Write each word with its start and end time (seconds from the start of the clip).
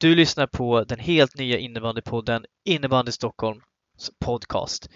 Du 0.00 0.14
lyssnar 0.14 0.46
på 0.46 0.84
den 0.84 0.98
helt 0.98 1.38
nya 1.38 1.58
innebandypodden 1.58 2.44
Innebandy 2.64 3.12
Stockholms 3.12 3.62
podcast. 4.18 4.90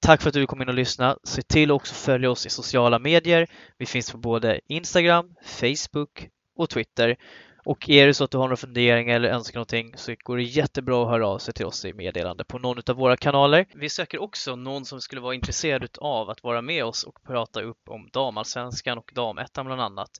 Tack 0.00 0.22
för 0.22 0.28
att 0.28 0.34
du 0.34 0.46
kom 0.46 0.62
in 0.62 0.68
och 0.68 0.74
lyssnade. 0.74 1.18
Se 1.24 1.42
till 1.42 1.70
att 1.70 1.74
också 1.74 1.94
följa 1.94 2.30
oss 2.30 2.46
i 2.46 2.50
sociala 2.50 2.98
medier. 2.98 3.46
Vi 3.78 3.86
finns 3.86 4.12
på 4.12 4.18
både 4.18 4.60
Instagram, 4.66 5.34
Facebook 5.44 6.28
och 6.56 6.70
Twitter. 6.70 7.16
Och 7.64 7.90
är 7.90 8.06
det 8.06 8.14
så 8.14 8.24
att 8.24 8.30
du 8.30 8.38
har 8.38 8.44
några 8.44 8.56
funderingar 8.56 9.16
eller 9.16 9.28
önskar 9.28 9.58
någonting 9.58 9.92
så 9.96 10.14
går 10.24 10.36
det 10.36 10.42
jättebra 10.42 11.02
att 11.02 11.08
höra 11.08 11.28
av 11.28 11.38
sig 11.38 11.54
till 11.54 11.66
oss 11.66 11.84
i 11.84 11.92
meddelande 11.92 12.44
på 12.44 12.58
någon 12.58 12.82
av 12.86 12.96
våra 12.96 13.16
kanaler. 13.16 13.66
Vi 13.74 13.88
söker 13.88 14.22
också 14.22 14.56
någon 14.56 14.84
som 14.84 15.00
skulle 15.00 15.20
vara 15.20 15.34
intresserad 15.34 15.88
av 15.98 16.30
att 16.30 16.42
vara 16.42 16.62
med 16.62 16.84
oss 16.84 17.04
och 17.04 17.22
prata 17.22 17.62
upp 17.62 17.88
om 17.88 18.08
damallsvenskan 18.12 18.98
och 18.98 19.12
damettan 19.14 19.66
bland 19.66 19.80
annat. 19.80 20.10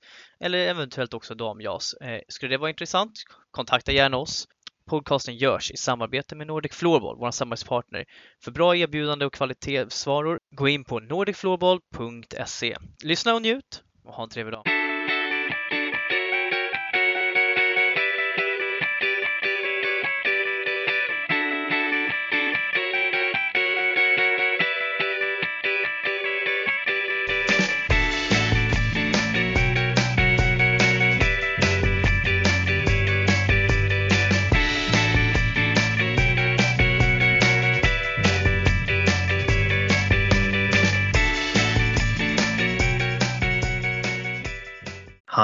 Eller 0.41 0.59
eventuellt 0.59 1.15
också 1.15 1.35
damjas. 1.35 1.95
Eh, 1.95 2.21
skulle 2.29 2.55
det 2.55 2.59
vara 2.59 2.71
intressant? 2.71 3.13
Kontakta 3.51 3.93
gärna 3.93 4.17
oss. 4.17 4.49
Podcasten 4.91 5.37
görs 5.37 5.71
i 5.71 5.77
samarbete 5.77 6.37
med 6.37 6.47
Nordic 6.47 6.73
Floorball, 6.73 7.17
vår 7.19 7.31
samarbetspartner. 7.31 8.05
För 8.45 8.51
bra 8.51 8.77
erbjudande 8.77 9.25
och 9.25 9.33
kvalitetsvaror, 9.33 10.41
gå 10.51 10.69
in 10.69 10.85
på 10.85 11.01
nordicfloorball.se. 11.01 12.77
Lyssna 13.05 13.35
och 13.35 13.43
njut 13.43 13.83
och 14.05 14.15
ha 14.15 14.23
en 14.23 14.31
trevlig 14.31 14.53
dag. 14.53 14.84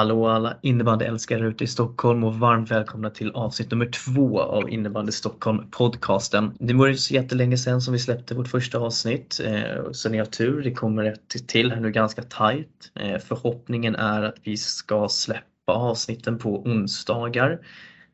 Hallå 0.01 0.27
alla 0.27 0.56
innebandyälskare 0.62 1.47
ute 1.47 1.65
i 1.65 1.67
Stockholm 1.67 2.25
och 2.25 2.34
varmt 2.34 2.70
välkomna 2.70 3.11
till 3.11 3.31
avsnitt 3.31 3.70
nummer 3.70 3.87
två 3.87 4.41
av 4.41 4.70
Innebandy 4.70 5.12
Stockholm 5.12 5.70
podcasten. 5.70 6.53
Det 6.59 6.75
var 6.75 6.89
inte 6.89 7.03
så 7.03 7.15
jättelänge 7.15 7.57
sedan 7.57 7.81
som 7.81 7.92
vi 7.92 7.98
släppte 7.98 8.34
vårt 8.34 8.48
första 8.48 8.79
avsnitt 8.79 9.41
eh, 9.45 9.91
så 9.92 10.09
ni 10.09 10.19
har 10.19 10.25
tur, 10.25 10.62
det 10.62 10.73
kommer 10.73 11.05
ett 11.05 11.48
till 11.48 11.73
här 11.73 11.81
nu 11.81 11.91
ganska 11.91 12.23
tajt. 12.23 12.92
Eh, 12.95 13.19
förhoppningen 13.19 13.97
är 13.97 14.23
att 14.23 14.37
vi 14.42 14.57
ska 14.57 15.09
släppa 15.09 15.73
avsnitten 15.73 16.39
på 16.39 16.62
onsdagar. 16.62 17.59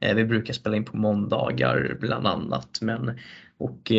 Eh, 0.01 0.15
vi 0.15 0.25
brukar 0.25 0.55
spela 0.55 0.77
in 0.77 0.85
på 0.85 0.97
måndagar 0.97 1.97
bland 2.01 2.27
annat 2.27 2.79
men 2.81 3.19
och 3.59 3.93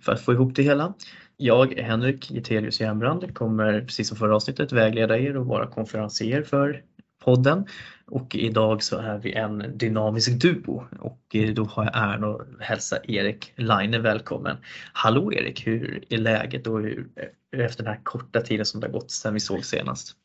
för 0.00 0.12
att 0.12 0.20
få 0.20 0.32
ihop 0.32 0.54
det 0.54 0.62
hela 0.62 0.94
jag, 1.42 1.74
Henrik 1.78 2.30
Getelius 2.30 2.80
Järnbrand, 2.80 3.34
kommer 3.34 3.80
precis 3.80 4.08
som 4.08 4.16
förra 4.16 4.36
avsnittet 4.36 4.72
vägleda 4.72 5.18
er 5.18 5.36
och 5.36 5.46
vara 5.46 5.66
konferencier 5.66 6.42
för 6.42 6.82
podden. 7.24 7.66
Och 8.06 8.34
idag 8.34 8.82
så 8.82 8.96
är 8.96 9.18
vi 9.18 9.32
en 9.32 9.78
dynamisk 9.78 10.40
duo 10.40 10.86
och 11.00 11.20
eh, 11.34 11.54
då 11.54 11.64
har 11.64 11.84
jag 11.84 11.96
äran 11.96 12.24
att 12.24 12.46
hälsa 12.60 12.98
Erik 13.04 13.52
Laine 13.56 14.02
välkommen. 14.02 14.56
Hallå 14.92 15.32
Erik, 15.32 15.66
hur 15.66 16.04
är 16.08 16.18
läget 16.18 16.66
och 16.66 16.80
hur, 16.80 17.08
eh, 17.16 17.64
efter 17.64 17.84
den 17.84 17.92
här 17.92 18.00
korta 18.02 18.40
tiden 18.40 18.66
som 18.66 18.80
det 18.80 18.86
har 18.86 18.92
gått 18.92 19.10
sedan 19.10 19.34
vi 19.34 19.40
såg 19.40 19.64
senast? 19.64 20.16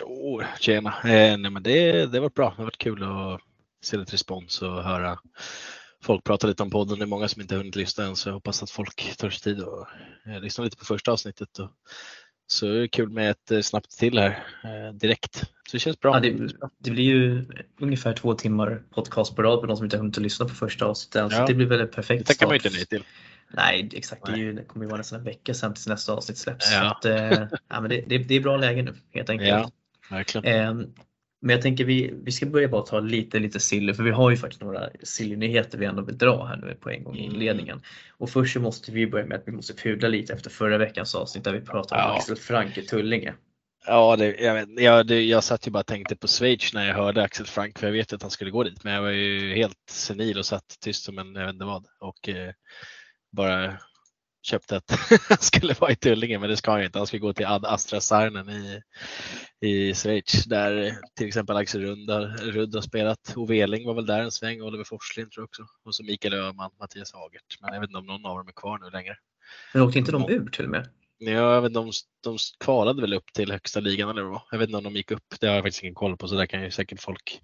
Jo, 0.00 0.42
tjena. 0.60 0.94
Eh, 1.04 1.38
nej, 1.38 1.50
men 1.50 1.62
det, 1.62 2.06
det 2.06 2.20
var 2.20 2.30
bra. 2.30 2.50
Det 2.50 2.56
har 2.56 2.64
varit 2.64 2.78
kul 2.78 3.02
att 3.02 3.40
se 3.84 3.96
lite 3.96 4.12
respons 4.12 4.62
och 4.62 4.84
höra 4.84 5.18
folk 6.02 6.24
prata 6.24 6.46
lite 6.46 6.62
om 6.62 6.70
podden. 6.70 6.98
Det 6.98 7.04
är 7.04 7.06
många 7.06 7.28
som 7.28 7.42
inte 7.42 7.54
har 7.54 7.58
hunnit 7.58 7.76
lyssna 7.76 8.04
än 8.04 8.16
så 8.16 8.28
jag 8.28 8.34
hoppas 8.34 8.62
att 8.62 8.70
folk 8.70 9.16
tar 9.16 9.30
sig 9.30 9.40
tid 9.54 9.64
och 9.64 9.86
eh, 10.26 10.40
lyssnar 10.40 10.64
lite 10.64 10.76
på 10.76 10.84
första 10.84 11.12
avsnittet. 11.12 11.58
Och 11.58 11.70
så 12.52 12.66
är 12.66 12.80
det 12.80 12.88
kul 12.88 13.08
med 13.08 13.30
ett 13.30 13.50
eh, 13.50 13.60
snabbt 13.60 13.98
till 13.98 14.18
här 14.18 14.44
eh, 14.64 14.94
direkt. 14.94 15.36
Så 15.36 15.76
det 15.76 15.78
känns 15.78 16.00
bra. 16.00 16.14
Ja, 16.14 16.20
det, 16.20 16.52
det, 16.78 16.90
blir 16.90 17.04
ju 17.04 17.44
ungefär 17.80 18.12
två 18.12 18.34
timmar 18.34 18.82
podcast 18.90 19.36
på 19.36 19.42
rad 19.42 19.60
för 19.60 19.66
de 19.66 19.76
som 19.76 19.84
inte 19.84 19.96
har 19.96 20.00
hunnit 20.00 20.16
lyssna 20.16 20.46
på 20.46 20.54
första 20.54 20.86
avsnittet. 20.86 21.32
Ja. 21.32 21.38
Så 21.38 21.46
det 21.46 21.54
blir 21.54 21.66
väl 21.66 21.80
en 21.80 21.88
perfekt 21.88 22.26
Det 22.26 22.34
tackar 22.34 22.46
man 22.46 22.56
inte 22.56 22.70
nej 22.70 22.86
till. 22.86 23.04
Nej, 23.50 23.90
exakt. 23.92 24.26
Nej. 24.26 24.36
Det, 24.36 24.40
ju, 24.40 24.52
det 24.52 24.64
kommer 24.64 24.84
ju 24.84 24.88
vara 24.88 24.98
nästan 24.98 25.18
en 25.18 25.24
vecka 25.24 25.54
sedan 25.54 25.74
tills 25.74 25.86
nästa 25.86 26.12
avsnitt 26.12 26.38
släpps. 26.38 26.72
Ja. 26.72 26.90
Att, 26.90 27.04
eh, 27.04 27.30
ja, 27.68 27.80
men 27.80 27.90
det, 27.90 28.04
det, 28.06 28.18
det, 28.18 28.34
är 28.34 28.40
bra 28.40 28.56
läge 28.56 28.82
nu 28.82 28.94
helt 29.10 29.30
enkelt. 29.30 29.48
Ja, 29.48 29.70
verkligen. 30.10 30.80
Eh, 30.80 30.86
men 31.40 31.54
jag 31.54 31.62
tänker 31.62 31.84
vi, 31.84 32.14
vi 32.24 32.32
ska 32.32 32.46
börja 32.46 32.68
bara 32.68 32.82
ta 32.82 33.00
lite, 33.00 33.38
lite 33.38 33.60
silly 33.60 33.94
för 33.94 34.02
vi 34.02 34.10
har 34.10 34.30
ju 34.30 34.36
faktiskt 34.36 34.62
några 34.62 34.88
silly-nyheter 35.02 35.78
vi 35.78 35.86
ändå 35.86 36.02
vill 36.02 36.18
dra 36.18 36.44
här 36.44 36.56
nu 36.56 36.74
på 36.74 36.90
en 36.90 37.04
gång 37.04 37.16
i 37.16 37.24
mm. 37.24 37.34
inledningen. 37.34 37.82
Och 38.18 38.30
först 38.30 38.54
så 38.54 38.60
måste 38.60 38.92
vi 38.92 39.06
börja 39.06 39.26
med 39.26 39.38
att 39.38 39.48
vi 39.48 39.52
måste 39.52 39.74
pudla 39.74 40.08
lite 40.08 40.32
efter 40.32 40.50
förra 40.50 40.78
veckans 40.78 41.14
avsnitt 41.14 41.44
där 41.44 41.52
vi 41.52 41.60
pratade 41.60 42.04
om 42.04 42.16
Axel 42.16 42.36
Frank 42.36 42.78
i 42.78 42.82
Tullinge. 42.82 43.34
Ja, 43.86 44.16
det, 44.16 44.36
jag, 44.40 44.54
vet, 44.54 44.68
jag, 44.76 45.06
det, 45.06 45.22
jag 45.22 45.44
satt 45.44 45.66
ju 45.66 45.70
bara 45.70 45.78
och 45.80 45.86
tänkte 45.86 46.16
på 46.16 46.26
Schweiz 46.26 46.74
när 46.74 46.88
jag 46.88 46.94
hörde 46.94 47.22
Axel 47.22 47.46
Frank 47.46 47.78
för 47.78 47.86
jag 47.86 47.92
vet 47.92 48.12
att 48.12 48.22
han 48.22 48.30
skulle 48.30 48.50
gå 48.50 48.62
dit 48.62 48.84
men 48.84 48.92
jag 48.92 49.02
var 49.02 49.10
ju 49.10 49.54
helt 49.54 49.90
senil 49.90 50.38
och 50.38 50.46
satt 50.46 50.76
tyst 50.80 51.04
som 51.04 51.18
en 51.18 51.34
jag 51.34 51.46
vet 51.46 51.52
inte 51.52 51.64
vad 51.64 51.86
och 52.00 52.28
eh, 52.28 52.52
bara 53.32 53.78
köpte 54.42 54.76
att 54.76 54.90
han 55.28 55.38
skulle 55.40 55.74
vara 55.74 55.92
i 55.92 55.96
Tullinge, 55.96 56.38
men 56.38 56.50
det 56.50 56.56
ska 56.56 56.70
han 56.70 56.82
inte. 56.82 56.98
Han 56.98 57.06
ska 57.06 57.18
gå 57.18 57.32
till 57.32 57.46
Ad 57.46 57.66
Astra 57.66 58.00
Sarnen 58.00 58.50
i, 58.50 58.82
i 59.60 59.94
Schweiz 59.94 60.44
där 60.44 60.96
till 61.16 61.26
exempel 61.26 61.56
Axel 61.56 61.80
Rudd 61.80 62.10
har, 62.10 62.52
Rudd 62.52 62.74
har 62.74 62.82
spelat. 62.82 63.32
Ove 63.36 63.60
Eling 63.60 63.86
var 63.86 63.94
väl 63.94 64.06
där 64.06 64.20
en 64.20 64.30
sväng, 64.30 64.62
Oliver 64.62 64.84
Forslind 64.84 65.32
tror 65.32 65.42
jag 65.42 65.48
också. 65.48 65.62
Och 65.84 65.94
så 65.94 66.04
Mikael 66.04 66.34
Öhman, 66.34 66.70
Mattias 66.80 67.12
Hagert. 67.12 67.60
Men 67.60 67.74
jag 67.74 67.80
vet 67.80 67.88
inte 67.88 67.98
om 67.98 68.06
någon 68.06 68.26
av 68.26 68.36
dem 68.36 68.48
är 68.48 68.52
kvar 68.52 68.78
nu 68.78 68.90
längre. 68.90 69.16
Men 69.74 69.82
åkte 69.82 69.98
inte 69.98 70.12
de 70.12 70.30
ur 70.30 70.50
till 70.50 70.64
och 70.64 70.70
med? 70.70 70.88
Ja, 71.18 71.54
jag 71.54 71.62
vet 71.62 71.68
inte, 71.68 71.80
de, 71.80 71.92
de 72.24 72.38
kvalade 72.64 73.00
väl 73.00 73.14
upp 73.14 73.32
till 73.32 73.52
högsta 73.52 73.80
ligan 73.80 74.10
eller 74.10 74.22
vad 74.22 74.40
Jag 74.50 74.58
vet 74.58 74.68
inte 74.68 74.78
om 74.78 74.84
de 74.84 74.96
gick 74.96 75.10
upp. 75.10 75.24
Det 75.40 75.46
har 75.46 75.54
jag 75.54 75.64
faktiskt 75.64 75.82
ingen 75.82 75.94
koll 75.94 76.16
på 76.16 76.28
så 76.28 76.34
där 76.34 76.46
kan 76.46 76.62
ju 76.62 76.70
säkert 76.70 77.00
folk 77.00 77.40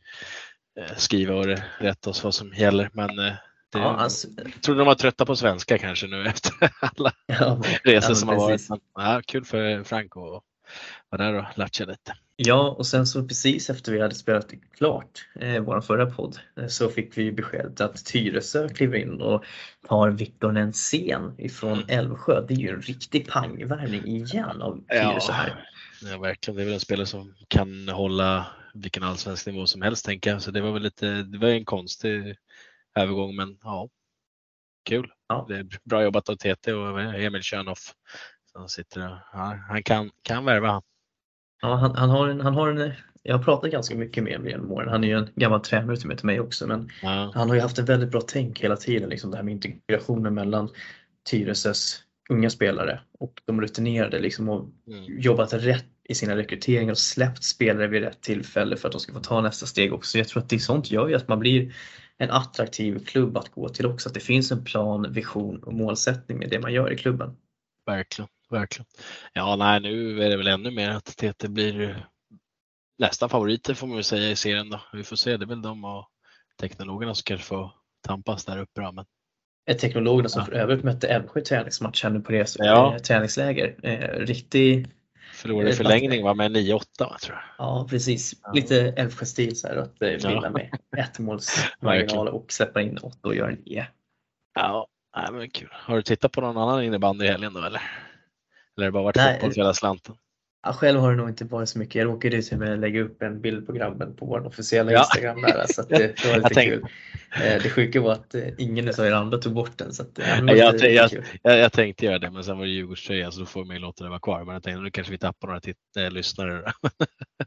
eh, 0.81 0.97
skriva 0.97 1.35
och 1.35 1.47
rätta 1.79 2.11
oss 2.11 2.25
vad 2.25 2.35
som 2.35 2.55
gäller. 2.55 2.91
Men 2.93 3.19
eh, 3.19 3.33
det, 3.77 3.83
ja, 3.83 3.97
alltså, 3.97 4.29
jag 4.37 4.63
tror 4.63 4.75
de 4.75 4.87
var 4.87 4.95
trötta 4.95 5.27
på 5.27 5.37
svenska 5.37 5.79
kanske 5.79 6.07
nu 6.07 6.25
efter 6.27 6.53
alla 6.81 7.13
ja, 7.27 7.63
resor 7.85 8.11
ja, 8.11 8.15
som 8.15 8.29
har 8.29 8.37
varit. 8.37 8.69
Ja, 8.95 9.23
kul 9.27 9.45
för 9.45 9.85
Frank 9.85 10.17
att 10.17 10.43
vara 11.11 11.23
där 11.25 11.35
och 11.35 11.45
latcha 11.59 11.85
lite. 11.85 12.17
Ja, 12.37 12.75
och 12.79 12.87
sen 12.87 13.07
så 13.07 13.29
precis 13.29 13.71
efter 13.71 13.93
vi 13.93 14.01
hade 14.01 14.15
spelat 14.15 14.51
klart 14.77 15.29
eh, 15.41 15.63
vår 15.63 15.81
förra 15.81 16.07
podd 16.07 16.39
eh, 16.61 16.67
så 16.67 16.89
fick 16.89 17.19
vi 17.19 17.33
beskedet 17.33 17.81
att 17.81 18.05
Tyresö 18.05 18.69
kliver 18.69 18.99
in 18.99 19.21
och 19.21 19.45
tar 19.89 20.11
Viktor 20.11 20.53
Nensén 20.53 21.35
ifrån 21.39 21.73
mm. 21.73 21.85
Älvsjö. 21.89 22.45
Det 22.49 22.55
är 22.55 22.59
ju 22.59 22.69
en 22.69 22.83
riktig 22.83 23.29
pangvärvning 23.29 24.07
igen 24.07 24.63
av 24.63 24.85
Tyresö 24.89 25.33
här. 25.33 25.69
Ja, 26.03 26.19
verkligen. 26.19 26.57
Det 26.57 26.63
är 26.63 26.65
väl 26.65 26.75
en 26.75 26.81
spelare 26.81 27.07
som 27.07 27.35
kan 27.49 27.89
hålla 27.89 28.47
vilken 28.75 29.03
allsvensk 29.03 29.47
nivå 29.47 29.67
som 29.67 29.83
helst 29.83 30.05
tänker 30.05 30.31
jag. 30.31 30.43
Så 30.43 30.51
det 30.51 30.61
var 30.61 30.73
väl 30.73 30.83
lite, 30.83 31.07
det 31.07 31.39
var 31.39 31.49
en 31.49 31.65
konstig 31.65 32.37
övergång 32.97 33.37
men 33.37 33.59
ja, 33.63 33.89
kul. 34.89 35.13
Ja. 35.29 35.47
Det 35.49 35.57
är 35.57 35.67
bra 35.85 36.03
jobbat 36.03 36.29
av 36.29 36.35
TT 36.35 36.73
och 36.73 37.01
Emil 37.01 37.43
Tjörnoff. 37.43 37.95
Som 38.53 38.69
sitter 38.69 39.01
där. 39.01 39.25
Ja, 39.33 39.59
han 39.69 39.83
kan, 39.83 40.11
kan 40.23 40.45
värva 40.45 40.69
han. 40.69 40.83
Ja, 41.63 41.75
han, 41.75 41.97
han, 41.97 42.11
har 42.11 42.29
en, 42.29 42.41
han 42.41 42.55
har 42.55 42.69
en, 42.69 42.93
jag 43.23 43.37
har 43.37 43.45
pratat 43.45 43.71
ganska 43.71 43.95
mycket 43.95 44.25
med 44.25 44.33
honom 44.33 44.49
genom 44.49 44.73
åren. 44.73 44.89
Han 44.89 45.05
är 45.05 45.09
ju 45.09 45.19
en 45.19 45.29
gammal 45.35 45.61
tränare 45.61 45.97
till 45.97 46.09
mig, 46.09 46.17
till 46.17 46.27
mig 46.27 46.41
också 46.41 46.67
men 46.67 46.91
ja. 47.03 47.33
han 47.35 47.49
har 47.49 47.55
ju 47.55 47.61
haft 47.61 47.79
ett 47.79 47.89
väldigt 47.89 48.11
bra 48.11 48.21
tänk 48.21 48.61
hela 48.61 48.77
tiden. 48.77 49.09
Liksom 49.09 49.31
det 49.31 49.37
här 49.37 49.45
med 49.45 49.53
integrationen 49.53 50.35
mellan 50.35 50.69
Tyresös 51.31 52.03
unga 52.29 52.51
spelare 52.51 53.01
och 53.19 53.43
de 53.45 53.61
rutinerade 53.61 54.19
liksom 54.19 54.49
och 54.49 54.69
mm. 54.87 55.21
jobbat 55.21 55.53
rätt 55.53 55.87
i 56.09 56.15
sina 56.15 56.37
rekryteringar 56.37 56.93
och 56.93 56.99
släppt 56.99 57.45
spelare 57.45 57.87
vid 57.87 58.03
rätt 58.03 58.21
tillfälle 58.21 58.77
för 58.77 58.89
att 58.89 58.93
de 58.93 59.01
ska 59.01 59.13
få 59.13 59.21
ta 59.21 59.41
nästa 59.41 59.67
steg 59.67 59.93
också. 59.93 60.19
Jag 60.19 60.29
tror 60.29 60.43
att 60.43 60.49
det 60.49 60.59
sånt 60.59 60.91
gör 60.91 61.09
ju 61.09 61.15
att 61.15 61.29
man 61.29 61.39
blir 61.39 61.75
en 62.19 62.31
attraktiv 62.31 63.05
klubb 63.05 63.37
att 63.37 63.49
gå 63.49 63.69
till 63.69 63.87
också. 63.87 64.09
Att 64.09 64.15
det 64.15 64.21
finns 64.21 64.53
en 64.53 64.65
plan, 64.65 65.13
vision 65.13 65.63
och 65.63 65.73
målsättning 65.73 66.39
med 66.39 66.51
det 66.51 66.59
man 66.59 66.73
gör 66.73 66.93
i 66.93 66.97
klubben. 66.97 67.37
Verkligen, 67.87 68.29
verkligen. 68.51 68.87
Ja, 69.33 69.57
nej, 69.57 69.81
nu 69.81 70.23
är 70.23 70.31
det 70.31 70.37
väl 70.37 70.47
ännu 70.47 70.71
mer 70.71 70.91
att 70.91 71.05
TT 71.05 71.49
blir 71.49 72.07
nästan 72.99 73.29
favoriter 73.29 73.75
får 73.75 73.87
man 73.87 73.97
väl 73.97 74.05
säga 74.05 74.31
i 74.31 74.37
serien 74.37 74.71
då. 74.71 74.81
Vi 74.93 75.03
får 75.03 75.17
se, 75.17 75.37
det 75.37 75.45
är 75.45 75.47
väl 75.47 75.63
de 75.63 75.85
och 75.85 76.09
teknologerna 76.61 77.15
som 77.15 77.23
kanske 77.25 77.47
får 77.47 77.71
tampas 78.07 78.45
där 78.45 78.59
uppe. 78.59 78.81
Då, 78.81 78.93
men... 78.93 79.05
Teknologerna 79.81 80.29
som 80.29 80.41
ja. 80.41 80.47
för 80.47 80.53
övrigt 80.53 80.85
mötte 80.85 81.09
Älvsjö 81.09 81.41
träningsmatch 81.41 82.03
här 82.03 82.11
nu 82.11 82.21
på 82.21 82.33
det 82.33 82.47
ja. 82.59 82.99
träningsläger. 82.99 83.77
Eh, 83.83 84.27
riktig 84.27 84.89
Förlorade 85.37 85.71
i 85.71 85.73
förlängning 85.73 86.25
var 86.25 86.35
med 86.35 86.57
9-8 86.57 86.83
tror 86.97 87.17
jag. 87.37 87.43
Ja 87.59 87.87
precis, 87.91 88.35
lite 88.55 88.95
Älvsjö-stil 88.97 89.57
så 89.57 89.69
här 89.69 89.77
att 89.77 90.03
eh, 90.03 90.09
vinna 90.09 90.51
med 90.51 90.79
ett 90.97 91.19
målsmarginal 91.19 92.29
och 92.29 92.53
släppa 92.53 92.83
in 92.83 92.99
8 92.99 93.19
och 93.23 93.35
göra 93.35 93.55
9. 93.65 93.87
Ja, 94.55 94.87
nej, 95.17 95.27
men 95.33 95.51
kul. 95.51 95.69
Har 95.73 95.97
du 95.97 96.03
tittat 96.03 96.33
på 96.33 96.41
någon 96.41 96.57
annan 96.57 96.85
innebandy 96.85 97.25
i 97.25 97.29
helgen 97.29 97.55
då 97.55 97.61
eller? 97.61 97.69
Eller 97.69 97.83
har 98.77 98.85
det 98.85 98.91
bara 98.91 99.03
varit 99.03 99.17
fotboll 99.17 99.53
hela 99.57 99.75
slanten? 99.75 100.15
Ja, 100.63 100.73
själv 100.73 101.01
har 101.01 101.11
det 101.11 101.17
nog 101.17 101.29
inte 101.29 101.45
varit 101.45 101.69
så 101.69 101.79
mycket. 101.79 101.95
Jag 101.95 102.05
råkade 102.07 102.43
till 102.43 102.53
och 102.55 102.59
med 102.61 102.81
lägga 102.81 103.01
upp 103.03 103.23
en 103.23 103.41
bild 103.41 103.67
på 103.67 103.73
grabben 103.73 104.17
på 104.17 104.27
vår 104.27 104.47
officiella 104.47 104.93
Ja. 104.93 105.01
Instagram 105.01 105.43
där. 105.43 105.65
Så 105.69 105.83
det, 105.83 105.97
det 106.23 106.29
var 106.29 106.37
lite 106.49 106.65
kul. 106.65 106.83
Eh, 107.35 107.63
Det 107.63 107.71
sjuka 107.71 108.01
var 108.01 108.13
att 108.13 108.35
eh, 108.35 108.43
ingen 108.59 108.89
av 108.89 109.07
er 109.07 109.13
andra 109.13 109.39
tog 109.39 109.55
bort 109.55 109.79
den. 109.79 109.93
Så 109.93 110.03
att, 110.03 110.19
eh, 110.19 110.25
Jag- 110.47 110.77
jag-. 110.81 111.11
Jag, 111.43 111.59
jag 111.59 111.73
tänkte 111.73 112.05
göra 112.05 112.19
det 112.19 112.31
men 112.31 112.45
sen 112.45 112.59
var 112.59 112.65
det 112.65 112.71
Djurgårdströja 112.71 113.31
så 113.31 113.41
då 113.41 113.47
får 113.47 113.65
man 113.65 113.77
ju 113.77 113.83
låta 113.83 114.05
det 114.05 114.11
vara 114.11 114.21
kvar. 114.21 114.45
Men 114.45 114.55
jag 114.55 114.63
tänkte 114.63 114.81
nu 114.83 114.91
kanske 114.91 115.11
vi 115.11 115.19
tappar 115.19 115.49
några 115.49 115.61
titt- 115.61 115.97
äh, 115.99 116.11
lyssnare. 116.11 116.73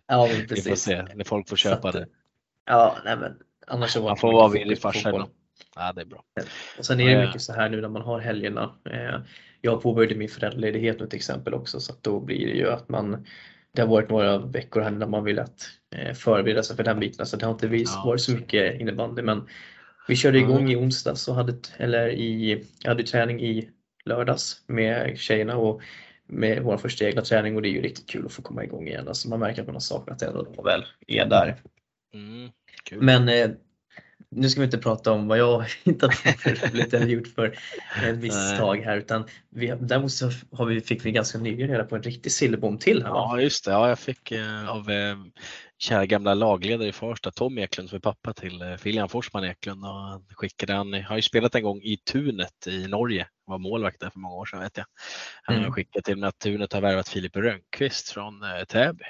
Ja, 0.07 0.27
men 0.31 0.37
Vi 0.41 0.47
får 0.47 0.55
precis. 0.55 0.81
se 0.81 1.03
när 1.15 1.23
folk 1.25 1.49
får 1.49 1.55
köpa 1.55 1.87
att, 1.89 1.93
det. 1.95 2.07
Ja, 2.65 2.97
nej 3.05 3.17
men 3.17 3.35
annars 3.67 3.89
så 3.91 4.01
var 4.01 4.09
Man 4.09 4.17
får 4.17 4.33
vara 4.33 4.47
villig 4.47 4.79
farsa. 4.81 5.27
Ja, 5.75 5.93
det 5.93 6.01
är 6.01 6.05
bra. 6.05 6.23
Och 6.77 6.85
sen 6.85 6.99
är 6.99 7.17
det 7.19 7.25
mycket 7.25 7.41
så 7.41 7.53
här 7.53 7.69
nu 7.69 7.81
när 7.81 7.89
man 7.89 8.01
har 8.01 8.19
helgerna. 8.19 8.71
Jag 9.61 9.81
påbörjade 9.81 10.15
min 10.15 10.29
föräldraledighet 10.29 10.99
nu 10.99 11.07
till 11.07 11.17
exempel 11.17 11.53
också 11.53 11.79
så 11.79 11.93
att 11.93 12.03
då 12.03 12.19
blir 12.19 12.47
det 12.47 12.53
ju 12.53 12.69
att 12.69 12.89
man 12.89 13.25
det 13.71 13.81
har 13.81 13.89
varit 13.89 14.09
några 14.09 14.37
veckor 14.37 14.81
här 14.81 14.91
när 14.91 15.07
man 15.07 15.23
vill 15.23 15.39
att 15.39 15.69
eh, 15.95 16.13
förbereda 16.13 16.63
sig 16.63 16.75
för 16.75 16.83
den 16.83 16.99
biten 16.99 17.25
så 17.25 17.37
det 17.37 17.45
har 17.45 17.53
inte 17.53 17.67
Ja. 17.67 18.03
varit 18.05 18.21
så 18.21 18.31
mycket 18.31 18.81
innebandy 18.81 19.21
men 19.21 19.47
vi 20.07 20.15
körde 20.15 20.39
igång 20.39 20.71
i 20.71 20.75
onsdags 20.75 21.27
och 21.27 21.35
hade, 21.35 21.53
eller 21.77 22.09
i, 22.09 22.63
jag 22.83 22.89
hade 22.91 23.03
träning 23.03 23.41
i 23.41 23.69
lördags 24.05 24.63
med 24.67 25.17
tjejerna 25.17 25.57
och 25.57 25.81
med 26.27 26.63
vår 26.63 26.77
första 26.77 27.05
egna 27.05 27.21
träning 27.21 27.55
och 27.55 27.61
det 27.61 27.69
är 27.69 27.71
ju 27.71 27.81
riktigt 27.81 28.09
kul 28.09 28.25
att 28.25 28.33
få 28.33 28.41
komma 28.41 28.63
igång 28.63 28.87
igen. 28.87 29.07
Alltså 29.07 29.29
man 29.29 29.39
märker 29.39 29.61
att 29.61 29.67
man 29.67 29.75
har 29.75 29.79
saknat 29.79 30.19
det 30.19 30.25
när 30.25 30.55
man 30.55 30.65
väl 30.65 30.85
är 31.07 31.25
där. 31.25 31.61
Mm. 32.13 32.49
Men 32.91 33.29
eh, 33.29 33.49
nu 34.31 34.49
ska 34.49 34.61
vi 34.61 34.65
inte 34.65 34.77
prata 34.77 35.11
om 35.11 35.27
vad 35.27 35.37
jag 35.37 35.59
har 35.59 35.71
hittat 35.83 36.09
på 36.09 36.15
för 36.15 36.67
roligt 36.67 36.93
eller 36.93 37.07
gjort 37.07 37.27
för 37.27 37.57
eh, 38.03 38.15
misstag 38.15 38.75
här 38.77 38.97
utan 38.97 39.25
vi, 39.49 39.67
däremot 39.81 40.11
så 40.11 40.31
har 40.51 40.65
vi, 40.65 40.81
fick 40.81 41.05
vi 41.05 41.11
ganska 41.11 41.37
nyligen 41.37 41.69
reda 41.69 41.83
på 41.83 41.95
en 41.95 42.03
riktig 42.03 42.31
sillebom 42.31 42.77
till 42.77 43.03
här 43.03 43.09
va? 43.11 43.17
Ja 43.17 43.41
just 43.41 43.65
det, 43.65 43.71
ja, 43.71 43.89
jag 43.89 43.99
fick 43.99 44.31
eh, 44.31 44.69
av 44.69 44.89
eh, 44.89 45.17
kära 45.77 46.05
gamla 46.05 46.33
lagledare 46.33 46.87
i 46.87 46.91
Farsta, 46.91 47.31
Tom 47.31 47.57
Eklund 47.57 47.89
som 47.89 47.95
är 47.95 47.99
pappa 47.99 48.33
till 48.33 48.61
eh, 48.61 48.75
Filian 48.75 49.09
Forsman 49.09 49.43
Eklund 49.43 49.85
och 49.85 49.91
han 49.93 50.25
skickade, 50.33 50.73
han 50.73 50.93
har 50.93 51.15
ju 51.15 51.21
spelat 51.21 51.55
en 51.55 51.63
gång 51.63 51.81
i 51.81 51.97
Tunet 51.97 52.67
i 52.67 52.87
Norge, 52.87 53.27
var 53.45 53.57
målvakt 53.57 53.99
där 53.99 54.09
för 54.09 54.19
många 54.19 54.35
år 54.35 54.45
sedan 54.45 54.59
vet 54.59 54.77
jag. 54.77 54.85
Han 55.43 55.55
Mm. 55.57 55.71
skickat 55.71 56.03
till 56.03 56.17
mig 56.17 56.27
att 56.27 56.39
Tunet 56.39 56.73
har 56.73 56.81
värvat 56.81 57.09
Filip 57.09 57.35
Rönnqvist 57.35 58.09
från 58.09 58.43
eh, 58.43 58.63
Täby. 58.67 59.03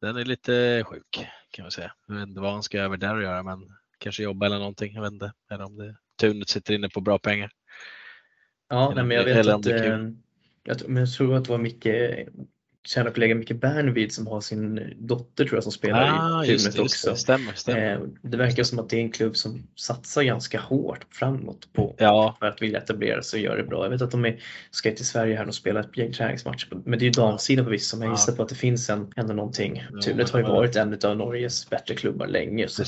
Den 0.00 0.16
är 0.16 0.24
lite 0.24 0.84
sjuk 0.86 1.26
kan 1.50 1.62
man 1.62 1.70
säga. 1.72 1.92
Jag 2.08 2.14
vet 2.14 2.28
inte 2.28 2.40
vad 2.40 2.52
han 2.52 2.62
ska 2.62 2.78
över 2.80 2.96
där 2.96 3.16
och 3.16 3.22
göra 3.22 3.42
men 3.42 3.58
kanske 3.98 4.22
jobba 4.22 4.46
eller 4.46 4.58
någonting, 4.58 4.94
jag 4.94 5.02
vet 5.02 5.12
inte. 5.12 5.32
Eller 5.50 5.64
om 5.64 5.76
det, 5.76 5.94
Tunet 6.20 6.48
sitter 6.48 6.74
inne 6.74 6.88
på 6.88 7.00
bra 7.00 7.18
pengar. 7.18 7.50
Ja, 8.68 8.84
Eller 8.92 8.94
nej, 8.94 9.04
men 9.04 9.16
jag 9.16 9.24
vet 9.24 9.46
att 9.46 9.66
eh, 9.66 9.72
jag, 10.64 10.78
tror- 10.78 10.88
men 10.88 10.96
jag 11.02 11.12
tror 11.12 11.34
att 11.36 11.44
det 11.44 11.50
var 11.50 11.58
Micke, 11.58 11.86
kära 12.86 13.10
kollega 13.10 13.34
Micke 13.34 13.52
Bernvid 13.52 14.12
som 14.12 14.26
har 14.26 14.40
sin 14.40 14.92
dotter 14.98 15.44
tror 15.44 15.56
jag 15.56 15.62
som 15.62 15.72
spelar 15.72 16.18
Ah, 16.20 16.44
i 16.44 16.58
Tunet 16.58 16.78
också. 16.78 17.10
det, 17.10 17.16
stämmer. 17.16 17.52
stämmer. 17.52 17.92
Eh, 17.92 18.00
det 18.22 18.36
verkar 18.36 18.62
som 18.62 18.78
att 18.78 18.88
det 18.88 18.96
är 18.96 19.00
en 19.00 19.10
klubb 19.12 19.36
som 19.36 19.66
satsar 19.76 20.22
ganska 20.22 20.60
hårt 20.60 21.06
framåt 21.10 21.72
på 21.72 21.94
Ja, 21.98 22.36
för 22.40 22.46
att 22.46 22.62
vilja 22.62 22.78
etablera 22.78 23.22
sig 23.22 23.38
och 23.40 23.44
göra 23.44 23.56
det 23.56 23.68
bra. 23.68 23.84
Jag 23.84 23.90
vet 23.90 24.02
att 24.02 24.10
de 24.10 24.24
är, 24.24 24.42
ska 24.70 24.92
till 24.92 25.06
Sverige 25.06 25.36
här 25.36 25.46
och 25.48 25.54
spela 25.54 25.80
ett 25.80 25.96
gäng 25.98 26.12
träningsmatcher. 26.12 26.68
Men 26.84 26.98
det 26.98 27.02
är 27.02 27.06
ju 27.06 27.10
damsidan 27.12 27.64
på 27.64 27.70
vissa, 27.70 27.96
men 27.96 28.06
jag 28.08 28.14
gissar 28.14 28.32
på 28.32 28.42
att 28.42 28.48
det 28.48 28.54
finns 28.54 28.90
en, 28.90 29.12
ändå 29.16 29.34
någonting. 29.34 29.84
Jo, 29.92 30.00
Tunet 30.00 30.30
har 30.30 30.38
ju 30.38 30.46
varit 30.46 30.76
en 30.76 30.98
av 31.04 31.16
Norges 31.16 31.70
bättre 31.70 31.94
klubbar 31.94 32.26
länge. 32.26 32.68
Så. 32.68 32.84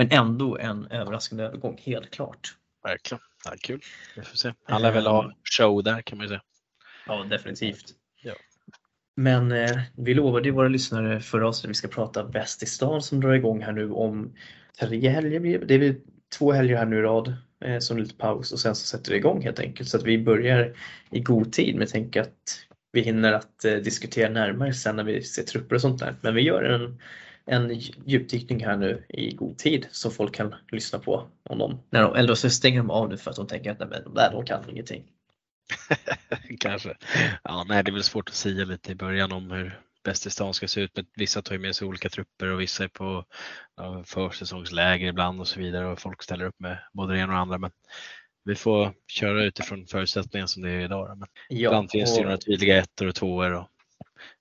Men 0.00 0.12
ändå 0.12 0.58
en 0.58 0.86
överraskande 0.90 1.44
övergång, 1.44 1.80
helt 1.84 2.10
klart. 2.10 2.54
Verkligen. 2.84 3.20
Ja, 3.44 3.52
kul. 3.60 3.80
Vi 4.16 4.22
får 4.22 4.36
se. 4.36 4.52
Han 4.64 4.82
lär 4.82 4.92
väl 4.92 5.06
ha 5.06 5.32
show 5.58 5.82
där 5.82 6.02
kan 6.02 6.18
man 6.18 6.24
ju 6.24 6.28
säga. 6.28 6.42
Ja, 7.06 7.24
definitivt. 7.30 7.84
Ja. 8.22 8.32
Men 9.16 9.52
eh, 9.52 9.80
vi 9.96 10.14
lovade 10.14 10.48
ju 10.48 10.54
våra 10.54 10.68
lyssnare 10.68 11.20
förra 11.20 11.48
avsnittet 11.48 11.64
att 11.64 11.70
vi 11.70 11.74
ska 11.74 11.88
prata 11.88 12.24
Bäst 12.24 12.62
i 12.62 12.66
stan 12.66 13.02
som 13.02 13.20
drar 13.20 13.32
igång 13.32 13.62
här 13.62 13.72
nu 13.72 13.90
om 13.90 14.32
tre 14.80 15.08
helger. 15.08 15.40
det. 15.40 15.74
Är 15.74 15.78
väl 15.78 15.94
två 16.38 16.52
helger 16.52 16.76
här 16.76 16.86
nu 16.86 16.98
i 16.98 17.02
rad 17.02 17.34
eh, 17.64 17.78
som 17.78 17.98
lite 17.98 18.14
paus 18.14 18.52
och 18.52 18.60
sen 18.60 18.74
så 18.74 18.86
sätter 18.86 19.10
det 19.10 19.16
igång 19.16 19.42
helt 19.42 19.60
enkelt. 19.60 19.88
Så 19.88 19.96
att 19.96 20.04
vi 20.04 20.18
börjar 20.18 20.76
i 21.10 21.20
god 21.20 21.52
tid 21.52 21.76
med 21.76 21.88
tänk 21.88 22.16
att 22.16 22.66
vi 22.92 23.00
hinner 23.00 23.32
att 23.32 23.64
eh, 23.64 23.74
diskutera 23.74 24.28
närmare 24.28 24.74
sen 24.74 24.96
när 24.96 25.04
vi 25.04 25.22
ser 25.22 25.42
trupper 25.42 25.74
och 25.74 25.80
sånt 25.80 26.00
där. 26.00 26.14
Men 26.20 26.34
vi 26.34 26.42
gör 26.42 26.62
en, 26.62 27.00
en 27.46 27.74
djupdykning 28.06 28.64
här 28.64 28.76
nu 28.76 29.04
i 29.08 29.34
god 29.34 29.58
tid 29.58 29.86
så 29.90 30.10
folk 30.10 30.34
kan 30.34 30.54
lyssna 30.72 30.98
på 30.98 31.28
om 31.42 31.58
de, 31.58 31.82
när 31.90 32.02
de 32.02 32.14
eller 32.14 32.34
så 32.34 32.50
stänger 32.50 32.78
de 32.78 32.90
av 32.90 33.08
nu 33.08 33.16
för 33.16 33.30
att 33.30 33.36
de 33.36 33.46
tänker 33.46 33.70
att 33.70 33.78
nej, 33.78 33.88
men 33.88 34.04
de 34.04 34.14
där 34.14 34.32
de 34.32 34.44
kan 34.44 34.70
ingenting. 34.70 35.04
Kanske. 36.60 36.96
Ja, 37.44 37.64
nej, 37.68 37.84
det 37.84 37.90
är 37.90 37.92
väl 37.92 38.02
svårt 38.02 38.28
att 38.28 38.34
säga 38.34 38.64
lite 38.64 38.92
i 38.92 38.94
början 38.94 39.32
om 39.32 39.50
hur 39.50 39.80
Bäst 40.04 40.26
i 40.26 40.30
stan 40.30 40.54
ska 40.54 40.68
se 40.68 40.80
ut. 40.80 40.90
Men 40.96 41.06
vissa 41.16 41.42
tar 41.42 41.54
ju 41.54 41.58
med 41.58 41.76
sig 41.76 41.88
olika 41.88 42.08
trupper 42.08 42.46
och 42.46 42.60
vissa 42.60 42.84
är 42.84 42.88
på 42.88 43.24
ja, 43.76 44.04
försäsongsläger 44.06 45.08
ibland 45.08 45.40
och 45.40 45.48
så 45.48 45.60
vidare 45.60 45.86
och 45.86 46.00
folk 46.00 46.22
ställer 46.22 46.44
upp 46.44 46.54
med 46.60 46.78
både 46.92 47.12
det 47.14 47.18
ena 47.18 47.26
och 47.32 47.36
det 47.36 47.40
andra. 47.40 47.58
Men 47.58 47.70
vi 48.44 48.54
får 48.54 48.92
köra 49.06 49.44
utifrån 49.44 49.86
förutsättningarna 49.86 50.48
som 50.48 50.62
det 50.62 50.70
är 50.70 50.80
idag. 50.80 51.08
då. 51.08 51.14
Men 51.14 51.28
Ja, 51.48 51.70
ibland 51.70 51.90
finns 51.90 52.10
det 52.10 52.16
ju 52.16 52.20
och- 52.20 52.24
några 52.24 52.38
tydliga 52.38 52.78
ettor 52.78 53.06
och 53.08 53.14
tvåor 53.14 53.52
och 53.52 53.68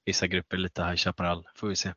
vissa 0.06 0.28
grupper 0.28 0.58
lite 0.58 0.84
High 0.84 0.96
Chaparral. 0.96 1.48
Får 1.56 1.68
vi 1.68 1.76
se. 1.76 1.94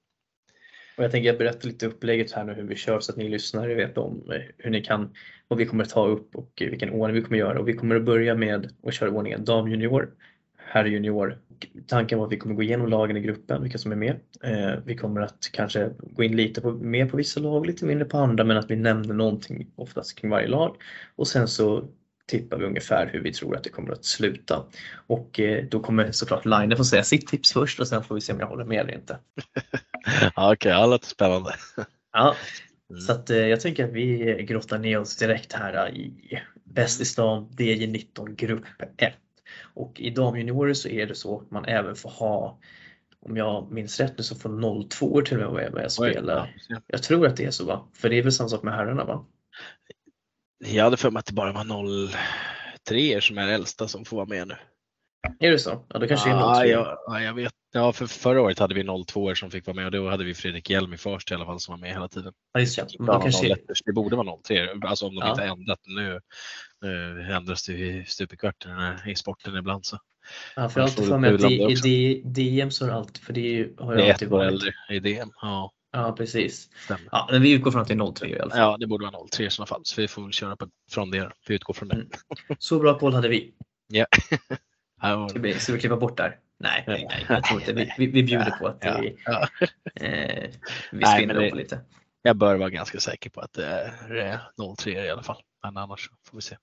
Och 0.96 1.04
jag 1.04 1.10
tänker 1.10 1.28
jag 1.28 1.38
berättar 1.38 1.68
lite 1.68 1.86
upplägget 1.86 2.32
här 2.32 2.44
nu 2.44 2.52
hur 2.52 2.62
vi 2.62 2.76
kör 2.76 3.00
så 3.00 3.12
att 3.12 3.18
ni 3.18 3.28
lyssnare 3.28 3.74
vet 3.74 3.98
om 3.98 4.30
eh, 4.32 4.40
hur 4.58 4.70
ni 4.70 4.80
kan, 4.84 5.14
vad 5.48 5.58
vi 5.58 5.66
kommer 5.66 5.84
ta 5.84 6.06
upp 6.06 6.36
och 6.36 6.52
vilken 6.56 6.90
ordning 6.90 7.14
vi 7.14 7.22
kommer 7.22 7.38
göra. 7.38 7.60
Och 7.60 7.68
vi 7.68 7.72
kommer 7.72 7.96
att 7.96 8.04
börja 8.04 8.34
med 8.34 8.72
att 8.86 8.94
köra 8.94 9.10
ordningen 9.10 9.44
damjunior, 9.44 10.14
herrjunior. 10.56 11.38
Tanken 11.86 12.18
var 12.18 12.26
att 12.26 12.32
vi 12.32 12.36
kommer 12.36 12.54
gå 12.54 12.62
igenom 12.62 12.88
lagen 12.88 13.16
i 13.16 13.20
gruppen, 13.20 13.62
vilka 13.62 13.78
som 13.78 13.92
är 13.92 13.96
med. 13.96 14.20
Eh, 14.42 14.78
Vi 14.84 14.96
kommer 14.96 15.20
att 15.20 15.48
kanske 15.52 15.90
gå 15.98 16.22
in 16.22 16.36
lite 16.36 16.60
på, 16.60 16.72
mer 16.72 17.06
på 17.06 17.16
vissa 17.16 17.40
lag, 17.40 17.66
lite 17.66 17.84
mindre 17.84 18.04
på 18.04 18.18
andra, 18.18 18.44
men 18.44 18.56
att 18.56 18.70
vi 18.70 18.76
nämner 18.76 19.14
någonting 19.14 19.72
oftast 19.76 20.18
kring 20.18 20.30
varje 20.30 20.48
lag. 20.48 20.76
Och 21.16 21.28
sen 21.28 21.48
så 21.48 21.88
tippar 22.26 22.58
vi 22.58 22.64
ungefär 22.64 23.06
hur 23.06 23.22
vi 23.22 23.32
tror 23.32 23.56
att 23.56 23.64
det 23.64 23.70
kommer 23.70 23.92
att 23.92 24.04
sluta. 24.04 24.64
Och 25.06 25.40
eh, 25.40 25.64
då 25.64 25.80
kommer 25.80 26.12
såklart 26.12 26.44
Line 26.44 26.76
få 26.76 26.84
säga 26.84 27.04
sitt 27.04 27.26
tips 27.26 27.52
först 27.52 27.80
och 27.80 27.88
sen 27.88 28.04
får 28.04 28.14
vi 28.14 28.20
se 28.20 28.32
om 28.32 28.40
jag 28.40 28.46
håller 28.46 28.64
med 28.64 28.80
eller 28.80 28.94
inte. 28.94 29.18
Ja, 30.36 30.52
Okej, 30.52 30.72
ja, 30.72 30.80
det 30.80 30.86
låter 30.86 31.06
spännande. 31.06 31.54
Ja. 32.12 32.36
Så 33.06 33.12
att, 33.12 33.30
eh, 33.30 33.36
jag 33.36 33.60
tänker 33.60 33.84
att 33.84 33.92
vi 33.92 34.36
grottar 34.48 34.78
ner 34.78 34.98
oss 34.98 35.16
direkt 35.16 35.52
här 35.52 35.94
i 35.94 36.12
Bäst 36.64 37.00
i 37.00 37.04
stan 37.04 37.48
DJ19 37.58 38.34
grupp 38.34 38.64
1. 38.96 39.14
Och 39.74 40.00
i 40.00 40.10
damjuniorer 40.10 40.74
så 40.74 40.88
är 40.88 41.06
det 41.06 41.14
så 41.14 41.40
att 41.40 41.50
man 41.50 41.64
även 41.64 41.96
får 41.96 42.10
ha, 42.10 42.58
om 43.20 43.36
jag 43.36 43.72
minns 43.72 44.00
rätt 44.00 44.18
nu 44.18 44.24
så 44.24 44.34
får 44.36 44.88
02 44.88 45.22
till 45.22 45.36
och 45.36 45.42
med 45.42 45.50
vara 45.50 45.70
med 45.70 45.84
och 45.84 45.92
spela. 45.92 46.48
ja. 46.68 46.80
Jag 46.86 47.02
tror 47.02 47.26
att 47.26 47.36
det 47.36 47.44
är 47.44 47.50
så 47.50 47.64
va? 47.64 47.88
För 47.94 48.08
det 48.08 48.18
är 48.18 48.22
väl 48.22 48.32
samma 48.32 48.48
sak 48.48 48.62
med 48.62 48.74
herrarna 48.74 49.04
va? 49.04 49.24
Jag 50.64 50.84
hade 50.84 50.96
för 50.96 51.10
mig 51.10 51.20
att 51.20 51.26
det 51.26 51.32
bara 51.32 51.52
var 51.52 51.64
03 52.88 53.20
som 53.20 53.38
är 53.38 53.48
äldsta 53.48 53.88
som 53.88 54.04
får 54.04 54.16
vara 54.16 54.26
med 54.26 54.48
nu. 54.48 54.54
Är 55.40 55.50
det 55.50 55.58
så? 55.58 55.84
Ja, 55.88 55.98
då 55.98 56.06
kanske 56.08 56.28
det 56.30 56.34
är 56.36 56.40
02. 56.40 56.64
Ja, 56.66 56.96
ja, 57.06 57.20
jag 57.22 57.34
vet. 57.34 57.52
Ja, 57.72 57.92
för 57.92 58.06
förra 58.06 58.40
året 58.42 58.58
hade 58.58 58.74
vi 58.74 58.84
02 59.06 59.34
som 59.34 59.50
fick 59.50 59.66
vara 59.66 59.74
med 59.74 59.84
och 59.86 59.90
då 59.92 60.10
hade 60.10 60.24
vi 60.24 60.34
Fredrik 60.34 60.70
Hjelm 60.70 60.92
i 60.92 60.96
Farsta 60.96 61.34
i 61.34 61.36
alla 61.36 61.44
fall 61.46 61.60
som 61.60 61.72
var 61.72 61.78
med 61.80 61.90
hela 61.92 62.08
tiden. 62.08 62.32
Ja, 62.52 62.60
just 62.60 62.76
det. 62.76 62.86
Ja, 62.98 63.20
kanske... 63.20 63.46
01, 63.52 63.60
det 63.84 63.92
borde 63.92 64.16
vara 64.16 64.36
03, 64.48 64.68
alltså 64.84 65.06
om 65.06 65.14
de 65.14 65.20
Ja. 65.20 65.30
inte 65.30 65.42
har 65.42 65.48
ändrat. 65.56 65.78
Nu, 65.86 66.20
nu 66.82 67.22
ändras 67.32 67.66
det 67.66 67.72
ju 67.72 68.04
stup 68.04 68.32
i 68.32 68.36
kvarten 68.36 68.76
när- 68.76 69.08
i 69.08 69.14
sporten 69.16 69.56
ibland. 69.56 69.86
Så. 69.86 69.98
Ja, 70.56 70.68
för 70.68 70.80
jag 70.80 70.86
har 70.86 70.90
alltid 70.90 71.08
för 71.08 71.18
mig 71.18 71.34
att 71.34 71.86
i, 71.86 72.22
DM 72.24 72.70
så 72.70 72.84
är 72.84 72.88
det 72.88 72.94
alltid, 72.94 73.22
för 73.24 73.32
det 73.32 73.68
har 73.78 73.94
Det 73.94 74.00
jag 74.00 74.08
är 74.08 74.12
alltid 74.12 74.28
varit. 74.28 74.52
äldre 74.52 74.70
i 74.90 74.98
DM. 75.00 75.30
Ja, 75.42 75.70
Ja, 75.92 76.12
precis. 76.12 76.70
stämmer. 76.84 77.08
Ja, 77.12 77.28
men 77.32 77.42
vi 77.42 77.52
utgår 77.52 77.70
från 77.70 77.82
att 77.82 77.88
det 77.88 77.94
är 77.94 78.12
03 78.12 78.28
i 78.28 78.40
alla 78.40 78.50
fall. 78.50 78.58
Ja, 78.60 78.76
det 78.80 78.86
borde 78.86 79.06
vara 79.10 79.26
03 79.32 79.44
i 79.44 79.50
sådana 79.50 79.66
fall. 79.66 79.80
Så 79.84 80.00
vi 80.00 80.08
får 80.08 80.22
väl 80.22 80.32
köra 80.32 80.56
på, 80.56 80.68
från 80.90 81.10
det. 81.10 81.30
Vi 81.48 81.54
utgår 81.54 81.74
från 81.74 81.88
det. 81.88 81.94
Mm. 81.94 82.08
Så 82.58 82.78
bra 82.78 82.98
koll 82.98 83.14
hade 83.14 83.28
vi. 83.28 83.54
Ja. 83.88 84.06
Ja, 85.04 85.28
Ska 85.28 85.38
vi, 85.38 85.54
ska 85.58 85.72
vi 85.72 85.80
klippa 85.80 85.96
bort 85.96 86.16
där? 86.16 86.38
Nej, 86.58 86.84
nej, 86.86 87.06
nej 87.10 87.26
jag 87.28 87.44
tror 87.44 87.60
inte. 87.60 87.72
Vi, 87.72 87.92
vi, 87.98 88.06
vi 88.06 88.22
bjuder 88.22 88.50
på 88.50 88.66
att 88.66 88.78
ja, 88.80 88.98
vi, 89.00 89.16
ja. 89.24 89.48
eh, 89.94 90.50
vi 90.92 90.98
Nej, 90.98 91.16
spinner 91.16 91.34
dem 91.34 91.42
det- 91.44 91.50
på 91.50 91.56
lite. 91.56 91.80
Jag 92.22 92.36
bör 92.36 92.56
vara 92.56 92.70
ganska 92.70 93.00
säker 93.00 93.30
på 93.30 93.40
att 93.40 93.52
det 93.52 93.66
är 93.66 94.74
03 94.76 94.90
i 95.06 95.10
alla 95.10 95.22
fall. 95.22 95.42
Men 95.62 95.76
annars 95.76 96.10
får 96.26 96.36
vi 96.38 96.42
se. 96.42 96.56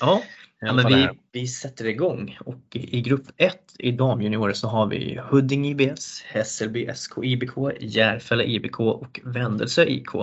Ja, 0.00 0.22
ja 0.60 0.72
men 0.72 0.86
vi, 0.86 1.08
vi 1.32 1.46
sätter 1.46 1.86
igång 1.86 2.38
och 2.44 2.62
i 2.72 3.00
grupp 3.00 3.26
1 3.36 3.56
i 3.78 3.92
damjuniorer 3.92 4.52
så 4.52 4.68
har 4.68 4.86
vi 4.86 5.20
Huddinge 5.30 5.68
IBS, 5.68 6.22
Hässelby 6.22 6.88
SK 6.94 7.12
IBK, 7.22 7.52
Järfälla 7.80 8.44
IBK 8.44 8.80
och 8.80 9.20
Vändelsö 9.24 9.84
IK. 9.84 10.14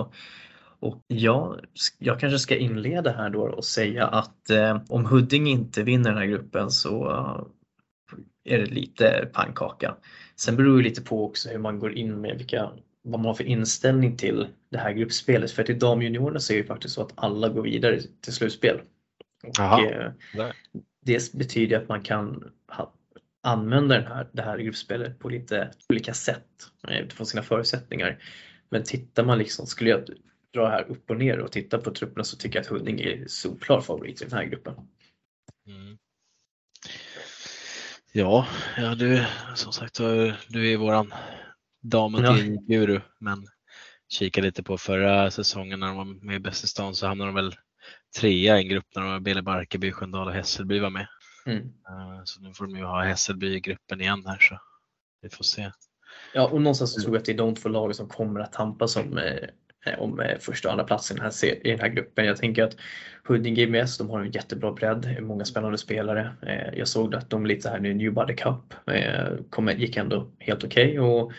Och 0.80 1.02
jag, 1.06 1.60
jag 1.98 2.20
kanske 2.20 2.38
ska 2.38 2.56
inleda 2.56 3.12
här 3.12 3.30
då 3.30 3.42
och 3.42 3.64
säga 3.64 4.06
att 4.06 4.50
eh, 4.50 4.82
om 4.88 5.04
Huddinge 5.04 5.50
inte 5.50 5.82
vinner 5.82 6.10
den 6.10 6.18
här 6.18 6.26
gruppen 6.26 6.70
så 6.70 7.10
eh, 7.10 8.54
är 8.54 8.58
det 8.58 8.66
lite 8.66 9.30
pannkaka. 9.32 9.96
Sen 10.36 10.56
beror 10.56 10.76
det 10.76 10.84
lite 10.84 11.02
på 11.02 11.24
också 11.24 11.48
hur 11.48 11.58
man 11.58 11.78
går 11.78 11.92
in 11.92 12.20
med 12.20 12.38
vilka, 12.38 12.70
vad 13.02 13.20
man 13.20 13.26
har 13.26 13.34
för 13.34 13.44
inställning 13.44 14.16
till 14.16 14.46
det 14.70 14.78
här 14.78 14.92
gruppspelet. 14.92 15.50
För 15.50 15.70
i 15.70 15.74
damjuniorerna 15.74 16.40
så 16.40 16.52
är 16.52 16.56
det 16.56 16.64
faktiskt 16.64 16.94
så 16.94 17.02
att 17.02 17.12
alla 17.14 17.48
går 17.48 17.62
vidare 17.62 18.00
till 18.20 18.32
slutspel. 18.32 18.80
Jaha. 19.58 19.90
eh, 19.90 20.12
det 21.02 21.32
betyder 21.32 21.76
att 21.76 21.88
man 21.88 22.02
kan 22.02 22.52
använda 23.42 23.94
den 23.94 24.06
här, 24.06 24.28
det 24.32 24.42
här 24.42 24.58
gruppspelet 24.58 25.18
på 25.18 25.28
lite 25.28 25.70
olika 25.88 26.14
sätt 26.14 26.46
eh, 26.88 26.98
utifrån 26.98 27.26
sina 27.26 27.42
förutsättningar. 27.42 28.22
Men 28.68 28.84
tittar 28.84 29.24
man 29.24 29.38
liksom, 29.38 29.66
skulle 29.66 29.90
jag 29.90 30.08
dra 30.54 30.68
här 30.68 30.90
upp 30.90 31.10
och 31.10 31.16
ner 31.16 31.38
och 31.38 31.52
titta 31.52 31.78
på 31.78 31.90
trupperna 31.90 32.24
så 32.24 32.36
tycker 32.36 32.58
jag 32.58 32.62
att 32.62 32.70
Huddinge 32.70 33.02
är 33.02 33.24
solklar 33.26 33.80
favorit 33.80 34.22
i 34.22 34.24
den 34.24 34.38
här 34.38 34.44
gruppen. 34.44 34.74
Mm. 35.66 35.98
Ja, 38.12 38.46
ja 38.76 38.94
du 38.94 39.24
som 39.54 39.72
sagt 39.72 39.94
du 40.48 40.72
är 40.72 40.76
våran 40.76 41.14
dam 41.82 42.14
och 42.14 42.20
ja. 42.20 42.36
guru 42.68 43.00
men 43.18 43.46
kika 44.08 44.40
lite 44.40 44.62
på 44.62 44.78
förra 44.78 45.30
säsongen 45.30 45.80
när 45.80 45.86
de 45.86 45.96
var 45.96 46.04
med 46.04 46.36
i 46.36 46.38
Bäst 46.38 46.64
i 46.64 46.66
stan 46.66 46.94
så 46.94 47.06
hamnade 47.06 47.28
de 47.28 47.34
väl 47.34 47.54
trea 48.20 48.58
i 48.58 48.62
en 48.62 48.68
grupp 48.68 48.86
när 48.96 49.02
de 49.02 49.22
Bele 49.22 49.42
Barkarby, 49.42 49.92
Sköndal 49.92 50.28
och 50.28 50.34
Hässelby 50.34 50.78
var 50.78 50.90
med. 50.90 51.06
Mm. 51.46 51.58
Eh, 51.58 52.20
så 52.24 52.40
nu 52.40 52.54
får 52.54 52.66
de 52.66 52.76
ju 52.76 52.84
ha 52.84 53.02
Hässelby 53.02 53.54
i 53.54 53.60
gruppen 53.60 54.00
igen 54.00 54.22
här 54.26 54.38
så 54.40 54.58
vi 55.22 55.28
får 55.28 55.44
se. 55.44 55.70
Ja 56.34 56.48
och 56.48 56.62
någonstans 56.62 56.94
så 56.94 57.00
tror 57.00 57.14
jag 57.14 57.20
att 57.20 57.24
det 57.24 57.32
är 57.32 57.36
de 57.36 57.54
två 57.54 57.68
lagen 57.68 57.94
som 57.94 58.08
kommer 58.08 58.40
att 58.40 58.52
tampas 58.52 58.96
om, 58.96 59.18
eh, 59.18 59.98
om 59.98 60.20
eh, 60.20 60.38
första 60.38 60.68
och 60.68 60.72
andra 60.72 60.84
platsen 60.84 61.16
i 61.16 61.20
den, 61.20 61.30
här, 61.42 61.66
i 61.66 61.70
den 61.70 61.80
här 61.80 61.88
gruppen. 61.88 62.24
Jag 62.24 62.36
tänker 62.36 62.64
att 62.64 62.76
Huddinge 63.24 63.66
GMS, 63.66 63.98
de 63.98 64.10
har 64.10 64.20
en 64.20 64.30
jättebra 64.30 64.72
bredd, 64.72 65.16
många 65.22 65.44
spännande 65.44 65.78
spelare. 65.78 66.34
Jag 66.76 66.88
såg 66.88 67.14
att 67.14 67.30
de 67.30 67.46
lite 67.46 67.68
här 67.68 67.80
nu 67.80 67.94
New 67.94 68.12
Body 68.12 68.36
Cup 68.36 68.74
kom, 69.50 69.68
gick 69.68 69.96
ändå 69.96 70.30
helt 70.38 70.64
okej 70.64 71.00
okay 71.00 71.34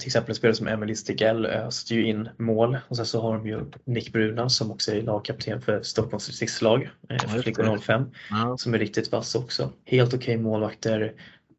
till 0.00 0.08
exempel 0.08 0.30
en 0.30 0.34
spelare 0.34 0.56
som 0.56 0.66
Emily 0.66 0.94
Stigell 0.94 1.46
öste 1.46 1.94
ju 1.94 2.06
in 2.06 2.28
mål 2.36 2.78
och 2.88 2.96
sen 2.96 3.06
så 3.06 3.20
har 3.20 3.34
de 3.34 3.46
ju 3.46 3.64
Nick 3.84 4.12
Bruna 4.12 4.48
som 4.48 4.70
också 4.70 4.92
är 4.92 5.02
lagkapten 5.02 5.60
för 5.60 5.82
Stockholms 5.82 6.26
distriktslag, 6.26 6.90
eh, 7.08 7.40
flickor 7.42 7.78
05, 7.78 8.04
ja. 8.30 8.56
som 8.58 8.74
är 8.74 8.78
riktigt 8.78 9.12
vass 9.12 9.34
också. 9.34 9.72
Helt 9.84 10.14
okej 10.14 10.34
okay 10.34 10.44
målvakter, 10.44 11.12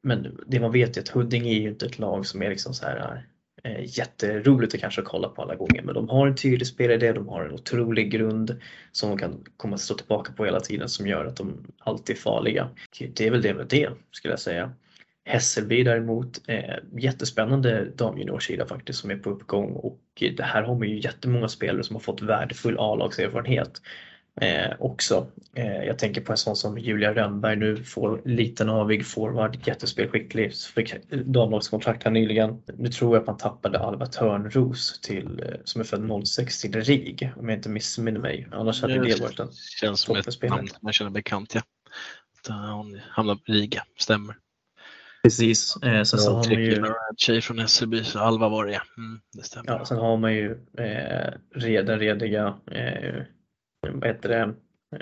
men 0.03 0.37
det 0.47 0.59
man 0.59 0.71
vet 0.71 0.97
är 0.97 1.01
att 1.01 1.09
Huddinge 1.09 1.49
är 1.49 1.59
ju 1.59 1.69
inte 1.69 1.85
ett 1.85 1.99
lag 1.99 2.25
som 2.25 2.41
är 2.41 2.49
liksom 2.49 2.73
så 2.73 2.85
här 2.85 3.25
eh, 3.63 3.97
jätteroligt 3.97 4.73
att 4.73 4.81
kanske 4.81 5.01
kolla 5.01 5.29
på 5.29 5.41
alla 5.41 5.55
gånger 5.55 5.81
men 5.81 5.95
de 5.95 6.09
har 6.09 6.27
en 6.27 6.35
tydlig 6.35 6.67
spelidé, 6.67 7.13
de 7.13 7.27
har 7.27 7.45
en 7.45 7.53
otrolig 7.53 8.11
grund 8.11 8.61
som 8.91 9.09
de 9.09 9.17
kan 9.17 9.43
komma 9.57 9.75
att 9.75 9.81
stå 9.81 9.93
tillbaka 9.93 10.33
på 10.33 10.45
hela 10.45 10.59
tiden 10.59 10.89
som 10.89 11.07
gör 11.07 11.25
att 11.25 11.35
de 11.35 11.67
alltid 11.79 12.15
är 12.15 12.19
farliga. 12.19 12.69
Det 13.13 13.27
är 13.27 13.31
väl 13.31 13.41
det 13.41 13.53
med 13.53 13.67
det 13.67 13.89
skulle 14.11 14.31
jag 14.31 14.39
säga. 14.39 14.73
Hässelby 15.25 15.83
däremot, 15.83 16.41
eh, 16.47 16.75
jättespännande 16.97 17.85
damjuniorsida 17.95 18.65
faktiskt 18.65 18.99
som 18.99 19.11
är 19.11 19.15
på 19.15 19.29
uppgång 19.29 19.71
och 19.71 19.99
det 20.19 20.43
här 20.43 20.63
har 20.63 20.75
man 20.75 20.89
ju 20.89 20.99
jättemånga 20.99 21.47
spelare 21.47 21.83
som 21.83 21.95
har 21.95 22.01
fått 22.01 22.21
värdefull 22.21 22.77
A-lagserfarenhet 22.79 23.81
eh, 24.41 24.71
också. 24.79 25.27
Eh, 25.55 25.83
jag 25.83 25.99
tänker 25.99 26.21
på 26.21 26.31
en 26.31 26.37
sån 26.37 26.55
som 26.55 26.77
Julia 26.77 27.13
Rönnberg 27.13 27.55
nu, 27.55 27.83
får 27.83 28.21
liten 28.25 28.69
avig 28.69 29.05
forward, 29.05 29.67
jättespelskicklig, 29.67 30.53
fick 30.55 30.93
damlagskontrakt 31.09 32.03
här 32.03 32.11
nyligen. 32.11 32.61
Nu 32.77 32.89
tror 32.89 33.15
jag 33.15 33.21
att 33.21 33.27
man 33.27 33.37
tappade 33.37 33.79
Alva 33.79 34.05
Törnros 34.05 34.99
till, 35.01 35.43
eh, 35.45 35.59
som 35.63 35.81
är 35.81 35.85
född 35.85 36.25
06 36.25 36.61
till 36.61 36.81
RIG 36.81 37.31
om 37.35 37.49
jag 37.49 37.57
inte 37.57 37.69
missminner 37.69 38.19
mig. 38.19 38.47
Annars 38.51 38.81
hade 38.81 38.93
det 38.93 39.21
varit 39.21 39.39
en 39.39 39.51
Känns 39.81 40.01
som 40.01 40.15
ett 40.15 40.41
namn 40.41 40.67
man 40.81 40.93
känner 40.93 41.11
bekant 41.11 41.55
ja. 41.55 41.61
Hon 42.47 42.99
hamnade 43.09 43.39
på 43.45 43.51
Riga, 43.51 43.83
stämmer. 43.97 44.35
Precis. 45.23 45.75
Eh, 45.75 46.03
sen 46.03 46.19
så 46.19 46.33
har 46.33 46.49
man 46.49 46.63
ju... 46.63 46.85
tjej 47.17 47.41
från 47.41 47.59
Hässelby, 47.59 48.03
så 48.03 48.19
Alva 48.19 48.49
var 48.49 48.65
det 48.65 48.81
mm, 48.97 49.19
det 49.33 49.43
stämmer. 49.43 49.71
Ja, 49.71 49.85
sen 49.85 49.97
har 49.97 50.17
man 50.17 50.33
ju 50.33 50.51
eh, 50.77 51.83
den 51.83 51.99
rediga, 51.99 52.53
eh, 52.71 53.23
vad 53.81 54.07
heter 54.07 54.29
det, 54.29 54.53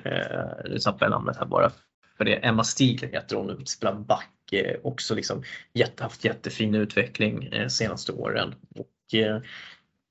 eh, 0.09 0.71
nu 0.71 0.79
tappade 0.79 1.05
jag 1.05 1.11
namnet 1.11 1.37
här 1.37 1.45
bara. 1.45 1.71
För 2.17 2.25
det 2.25 2.35
är 2.35 2.49
Emma 2.49 2.63
Stigler 2.63 3.09
heter 3.09 3.35
hon, 3.35 3.65
spelar 3.65 3.93
back, 3.95 4.53
eh, 4.53 4.75
också 4.83 5.15
liksom 5.15 5.43
jätte, 5.73 6.03
haft 6.03 6.25
jättefin 6.25 6.75
utveckling 6.75 7.43
eh, 7.43 7.67
senaste 7.67 8.11
åren. 8.11 8.55
Och, 8.75 9.19
eh, 9.19 9.41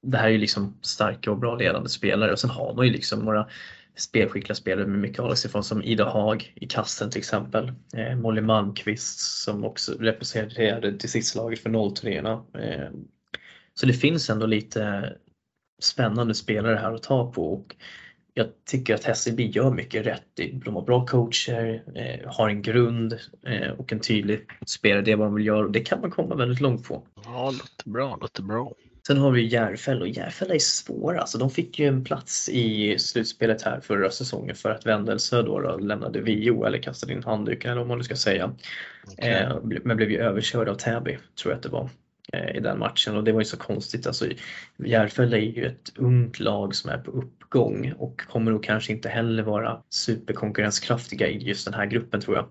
det 0.02 0.18
här 0.18 0.26
är 0.26 0.32
ju 0.32 0.38
liksom 0.38 0.78
starka 0.82 1.30
och 1.30 1.38
bra 1.38 1.56
ledande 1.56 1.88
spelare 1.88 2.32
och 2.32 2.38
sen 2.38 2.50
har 2.50 2.74
man 2.74 2.86
ju 2.86 2.92
liksom 2.92 3.20
några 3.20 3.48
spelskickliga 3.96 4.54
spelare 4.54 4.86
med 4.86 4.98
mycket 4.98 5.20
avlagserfarenhet 5.20 5.66
som 5.66 5.82
Ida 5.82 6.04
Haag 6.04 6.52
i 6.56 6.66
kassen 6.66 7.10
till 7.10 7.18
exempel. 7.18 7.72
Eh, 7.96 8.16
Molly 8.16 8.40
Malmqvist 8.40 9.20
som 9.44 9.64
också 9.64 9.92
representerade 9.92 10.90
distriktslaget 10.90 11.58
för 11.58 11.94
03 11.94 12.18
eh, 12.18 12.90
Så 13.74 13.86
det 13.86 13.92
finns 13.92 14.30
ändå 14.30 14.46
lite 14.46 15.12
spännande 15.82 16.34
spelare 16.34 16.76
här 16.76 16.92
att 16.92 17.02
ta 17.02 17.32
på 17.32 17.52
och 17.52 17.76
jag 18.38 18.46
tycker 18.64 18.94
att 18.94 19.04
Hässelby 19.04 19.46
gör 19.50 19.70
mycket 19.70 20.06
rätt. 20.06 20.24
De 20.64 20.74
har 20.74 20.82
bra 20.82 21.06
coacher, 21.06 21.82
eh, 21.94 22.32
har 22.32 22.48
en 22.48 22.62
grund 22.62 23.18
eh, 23.46 23.70
och 23.70 23.92
en 23.92 24.00
tydlig 24.00 24.40
spelare, 24.66 25.02
det 25.02 25.12
är 25.12 25.16
vad 25.16 25.26
de 25.26 25.34
vill 25.34 25.46
göra 25.46 25.64
och 25.64 25.72
det 25.72 25.80
kan 25.80 26.00
man 26.00 26.10
komma 26.10 26.34
väldigt 26.34 26.60
långt 26.60 26.88
på. 26.88 27.02
Ja, 27.24 27.50
låter 27.50 27.90
bra, 27.90 28.18
låter 28.20 28.42
bra. 28.42 28.72
Sen 29.06 29.18
har 29.18 29.30
vi 29.30 29.46
Järfälla 29.46 30.00
och 30.00 30.08
Järfälla 30.08 30.54
är 30.54 30.58
svåra. 30.58 31.20
Alltså, 31.20 31.38
de 31.38 31.50
fick 31.50 31.78
ju 31.78 31.86
en 31.86 32.04
plats 32.04 32.48
i 32.48 32.98
slutspelet 32.98 33.62
här 33.62 33.80
förra 33.80 34.10
säsongen 34.10 34.56
för 34.56 34.70
att 34.70 34.86
Vändelsö 34.86 35.42
då, 35.42 35.60
då 35.60 35.76
lämnade 35.76 36.20
VO 36.20 36.64
eller 36.64 36.78
kastade 36.78 37.12
in 37.12 37.22
handduken 37.22 37.70
eller 37.70 37.80
vad 37.80 37.88
man 37.88 37.98
nu 37.98 38.04
ska 38.04 38.16
säga. 38.16 38.54
Okay. 39.12 39.30
Eh, 39.30 39.56
men 39.84 39.96
blev 39.96 40.10
ju 40.10 40.18
överkörd 40.18 40.68
av 40.68 40.74
Täby 40.74 41.18
tror 41.42 41.52
jag 41.52 41.56
att 41.56 41.62
det 41.62 41.68
var 41.68 41.88
eh, 42.32 42.56
i 42.56 42.60
den 42.60 42.78
matchen 42.78 43.16
och 43.16 43.24
det 43.24 43.32
var 43.32 43.40
ju 43.40 43.44
så 43.44 43.56
konstigt. 43.56 44.06
Alltså, 44.06 44.26
Järfälla 44.76 45.36
är 45.36 45.40
ju 45.40 45.66
ett 45.66 45.92
ungt 45.96 46.40
lag 46.40 46.74
som 46.74 46.90
är 46.90 46.98
på 46.98 47.10
uppgång 47.10 47.92
och 47.98 48.20
kommer 48.20 48.50
nog 48.50 48.64
kanske 48.64 48.92
inte 48.92 49.08
heller 49.08 49.42
vara 49.42 49.82
superkonkurrenskraftiga 49.90 51.28
i 51.28 51.38
just 51.38 51.64
den 51.64 51.74
här 51.74 51.86
gruppen 51.86 52.20
tror 52.20 52.36
jag. 52.36 52.46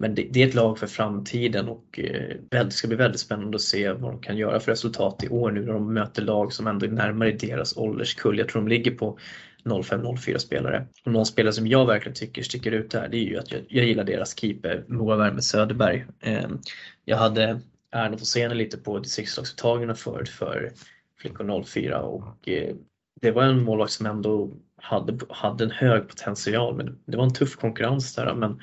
Men 0.00 0.14
det, 0.14 0.26
det, 0.30 0.42
är 0.42 0.48
ett 0.48 0.54
lag 0.54 0.78
för 0.78 0.86
framtiden 0.86 1.68
och 1.68 2.00
eh, 2.00 2.36
det 2.48 2.70
ska 2.70 2.88
bli 2.88 2.96
väldigt 2.96 3.20
spännande 3.20 3.56
att 3.56 3.62
se 3.62 3.92
vad 3.92 4.12
de 4.12 4.20
kan 4.20 4.36
göra 4.36 4.60
för 4.60 4.70
resultat 4.70 5.24
i 5.24 5.28
år 5.28 5.50
nu 5.50 5.60
när 5.64 5.72
de 5.72 5.94
möter 5.94 6.22
lag 6.22 6.52
som 6.52 6.66
ändå 6.66 6.86
är 6.86 6.90
närmare 6.90 7.32
deras 7.32 7.76
ålderskull. 7.76 8.38
Jag 8.38 8.48
tror 8.48 8.62
de 8.62 8.68
ligger 8.68 8.90
på 8.90 9.18
05-04 9.64 10.38
spelare. 10.38 10.86
Och 11.04 11.12
någon 11.12 11.26
spelare 11.26 11.52
som 11.52 11.66
jag 11.66 11.86
verkligen 11.86 12.14
tycker 12.14 12.42
sticker 12.42 12.72
ut 12.72 12.90
där 12.90 13.08
det 13.08 13.16
är 13.16 13.24
ju 13.24 13.38
att 13.38 13.52
jag, 13.52 13.60
jag 13.68 13.84
gillar 13.84 14.04
deras 14.04 14.38
keeper 14.38 14.84
Moa 14.88 15.16
Werme 15.16 15.42
Söderberg. 15.42 16.06
Ehm, 16.20 16.58
jag 17.04 17.16
hade 17.16 17.60
äran 17.92 18.14
att 18.14 18.20
få 18.20 18.26
se 18.26 18.42
henne 18.42 18.54
lite 18.54 18.78
på 18.78 18.98
distriktslagsuttagningarna 18.98 19.94
förut 19.94 20.28
för 20.28 20.72
flickor 21.18 21.62
04 21.64 22.02
och 22.02 22.48
eh, 22.48 22.74
det 23.20 23.30
var 23.30 23.42
en 23.42 23.64
målvakt 23.64 23.92
som 23.92 24.06
ändå 24.06 24.50
hade, 24.76 25.18
hade 25.28 25.64
en 25.64 25.70
hög 25.70 26.08
potential 26.08 26.76
men 26.76 26.98
det 27.06 27.16
var 27.16 27.24
en 27.24 27.34
tuff 27.34 27.56
konkurrens 27.56 28.14
där 28.14 28.34
men 28.34 28.60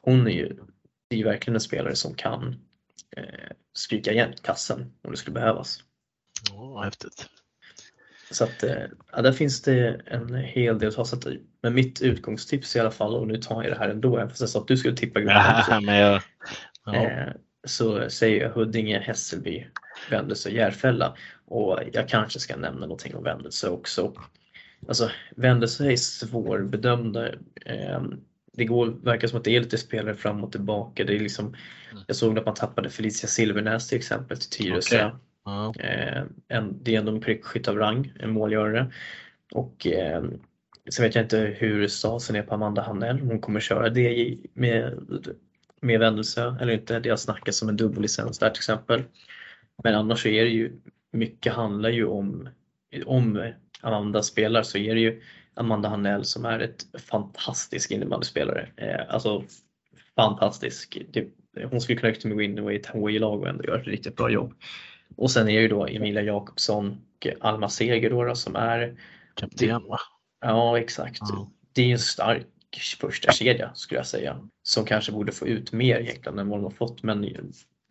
hon 0.00 0.26
är 0.26 0.30
ju 0.30 0.56
det 1.08 1.16
är 1.16 1.18
ju 1.18 1.24
verkligen 1.24 1.54
en 1.54 1.60
spelare 1.60 1.96
som 1.96 2.14
kan 2.14 2.56
eh, 3.16 3.50
spika 3.76 4.12
igen 4.12 4.32
kassen 4.42 4.92
om 5.02 5.10
det 5.10 5.16
skulle 5.16 5.34
behövas. 5.34 5.84
Ja, 6.50 6.82
häftigt. 6.82 7.26
Så 8.30 8.44
att 8.44 8.62
eh, 8.62 8.82
ja, 9.12 9.22
där 9.22 9.32
finns 9.32 9.62
det 9.62 10.00
en 10.06 10.34
hel 10.34 10.78
del 10.78 10.88
att 10.88 10.94
ta 10.94 11.04
sig 11.04 11.34
i. 11.34 11.40
Men 11.62 11.74
mitt 11.74 12.00
utgångstips 12.00 12.76
i 12.76 12.80
alla 12.80 12.90
fall, 12.90 13.14
och 13.14 13.26
nu 13.26 13.36
tar 13.36 13.62
jag 13.62 13.72
det 13.72 13.78
här 13.78 13.88
ändå, 13.88 14.16
även 14.16 14.28
fast 14.28 14.40
jag 14.40 14.50
sa 14.50 14.60
att 14.60 14.68
du 14.68 14.76
skulle 14.76 14.96
tippa 14.96 15.20
gruppen. 15.20 15.36
Ja, 15.68 15.80
men 15.84 15.96
jag, 15.96 16.22
ja. 16.84 16.94
eh, 16.94 17.32
så 17.64 18.10
säger 18.10 18.42
jag 18.42 18.50
Huddinge, 18.50 18.98
Hässelby, 18.98 19.66
Vändelse, 20.10 20.50
Järfälla. 20.50 21.16
Och 21.46 21.80
jag 21.92 22.08
kanske 22.08 22.40
ska 22.40 22.56
nämna 22.56 22.80
någonting 22.80 23.14
om 23.14 23.24
Vändelse 23.24 23.68
också. 23.68 24.12
Alltså 24.88 25.10
Vändelse 25.36 25.92
är 25.92 25.96
svårbedömda. 25.96 27.28
Det 28.58 28.64
går, 28.64 28.86
verkar 29.02 29.28
som 29.28 29.38
att 29.38 29.44
det 29.44 29.56
är 29.56 29.60
lite 29.60 29.78
spelare 29.78 30.14
fram 30.14 30.44
och 30.44 30.52
tillbaka. 30.52 31.04
Det 31.04 31.14
är 31.14 31.20
liksom, 31.20 31.46
mm. 31.46 32.04
Jag 32.06 32.16
såg 32.16 32.38
att 32.38 32.46
man 32.46 32.54
tappade 32.54 32.90
Felicia 32.90 33.28
Silvernäs 33.28 33.88
till 33.88 33.98
exempel 33.98 34.38
till 34.38 34.48
Tyresö. 34.50 35.10
Okay. 35.68 35.86
Uh 35.86 36.22
eh, 36.48 36.64
det 36.82 36.94
är 36.94 36.98
ändå 36.98 37.12
en 37.12 37.20
prickskytt 37.20 37.68
av 37.68 37.76
rang, 37.76 38.12
en 38.20 38.30
målgörare. 38.30 38.92
Och 39.52 39.86
eh, 39.86 40.22
sen 40.90 41.04
vet 41.04 41.14
jag 41.14 41.24
inte 41.24 41.38
hur 41.38 41.88
statusen 41.88 42.36
är 42.36 42.42
på 42.42 42.54
Amanda 42.54 42.82
Hanell. 42.82 43.20
Hon 43.20 43.40
kommer 43.40 43.60
köra 43.60 43.88
det 43.88 44.38
med, 44.52 44.92
med 45.80 46.00
vändelse 46.00 46.56
eller 46.60 46.72
inte. 46.72 47.00
Det 47.00 47.10
har 47.10 47.16
snackats 47.16 47.62
om 47.62 47.68
en 47.68 47.76
dubbellicens 47.76 48.38
där 48.38 48.50
till 48.50 48.60
exempel. 48.60 49.02
Men 49.84 49.94
annars 49.94 50.22
så 50.22 50.28
är 50.28 50.44
det 50.44 50.50
ju 50.50 50.72
mycket 51.12 51.52
handlar 51.52 51.90
ju 51.90 52.06
om 52.06 52.48
om 53.06 53.52
Amanda 53.80 54.22
spelar 54.22 54.62
så 54.62 54.78
är 54.78 54.94
det 54.94 55.00
ju 55.00 55.22
Amanda 55.58 55.88
Hanell 55.88 56.24
som 56.24 56.44
är 56.44 56.58
ett 56.58 56.86
fantastisk 57.00 57.90
innebandyspelare. 57.90 58.68
Eh, 58.76 59.14
alltså 59.14 59.44
fantastisk. 60.16 60.98
Typ, 61.12 61.28
hon 61.70 61.80
skulle 61.80 61.98
kunna 61.98 62.28
med 62.28 62.36
Winnow 62.36 62.72
i 62.72 62.76
ett 62.76 62.86
HI-lag 62.86 63.40
och 63.40 63.48
ändå 63.48 63.64
göra 63.64 63.80
ett 63.80 63.86
riktigt 63.86 64.16
bra 64.16 64.30
jobb. 64.30 64.54
Och 65.16 65.30
sen 65.30 65.48
är 65.48 65.54
det 65.54 65.62
ju 65.62 65.68
då 65.68 65.86
Emilia 65.86 66.22
Jakobsson 66.22 66.98
och 67.16 67.28
Alma 67.40 67.68
Seger 67.68 68.10
då, 68.10 68.24
då 68.24 68.34
som 68.34 68.56
är 68.56 68.96
Kapten 69.34 69.84
va? 69.88 69.98
Ja 70.40 70.78
exakt. 70.78 71.20
Ja. 71.20 71.50
Det 71.72 71.82
är 71.82 71.92
en 71.92 71.98
stark 71.98 72.46
första 73.00 73.32
kedja 73.32 73.70
skulle 73.74 73.98
jag 73.98 74.06
säga. 74.06 74.48
Som 74.62 74.84
kanske 74.84 75.12
borde 75.12 75.32
få 75.32 75.46
ut 75.46 75.72
mer 75.72 76.00
egentligen 76.00 76.38
än 76.38 76.48
vad 76.48 76.58
de 76.58 76.64
har 76.64 76.70
fått 76.70 77.02
men 77.02 77.24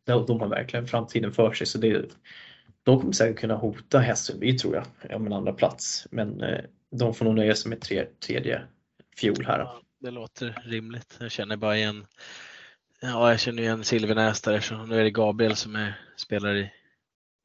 de 0.06 0.40
har 0.40 0.48
verkligen 0.48 0.88
framtiden 0.88 1.32
för 1.32 1.54
sig. 1.54 1.68
Så 1.68 1.78
det, 1.78 2.06
de 2.84 3.00
kommer 3.00 3.14
säkert 3.14 3.40
kunna 3.40 3.56
hota 3.56 4.00
Hässelby 4.00 4.58
tror 4.58 4.76
jag, 4.76 5.16
om 5.16 5.26
en 5.26 5.34
andra 5.34 5.54
plats. 5.54 6.08
Men 6.12 6.42
eh, 6.42 6.60
de 6.92 7.14
får 7.14 7.26
nog 7.26 7.36
nöja 7.36 7.56
sig 7.56 7.70
med 7.70 7.82
tre, 7.82 8.06
tredje 8.06 8.68
fjol 9.18 9.46
här. 9.46 9.60
Ja, 9.60 9.82
det 10.00 10.12
låter 10.12 10.62
rimligt. 10.66 11.18
Jag 11.20 11.32
känner 11.32 11.58
bara 11.58 11.78
igen 11.78 12.06
Ja, 13.02 13.30
jag 13.30 13.40
känner 13.40 13.64
igen 13.64 13.84
Silvernäs 13.84 14.42
där. 14.42 14.60
Så 14.60 14.86
nu 14.86 15.00
är 15.00 15.04
det 15.04 15.12
Gabriel 15.12 15.56
som 15.56 15.76
är, 15.76 16.00
spelar 16.16 16.56
i 16.56 16.72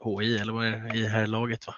HI 0.05 0.39
eller 0.39 0.53
vad 0.53 0.67
är 0.67 0.71
det, 0.71 0.99
i 0.99 1.07
här 1.07 1.27
laget 1.27 1.67
va? 1.67 1.75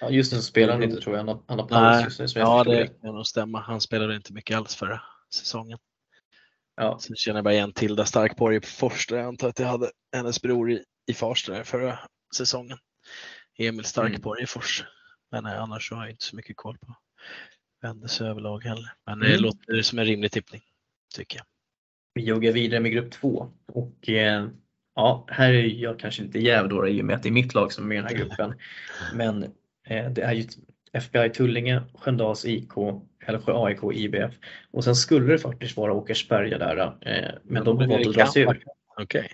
Ja, 0.00 0.10
just 0.10 0.32
nu 0.32 0.42
spelar 0.42 0.72
han 0.72 0.82
inte 0.82 1.00
tror 1.00 1.16
jag. 1.16 1.40
Han 1.48 1.58
har, 1.58 1.66
paus 1.66 2.18
just 2.18 2.36
nu. 2.36 2.40
ja 2.40 2.64
det 2.64 2.86
kan 2.86 3.14
nog 3.14 3.26
stämma. 3.26 3.60
Han 3.60 3.80
spelade 3.80 4.16
inte 4.16 4.32
mycket 4.32 4.56
alls 4.56 4.74
förra 4.74 5.00
säsongen. 5.34 5.78
Ja. 6.76 6.98
Sen 7.00 7.16
känner 7.16 7.38
jag 7.38 7.44
bara 7.44 7.54
igen 7.54 7.72
Tilda 7.72 8.04
Starkborg 8.04 8.60
på 8.60 8.66
Forster. 8.66 9.16
Jag 9.16 9.26
antar 9.26 9.48
att 9.48 9.58
jag 9.58 9.66
hade 9.66 9.90
hennes 10.12 10.42
bror 10.42 10.70
i, 10.70 10.84
i 11.06 11.14
Farsta 11.14 11.64
förra 11.64 11.98
säsongen. 12.36 12.78
Emil 13.58 13.84
Starkborg 13.84 14.42
i 14.42 14.46
Fors. 14.46 14.84
Men 15.32 15.44
nej, 15.44 15.56
annars 15.56 15.88
så 15.88 15.94
har 15.94 16.02
jag 16.02 16.10
inte 16.10 16.24
så 16.24 16.36
mycket 16.36 16.56
koll 16.56 16.78
på 16.78 16.94
Vendels 17.82 18.20
överlag 18.20 18.64
heller. 18.64 18.92
Men 19.06 19.18
det 19.18 19.26
Mm. 19.28 19.42
låter 19.42 19.82
som 19.82 19.98
en 19.98 20.04
rimlig 20.04 20.32
tippning, 20.32 20.60
tycker 21.14 21.38
jag. 21.38 21.46
Vi 22.14 22.22
joggar 22.24 22.52
vidare 22.52 22.80
med 22.80 22.92
grupp 22.92 23.10
två 23.10 23.52
och 23.66 24.08
eh, 24.08 24.48
ja, 24.94 25.26
här 25.28 25.52
är 25.52 25.62
jag 25.66 25.98
kanske 25.98 26.22
lite 26.22 26.38
jäv 26.38 26.68
då 26.68 26.88
i 26.88 27.00
och 27.00 27.04
med 27.04 27.16
att 27.16 27.22
det 27.22 27.28
är 27.28 27.30
mitt 27.32 27.54
lag 27.54 27.72
som 27.72 27.84
är 27.84 27.88
med 27.88 27.96
i 27.96 28.00
den 28.00 28.08
här 28.08 28.16
gruppen. 28.16 28.54
Men 29.14 29.42
eh, 29.86 30.10
det 30.10 30.22
är 30.22 30.32
ju 30.32 30.48
FBI 30.92 31.30
Tullinge, 31.30 31.82
Sköndals 31.94 32.44
IK, 32.44 32.72
Älvsjö 33.26 33.52
AIK, 33.64 33.78
IBF 33.92 34.34
och 34.70 34.84
sen 34.84 34.96
skulle 34.96 35.32
det 35.32 35.38
faktiskt 35.38 35.76
vara 35.76 35.92
Åkersberga 35.92 36.58
där. 36.58 36.76
Eh, 37.00 37.34
men 37.44 37.64
de 37.64 37.78
har 37.78 37.86
valt 37.86 38.06
att 38.06 38.14
dra 38.14 38.26
sig 38.26 38.42
ur. 38.42 38.64
Okej, 38.96 39.32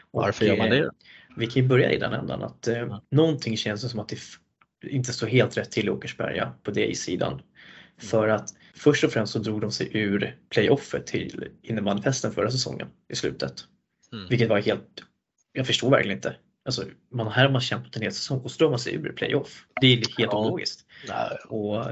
Och, 0.00 0.22
varför 0.22 0.44
gör 0.44 0.56
man 0.56 0.66
eh, 0.66 0.72
det? 0.72 0.90
Vi 1.36 1.46
kan 1.46 1.62
ju 1.62 1.68
börja 1.68 1.92
i 1.92 1.98
den 1.98 2.12
ändan 2.12 2.42
att 2.42 2.68
eh, 2.68 2.78
Ja. 2.78 3.02
någonting 3.10 3.56
känns 3.56 3.90
som 3.90 4.00
att 4.00 4.08
det 4.08 4.18
inte 4.86 5.12
står 5.12 5.26
helt 5.26 5.56
rätt 5.56 5.70
till 5.70 5.86
i 5.86 5.90
Åkersberga 5.90 6.52
på 6.62 6.70
det 6.70 6.86
i 6.86 6.94
sidan. 6.94 7.42
För 7.98 8.28
att 8.28 8.48
först 8.74 9.04
och 9.04 9.12
främst 9.12 9.32
så 9.32 9.38
drog 9.38 9.60
de 9.60 9.70
sig 9.72 9.90
ur 9.92 10.36
playoffet 10.50 11.06
till 11.06 11.48
innebandyfesten 11.62 12.32
förra 12.32 12.50
säsongen 12.50 12.88
i 13.12 13.16
slutet. 13.16 13.64
Mm. 14.12 14.28
Vilket 14.28 14.48
var 14.48 14.60
helt, 14.60 15.02
jag 15.52 15.66
förstår 15.66 15.90
verkligen 15.90 16.18
inte. 16.18 16.36
Alltså, 16.64 16.84
man, 17.12 17.28
här 17.32 17.44
har 17.44 17.52
man 17.52 17.60
kämpat 17.60 17.96
en 17.96 18.02
hel 18.02 18.12
säsong 18.12 18.40
och 18.40 18.50
så 18.50 18.58
drar 18.58 18.70
man 18.70 18.78
sig 18.78 18.94
ur 18.94 19.12
playoff. 19.12 19.66
Det 19.80 19.86
är 19.86 19.96
helt 19.96 20.12
Ja. 20.18 20.46
ologiskt. 20.46 20.86
Nej, 21.08 21.38
Och, 21.48 21.86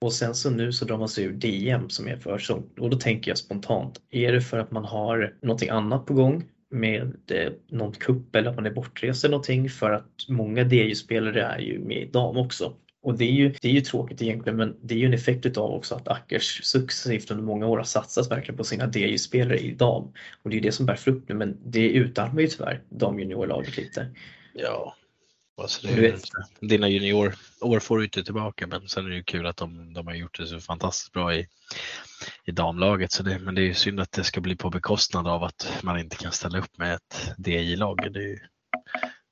och 0.00 0.12
sen 0.12 0.34
så 0.34 0.50
nu 0.50 0.72
så 0.72 0.84
drar 0.84 0.98
man 0.98 1.08
sig 1.08 1.24
ur 1.24 1.32
DM 1.32 1.90
som 1.90 2.08
är 2.08 2.16
försäsong. 2.16 2.70
Och 2.78 2.90
då 2.90 2.96
tänker 2.98 3.30
jag 3.30 3.38
spontant, 3.38 4.00
är 4.10 4.32
det 4.32 4.40
för 4.40 4.58
att 4.58 4.70
man 4.70 4.84
har 4.84 5.34
någonting 5.42 5.68
annat 5.68 6.06
på 6.06 6.14
gång 6.14 6.44
med 6.72 7.30
eh, 7.30 7.52
någon 7.70 7.92
kupp 7.92 8.36
eller 8.36 8.50
att 8.50 8.56
man 8.56 8.66
är 8.66 8.70
bortrest 8.70 9.24
eller 9.24 9.32
någonting 9.32 9.70
för 9.70 9.90
att 9.90 10.28
många 10.28 10.62
DJ-spelare 10.62 11.42
är 11.42 11.58
ju 11.58 11.78
med 11.78 12.02
i 12.02 12.06
dam 12.06 12.36
också. 12.36 12.72
Och 13.02 13.18
det 13.18 13.24
är, 13.24 13.32
ju, 13.32 13.54
det 13.60 13.68
är 13.68 13.72
ju 13.72 13.80
tråkigt 13.80 14.22
egentligen 14.22 14.56
men 14.56 14.76
det 14.82 14.94
är 14.94 14.98
ju 14.98 15.06
en 15.06 15.14
effekt 15.14 15.46
utav 15.46 15.70
också 15.70 15.94
att 15.94 16.08
Ackers 16.08 16.64
successivt 16.64 17.30
under 17.30 17.44
många 17.44 17.66
år 17.66 17.76
har 17.76 17.84
satsat 17.84 18.30
verkligen 18.30 18.56
på 18.56 18.64
sina 18.64 18.90
DJ-spelare 18.94 19.58
i 19.58 19.74
dam. 19.74 20.12
Och 20.42 20.50
det 20.50 20.54
är 20.54 20.54
ju 20.54 20.60
det 20.60 20.72
som 20.72 20.86
bär 20.86 20.96
frukt 20.96 21.28
nu 21.28 21.34
men 21.34 21.58
det 21.64 21.88
utarmar 21.88 22.40
ju 22.40 22.46
tyvärr 22.46 22.80
damjuniorlaget 22.88 23.76
lite. 23.76 24.06
Ja, 24.54 24.94
alltså 25.60 25.86
det, 25.86 26.00
vet. 26.00 26.22
dina 26.60 26.88
juniorår 26.88 27.80
får 27.80 27.98
du 27.98 28.04
inte 28.04 28.24
tillbaka 28.24 28.66
men 28.66 28.88
sen 28.88 29.06
är 29.06 29.10
det 29.10 29.16
ju 29.16 29.24
kul 29.24 29.46
att 29.46 29.56
de, 29.56 29.94
de 29.94 30.06
har 30.06 30.14
gjort 30.14 30.38
det 30.38 30.46
så 30.46 30.60
fantastiskt 30.60 31.12
bra 31.12 31.34
i, 31.34 31.46
i 32.44 32.50
damlaget. 32.50 33.12
Så 33.12 33.22
det, 33.22 33.38
men 33.38 33.54
det 33.54 33.62
är 33.62 33.66
ju 33.66 33.74
synd 33.74 34.00
att 34.00 34.12
det 34.12 34.24
ska 34.24 34.40
bli 34.40 34.56
på 34.56 34.70
bekostnad 34.70 35.28
av 35.28 35.42
att 35.44 35.72
man 35.82 35.98
inte 35.98 36.16
kan 36.16 36.32
ställa 36.32 36.58
upp 36.58 36.78
med 36.78 36.94
ett 36.94 37.34
ju, 38.20 38.38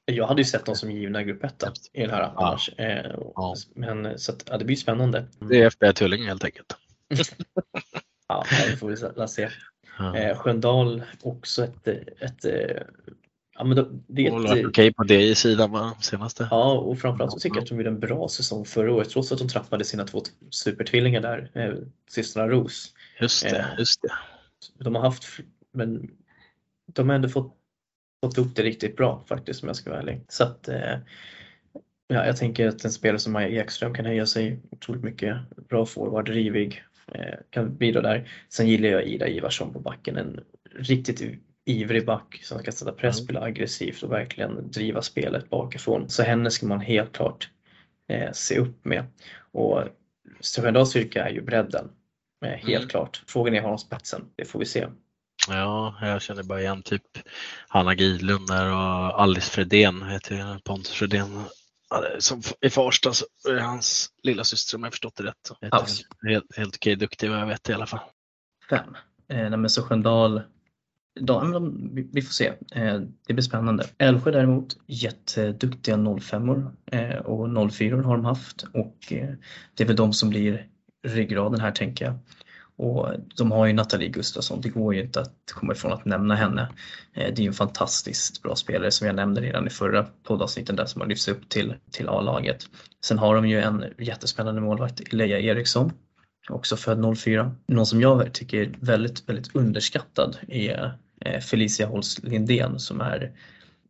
Jag 0.05 0.27
hade 0.27 0.41
ju 0.41 0.45
sett 0.45 0.67
dem 0.67 0.77
som 0.77 0.91
givna 0.91 1.23
grupp 1.23 1.45
1 1.45 1.63
i 1.93 2.01
den 2.01 2.11
här 2.11 2.33
annars. 2.37 2.69
Eh, 2.79 3.15
Ja. 3.35 3.55
Men 3.75 4.19
så 4.19 4.33
att, 4.33 4.45
ja, 4.47 4.59
det 4.59 4.65
blir 4.65 4.77
spännande. 4.77 5.27
det 5.39 5.63
är 5.63 5.67
FBI 5.67 5.93
Tullinge 5.93 6.27
helt 6.27 6.45
enkelt. 6.45 6.77
Ja, 8.29 8.45
det 8.71 8.77
får 8.77 8.89
vi 8.89 9.29
se. 9.29 9.49
Ja. 9.99 10.17
Eh, 10.17 10.39
Sköndal 10.39 11.03
också 11.23 11.65
ett, 11.65 11.89
ett, 12.21 12.45
eh, 12.45 12.83
ja 13.61 13.65
men 13.67 13.77
då- 13.77 13.91
det 14.07 14.27
är 14.27 14.33
Och 14.33 14.41
lagt 14.41 14.67
Okej 14.67 14.93
på 14.95 15.05
DJ-sidan 15.05 15.71
va, 15.73 15.95
senaste? 16.01 16.49
ja 16.51 16.73
och 16.73 16.99
framförallt 16.99 17.33
så 17.33 17.39
tycker 17.39 17.57
jag 17.57 17.63
att 17.63 17.69
de 17.69 17.77
gjorde 17.77 17.89
en 17.91 18.01
bra 18.01 18.29
säsong 18.29 18.65
förra 18.65 18.93
året 18.93 19.11
trots 19.11 19.33
att 19.33 19.39
de 19.39 19.49
trappade 19.49 19.85
sina 19.85 20.05
två 20.05 20.23
supertvillingar 20.51 21.21
där, 21.21 21.51
eh, 21.55 21.75
systrarna 22.11 22.49
Ros. 22.53 22.95
Just 23.21 23.43
det, 23.43 23.57
Eh. 23.59 23.65
just 23.79 24.03
det. 24.03 24.09
De 24.85 24.95
har 24.95 25.03
haft, 25.03 25.25
men 25.73 26.11
de 26.93 27.09
har 27.09 27.17
ändå 27.17 27.29
fått, 27.29 27.55
fått 28.25 28.39
ihop 28.39 28.57
det 28.57 28.63
riktigt 28.63 28.97
bra 28.97 29.25
faktiskt 29.29 29.63
om 29.63 29.67
jag 29.67 29.77
ska 29.77 29.91
vara 29.91 30.01
ärlig. 30.01 30.21
Så 30.29 30.45
att, 30.45 30.69
eh, 30.69 30.99
ja, 32.09 32.27
jag 32.27 32.37
tänker 32.37 32.69
att 32.69 32.85
en 32.85 32.93
spelare 32.93 33.19
som 33.19 33.33
Maja 33.33 33.49
Ekström 33.63 33.95
kan 33.95 34.05
höja 34.07 34.27
sig 34.27 34.61
otroligt 34.71 35.03
mycket. 35.05 35.37
Bra 35.69 35.87
forward, 35.87 36.29
rivig, 36.29 36.85
eh, 37.13 37.35
kan 37.51 37.77
bidra 37.77 38.01
där. 38.03 38.31
Sen 38.49 38.69
gillar 38.69 38.89
jag 38.89 39.05
Ida 39.07 39.29
Ivarsson 39.29 39.73
på 39.73 39.79
backen, 39.79 40.17
en 40.17 40.41
riktigt 40.77 41.21
ivrig 41.71 42.07
back 42.07 42.41
som 42.43 42.63
kan 42.63 42.73
sätta 42.73 42.93
press, 42.93 43.17
Mm. 43.19 43.25
spela 43.25 43.41
aggressivt 43.41 44.03
och 44.03 44.13
verkligen 44.13 44.71
driva 44.71 45.03
spelet 45.03 45.51
bakifrån. 45.51 46.09
Så 46.09 46.23
henne 46.23 46.51
ska 46.51 46.67
man 46.67 46.81
helt 46.81 47.13
klart 47.13 47.51
eh, 48.09 48.33
se 48.33 48.59
upp 48.59 48.85
med. 48.85 49.05
Och 49.53 49.83
Sköndals 50.57 50.91
styrka 50.91 51.25
är 51.29 51.31
ju 51.31 51.41
bredden, 51.43 51.91
eh, 52.45 52.51
helt 52.51 52.69
Mm. 52.77 52.89
klart. 52.89 53.23
Frågan 53.27 53.55
är 53.55 53.61
har 53.61 53.69
de 53.69 53.79
spetsen? 53.79 54.25
Det 54.37 54.45
får 54.45 54.59
vi 54.59 54.67
se. 54.67 54.87
Ja, 55.49 55.95
jag 56.03 56.23
känner 56.23 56.43
bara 56.43 56.61
igen 56.61 56.83
typ 56.83 57.03
Hanna 57.69 57.95
Gidlund 57.95 58.47
där 58.49 58.67
och 58.73 59.21
Alice 59.23 59.51
Fredén, 59.51 60.03
heter 60.03 60.35
jag, 60.35 60.65
Pontus 60.65 60.93
Fredén. 60.93 61.43
Som 62.19 62.43
i 62.61 62.71
Farsta 62.71 63.13
så 63.13 63.25
är 63.49 63.59
hans 63.61 64.09
lilla 64.23 64.45
syster 64.45 64.77
om 64.77 64.83
jag 64.85 64.93
förstått 64.93 65.17
det 65.17 65.23
rätt. 65.23 65.51
Hon. 65.71 65.71
Helt, 66.31 66.57
helt 66.57 66.77
okej 66.77 66.97
duktig 66.97 67.31
vad 67.31 67.39
jag 67.41 67.47
vet 67.47 67.69
i 67.69 67.73
alla 67.73 67.87
fall. 67.87 68.01
Fem. 68.71 68.97
Eh, 69.29 69.37
nej, 69.51 69.57
men 69.59 69.71
så 69.71 69.83
Sköndal, 69.83 70.43
de, 71.21 71.53
de, 71.53 71.91
vi- 72.13 72.23
får 72.23 72.33
se. 72.33 72.47
Eh, 72.75 73.01
det 73.27 73.35
blir 73.35 73.43
spännande. 73.43 73.87
Älvsjö 73.99 74.31
däremot, 74.31 74.77
jätteduktiga 74.87 75.97
05 76.21 76.67
eh, 76.93 77.17
och 77.17 77.73
04 77.73 77.97
har 78.03 78.17
de 78.17 78.25
haft 78.25 78.63
och 78.73 79.13
eh, 79.13 79.29
det 79.75 79.83
är 79.83 79.87
väl 79.87 79.97
de 79.97 80.13
som 80.13 80.31
blir 80.31 80.67
ryggraden 81.07 81.61
här 81.61 81.71
tänker 81.73 82.05
jag. 82.05 82.15
Och 82.77 83.09
de 83.37 83.51
har 83.51 83.67
ju 83.67 83.73
Nathalie 83.73 84.09
Gustafsson, 84.09 84.61
det 84.61 84.69
går 84.69 84.95
ju 84.95 85.03
inte 85.03 85.21
att 85.21 85.53
komma 85.53 85.73
ifrån 85.73 85.93
att 85.93 86.05
nämna 86.05 86.35
henne. 86.35 86.63
Eh, 87.13 87.35
det 87.35 87.39
är 87.39 87.41
ju 87.43 87.47
en 87.47 87.53
fantastiskt 87.53 88.43
bra 88.43 88.55
spelare 88.57 88.91
som 88.91 89.07
jag 89.07 89.17
nämnde 89.17 89.41
redan 89.41 89.67
i 89.67 89.71
förra 89.71 90.03
poddavsnitten 90.23 90.77
där 90.77 90.85
som 90.87 91.01
har 91.01 91.09
lyfts 91.09 91.29
upp 91.29 91.49
till, 91.49 91.75
till 91.91 92.09
A-laget. 92.09 92.67
Sen 93.05 93.19
har 93.19 93.35
de 93.35 93.49
ju 93.49 93.61
en 93.61 93.85
jättespännande 93.99 94.61
målvakt, 94.61 95.13
Leia 95.13 95.41
Eriksson, 95.41 95.93
också 96.49 96.77
född 96.77 97.19
04. 97.19 97.55
Någon 97.67 97.87
som 97.87 98.01
jag 98.01 98.33
tycker 98.33 98.59
är 98.63 98.75
väldigt, 98.81 99.29
väldigt 99.29 99.55
underskattad 99.55 100.37
är 100.49 100.99
eh, 101.21 101.41
Felicia 101.41 101.87
Holst 101.87 102.23
Lindén 102.23 102.79
som 102.79 103.01
är 103.01 103.33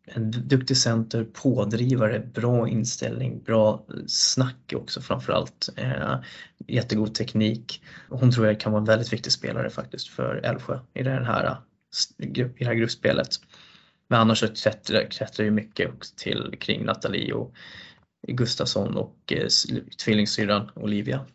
en 0.05 0.31
duktig 0.31 0.77
center, 0.77 1.25
pådrivare, 1.25 2.19
bra 2.35 2.69
inställning, 2.69 3.43
bra 3.43 3.85
snack 4.07 4.73
också 4.75 5.01
framförallt. 5.01 5.69
Eh, 5.77 6.21
jättegod 6.67 7.15
teknik. 7.15 7.83
Hon 8.09 8.33
tror 8.33 8.47
jag 8.47 8.61
kan 8.61 8.73
vara 8.73 8.81
en 8.81 8.87
väldigt 8.87 9.13
viktig 9.13 9.33
spelare 9.33 9.71
faktiskt 9.71 10.09
för 10.09 10.37
Älvsjö 10.37 10.79
i 10.95 11.03
det 11.03 11.11
här, 11.11 11.57
i 12.19 12.43
det 12.59 12.65
här 12.65 12.75
gruppspelet. 12.75 13.29
Men 14.09 14.21
annars 14.21 14.39
så 14.39 14.49
klättrar, 14.49 15.11
klättrar 15.11 15.45
ju 15.45 15.51
mycket 15.51 16.17
till 16.17 16.55
kring 16.61 16.85
Nathalie 16.85 17.33
och 17.33 17.55
Gustafsson 18.29 18.97
och 18.97 19.33
eh, 19.33 19.47
tvillingsyrran 20.05 20.71
Olivia. 20.75 21.27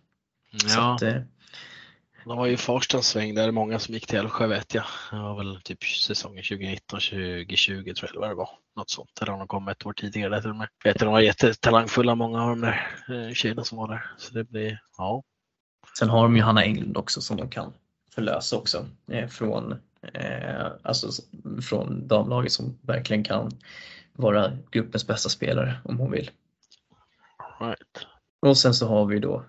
Så 0.60 0.80
Ja, 0.80 0.96
att, 0.96 1.02
eh, 1.02 1.22
de 2.26 2.38
var 2.38 2.46
ju 2.46 2.58
Farsta 2.58 2.98
en 2.98 3.04
sväng 3.04 3.36
där, 3.36 3.52
många 3.52 3.80
som 3.80 3.94
gick 3.94 4.08
till 4.08 4.20
Älvsjö 4.20 4.48
vet 4.48 4.74
jag. 4.74 4.84
Det 5.12 5.18
var 5.18 5.38
väl 5.38 5.62
typ 5.62 5.84
säsongen 5.84 6.44
2019-2020 6.44 7.94
tror 7.94 8.10
jag 8.10 8.14
det 8.14 8.20
var 8.20 8.30
det 8.30 8.36
var. 8.36 8.50
Något 8.76 8.90
sånt. 8.90 9.22
Eller 9.22 9.34
om 9.34 9.40
de 9.40 9.48
kom 9.48 9.68
ett 9.68 9.86
år 9.86 9.94
tidigare 9.94 10.42
till 10.42 10.50
och 10.50 10.56
med. 10.56 10.68
Vet 10.84 11.00
de 11.00 11.12
var 11.12 11.20
jättetalangfulla 11.20 12.16
många 12.16 12.44
av 12.44 12.50
de 12.50 12.62
där 12.62 12.88
eh, 13.10 13.34
tjejerna 13.34 13.64
som 13.64 13.78
var 13.78 13.88
där. 13.88 14.12
Så 14.18 14.34
det 14.34 14.44
blir, 14.44 14.80
ja. 14.98 15.24
Sen 16.00 16.10
har 16.10 16.24
de 16.24 16.36
ju 16.36 16.42
Hanna 16.42 16.64
Englund 16.64 16.98
också 16.98 17.22
som 17.22 17.38
de 17.38 17.50
kan 17.50 17.74
förlösa 18.16 18.58
också 18.58 18.86
från, 19.30 19.72
eh, 20.14 20.66
alltså, 20.84 21.08
från 21.62 22.08
damlaget 22.08 22.52
som 22.52 22.80
verkligen 22.82 23.24
kan 23.24 23.52
vara 24.14 24.52
gruppens 24.72 25.08
bästa 25.08 25.30
spelare 25.30 25.76
om 25.84 26.00
hon 26.00 26.12
vill. 26.12 26.32
Right. 27.60 28.08
Och 28.42 28.58
sen 28.58 28.74
så 28.74 28.88
har 28.88 29.06
vi 29.06 29.20
då 29.20 29.46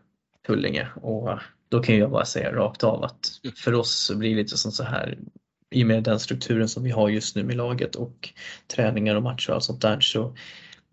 Tullinge. 0.47 0.89
Och 0.95 1.39
då 1.69 1.83
kan 1.83 1.97
jag 1.97 2.11
bara 2.11 2.25
säga 2.25 2.53
rakt 2.53 2.85
av 2.85 3.05
att 3.05 3.41
för 3.57 3.75
oss 3.75 3.93
så 3.93 4.17
blir 4.17 4.31
det 4.31 4.37
lite 4.37 4.57
som 4.57 4.73
så 4.73 4.85
här 4.85 5.19
i 5.71 5.83
och 5.83 5.87
med 5.87 6.03
den 6.03 6.21
strukturen 6.21 6.69
som 6.69 6.83
vi 6.83 6.91
har 6.91 7.09
just 7.09 7.37
nu 7.37 7.45
med 7.45 7.57
laget 7.57 7.95
och 7.95 8.29
träningar 8.75 9.17
och 9.17 9.23
matcher 9.23 9.51
och 9.51 9.55
allt 9.55 9.65
sånt 9.65 9.83
där 9.83 10.01
så 10.01 10.37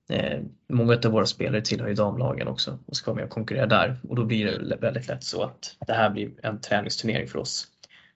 eh, 0.10 0.40
många 0.70 0.94
av 1.06 1.12
våra 1.12 1.26
spelare 1.26 1.62
tillhör 1.62 1.88
ju 1.88 1.94
damlagen 1.94 2.48
också 2.48 2.80
och 2.86 2.96
ska 2.96 3.12
vara 3.12 3.16
med 3.16 3.26
och 3.26 3.32
konkurrera 3.32 3.66
där. 3.66 4.00
Och 4.10 4.16
då 4.16 4.26
blir 4.26 4.46
det 4.46 4.76
väldigt 4.76 5.08
lätt 5.08 5.24
så 5.24 5.44
att 5.44 5.76
det 5.88 5.94
här 5.94 6.10
blir 6.10 6.32
en 6.44 6.62
träningsturnering 6.62 7.28
för 7.28 7.40
oss 7.40 7.68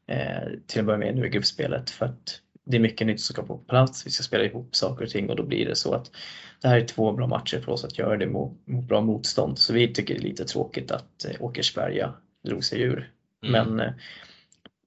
eh, 0.07 0.49
till 0.67 0.79
att 0.79 0.85
börja 0.85 0.99
med 0.99 1.15
nu 1.15 1.25
i 1.25 1.29
gruppspelet. 1.29 1.89
För 1.89 2.05
att 2.05 2.41
det 2.65 2.77
är 2.77 2.81
mycket 2.81 3.07
nytt 3.07 3.21
som 3.21 3.33
ska 3.33 3.43
på 3.43 3.57
plats, 3.57 4.05
vi 4.05 4.11
ska 4.11 4.23
spela 4.23 4.43
ihop 4.43 4.75
saker 4.75 5.05
och 5.05 5.09
ting 5.09 5.29
och 5.29 5.35
då 5.35 5.43
blir 5.43 5.65
det 5.65 5.75
så 5.75 5.93
att 5.93 6.11
det 6.61 6.67
här 6.67 6.77
är 6.77 6.85
två 6.85 7.13
bra 7.13 7.27
matcher 7.27 7.59
för 7.59 7.71
oss 7.71 7.85
att 7.85 7.97
göra 7.97 8.17
det 8.17 8.27
mot, 8.27 8.67
mot 8.67 8.85
bra 8.85 9.01
motstånd. 9.01 9.59
Så 9.59 9.73
vi 9.73 9.93
tycker 9.93 10.13
det 10.13 10.19
är 10.19 10.23
lite 10.23 10.45
tråkigt 10.45 10.91
att 10.91 11.25
eh, 11.25 11.31
Åkersberga 11.39 12.13
drog 12.43 12.63
sig 12.63 12.81
ur. 12.81 13.11
Mm. 13.45 13.51
Men 13.51 13.87
eh, 13.87 13.93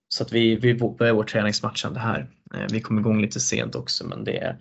Så 0.09 0.23
att 0.23 0.33
vi, 0.33 0.57
vi 0.57 0.75
börjar 0.75 1.13
vår 1.13 1.25
träningsmatchande 1.25 2.01
här. 2.01 2.27
Eh, 2.55 2.67
vi 2.73 2.81
kom 2.81 2.99
igång 2.99 3.21
lite 3.21 3.41
sent 3.41 3.75
också 3.75 4.07
men 4.07 4.25
det 4.25 4.39
är, 4.39 4.57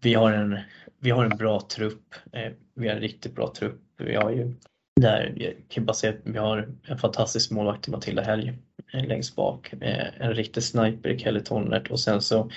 vi, 0.00 0.14
har 0.14 0.32
en, 0.32 0.58
vi 0.98 1.10
har 1.10 1.24
en 1.24 1.36
bra 1.36 1.60
trupp. 1.60 2.14
Eh, 2.32 2.52
vi 2.74 2.88
har 2.88 2.94
en 2.94 3.00
riktigt 3.00 3.34
bra 3.34 3.52
trupp. 3.56 3.80
Vi 3.98 4.14
har 4.14 4.30
ju 4.30 4.54
där, 5.00 5.32
jag 5.36 5.54
kan 5.68 5.84
bara 5.84 5.94
säga 5.94 6.12
att 6.12 6.20
vi 6.24 6.38
har 6.38 6.68
en 6.82 6.98
fantastisk 6.98 7.50
målvakt 7.50 7.88
i 7.88 7.90
Matilda 7.90 8.22
Helg 8.22 8.58
längst 8.92 9.36
bak. 9.36 9.72
En 10.18 10.34
riktig 10.34 10.62
sniper 10.62 11.08
i 11.08 11.18
Kelly 11.18 11.40
Tonnert 11.40 11.90
och 11.90 12.00
sen 12.00 12.20
så 12.20 12.50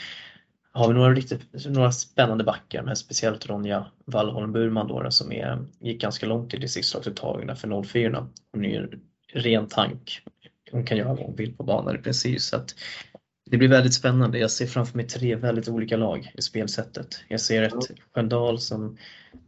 har 0.75 0.87
vi 0.87 0.93
några, 0.93 1.13
riktigt, 1.13 1.65
några 1.65 1.91
spännande 1.91 2.43
backar 2.43 2.83
med 2.83 2.97
speciellt 2.97 3.45
Ronja 3.45 3.85
Wallholm 4.05 4.51
Burman 4.51 4.87
då, 4.87 5.11
som 5.11 5.31
är, 5.31 5.65
gick 5.79 6.01
ganska 6.01 6.25
långt 6.25 6.53
i 6.53 6.57
distriktslagsuttagna 6.57 7.55
för 7.55 7.83
04. 7.83 8.27
Hon 8.51 8.65
är 8.65 8.81
en 8.81 9.01
ren 9.41 9.67
tank. 9.67 10.21
Hon 10.71 10.85
kan 10.85 10.97
göra 10.97 11.07
vad 11.07 11.19
hon 11.19 11.35
vill 11.35 11.55
på 11.55 11.63
banan 11.63 11.95
i 11.95 11.97
princip. 11.97 12.41
Så 12.41 12.55
att 12.55 12.75
det 13.51 13.57
blir 13.57 13.69
väldigt 13.69 13.93
spännande. 13.93 14.39
Jag 14.39 14.51
ser 14.51 14.67
framför 14.67 14.97
mig 14.97 15.07
tre 15.07 15.35
väldigt 15.35 15.67
olika 15.67 15.97
lag 15.97 16.31
i 16.33 16.41
spelsättet. 16.41 17.23
Jag 17.27 17.41
ser 17.41 17.63
ett 17.63 17.91
Sköndal 18.13 18.59
som 18.59 18.97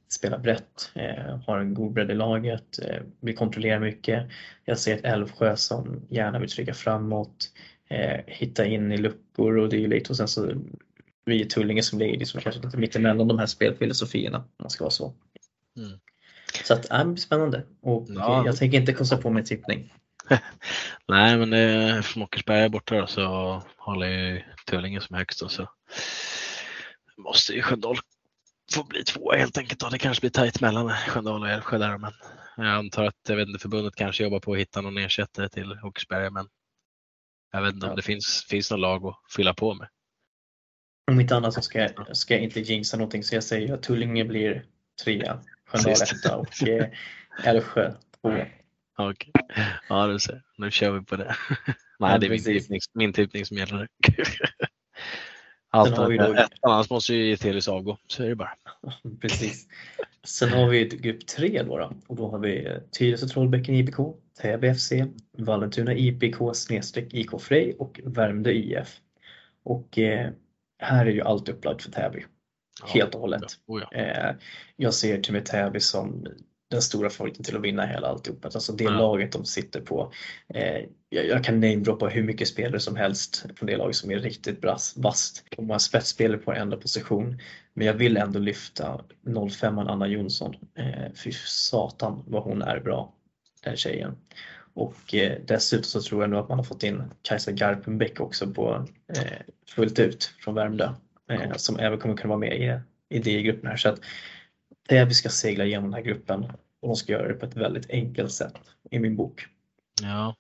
spelar 0.10 0.38
brett, 0.38 0.92
eh, 0.94 1.40
har 1.46 1.60
en 1.60 1.74
god 1.74 1.94
bredd 1.94 2.12
i 2.12 2.16
laget, 2.16 2.80
eh, 2.80 3.02
vill 3.20 3.38
kontrollera 3.38 3.80
mycket. 3.80 4.28
Jag 4.66 4.78
ser 4.78 4.96
ett 4.96 5.06
Älvsjö 5.06 5.56
som 5.56 6.02
gärna 6.10 6.40
vill 6.40 6.50
trycka 6.50 6.74
framåt, 6.74 7.52
eh, 7.90 8.20
hitta 8.28 8.66
in 8.66 8.92
i 8.92 8.98
luckor 8.98 9.58
och 9.58 9.70
dylikt 9.70 10.10
och 10.10 10.18
sen 10.18 10.28
så 10.28 10.52
vi 11.28 11.42
i 11.42 11.46
Tullinge 11.46 11.84
som 11.84 12.00
ligger 12.00 12.20
liksom 12.20 12.42
kanske 12.42 12.62
lite 12.62 12.78
mittemellan 12.78 13.28
de 13.28 13.40
här 13.40 13.46
spelfilosofierna 13.46 14.38
om 14.38 14.46
man 14.60 14.70
ska 14.70 14.84
vara 14.84 14.92
så. 14.92 15.14
Mm. 15.78 16.00
Så 16.64 16.74
att, 16.74 16.92
äh, 16.92 17.16
spännande 17.16 17.64
och 17.82 18.08
ja. 18.10 18.46
jag 18.46 18.58
tänker 18.58 18.80
inte 18.80 18.94
kosta 18.94 19.18
på 19.18 19.30
mig 19.30 19.46
tippning. 19.46 19.94
Nej 21.08 21.38
men 21.38 21.54
eftersom 21.54 22.22
Åkersberga 22.22 22.66
är 22.66 22.70
borta 22.70 22.96
då, 22.96 23.08
så 23.08 23.62
håller 23.78 24.08
ju 24.08 24.44
Tullinge 24.66 25.02
som 25.02 25.16
högst 25.16 25.42
och 25.42 25.52
så 25.52 25.70
måste 27.18 27.54
ju 27.54 27.62
Sköndal 27.62 27.98
få 28.74 28.84
bli 28.84 29.04
tvåa 29.04 29.36
helt 29.36 29.58
enkelt. 29.58 29.80
Då. 29.80 29.90
Det 29.90 29.98
kanske 29.98 30.22
blir 30.22 30.32
tajt 30.32 30.62
mellan 30.62 30.90
Sköndal 30.90 31.42
och 31.42 31.50
Älvsjö 31.50 31.78
där 31.78 31.98
men 31.98 32.12
jag 32.58 32.68
antar 32.68 33.04
att 33.04 33.16
jag 33.28 33.36
vet 33.36 33.48
inte, 33.48 33.60
förbundet 33.60 33.96
kanske 33.96 34.24
jobbar 34.24 34.40
på 34.40 34.54
att 34.54 34.60
hitta 34.60 34.82
någon 34.82 34.98
ersättare 34.98 35.50
till 35.50 35.80
Åkersberga 35.84 36.30
men 36.30 36.48
jag 37.52 37.62
vet 37.62 37.74
inte 37.74 37.86
om 37.86 37.90
ja. 37.90 37.96
det 37.96 38.02
finns, 38.02 38.46
finns 38.50 38.72
någon 38.72 38.82
lag 38.82 39.06
att 39.06 39.16
fylla 39.36 39.54
på 39.54 39.74
med. 39.74 39.88
Om 41.12 41.20
inte 41.20 41.36
annat 41.36 41.54
så 41.54 41.62
ska 41.62 41.80
jag, 41.80 42.18
ska 42.18 42.34
jag 42.34 42.44
inte 42.44 42.60
jinxa 42.60 42.98
någonting 42.98 43.24
så 43.24 43.36
jag 43.36 43.44
säger 43.44 43.74
att 43.74 43.84
Tullinge 43.84 44.26
blir 44.26 44.66
trea, 45.04 45.40
Sköndal 45.66 45.94
etta 45.94 46.38
och 46.38 46.68
eh, 46.68 46.88
Älvsjö 47.44 47.94
tvåa. 48.22 48.46
Okej, 48.98 49.32
ja 49.90 50.08
du 50.08 50.20
ser. 50.20 50.42
Nu 50.58 50.72
kör 50.72 50.92
vi 50.92 51.06
på 51.06 51.16
det. 51.16 51.36
Nej, 52.00 52.20
det 52.20 52.26
är 52.26 52.30
min 52.30 52.44
tippning, 52.44 52.80
min 52.94 53.14
tippning 53.14 53.46
som 53.46 53.58
gäller. 53.58 53.88
Allt 55.70 56.00
annars 56.62 56.90
måste 56.90 57.14
ju 57.14 57.28
ge 57.28 57.38
Telis 57.38 57.68
avgå, 57.68 57.98
så 58.08 58.24
är 58.24 58.30
det 58.30 58.36
bara. 58.36 58.54
Precis. 59.22 59.68
Sen 60.24 60.50
har 60.50 60.68
vi 60.68 60.86
grupp 60.86 61.28
tre 61.28 61.64
då, 61.64 61.78
då, 61.78 61.94
och 62.08 62.16
då 62.16 62.32
har 62.32 62.40
vi 62.40 62.66
eh, 62.66 62.78
Tyresö 62.92 63.28
Trollbäcken 63.28 63.76
IBK, 63.76 63.98
Täby 64.42 64.74
FC, 64.74 64.92
Vallentuna 65.38 65.94
IPK 65.94 66.54
snedstreck 66.54 67.14
IK 67.14 67.42
Frej 67.42 67.76
och 67.80 68.00
Värmdö 68.04 68.52
IF. 68.52 69.00
Och 69.64 69.98
eh, 69.98 70.32
här 70.80 71.06
är 71.06 71.12
ju 71.12 71.22
allt 71.22 71.50
upplagt 71.50 71.82
för 71.82 71.92
Täby. 71.92 72.26
Ja, 72.82 72.88
helt 72.88 73.16
och 73.16 73.22
hållet. 73.22 73.44
Oh 73.68 73.84
ja. 73.92 73.98
Eh, 73.98 74.36
jag 74.76 74.94
ser 74.94 75.22
till 75.22 75.32
och 75.32 75.34
med 75.34 75.46
Täby 75.46 75.80
som 75.80 76.28
den 76.70 76.82
stora 76.82 77.10
favoriten 77.10 77.44
till 77.44 77.56
att 77.56 77.62
vinna 77.62 77.86
hela 77.86 78.08
alltihop. 78.08 78.46
Alltså 78.46 78.74
det 78.74 78.84
ja. 78.84 78.90
laget 78.90 79.32
de 79.32 79.46
sitter 79.46 79.82
på. 79.82 80.12
Eh, 80.54 80.86
jag, 81.10 81.44
kan 81.44 81.60
namedroppa 81.60 82.08
hur 82.08 82.24
mycket 82.24 82.48
spelare 82.48 82.80
som 82.80 82.96
helst 82.96 83.46
från 83.56 83.68
det 83.68 83.78
laget 83.78 83.96
som 83.96 84.12
är 84.12 84.20
riktigt 84.20 84.66
vasst. 84.96 85.44
De 85.58 85.70
har 85.70 85.80
spetsspelare 85.80 86.38
på 86.38 86.54
enda 86.54 86.78
position. 86.78 87.40
Men 87.74 87.88
jag 87.88 87.94
vill 87.94 88.18
ändå 88.18 88.40
lyfta 88.40 89.02
05 89.52 89.78
Anna 89.78 90.08
Jonsson. 90.08 90.56
Eh, 90.76 91.14
fy 91.24 91.32
satan 91.46 92.24
vad 92.28 92.44
hon 92.44 92.62
är 92.62 92.80
bra, 92.80 93.14
den 93.64 93.78
tjejen. 93.78 94.18
Och 94.78 95.16
eh, 95.16 95.38
dessutom 95.46 95.84
så 95.84 96.02
tror 96.02 96.24
jag 96.24 96.30
nog 96.30 96.40
att 96.40 96.50
man 96.50 96.58
har 96.58 96.64
fått 96.64 96.84
in 96.84 97.04
Kajsa 97.22 97.52
Garpenbäck 97.52 98.20
också 98.20 98.54
på 98.54 98.86
eh, 99.16 99.38
fullt 99.76 100.00
ut 100.00 100.34
från 100.40 100.56
Värmdö. 100.56 100.94
Eh, 101.30 101.54
som 101.56 101.80
även 101.80 102.00
kommer 102.00 102.16
kunna 102.16 102.30
vara 102.30 102.40
med 102.40 102.62
i, 102.62 102.80
i 103.16 103.20
DI-gruppen 103.20 103.70
här. 103.70 103.78
Så 103.78 103.90
att 103.90 104.00
Täby 104.90 105.14
ska 105.14 105.30
segla 105.30 105.66
igenom 105.66 105.84
den 105.84 105.94
här 105.94 106.02
gruppen 106.02 106.44
och 106.82 106.88
de 106.88 106.96
ska 106.96 107.12
göra 107.12 107.28
det 107.28 107.34
på 107.34 107.46
ett 107.46 107.56
väldigt 107.56 107.90
enkelt 107.90 108.32
sätt 108.32 108.54
i 108.92 109.00
min 109.00 109.16
bok. 109.16 109.46
Ja, 110.02 110.36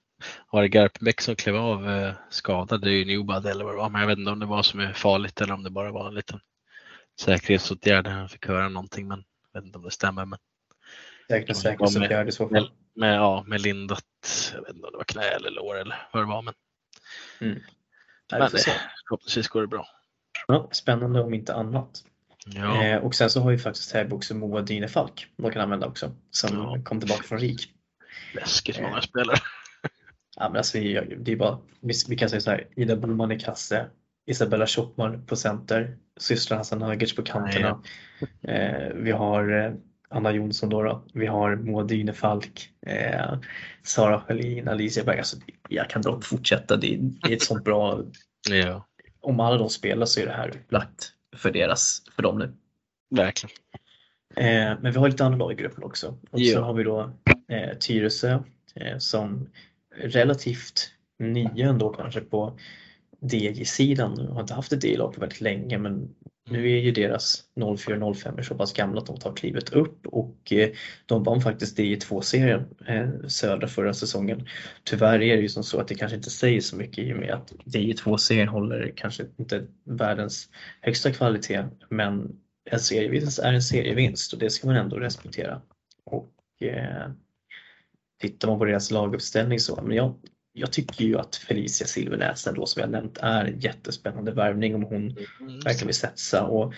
var 0.51 0.61
det 0.61 0.67
Garpenbäck 0.67 1.21
som 1.21 1.35
klev 1.35 1.55
av 1.55 1.89
eh, 1.89 2.13
skadad? 2.29 2.81
Det 2.81 2.89
är 2.89 2.93
ju 2.93 3.05
Newbad 3.05 3.45
eller 3.45 3.65
vad 3.65 3.73
det 3.73 3.77
var, 3.77 3.89
men 3.89 4.01
jag 4.01 4.07
vet 4.07 4.17
inte 4.17 4.31
om 4.31 4.39
det 4.39 4.45
var 4.45 4.63
som 4.63 4.79
är 4.79 4.93
farligt 4.93 5.41
eller 5.41 5.53
om 5.53 5.63
det 5.63 5.69
bara 5.69 5.91
var 5.91 6.07
en 6.07 6.15
liten 6.15 6.39
säkerhetsåtgärd. 7.19 8.07
Han 8.07 8.29
fick 8.29 8.47
höra 8.47 8.69
någonting 8.69 9.07
men 9.07 9.23
jag 9.53 9.61
vet 9.61 9.65
inte 9.65 9.77
om 9.77 9.83
det 9.83 9.91
stämmer. 9.91 10.25
Men... 10.25 10.39
Säkert 11.27 11.49
en 11.49 11.55
säkerhetsåtgärd 11.55 12.27
i 12.27 12.31
så 12.31 12.49
fall. 12.49 12.71
Med, 12.95 13.15
ja, 13.15 13.43
med 13.47 13.61
lindat, 13.61 14.03
jag 14.53 14.61
vet 14.61 14.75
inte 14.75 14.85
om 14.85 14.91
det 14.91 14.97
var 14.97 15.03
knä 15.03 15.23
eller 15.23 15.51
lår 15.51 15.77
eller 15.77 16.07
vad 16.13 16.23
det 16.23 16.27
var. 16.27 16.41
Men, 16.41 16.53
mm. 17.41 17.59
men 18.31 18.41
det, 18.41 18.63
förhoppningsvis 19.07 19.47
går 19.47 19.61
det 19.61 19.67
bra. 19.67 19.87
Ja, 20.47 20.69
spännande 20.71 21.21
om 21.21 21.33
inte 21.33 21.53
annat. 21.53 22.03
Ja. 22.45 22.83
Eh, 22.83 22.97
och 22.97 23.15
sen 23.15 23.29
så 23.29 23.41
har 23.41 23.51
vi 23.51 23.57
faktiskt 23.57 23.91
Täby 23.91 24.15
också 24.15 24.35
Moa 24.35 24.61
Dynefalk 24.61 25.27
man 25.37 25.51
kan 25.51 25.61
använda 25.61 25.87
också 25.87 26.11
som 26.31 26.57
ja. 26.57 26.77
kom 26.83 26.99
tillbaka 26.99 27.23
från 27.23 27.39
RIK. 27.39 27.73
Läskigt 28.35 28.81
många 28.81 28.97
eh. 28.97 29.01
spelare. 29.01 29.37
ja, 30.37 30.49
men 30.49 30.57
alltså, 30.57 30.79
vi, 30.79 31.15
det 31.17 31.31
är 31.31 31.35
bara, 31.35 31.59
vi, 31.79 31.93
vi 32.09 32.15
kan 32.15 32.29
säga 32.29 32.41
så 32.41 32.51
här, 32.51 32.67
Ida 32.75 32.95
Boman 32.95 33.31
i 33.31 33.39
kasse, 33.39 33.85
Isabella 34.25 34.67
Schoppman 34.67 35.25
på 35.25 35.35
center, 35.35 35.97
systrarna 36.17 36.59
Hassan 36.59 36.79
Nagic 36.79 37.15
på 37.15 37.23
kanterna. 37.23 37.81
Eh, 38.41 38.93
vi 38.95 39.11
har 39.11 39.65
eh, 39.65 39.73
Anna 40.09 40.31
Jonsson 40.31 40.69
då, 40.69 40.83
då. 40.83 41.03
vi 41.13 41.25
har 41.25 41.55
Moa 41.55 41.83
Dynefalk, 41.83 42.69
eh, 42.81 43.37
Sara 43.83 44.21
Schelin, 44.21 44.67
Alicia 44.67 45.03
Berg. 45.03 45.17
Alltså, 45.17 45.37
jag 45.69 45.89
kan 45.89 46.01
dra 46.01 46.21
fortsätta, 46.21 46.75
det, 46.75 46.97
det 46.97 47.31
är 47.31 47.35
ett 47.35 47.41
sånt 47.41 47.63
bra... 47.63 48.03
ja. 48.49 48.85
Om 49.19 49.39
alla 49.39 49.57
de 49.57 49.69
spelar 49.69 50.05
så 50.05 50.19
är 50.19 50.25
det 50.25 50.31
här 50.31 50.49
upplagt 50.49 51.11
för, 51.35 51.51
deras, 51.51 52.01
för 52.15 52.23
dem 52.23 52.39
nu. 52.39 52.53
Verkligen. 53.15 53.55
Eh, 54.35 54.79
men 54.81 54.91
vi 54.91 54.99
har 54.99 55.09
lite 55.09 55.25
andra 55.25 55.37
lag 55.37 55.51
i 55.51 55.55
gruppen 55.55 55.83
också. 55.83 56.17
Och 56.31 56.39
ja. 56.39 56.53
så 56.53 56.61
har 56.61 56.73
vi 56.73 56.83
då 56.83 57.11
eh, 57.47 57.77
Tyresö 57.77 58.39
eh, 58.75 58.97
som 58.97 59.49
relativt 59.95 60.91
nya 61.19 61.69
ändå 61.69 61.89
kanske 61.89 62.21
på 62.21 62.59
DJ-sidan. 63.19 64.27
Har 64.27 64.41
inte 64.41 64.53
haft 64.53 64.71
ett 64.71 64.81
D-lag 64.81 65.13
på 65.13 65.19
väldigt 65.19 65.41
länge 65.41 65.77
men 65.77 66.15
nu 66.49 66.71
är 66.71 66.79
ju 66.79 66.91
deras 66.91 67.43
04-05 67.55 68.41
så 68.41 68.55
pass 68.55 68.73
gamla 68.73 69.01
att 69.01 69.07
de 69.07 69.17
tar 69.17 69.33
klivet 69.33 69.69
upp 69.69 70.07
och 70.07 70.53
eh, 70.53 70.69
de 71.05 71.23
vann 71.23 71.41
faktiskt 71.41 71.77
DI2-serien 71.79 72.65
eh, 72.87 73.27
södra 73.27 73.67
förra 73.67 73.93
säsongen. 73.93 74.47
Tyvärr 74.83 75.21
är 75.21 75.35
det 75.35 75.41
ju 75.41 75.49
som 75.49 75.63
så 75.63 75.79
att 75.79 75.87
det 75.87 75.95
kanske 75.95 76.17
inte 76.17 76.29
säger 76.29 76.61
så 76.61 76.75
mycket 76.75 77.03
i 77.03 77.13
och 77.13 77.17
med 77.17 77.31
att 77.33 77.53
DI2-serien 77.65 78.47
håller 78.47 78.93
kanske 78.95 79.25
inte 79.37 79.63
världens 79.83 80.49
högsta 80.81 81.11
kvalitet 81.11 81.63
men 81.89 82.39
en 82.71 82.79
serievinst 82.79 83.39
är 83.39 83.53
en 83.53 83.61
serievinst 83.61 84.33
och 84.33 84.39
det 84.39 84.49
ska 84.49 84.67
man 84.67 84.77
ändå 84.77 84.95
respektera. 84.95 85.61
Och 86.05 86.33
eh, 86.61 87.11
Tittar 88.19 88.47
man 88.47 88.59
på 88.59 88.65
deras 88.65 88.91
laguppställning 88.91 89.59
så, 89.59 89.81
men 89.81 89.97
jag, 89.97 90.15
jag 90.57 90.71
tycker 90.71 91.05
ju 91.05 91.17
att 91.17 91.35
Felicia 91.35 91.87
Silvernäs 91.87 92.47
då 92.55 92.65
som 92.65 92.81
jag 92.81 92.89
nämnt 92.89 93.17
är 93.21 93.45
en 93.45 93.59
jättespännande 93.59 94.31
värvning 94.31 94.75
om 94.75 94.83
hon 94.83 95.17
mm. 95.39 95.59
verkligen 95.59 95.87
vill 95.87 95.95
satsa. 95.95 96.43
Och 96.43 96.73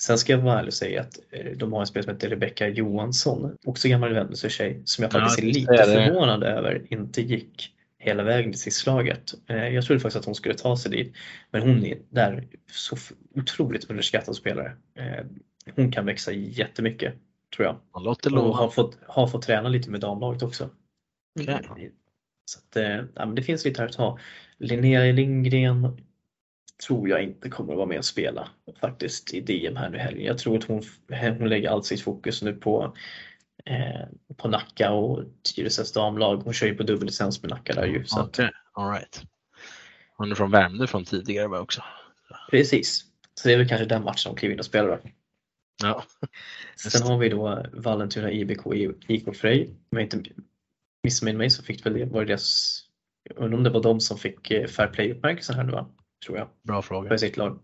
sen 0.00 0.18
ska 0.18 0.32
jag 0.32 0.40
vara 0.40 0.58
ärlig 0.58 0.68
och 0.68 0.74
säga 0.74 1.00
att 1.00 1.18
eh, 1.30 1.52
de 1.56 1.72
har 1.72 1.80
en 1.80 1.86
spelare 1.86 2.04
som 2.04 2.14
heter 2.14 2.28
Rebecka 2.28 2.68
Johansson, 2.68 3.56
också 3.64 3.88
gammal 3.88 4.14
Vännäsö-tjej, 4.14 4.82
som 4.84 5.02
jag 5.02 5.12
faktiskt 5.12 5.38
ja, 5.38 5.44
är 5.44 5.52
lite 5.52 5.72
är 5.72 6.06
förvånad 6.06 6.44
över 6.44 6.86
inte 6.90 7.22
gick 7.22 7.70
hela 7.98 8.22
vägen 8.22 8.52
till 8.52 8.60
sistlaget. 8.60 9.34
Eh, 9.46 9.68
jag 9.68 9.84
trodde 9.84 10.00
faktiskt 10.00 10.16
att 10.16 10.24
hon 10.24 10.34
skulle 10.34 10.54
ta 10.54 10.76
sig 10.76 10.90
dit, 10.90 11.14
men 11.50 11.62
hon 11.62 11.84
är 11.84 11.98
där 12.10 12.46
så 12.70 12.96
otroligt 13.34 13.90
underskattad 13.90 14.36
spelare. 14.36 14.76
Eh, 14.98 15.26
hon 15.76 15.92
kan 15.92 16.06
växa 16.06 16.32
jättemycket, 16.32 17.14
tror 17.56 17.66
jag. 17.66 17.76
Och 18.48 18.56
har 18.56 18.68
fått, 18.68 18.98
har 19.06 19.26
fått 19.26 19.42
träna 19.42 19.68
lite 19.68 19.90
med 19.90 20.00
damlaget 20.00 20.42
också. 20.42 20.70
Okay. 21.40 21.90
Så 22.44 22.58
att, 22.58 22.76
eh, 22.76 23.04
ja, 23.14 23.26
men 23.26 23.34
det 23.34 23.42
finns 23.42 23.64
lite 23.64 23.80
här 23.80 23.88
att 23.88 23.96
ta. 23.96 24.18
Linnea 24.58 25.12
Lindgren 25.12 26.00
tror 26.86 27.08
jag 27.08 27.22
inte 27.22 27.48
kommer 27.48 27.72
att 27.72 27.76
vara 27.76 27.86
med 27.86 27.98
och 27.98 28.04
spela 28.04 28.48
faktiskt 28.80 29.34
i 29.34 29.40
DM 29.40 29.76
här 29.76 29.90
nu 29.90 29.98
helgen. 29.98 30.24
Jag 30.24 30.38
tror 30.38 30.58
att 30.58 30.64
hon, 30.64 30.82
hon 31.38 31.48
lägger 31.48 31.70
allt 31.70 31.84
sitt 31.84 32.00
fokus 32.00 32.42
nu 32.42 32.52
på, 32.52 32.96
eh, 33.64 34.08
på 34.36 34.48
Nacka 34.48 34.92
och 34.92 35.24
Tyresös 35.54 35.92
damlag. 35.92 36.36
Hon 36.36 36.52
kör 36.52 36.66
ju 36.66 36.74
på 36.74 36.82
dubbellicens 36.82 37.42
med 37.42 37.50
Nacka 37.50 37.72
där 37.72 37.86
ju. 37.86 38.04
Så 38.04 38.22
okay. 38.22 38.48
All 38.72 38.92
right. 38.92 39.22
Hon 40.16 40.30
är 40.30 40.34
från 40.34 40.50
Värmdö 40.50 40.86
från 40.86 41.04
tidigare 41.04 41.48
var 41.48 41.60
också. 41.60 41.82
Precis. 42.50 43.04
Så 43.34 43.48
det 43.48 43.54
är 43.54 43.58
väl 43.58 43.68
kanske 43.68 43.86
den 43.86 44.04
matchen 44.04 44.28
hon 44.30 44.36
kliver 44.36 44.52
in 44.52 44.58
och 44.58 44.64
spelar. 44.64 45.00
Ja. 45.82 46.04
Sen 46.76 47.02
har 47.02 47.18
vi 47.18 47.28
då 47.28 47.66
Vallentuna 47.72 48.30
IBK 48.30 48.66
IK 49.06 49.36
Frej. 49.36 49.70
Om 49.90 49.98
jag 49.98 50.02
inte 50.02 50.30
missminner 51.04 51.38
mig 51.38 51.50
så 51.50 51.62
fick 51.62 51.86
väl 51.86 51.94
det, 51.94 52.04
var 52.04 52.20
det 52.20 52.26
deras 52.26 52.80
Jag 53.24 53.44
undrar 53.44 53.58
om 53.58 53.64
det 53.64 53.70
var 53.70 53.82
de 53.82 54.00
som 54.00 54.18
fick 54.18 54.50
eh, 54.50 54.66
Fair 54.66 54.88
Play-utmärkelsen 54.88 55.56
här 55.56 55.64
nu 55.64 55.72
va? 55.72 55.86
Tror 56.26 56.38
jag. 56.38 56.48
Bra 56.62 56.82
fråga. 56.82 57.08
För 57.08 57.16
sitt 57.16 57.36
lag. 57.36 57.58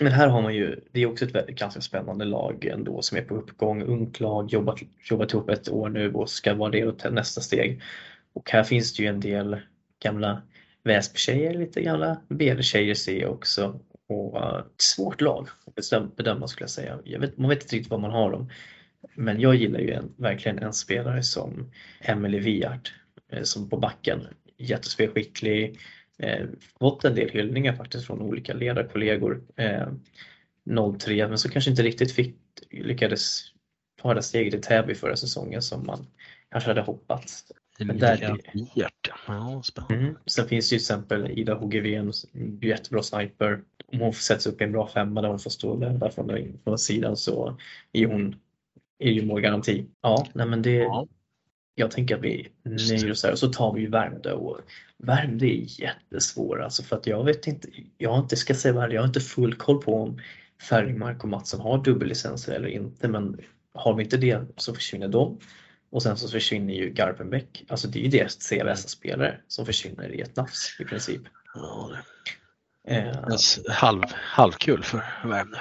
Men 0.00 0.12
här 0.12 0.28
har 0.28 0.42
man 0.42 0.54
ju, 0.54 0.80
det 0.92 1.02
är 1.02 1.06
också 1.06 1.24
ett 1.24 1.34
väldigt, 1.34 1.58
ganska 1.58 1.80
spännande 1.80 2.24
lag 2.24 2.64
ändå 2.64 3.02
som 3.02 3.18
är 3.18 3.22
på 3.22 3.34
uppgång. 3.34 3.82
Ungt 3.82 4.20
lag, 4.20 4.50
jobbat, 4.50 4.80
jobbat 5.10 5.32
ihop 5.32 5.50
ett 5.50 5.68
år 5.68 5.88
nu 5.88 6.12
och 6.12 6.30
ska 6.30 6.54
vara 6.54 6.70
det 6.70 6.98
till 6.98 7.10
nästa 7.10 7.40
steg. 7.40 7.82
Och 8.32 8.50
här 8.50 8.64
finns 8.64 8.96
det 8.96 9.02
ju 9.02 9.08
en 9.08 9.20
del 9.20 9.56
gamla 10.02 10.42
Väsby-tjejer, 10.84 11.54
lite 11.54 11.82
gamla 11.82 12.20
BL-tjejer 12.28 12.94
ser 12.94 13.20
jag 13.20 13.32
också. 13.32 13.80
Och 14.08 14.36
uh, 14.36 14.58
ett 14.58 14.80
svårt 14.80 15.20
lag 15.20 15.48
att 15.66 16.16
bedöma 16.16 16.48
skulle 16.48 16.62
jag 16.62 16.70
säga. 16.70 16.98
Jag 17.04 17.20
vet, 17.20 17.38
man 17.38 17.48
vet 17.48 17.62
inte 17.62 17.76
riktigt 17.76 17.90
vad 17.90 18.00
man 18.00 18.10
har 18.10 18.32
dem. 18.32 18.50
Men 19.14 19.40
jag 19.40 19.54
gillar 19.54 19.80
ju 19.80 19.90
en, 19.90 20.14
verkligen 20.16 20.58
en 20.58 20.72
spelare 20.72 21.22
som 21.22 21.70
Emily 22.00 22.38
Viard 22.38 22.88
eh, 23.32 23.42
som 23.42 23.70
på 23.70 23.76
backen. 23.76 24.26
Jättespelskicklig, 24.56 25.78
eh, 26.18 26.46
fått 26.78 27.04
en 27.04 27.14
del 27.14 27.30
hyllningar 27.30 27.72
faktiskt 27.72 28.06
från 28.06 28.22
olika 28.22 28.54
ledarkollegor. 28.54 29.42
Eh, 29.56 29.86
03 30.98 31.28
men 31.28 31.38
så 31.38 31.48
kanske 31.48 31.70
inte 31.70 31.82
riktigt 31.82 32.12
fick, 32.12 32.36
lyckades 32.70 33.42
ta 34.02 34.14
det 34.14 34.22
steget 34.22 34.54
i 34.54 34.60
Täby 34.60 34.94
förra 34.94 35.16
säsongen 35.16 35.62
som 35.62 35.86
man 35.86 36.06
kanske 36.50 36.70
hade 36.70 36.80
hoppats. 36.80 37.44
Men 37.78 37.98
där, 37.98 38.38
ja, 38.74 39.62
mm. 39.90 40.16
Sen 40.26 40.48
finns 40.48 40.66
det 40.66 40.68
till 40.68 40.76
exempel 40.76 41.30
Ida 41.30 41.54
Hogevén, 41.54 42.12
jättebra 42.62 43.02
sniper. 43.02 43.62
Om 43.86 44.00
hon 44.00 44.12
sätts 44.12 44.46
upp 44.46 44.60
i 44.60 44.64
en 44.64 44.72
bra 44.72 44.88
femma 44.88 45.22
där 45.22 45.28
hon 45.28 45.38
får 45.38 45.50
stå 45.50 45.76
där 45.76 46.10
från, 46.10 46.58
från 46.64 46.78
sidan 46.78 47.16
så 47.16 47.58
är 47.92 48.06
hon 48.06 48.36
är 48.98 49.10
ju 49.10 49.26
målgaranti. 49.26 49.86
Ja, 50.00 50.26
nej 50.32 50.46
men 50.46 50.62
det, 50.62 50.74
ja. 50.74 51.06
Jag 51.74 51.90
tänker 51.90 52.16
att 52.16 52.22
vi 52.22 52.48
nöjer 52.62 53.10
oss 53.10 53.24
här 53.24 53.32
och 53.32 53.38
så 53.38 53.52
tar 53.52 53.72
vi 53.72 53.86
Värmdö 53.86 54.32
och 54.32 54.60
Värmdö 54.98 55.46
är 55.46 55.80
jättesvår 55.80 56.62
alltså 56.62 56.82
för 56.82 56.96
att 56.96 57.06
jag 57.06 57.24
vet 57.24 57.46
inte, 57.46 57.68
jag 57.98 58.10
har 58.10 58.18
inte, 58.18 58.36
ska 58.36 58.54
säga 58.54 58.88
jag 58.90 59.00
har 59.00 59.06
inte 59.06 59.20
full 59.20 59.54
koll 59.54 59.82
på 59.82 60.02
om 60.02 60.20
Färgmark 60.68 61.22
och 61.22 61.28
Mattsson 61.28 61.60
har 61.60 61.84
dubbellicenser 61.84 62.52
eller 62.52 62.68
inte 62.68 63.08
men 63.08 63.40
har 63.74 63.94
vi 63.94 64.04
inte 64.04 64.16
det 64.16 64.40
så 64.56 64.74
försvinner 64.74 65.08
de. 65.08 65.38
Och 65.90 66.02
sen 66.02 66.16
så 66.16 66.28
försvinner 66.28 66.74
ju 66.74 66.90
Garpenbäck, 66.90 67.64
alltså 67.68 67.88
det 67.88 67.98
är 67.98 68.02
ju 68.02 68.08
deras 68.08 68.50
CVS-spelare 68.50 69.40
som 69.48 69.66
försvinner 69.66 70.14
i 70.14 70.20
ett 70.20 70.36
nafs 70.36 70.80
i 70.80 70.84
princip. 70.84 71.22
Ja, 71.54 71.90
det. 72.84 72.94
Eh, 72.94 73.38
halv, 73.68 74.02
halvkul 74.14 74.82
för 74.82 75.02
Värmdö. 75.24 75.58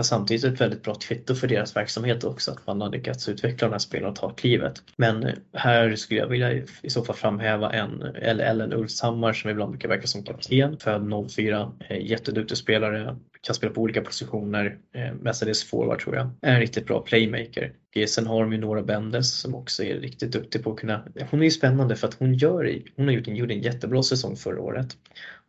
Men 0.00 0.04
samtidigt 0.04 0.44
ett 0.44 0.60
väldigt 0.60 0.82
bra 0.82 0.94
kvitto 0.94 1.34
för 1.34 1.48
deras 1.48 1.76
verksamhet 1.76 2.24
också 2.24 2.50
att 2.50 2.66
man 2.66 2.80
har 2.80 2.90
lyckats 2.90 3.28
utveckla 3.28 3.68
de 3.68 3.72
här 3.72 3.78
spelarna 3.78 4.10
och 4.10 4.16
ta 4.16 4.30
klivet. 4.30 4.82
Men 4.96 5.30
här 5.52 5.96
skulle 5.96 6.20
jag 6.20 6.26
vilja 6.26 6.52
i 6.82 6.90
så 6.90 7.04
fall 7.04 7.16
framhäva 7.16 7.72
en 7.72 8.02
eller 8.02 8.44
Ellen 8.44 8.72
Ulfshammar 8.72 9.32
som 9.32 9.50
ibland 9.50 9.70
brukar 9.70 9.88
verka 9.88 10.06
som 10.06 10.24
kapten, 10.24 10.78
född 10.78 11.30
04, 11.30 11.72
eh, 11.88 12.06
jätteduktig 12.06 12.56
spelare, 12.56 13.16
kan 13.40 13.54
spela 13.54 13.72
på 13.72 13.80
olika 13.80 14.00
positioner, 14.00 14.78
eh, 14.94 15.14
mestadels 15.14 15.64
forward 15.64 16.00
tror 16.00 16.16
jag. 16.16 16.30
Är 16.42 16.54
en 16.54 16.60
riktigt 16.60 16.86
bra 16.86 17.00
playmaker. 17.00 17.72
Eh, 17.94 18.06
sen 18.06 18.26
har 18.26 18.42
de 18.42 18.52
ju 18.52 18.58
Nora 18.58 18.82
Bendes 18.82 19.40
som 19.40 19.54
också 19.54 19.84
är 19.84 20.00
riktigt 20.00 20.32
duktig 20.32 20.64
på 20.64 20.72
att 20.72 20.78
kunna, 20.78 21.04
hon 21.30 21.40
är 21.40 21.44
ju 21.44 21.50
spännande 21.50 21.96
för 21.96 22.08
att 22.08 22.14
hon 22.14 22.34
gör, 22.34 22.82
hon 22.96 23.06
har 23.06 23.12
gjort 23.12 23.28
en, 23.28 23.36
gjort 23.36 23.50
en 23.50 23.62
jättebra 23.62 24.02
säsong 24.02 24.36
förra 24.36 24.60
året 24.60 24.96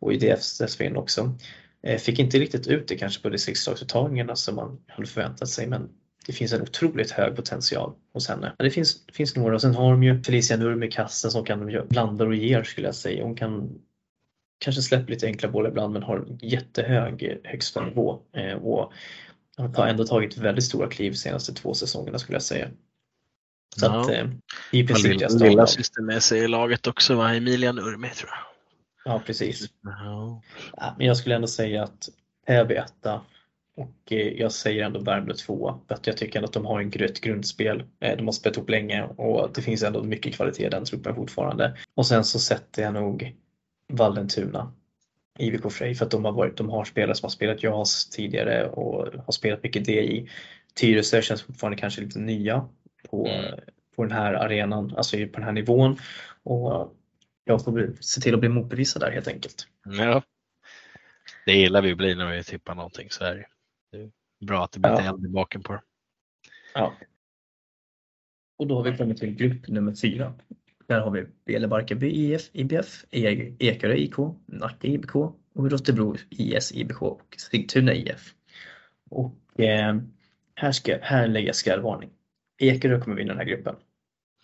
och 0.00 0.12
i 0.12 0.18
dessförinnan 0.18 0.96
också. 0.96 1.34
Eh, 1.82 1.98
fick 1.98 2.18
inte 2.18 2.38
riktigt 2.38 2.66
ut 2.66 2.88
det 2.88 2.96
kanske 2.96 3.22
på 3.22 3.28
distriktslagsuttagningarna 3.28 4.36
som 4.36 4.56
man 4.56 4.78
hade 4.88 5.08
förväntat 5.08 5.48
sig 5.48 5.66
men 5.66 5.88
det 6.26 6.32
finns 6.32 6.52
en 6.52 6.62
otroligt 6.62 7.10
hög 7.10 7.36
potential 7.36 7.92
hos 8.12 8.28
henne. 8.28 8.54
Det 8.58 8.70
finns, 8.70 9.06
finns 9.12 9.36
några 9.36 9.58
sen 9.58 9.74
har 9.74 9.90
de 9.90 10.02
ju 10.02 10.22
Felicia 10.22 10.56
Nurmi 10.56 10.86
i 10.86 10.90
kassen 10.90 11.30
som 11.30 11.44
kan 11.44 11.86
blanda 11.88 12.24
och 12.24 12.34
ger 12.34 12.62
skulle 12.62 12.88
jag 12.88 12.94
säga. 12.94 13.24
Hon 13.24 13.36
kan 13.36 13.70
kanske 14.58 14.82
släppa 14.82 15.10
lite 15.10 15.26
enkla 15.26 15.48
bollar 15.48 15.70
ibland 15.70 15.92
men 15.92 16.02
har 16.02 16.26
jättehög 16.40 17.38
högsta 17.44 17.84
nivå 17.84 18.20
eh, 18.36 18.54
och 18.54 18.92
har 19.56 19.86
ändå 19.86 20.04
tagit 20.04 20.36
väldigt 20.36 20.64
stora 20.64 20.88
kliv 20.88 21.12
de 21.12 21.18
senaste 21.18 21.54
två 21.54 21.74
säsongerna 21.74 22.18
skulle 22.18 22.36
jag 22.36 22.42
säga. 22.42 22.68
Så 23.76 23.86
ja. 23.86 24.00
att, 24.00 24.10
eh, 24.10 24.28
i 24.72 24.86
princip 24.86 25.12
lilla, 25.12 25.28
lilla 25.28 25.66
syster 25.66 26.02
med 26.02 26.22
sig 26.22 26.40
i 26.40 26.48
laget 26.48 26.86
också 26.86 27.14
var 27.14 27.34
Emilia 27.34 27.72
Nurmi 27.72 28.08
tror 28.08 28.30
jag. 28.30 28.51
Ja, 29.04 29.22
precis. 29.26 29.66
Ja. 29.82 30.42
men 30.98 31.06
jag 31.06 31.16
skulle 31.16 31.34
ändå 31.34 31.46
säga 31.46 31.82
att 31.82 32.08
Täby 32.46 32.74
etta 32.74 33.20
och 33.76 34.12
eh, 34.12 34.28
jag 34.28 34.52
säger 34.52 34.84
ändå 34.84 35.00
Värmdö 35.00 35.34
2 35.34 35.80
för 35.88 35.94
att 35.94 36.06
jag 36.06 36.16
tycker 36.16 36.38
ändå 36.38 36.46
att 36.46 36.52
de 36.52 36.66
har 36.66 36.80
en 36.80 36.90
grött 36.90 37.20
grundspel. 37.20 37.84
Eh, 38.00 38.16
de 38.16 38.24
har 38.24 38.32
spelat 38.32 38.56
ihop 38.56 38.70
länge 38.70 39.02
och 39.02 39.50
det 39.54 39.62
finns 39.62 39.82
ändå 39.82 40.02
mycket 40.02 40.34
kvalitet 40.34 40.66
i 40.66 40.68
den 40.68 40.84
truppen 40.84 41.14
fortfarande. 41.14 41.76
Och 41.94 42.06
sen 42.06 42.24
så 42.24 42.38
sätter 42.38 42.82
jag 42.82 42.94
nog 42.94 43.36
Vallentuna 43.88 44.72
IVK 45.38 45.72
Frej 45.72 45.94
för 45.94 46.04
att 46.04 46.10
de 46.10 46.24
har, 46.24 46.32
varit, 46.32 46.56
de 46.56 46.70
har 46.70 46.84
spelare 46.84 47.14
som 47.14 47.26
har 47.26 47.30
spelat 47.30 47.62
JAS 47.62 48.10
tidigare 48.10 48.68
och 48.68 49.24
har 49.24 49.32
spelat 49.32 49.62
mycket 49.62 49.84
DI. 49.84 50.28
Tyresö 50.74 51.22
känns 51.22 51.42
fortfarande 51.42 51.78
kanske 51.78 52.00
lite 52.00 52.18
nya 52.18 52.68
på, 53.10 53.26
mm. 53.26 53.60
på 53.96 54.02
den 54.02 54.12
här 54.12 54.34
arenan, 54.34 54.94
alltså 54.96 55.16
på 55.16 55.32
den 55.32 55.42
här 55.42 55.52
nivån. 55.52 55.96
Och 56.42 56.96
jag 57.44 57.64
får 57.64 57.72
bli, 57.72 57.96
se 58.00 58.20
till 58.20 58.34
att 58.34 58.40
bli 58.40 58.48
motbevisad 58.48 59.02
där 59.02 59.10
helt 59.10 59.28
enkelt. 59.28 59.68
Ja. 59.84 60.22
Det 61.46 61.52
gillar 61.52 61.82
vi 61.82 61.92
att 61.92 61.98
bli 61.98 62.14
när 62.14 62.36
vi 62.36 62.44
tippar 62.44 62.74
någonting 62.74 63.10
så 63.10 63.24
är 63.24 63.34
det. 63.90 64.10
bra 64.46 64.64
att 64.64 64.72
det 64.72 64.80
blir 64.80 64.90
ja. 64.90 65.00
eld 65.00 65.26
i 65.26 65.28
baken 65.28 65.62
på 65.62 65.72
det. 65.72 65.82
Ja. 66.74 66.94
Och 68.58 68.66
då 68.66 68.76
har 68.76 68.90
vi 68.90 68.96
kommit 68.96 69.18
till 69.18 69.34
grupp 69.34 69.68
nummer 69.68 69.94
fyra. 69.94 70.34
Där 70.86 71.00
har 71.00 71.10
vi 71.10 71.26
Belebarkarby 71.44 72.10
IF, 72.10 72.50
IBF, 72.52 73.04
e- 73.10 73.56
Ekerö 73.58 73.94
IK, 73.94 74.14
Nacka 74.46 74.88
IBK 74.88 75.14
och 75.54 75.70
Rotebro 75.70 76.16
IS 76.30 76.72
IBK 76.72 77.02
och 77.02 77.34
Sigtuna 77.38 77.94
IF. 77.94 78.34
Och 79.10 79.60
eh, 79.60 79.96
här, 80.54 80.72
ska, 80.72 80.98
här 81.02 81.28
lägger 81.28 81.46
jag 81.46 81.56
skrällvarning. 81.56 82.10
Ekerö 82.58 83.00
kommer 83.00 83.16
vinna 83.16 83.28
den 83.28 83.38
här 83.38 83.56
gruppen. 83.56 83.76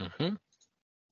Mm 0.01 0.13
-hmm. 0.13 0.37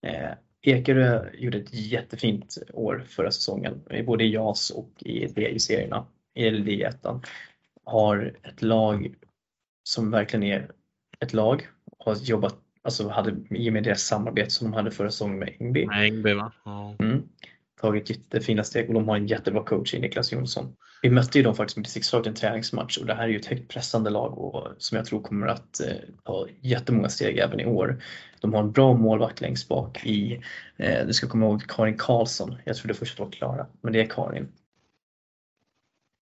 eh, 0.07 0.35
Ekerö 0.63 1.31
gjorde 1.35 1.59
ett 1.59 1.75
jättefint 1.75 2.59
år 2.73 3.05
förra 3.09 3.31
säsongen, 3.31 3.83
både 4.07 4.25
i 4.25 4.33
JAS 4.33 4.71
och 4.71 4.91
i 4.99 5.27
DI-serierna, 5.27 6.07
eller 6.35 6.61
D1. 6.61 7.27
Har 7.85 8.37
ett 8.43 8.63
lag 8.63 9.15
som 9.83 10.11
verkligen 10.11 10.43
är 10.43 10.71
ett 11.21 11.33
lag, 11.33 11.69
har 11.99 12.15
jobbat, 12.15 12.57
alltså 12.83 13.09
hade 13.09 13.37
i 13.51 13.69
och 13.69 13.73
med 13.73 13.85
deras 13.85 14.03
samarbete 14.03 14.51
som 14.51 14.71
de 14.71 14.77
hade 14.77 14.91
förra 14.91 15.11
säsongen 15.11 15.39
med 15.39 15.57
Engby. 15.61 15.87
Med 15.87 16.03
Engby 16.03 16.33
va? 16.33 16.53
Mm 16.99 17.29
tagit 17.81 18.11
jättefina 18.11 18.65
steg 18.65 18.89
och 18.89 18.95
de 18.95 19.09
har 19.09 19.17
en 19.17 19.27
jättebra 19.27 19.65
coach 19.65 19.95
i 19.95 20.01
Niklas 20.01 20.33
Jonsson. 20.33 20.77
Vi 21.03 21.11
mötte 21.11 21.39
ju 21.39 21.45
dem 21.45 21.55
faktiskt 21.55 21.77
med 21.77 21.85
distriktslaget 21.85 22.27
i 22.27 22.29
en 22.29 22.35
träningsmatch 22.35 22.99
och 22.99 23.07
det 23.07 23.15
här 23.15 23.25
är 23.25 23.29
ju 23.29 23.37
ett 23.37 23.47
högt 23.47 23.69
pressande 23.69 24.11
lag 24.11 24.39
och, 24.39 24.69
som 24.79 24.97
jag 24.97 25.07
tror 25.07 25.23
kommer 25.23 25.47
att 25.47 25.81
eh, 25.81 25.97
ta 26.25 26.47
jättemånga 26.61 27.09
steg 27.09 27.39
även 27.39 27.61
i 27.61 27.67
år. 27.67 28.03
De 28.41 28.55
har 28.55 28.61
en 28.63 28.73
bra 28.73 28.95
målvakt 28.95 29.41
längst 29.41 29.69
bak 29.69 30.07
i, 30.07 30.43
eh, 30.77 31.07
du 31.07 31.13
ska 31.13 31.29
komma 31.29 31.47
ihåg 31.47 31.63
Karin 31.69 31.99
Karlsson, 31.99 32.57
jag 32.65 32.77
trodde 32.77 32.95
först 32.95 33.13
att 33.13 33.17
det 33.17 33.25
var 33.25 33.33
Klara, 33.33 33.67
men 33.81 33.93
det 33.93 34.01
är 34.01 34.07
Karin. 34.07 34.49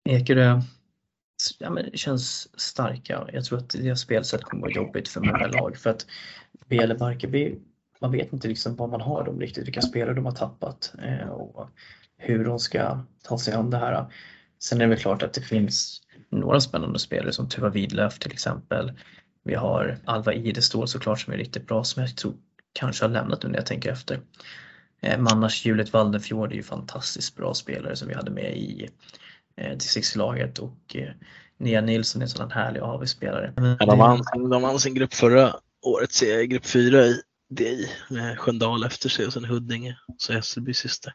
Ekerö 0.10 0.52
eh, 0.52 0.60
ja, 1.60 1.70
men 1.70 1.90
det 1.92 1.98
känns 1.98 2.60
starka. 2.60 3.30
Jag 3.34 3.46
tror 3.46 3.60
att 3.60 3.70
deras 3.70 4.02
spelsätt 4.02 4.44
kommer 4.44 4.68
att 4.68 4.76
vara 4.76 4.86
jobbigt 4.86 5.08
för 5.08 5.22
många 5.22 5.48
lag 5.48 5.78
för 5.78 5.90
att 5.90 6.06
Bele 6.68 6.96
Barkarby 6.96 7.56
man 8.04 8.12
vet 8.12 8.34
inte 8.34 8.48
liksom 8.48 8.76
vad 8.76 8.90
man 8.90 9.02
har 9.02 9.24
dem 9.24 9.40
riktigt, 9.40 9.68
vilka 9.68 9.82
spelare 9.82 10.16
de 10.16 10.26
har 10.26 10.32
tappat 10.32 10.94
eh, 11.04 11.30
och 11.30 11.70
hur 12.18 12.46
de 12.46 12.60
ska 12.60 13.00
ta 13.24 13.38
sig 13.38 13.54
an 13.54 13.70
det 13.70 13.78
här. 13.78 14.06
Sen 14.60 14.82
är 14.82 14.86
det 14.86 14.90
väl 14.90 15.00
klart 15.00 15.24
att 15.24 15.34
det 15.34 15.42
finns 15.42 16.02
några 16.30 16.62
spännande 16.62 17.00
spelare 17.00 17.32
som 17.32 17.50
Tuva 17.50 17.70
Widlöf 17.70 18.20
till 18.20 18.32
exempel. 18.32 18.92
Vi 19.44 19.56
har 19.56 19.98
Alva 20.06 20.34
Idestål 20.34 20.88
såklart 20.88 21.20
som 21.20 21.34
är 21.34 21.38
riktigt 21.38 21.68
bra 21.68 21.84
som 21.84 22.04
jag 22.04 22.18
tror 22.18 22.34
kanske 22.74 23.06
har 23.06 23.10
lämnat 23.10 23.44
nu 23.44 23.50
när 23.50 23.58
jag 23.58 23.66
tänker 23.66 23.92
efter. 23.92 24.20
Eh, 25.02 25.20
Mannars 25.20 25.66
Juliet 25.66 25.94
Waldenfjord 25.94 26.52
är 26.52 26.56
ju 26.56 26.64
fantastiskt 26.64 27.36
bra 27.36 27.54
spelare 27.54 27.96
som 27.96 28.08
vi 28.08 28.14
hade 28.14 28.32
med 28.32 28.58
i 28.58 28.90
eh, 29.58 29.78
distriktslaget 29.78 30.60
och 30.60 30.96
eh, 30.96 31.10
Nia 31.58 31.82
Nilsson 31.82 32.22
är 32.22 32.26
en 32.26 32.30
sån 32.30 32.52
härlig 32.52 32.82
AV-spelare. 32.82 33.54
Ja, 33.80 33.86
de, 33.86 33.98
vann, 33.98 34.24
de 34.50 34.62
vann 34.62 34.80
sin 34.80 34.94
grupp 34.94 35.14
förra 35.14 35.56
året, 35.82 36.50
grupp 36.50 36.66
4 36.66 37.06
i 37.06 37.22
DI 37.56 37.90
med 38.10 38.40
Sköndal 38.40 38.84
efter 38.84 39.10
sig 39.10 39.28
och 39.28 39.34
sen 39.34 39.46
Huddinge 39.46 40.00
så 40.18 40.34
Hässelby 40.34 40.74
sista. 40.74 41.12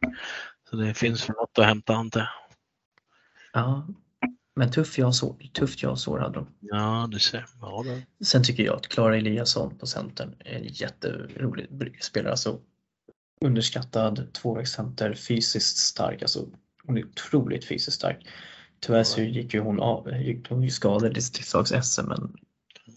Så 0.70 0.76
det 0.76 0.94
finns 0.94 1.28
något 1.28 1.58
att 1.58 1.66
hämta 1.66 1.92
jag. 1.92 2.28
Ja, 3.52 3.86
men 4.56 4.70
tuff 4.70 4.98
jag 4.98 5.14
så, 5.14 5.38
tufft 5.52 5.82
jag 5.82 5.98
så 5.98 6.18
hade 6.18 6.34
de. 6.34 6.46
Ja, 6.60 7.08
du 7.10 7.18
ser. 7.18 7.46
Ja, 7.60 7.84
det. 7.86 8.24
Sen 8.24 8.44
tycker 8.44 8.62
jag 8.62 8.76
att 8.76 8.88
Klara 8.88 9.16
Eliasson 9.16 9.78
på 9.78 9.86
centern 9.86 10.34
är 10.38 10.54
en 10.54 10.64
jätterolig 10.64 12.04
spelare. 12.04 12.30
Alltså, 12.30 12.60
underskattad 13.40 14.32
tvåvägscenter, 14.32 15.14
fysiskt 15.14 15.76
stark. 15.76 16.22
Alltså, 16.22 16.46
hon 16.84 16.98
är 16.98 17.04
otroligt 17.04 17.64
fysiskt 17.64 17.96
stark. 17.96 18.28
Tyvärr 18.80 19.04
så 19.04 19.20
gick 19.20 19.54
ju 19.54 19.60
hon 19.60 19.80
av, 19.80 20.12
gick 20.12 20.48
hon 20.48 20.70
skadad 20.70 21.10
i 21.10 21.14
distriktslags-SM 21.14 22.08
men 22.08 22.36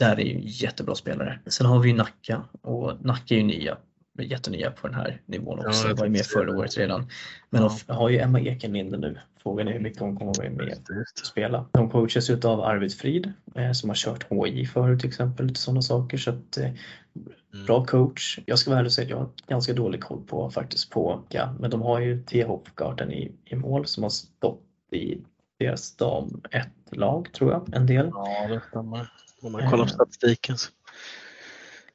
där 0.06 0.20
är 0.20 0.24
ju 0.26 0.40
jättebra 0.44 0.96
spelare. 0.96 1.40
Sen 1.46 1.66
har 1.66 1.80
vi 1.80 1.90
ju 1.90 1.96
Nacka 1.96 2.44
och 2.62 3.06
Nacka 3.06 3.34
är 3.36 3.38
ju 3.40 3.44
nya. 3.44 3.78
jättenya 4.20 4.72
på 4.72 4.88
den 4.88 4.96
här 4.96 5.22
nivån 5.26 5.60
också. 5.60 5.88
Ja, 5.88 5.96
var 5.96 6.06
ju 6.06 6.12
med 6.12 6.26
förra 6.26 6.58
året 6.58 6.78
redan. 6.78 7.08
Men 7.50 7.62
Ja. 7.62 7.78
de 7.88 7.94
har 7.94 8.10
ju 8.10 8.18
Emma 8.20 8.40
Ekenlinde 8.40 8.98
nu. 8.98 9.20
Frågan 9.44 9.68
är 9.68 9.72
hur 9.74 9.80
mycket 9.80 10.00
hon 10.00 10.16
kommer 10.18 10.32
att 10.32 10.38
vara 10.38 10.50
med 10.50 10.78
och 11.22 11.26
spela. 11.28 11.66
De 11.72 11.90
coachas 11.90 12.30
ju 12.30 12.40
av 12.44 12.62
Arvid 12.62 12.94
Frid 12.94 13.34
eh, 13.56 13.72
som 13.72 13.90
har 13.90 13.96
kört 13.96 14.26
HI 14.32 14.66
förut 14.66 15.00
till 15.00 15.10
exempel. 15.10 15.46
Lite 15.46 15.60
sådana 15.60 15.82
saker. 15.82 16.18
Så 16.18 16.30
att, 16.30 16.58
eh, 16.58 16.72
Mm. 17.54 17.66
bra 17.66 17.86
coach. 17.86 18.40
Jag 18.46 18.60
ska 18.60 18.70
vara 18.70 18.80
ärlig 18.80 18.88
och 18.88 18.94
säga 18.94 19.06
att 19.06 19.10
jag 19.10 19.18
har 19.18 19.30
ganska 19.48 19.74
dålig 19.74 20.02
koll 20.04 20.22
på 20.28 20.50
faktiskt 20.52 20.90
på 20.90 21.24
ja, 21.30 21.54
Men 21.60 21.70
de 21.72 21.82
har 21.82 22.00
ju 22.00 22.24
Tia 22.24 22.48
Hopgarden 22.48 23.12
i, 23.12 23.32
i 23.46 23.56
mål 23.56 23.86
som 23.86 24.04
har 24.04 24.10
stått 24.10 24.62
i 24.92 25.18
deras 25.60 25.96
dam 25.96 26.42
1-lag 26.52 27.28
tror 27.34 27.52
jag. 27.52 27.70
En 27.76 27.86
del. 27.88 28.10
Ja, 28.14 28.48
det 28.48 28.62
stämmer. 28.70 29.12
Om 29.42 29.52
man 29.52 29.70
kollar 29.70 29.84
på 29.84 29.90
statistiken 29.90 30.58
så 30.58 30.72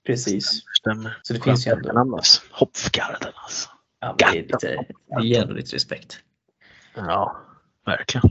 Precis. 0.06 0.62
stämmer. 0.80 1.18
Så 1.22 1.32
det 1.32 1.40
finns 1.40 1.66
ju 1.66 1.72
ändå. 1.72 1.98
Annars. 1.98 2.40
Hopfgarden 2.50 3.32
alltså. 3.35 3.68
Ja, 4.00 4.14
det, 4.18 4.24
är 4.24 4.32
lite, 4.32 4.87
det 5.06 5.26
ger 5.26 5.42
ändå 5.42 5.54
lite 5.54 5.76
respekt. 5.76 6.18
Ja, 6.94 7.37
verkligen. 7.87 8.30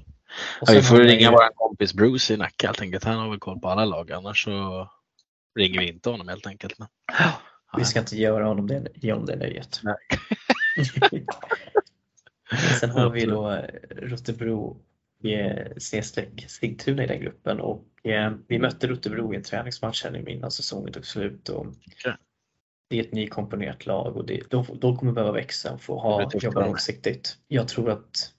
Ja, 0.62 0.73
vi 0.73 0.82
får 0.82 0.97
ringa 0.97 1.32
vår 1.32 1.56
kompis 1.56 1.93
Bruce 1.93 2.34
i 2.34 2.38
Nacka 2.38 2.67
helt 2.67 2.82
enkelt. 2.82 3.04
Han 3.04 3.17
har 3.17 3.30
väl 3.30 3.39
koll 3.39 3.60
på 3.60 3.69
alla 3.69 3.86
lag. 3.86 4.12
Annars 4.12 4.43
så 4.43 4.89
ringer 5.56 5.80
vi 5.80 5.88
inte 5.88 6.10
honom 6.10 6.28
helt 6.28 6.47
enkelt. 6.47 6.80
Men... 6.80 6.88
Vi 7.78 7.86
ska 7.86 7.99
inte 7.99 8.17
göra 8.17 8.45
honom 8.45 8.67
det, 8.67 8.88
ge 8.95 9.12
honom 9.12 9.25
det 9.25 9.36
nöjet. 9.36 9.75
Sen 12.80 12.89
har 12.89 13.10
vi 13.10 13.25
då 13.25 13.62
Rotebro 13.89 14.78
snedstreck 15.78 16.45
Sigtuna 16.47 17.04
i 17.04 17.08
den 17.08 17.21
gruppen 17.21 17.60
och 17.60 18.06
eh, 18.06 18.34
vi 18.47 18.60
mötte 18.60 18.88
Rotebro 18.88 19.34
i 19.34 19.38
en 19.38 19.43
träningsmatch 19.43 20.04
här 20.04 20.12
nu 20.12 20.25
innan 20.28 20.51
säsongen 20.51 20.93
tog 20.93 21.06
slut. 21.06 21.49
Och 21.49 21.65
Okej. 21.67 22.15
Det 22.89 22.99
är 22.99 23.04
ett 23.04 23.13
nykomponerat 23.13 23.86
lag 23.86 24.17
och 24.17 24.25
det, 24.25 24.49
de, 24.49 24.65
de 24.82 24.97
kommer 24.97 25.12
behöva 25.12 25.32
växa 25.32 25.73
och 25.73 25.82
få 25.82 25.99
ha, 25.99 26.32
jobba 26.34 26.65
långsiktigt. 26.65 27.38
Jag 27.47 27.67
tror 27.67 27.89
att 27.89 28.32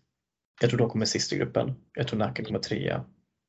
jag 0.61 0.71
tror 0.71 0.79
de 0.79 0.91
kommer 0.91 1.07
sist 1.07 1.33
i 1.33 1.37
gruppen. 1.37 1.75
Jag 1.95 2.09
tror 2.09 2.19
Nacka 2.19 2.45
kommer 2.45 2.59
trea, 2.59 3.05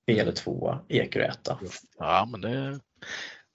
vi 0.05 0.19
eller 0.19 0.31
tvåa, 0.31 0.79
Ekerö 0.87 1.23
etta. 1.23 1.59
Ja, 1.97 2.27
men 2.31 2.41
det, 2.41 2.79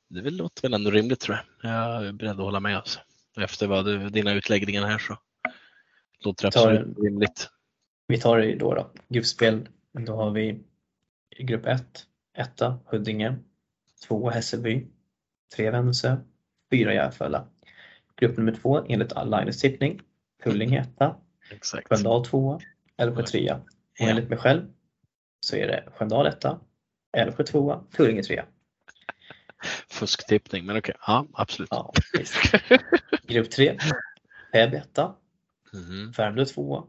det 0.08 0.22
väl- 0.22 0.36
låter 0.36 0.62
väl 0.62 0.74
ändå 0.74 0.90
rimligt 0.90 1.20
tror 1.20 1.36
jag. 1.36 1.70
Jag 1.72 2.06
är 2.06 2.12
beredd 2.12 2.30
att 2.30 2.36
hålla 2.36 2.60
med. 2.60 2.76
Alltså. 2.76 3.00
Efter 3.40 3.66
vad 3.66 3.84
du, 3.84 4.08
dina 4.08 4.32
utläggningar 4.32 4.86
här 4.86 4.98
så 4.98 5.18
låter 6.24 6.44
det 6.44 6.50
Tar 6.50 6.72
absolut 6.72 6.98
rimligt. 6.98 7.48
Vi 8.12 8.18
tar 8.18 8.38
det 8.38 8.54
då, 8.54 8.74
då. 8.74 8.90
gruppspel. 9.08 9.68
Då 9.92 10.16
har 10.16 10.30
vi 10.30 10.60
grupp 11.38 11.66
1, 11.66 12.06
etta 12.36 12.78
Huddinge, 12.86 13.36
två 14.06 14.30
Hässelby, 14.30 14.86
tre 15.56 15.70
Vännäsö, 15.70 16.16
fyra 16.70 16.94
Järfälla. 16.94 17.46
Grupp 18.16 18.36
nummer 18.36 18.52
två 18.52 18.84
enligt 18.88 19.12
Linus 19.24 19.60
tippning, 19.60 20.00
Tullinge 20.44 20.80
etta. 20.80 21.16
Sköndal 21.88 22.24
tvåa, 22.26 22.60
Älvsjö 22.96 23.22
trea. 23.22 23.56
Och 23.56 23.62
Ja. 23.98 24.08
enligt 24.08 24.28
mig 24.28 24.38
själv 24.38 24.72
så 25.40 25.56
är 25.56 25.66
det 25.66 25.84
Sköndal 25.96 26.26
etta, 26.26 26.60
Älvsjö 27.16 27.44
tvåa, 27.44 27.84
Tullinge 27.96 28.22
trea. 28.22 28.44
Fusktippning, 29.90 30.66
men 30.66 30.76
okej. 30.76 30.94
Ja, 31.06 31.26
absolut. 31.32 31.68
Ja. 31.72 31.92
Grupp 33.26 33.50
tre, 33.50 33.78
Täby 34.52 34.76
etta, 34.76 35.14
Mhm. 35.74 36.10
Värmdö 36.16 36.44
tvåa, 36.44 36.84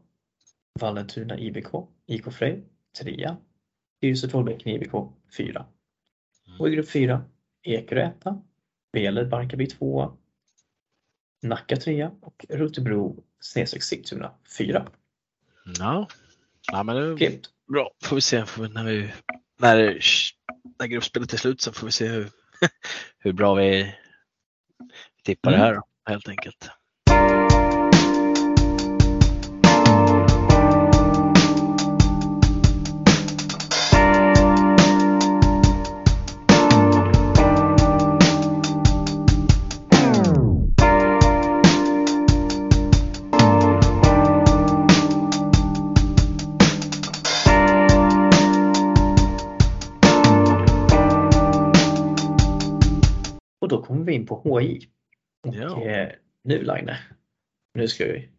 Vallentuna 0.80 1.38
IBK, 1.40 1.68
IK 2.08 2.34
Frej 2.34 2.64
trea, 3.00 3.38
Tyresö 4.02 4.28
Trollbäcken 4.28 4.72
IBK 4.74 4.92
fyra. 5.38 5.66
Och 6.60 6.70
i 6.70 6.72
grupp 6.72 6.90
fyra, 6.90 7.26
Ekerö 7.64 8.02
etta, 8.02 8.42
Veler 8.92 9.26
Barkarby 9.26 9.68
tvåa, 9.68 10.18
Nacka 11.42 11.76
trea 11.76 12.12
och 12.22 12.46
Rotebro 12.50 13.24
snedstreck 13.40 13.84
Sigtuna 13.84 14.32
fyra. 14.58 14.88
Ja. 15.80 16.08
ja, 16.72 16.84
men 16.84 16.96
det 16.96 17.26
är 17.26 17.40
bra. 17.72 17.92
Får 18.04 18.16
vi 18.16 18.22
se 18.22 18.46
får 18.46 18.64
vi, 18.64 18.70
när, 18.70 18.84
vi, 18.84 19.14
när, 19.60 20.00
när 20.80 20.88
gruppspelet 20.88 21.34
är 21.34 21.38
slut 21.38 21.62
så 21.62 21.72
får 21.74 21.86
vi 21.88 21.92
se 21.92 22.08
hur, 22.08 22.30
hur 23.18 23.34
bra 23.34 23.54
vi 23.54 23.96
tippar 25.24 25.52
det 25.52 25.58
Mm. 25.58 25.68
här 25.68 25.76
då, 25.76 25.84
helt 26.06 26.28
enkelt. 26.30 26.70
På 54.36 54.60
HI. 54.60 54.89
Och 55.48 55.56
Ja. 55.56 55.84
eh, 55.84 56.10
nu 56.43 56.63
Line, 56.63 56.91
nu 57.74 57.88
ska 57.88 58.06
vi, 58.06 58.30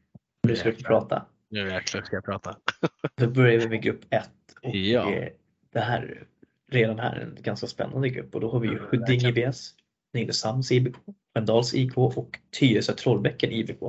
nu 0.42 0.56
ska 0.56 0.70
vi 0.70 0.82
prata. 0.82 1.26
Nu 1.48 1.70
jäklar 1.70 2.02
ska 2.02 2.16
jag 2.16 2.24
prata. 2.24 2.56
Då 3.16 3.26
börjar 3.30 3.58
vi 3.60 3.68
med 3.68 3.82
grupp 3.82 4.00
1 4.10 4.30
och 4.62 4.74
Ja. 4.76 5.12
eh, 5.14 5.28
det 5.72 5.80
här 5.80 6.26
redan 6.70 6.98
här 6.98 7.16
är 7.16 7.20
en 7.20 7.36
ganska 7.42 7.66
spännande 7.66 8.08
grupp 8.08 8.34
och 8.34 8.40
då 8.40 8.50
har 8.52 8.60
vi 8.60 8.68
ju 8.68 8.78
Huddinge. 8.78 9.28
IBS, 9.28 9.74
Nynäshamns 10.12 10.72
IBK, 10.72 10.96
Sköndals 11.34 11.74
IK 11.74 11.96
och 11.96 12.38
Tyresö 12.58 12.92
Trollbäcken 12.94 13.50
IBK. 13.50 13.80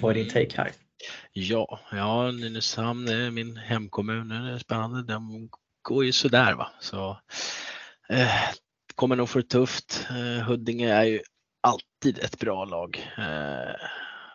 Vad 0.00 0.10
är 0.10 0.14
din 0.14 0.28
take 0.28 0.56
här? 0.56 0.70
Ja, 1.32 1.80
ja 1.92 2.30
Nynäshamn 2.30 3.08
är 3.08 3.30
min 3.30 3.56
hemkommun. 3.56 4.28
Det 4.28 4.34
är 4.34 4.58
spännande. 4.58 5.12
De 5.12 5.48
går 5.82 6.04
ju 6.04 6.12
sådär 6.12 6.54
va. 6.54 6.70
Så, 6.80 7.10
eh, 8.08 8.28
kommer 8.94 9.16
nog 9.16 9.28
få 9.28 9.38
det 9.38 9.48
tufft. 9.48 10.06
Eh, 10.10 10.44
Huddinge 10.46 10.92
är 10.92 11.04
ju 11.04 11.20
alltid 11.60 12.18
ett 12.18 12.38
bra 12.38 12.64
lag. 12.64 13.12
Eh, 13.18 13.70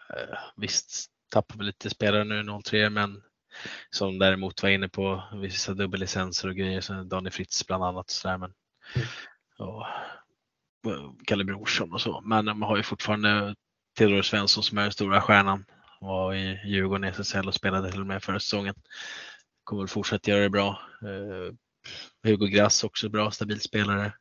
eh, 0.10 0.38
visst 0.56 1.06
tappar 1.32 1.58
vi 1.58 1.64
lite 1.64 1.90
spelare 1.90 2.24
nu 2.24 2.60
03 2.64 2.90
men 2.90 3.24
som 3.90 4.20
däremot 4.20 4.64
var 4.64 4.70
inne 4.70 4.90
på 4.90 5.24
vissa 5.42 5.74
dubbellicenser 5.74 6.48
och 6.48 6.56
grejer, 6.56 6.82
så 6.82 6.94
Daniel 6.94 7.32
Fritz 7.32 7.68
bland 7.68 7.84
annat. 7.84 8.10
Så 8.10 8.28
där, 8.28 8.38
men, 8.38 8.54
Mm. 8.96 9.08
och, 9.70 9.86
eh, 10.94 11.12
Kalle 11.26 11.44
Brorsson 11.44 11.94
och 11.94 12.02
så. 12.02 12.22
Men 12.22 12.46
de 12.46 12.62
har 12.62 12.78
ju 12.78 12.84
fortfarande 12.84 13.56
Theodor 13.98 14.22
Svensson 14.22 14.64
som 14.64 14.78
är 14.78 14.82
den 14.82 14.92
stora 14.92 15.22
stjärnan. 15.22 15.66
Var 16.02 16.34
i 16.34 16.60
Djurgården 16.66 17.04
i 17.04 17.08
SSL 17.08 17.48
och 17.48 17.54
spelade 17.56 17.92
till 17.92 18.00
och 18.02 18.08
med 18.08 18.24
förra 18.24 18.40
säsongen. 18.40 18.76
Kommer 19.64 19.82
väl 19.82 19.88
fortsätta 19.88 20.32
göra 20.32 20.42
det 20.42 20.50
bra. 20.50 20.82
Eh, 21.02 21.54
Hugo 22.24 22.46
Grass 22.48 22.84
också 22.84 23.10
bra, 23.10 23.32
stabil 23.32 23.62
spelare. 23.62 24.14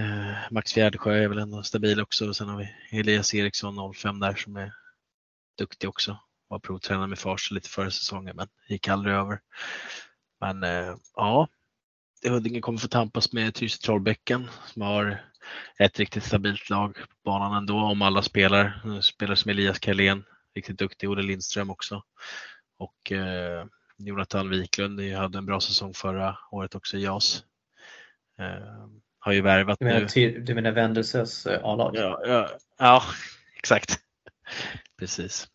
Eh, 0.00 0.36
Max 0.50 0.72
Fjärdsjö 0.72 1.12
är 1.12 1.28
väl 1.28 1.38
ändå 1.38 1.62
stabil 1.62 2.00
också. 2.00 2.28
Och 2.28 2.36
sen 2.36 2.48
har 2.48 2.58
vi 2.58 2.98
Elias 2.98 3.34
Eriksson 3.34 3.94
05 3.94 4.20
där 4.20 4.34
som 4.34 4.56
är 4.56 4.72
duktig 5.58 5.88
också. 5.88 6.18
Var 6.48 6.58
provtränare 6.58 7.06
med 7.06 7.18
Fars 7.18 7.50
lite 7.50 7.68
förra 7.68 7.90
säsongen 7.90 8.36
men 8.36 8.48
gick 8.68 8.88
aldrig 8.88 9.14
över. 9.14 9.40
Men 10.40 10.62
eh, 10.62 10.96
ja, 11.16 11.48
Huddinge 12.28 12.60
kommer 12.60 12.78
få 12.78 12.88
tampas 12.88 13.32
med 13.32 13.54
Tyresö 13.54 13.78
Trollbäcken 13.78 14.48
som 14.66 14.82
har 14.82 15.24
ett 15.78 15.98
riktigt 15.98 16.24
stabilt 16.24 16.70
lag 16.70 16.94
på 16.94 17.16
banan 17.24 17.54
ändå 17.54 17.74
om 17.74 18.02
alla 18.02 18.22
spelar. 18.22 18.80
Spelar 18.80 19.00
Spelare 19.00 19.36
som 19.36 19.50
Elias 19.50 19.78
Karlén, 19.78 20.24
riktigt 20.54 20.78
duktig, 20.78 21.10
Olle 21.10 21.22
Lindström 21.22 21.70
också. 21.70 22.02
Och 22.78 23.12
eh, 23.12 23.66
Jonathan 23.96 24.48
Wiklund 24.48 24.96
ni 24.96 25.12
hade 25.12 25.38
en 25.38 25.46
bra 25.46 25.60
säsong 25.60 25.94
förra 25.94 26.36
året 26.50 26.74
också 26.74 26.96
i 26.96 27.02
JAS. 27.02 27.44
Eh, 28.38 28.86
har 29.20 29.32
ju 29.32 29.40
värvat 29.40 29.78
Du 29.78 29.84
menar, 29.84 30.00
nu. 30.00 30.08
ty, 30.08 30.38
du 30.38 30.54
menar 30.54 30.70
Vendelsös 30.72 31.46
eh, 31.46 31.64
A-lag? 31.64 31.96
Ja, 31.96 32.20
ja, 32.26 32.48
ja 32.78 33.02
exakt. 33.58 33.98
Precis. 34.98 35.48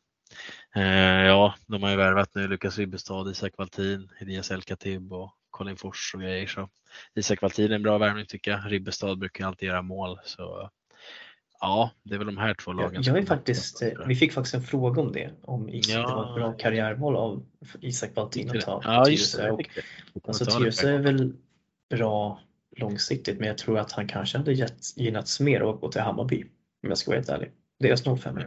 Eh, 0.75 0.83
ja, 1.25 1.55
de 1.67 1.83
har 1.83 1.89
ju 1.89 1.95
värvat 1.95 2.29
nu 2.35 2.47
Lukas 2.47 2.77
Ribbestad, 2.77 3.31
Isak 3.31 3.53
Valtin, 3.57 4.09
Elias 4.19 4.51
Elkatib 4.51 5.13
och 5.13 5.31
Colin 5.49 5.77
Fors 5.77 6.11
och 6.15 6.21
grejer. 6.21 6.47
Så 6.47 6.69
Isak 7.15 7.41
Valtin 7.41 7.71
är 7.71 7.75
en 7.75 7.83
bra 7.83 7.97
värvning 7.97 8.25
tycker 8.25 8.51
jag. 8.51 8.71
Ribbestad 8.71 9.19
brukar 9.19 9.45
alltid 9.47 9.67
göra 9.67 9.81
mål. 9.81 10.19
Så 10.23 10.69
ja, 11.59 11.91
det 12.03 12.15
är 12.15 12.17
väl 12.17 12.27
de 12.27 12.37
här 12.37 12.53
två 12.53 12.73
lagen. 12.73 12.93
Jag, 13.03 13.15
jag 13.17 13.23
är 13.23 13.25
faktiskt, 13.27 13.81
eh, 13.81 13.89
vi 14.07 14.15
fick 14.15 14.33
faktiskt 14.33 14.55
en 14.55 14.61
fråga 14.61 15.01
om 15.01 15.11
det, 15.11 15.31
om 15.41 15.69
Isak, 15.69 15.95
Ja. 15.95 15.99
det 16.09 16.15
var 16.15 16.29
ett 16.29 16.35
bra 16.35 16.53
karriärval 16.53 17.15
av 17.15 17.45
Isak 17.79 18.15
Valtin 18.15 18.49
att 18.57 18.61
ta 18.65 18.81
Ja, 18.83 19.05
Tyresö. 19.05 19.57
alltså, 20.27 20.45
Tyresö 20.45 20.89
är 20.93 20.99
väl 20.99 21.33
bra 21.89 22.39
långsiktigt, 22.75 23.39
men 23.39 23.47
jag 23.47 23.57
tror 23.57 23.79
att 23.79 23.91
han 23.91 24.07
kanske 24.07 24.37
hade 24.37 24.53
gett, 24.53 24.97
gynnats 24.97 25.39
mer 25.39 25.61
av 25.61 25.75
att 25.75 25.81
gå 25.81 25.91
till 25.91 26.01
Hammarby, 26.01 26.43
om 26.83 26.89
jag 26.89 26.97
ska 26.97 27.11
vara 27.11 27.17
helt 27.17 27.29
ärlig. 27.29 27.51
Deras 27.79 28.03
05 28.21 28.39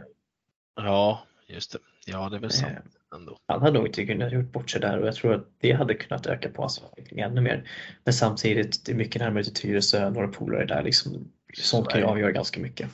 Ja, 0.75 1.23
just 1.47 1.71
det. 1.71 1.79
Ja, 2.05 2.29
det 2.29 2.35
är 2.35 2.39
väl 2.39 2.51
sant 2.51 2.71
Eh, 3.11 3.17
ändå. 3.17 3.37
Han 3.47 3.61
hade 3.61 3.73
nog 3.73 3.87
inte 3.87 4.05
kunnat 4.05 4.33
gjort 4.33 4.51
bort 4.51 4.69
sig 4.69 4.81
där 4.81 4.99
och 4.99 5.07
jag 5.07 5.15
tror 5.15 5.33
att 5.33 5.47
det 5.59 5.71
hade 5.71 5.93
kunnat 5.93 6.27
öka 6.27 6.49
på 6.49 6.61
hans 6.61 6.81
utveckling 6.83 7.19
ännu 7.19 7.41
mer. 7.41 7.69
Men 8.03 8.13
samtidigt, 8.13 8.85
det 8.85 8.91
är 8.91 8.95
mycket 8.95 9.21
närmare 9.21 9.43
till 9.43 9.53
Tyresö, 9.53 10.09
några 10.09 10.27
polare 10.27 10.65
där 10.65 10.83
liksom. 10.83 11.31
Sånt 11.53 11.87
kan 11.87 11.99
ju 11.99 12.05
avgöra 12.05 12.31
ganska 12.31 12.59
mycket. 12.59 12.89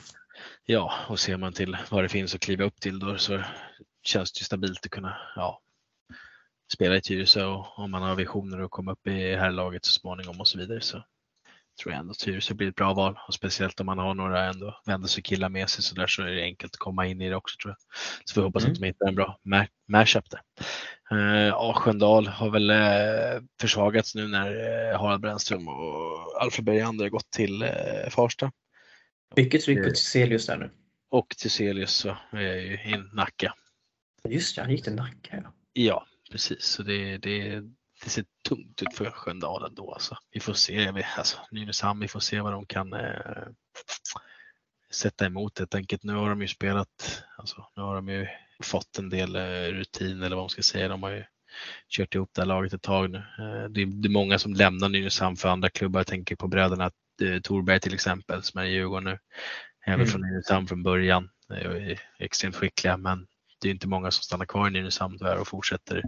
Ja, 0.66 0.92
och 1.08 1.18
ser 1.18 1.36
man 1.36 1.52
till 1.52 1.76
vad 1.90 2.04
det 2.04 2.08
finns 2.08 2.34
att 2.34 2.40
kliva 2.40 2.64
upp 2.64 2.80
till 2.80 2.98
då 2.98 3.18
så 3.18 3.42
känns 4.02 4.32
det 4.32 4.44
stabilt 4.44 4.84
att 4.84 4.90
kunna 4.90 5.16
ja, 5.36 5.60
spela 6.72 6.96
i 6.96 7.00
Tyresö 7.00 7.44
och 7.44 7.78
om 7.78 7.90
man 7.90 8.02
har 8.02 8.14
visioner 8.14 8.60
att 8.60 8.70
komma 8.70 8.92
upp 8.92 9.06
i 9.06 9.34
här 9.36 9.50
laget 9.50 9.84
så 9.84 9.92
småningom 9.92 10.40
och 10.40 10.48
så 10.48 10.58
vidare 10.58 10.80
så 10.80 11.04
tror 11.76 11.92
jag 11.92 12.00
ändå 12.00 12.14
Tyresö 12.14 12.54
blir 12.54 12.68
ett 12.68 12.74
bra 12.74 12.94
val 12.94 13.18
och 13.28 13.34
speciellt 13.34 13.80
om 13.80 13.86
man 13.86 13.98
har 13.98 14.14
några 14.14 14.44
ändå 14.44 15.08
killar 15.24 15.48
med 15.48 15.70
sig 15.70 15.84
så 15.84 15.94
där 15.94 16.06
så 16.06 16.22
är 16.22 16.26
det 16.26 16.42
enkelt 16.42 16.74
att 16.74 16.78
komma 16.78 17.06
in 17.06 17.20
i 17.20 17.28
det 17.28 17.36
också 17.36 17.56
tror 17.62 17.70
jag. 17.70 17.98
Så 18.24 18.40
vi 18.40 18.44
hoppas 18.44 18.62
mm. 18.62 18.72
att 18.72 18.80
de 18.80 18.86
hittar 18.86 19.08
en 19.08 19.14
bra 19.14 19.38
matchup 19.88 20.24
där. 20.30 20.40
Uh, 21.12 21.46
ja, 21.46 21.72
Sköndal 21.76 22.26
har 22.26 22.50
väl 22.50 22.70
uh, 22.70 23.42
försvagats 23.60 24.14
nu 24.14 24.28
när 24.28 24.52
uh, 24.52 24.98
Harald 24.98 25.20
Brännström 25.20 25.68
och 25.68 26.42
Alfred 26.42 26.64
Bergander 26.64 27.04
har 27.04 27.10
gått 27.10 27.30
till 27.30 27.62
uh, 27.62 28.10
Farsta. 28.10 28.52
Mycket 29.36 29.62
tryck 29.62 29.84
på 29.84 29.90
Tiselius 29.90 30.46
där 30.46 30.56
nu. 30.56 30.70
Och 31.10 31.28
Tiselius 31.28 31.92
så 31.92 32.16
är 32.30 32.56
ju 32.56 32.72
i 32.74 33.02
Nacka. 33.12 33.54
Just 34.28 34.56
det, 34.56 34.62
han 34.62 34.70
gick 34.70 34.84
till 34.84 34.94
Nacka 34.94 35.42
ja. 35.42 35.52
Ja, 35.72 36.06
precis. 36.30 36.64
Så 36.64 36.82
det, 36.82 37.18
det, 37.18 37.62
det 38.06 38.10
ser 38.10 38.24
tungt 38.48 38.82
ut 38.82 38.94
för 38.94 39.10
Sköndal 39.10 39.64
ändå. 39.64 39.92
Alltså. 39.92 40.16
Vi 40.32 40.40
får 40.40 40.52
se. 40.52 41.04
Alltså, 41.16 41.38
Nynäshamn, 41.50 42.00
vi 42.00 42.08
får 42.08 42.20
se 42.20 42.40
vad 42.40 42.52
de 42.52 42.66
kan 42.66 42.92
eh, 42.92 43.46
sätta 44.92 45.26
emot 45.26 45.58
helt 45.58 45.74
enkelt. 45.74 46.02
Nu 46.02 46.14
har 46.14 46.28
de 46.28 46.42
ju 46.42 46.48
spelat, 46.48 47.22
alltså, 47.36 47.66
nu 47.76 47.82
har 47.82 47.94
de 47.94 48.08
ju 48.08 48.26
fått 48.62 48.98
en 48.98 49.08
del 49.08 49.36
eh, 49.36 49.72
rutin 49.72 50.22
eller 50.22 50.36
vad 50.36 50.42
man 50.42 50.50
ska 50.50 50.62
säga. 50.62 50.88
De 50.88 51.02
har 51.02 51.10
ju 51.10 51.24
kört 51.88 52.14
ihop 52.14 52.30
det 52.32 52.40
här 52.40 52.46
laget 52.46 52.72
ett 52.72 52.82
tag 52.82 53.10
nu. 53.10 53.18
Eh, 53.18 53.68
det, 53.70 53.82
är, 53.82 53.86
det 53.86 54.08
är 54.08 54.12
många 54.12 54.38
som 54.38 54.54
lämnar 54.54 54.88
Nynäshamn 54.88 55.36
för 55.36 55.48
andra 55.48 55.70
klubbar. 55.70 56.00
Jag 56.00 56.06
tänker 56.06 56.36
på 56.36 56.48
bröderna 56.48 56.90
eh, 57.22 57.40
Torberg 57.40 57.80
till 57.80 57.94
exempel 57.94 58.42
som 58.42 58.60
är 58.60 58.64
i 58.64 58.72
Djurgården 58.72 59.04
nu. 59.04 59.18
Även 59.86 60.00
mm. 60.00 60.06
från 60.06 60.20
Nynäshamn 60.20 60.66
från 60.66 60.82
början. 60.82 61.30
De 61.48 61.54
är 61.54 62.00
extremt 62.18 62.56
skickliga 62.56 62.96
men 62.96 63.26
det 63.60 63.68
är 63.68 63.72
inte 63.72 63.88
många 63.88 64.10
som 64.10 64.22
stannar 64.22 64.46
kvar 64.46 64.68
i 64.68 64.70
Nynäshamn 64.70 65.18
tyvärr 65.18 65.38
och 65.38 65.48
fortsätter 65.48 66.02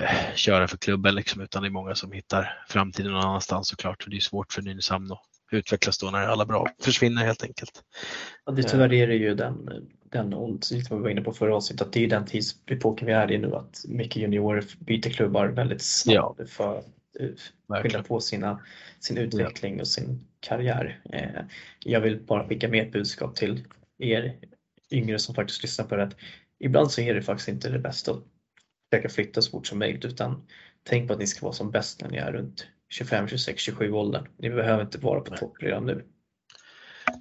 eh, 0.00 0.34
köra 0.34 0.68
för 0.68 0.76
klubben 0.76 1.14
liksom, 1.14 1.42
utan 1.42 1.62
det 1.62 1.68
är 1.68 1.70
många 1.70 1.94
som 1.94 2.12
hittar 2.12 2.64
framtiden 2.68 3.12
någon 3.12 3.24
annanstans 3.24 3.68
såklart. 3.68 4.04
det 4.06 4.16
är 4.16 4.20
svårt 4.20 4.52
för 4.52 4.62
Nynäshamn 4.62 5.12
att 5.12 5.20
utvecklas 5.52 5.98
då 5.98 6.10
när 6.10 6.26
alla 6.26 6.46
bra 6.46 6.66
försvinner 6.82 7.24
helt 7.24 7.42
enkelt. 7.42 7.82
Ja, 8.46 8.52
det, 8.52 8.62
tyvärr 8.62 8.92
är 8.92 9.06
det 9.06 9.14
ju 9.14 9.34
den, 9.34 9.70
den 10.10 10.32
som 10.62 10.96
vi 10.96 11.02
var 11.02 11.08
inne 11.08 11.20
på 11.20 11.32
förra 11.32 11.56
avsnittet, 11.56 11.86
att 11.86 11.92
det 11.92 12.04
är 12.04 12.08
den 12.08 12.26
tidsepoken 12.26 13.06
vi 13.06 13.12
är 13.12 13.32
i 13.32 13.38
nu 13.38 13.54
att 13.54 13.84
mycket 13.88 14.16
juniorer 14.22 14.64
byter 14.78 15.10
klubbar 15.10 15.46
väldigt 15.46 15.82
snabbt 15.82 16.38
ja. 16.38 16.46
för 16.46 16.78
att 16.78 16.86
eh, 17.20 17.82
skynda 17.82 18.02
på 18.02 18.20
sina, 18.20 18.60
sin 19.00 19.18
utveckling 19.18 19.80
och 19.80 19.88
sin 19.88 20.26
karriär. 20.40 21.00
Eh, 21.12 21.42
jag 21.78 22.00
vill 22.00 22.20
bara 22.20 22.48
skicka 22.48 22.68
med 22.68 22.86
ett 22.86 22.92
budskap 22.92 23.36
till 23.36 23.64
er 23.98 24.34
yngre 24.90 25.18
som 25.18 25.34
faktiskt 25.34 25.62
lyssnar 25.62 25.86
på 25.86 25.96
det 25.96 26.02
att 26.02 26.16
ibland 26.58 26.90
så 26.90 27.00
är 27.00 27.14
det 27.14 27.22
faktiskt 27.22 27.48
inte 27.48 27.68
det 27.68 27.78
bästa 27.78 28.12
att 28.12 28.24
försöka 28.94 29.08
flytta 29.08 29.42
så 29.42 29.50
fort 29.50 29.66
som 29.66 29.78
möjligt 29.78 30.04
utan 30.04 30.46
tänk 30.82 31.08
på 31.08 31.12
att 31.12 31.18
ni 31.18 31.26
ska 31.26 31.46
vara 31.46 31.52
som 31.52 31.70
bäst 31.70 32.02
när 32.02 32.10
ni 32.10 32.16
är 32.16 32.32
runt 32.32 32.66
25, 32.88 33.28
26, 33.28 33.62
27 33.62 33.92
åldern. 33.92 34.28
Ni 34.38 34.50
behöver 34.50 34.82
inte 34.82 34.98
vara 34.98 35.20
på 35.20 35.36
topp 35.36 35.56
redan 35.60 35.86
nu. 35.86 36.04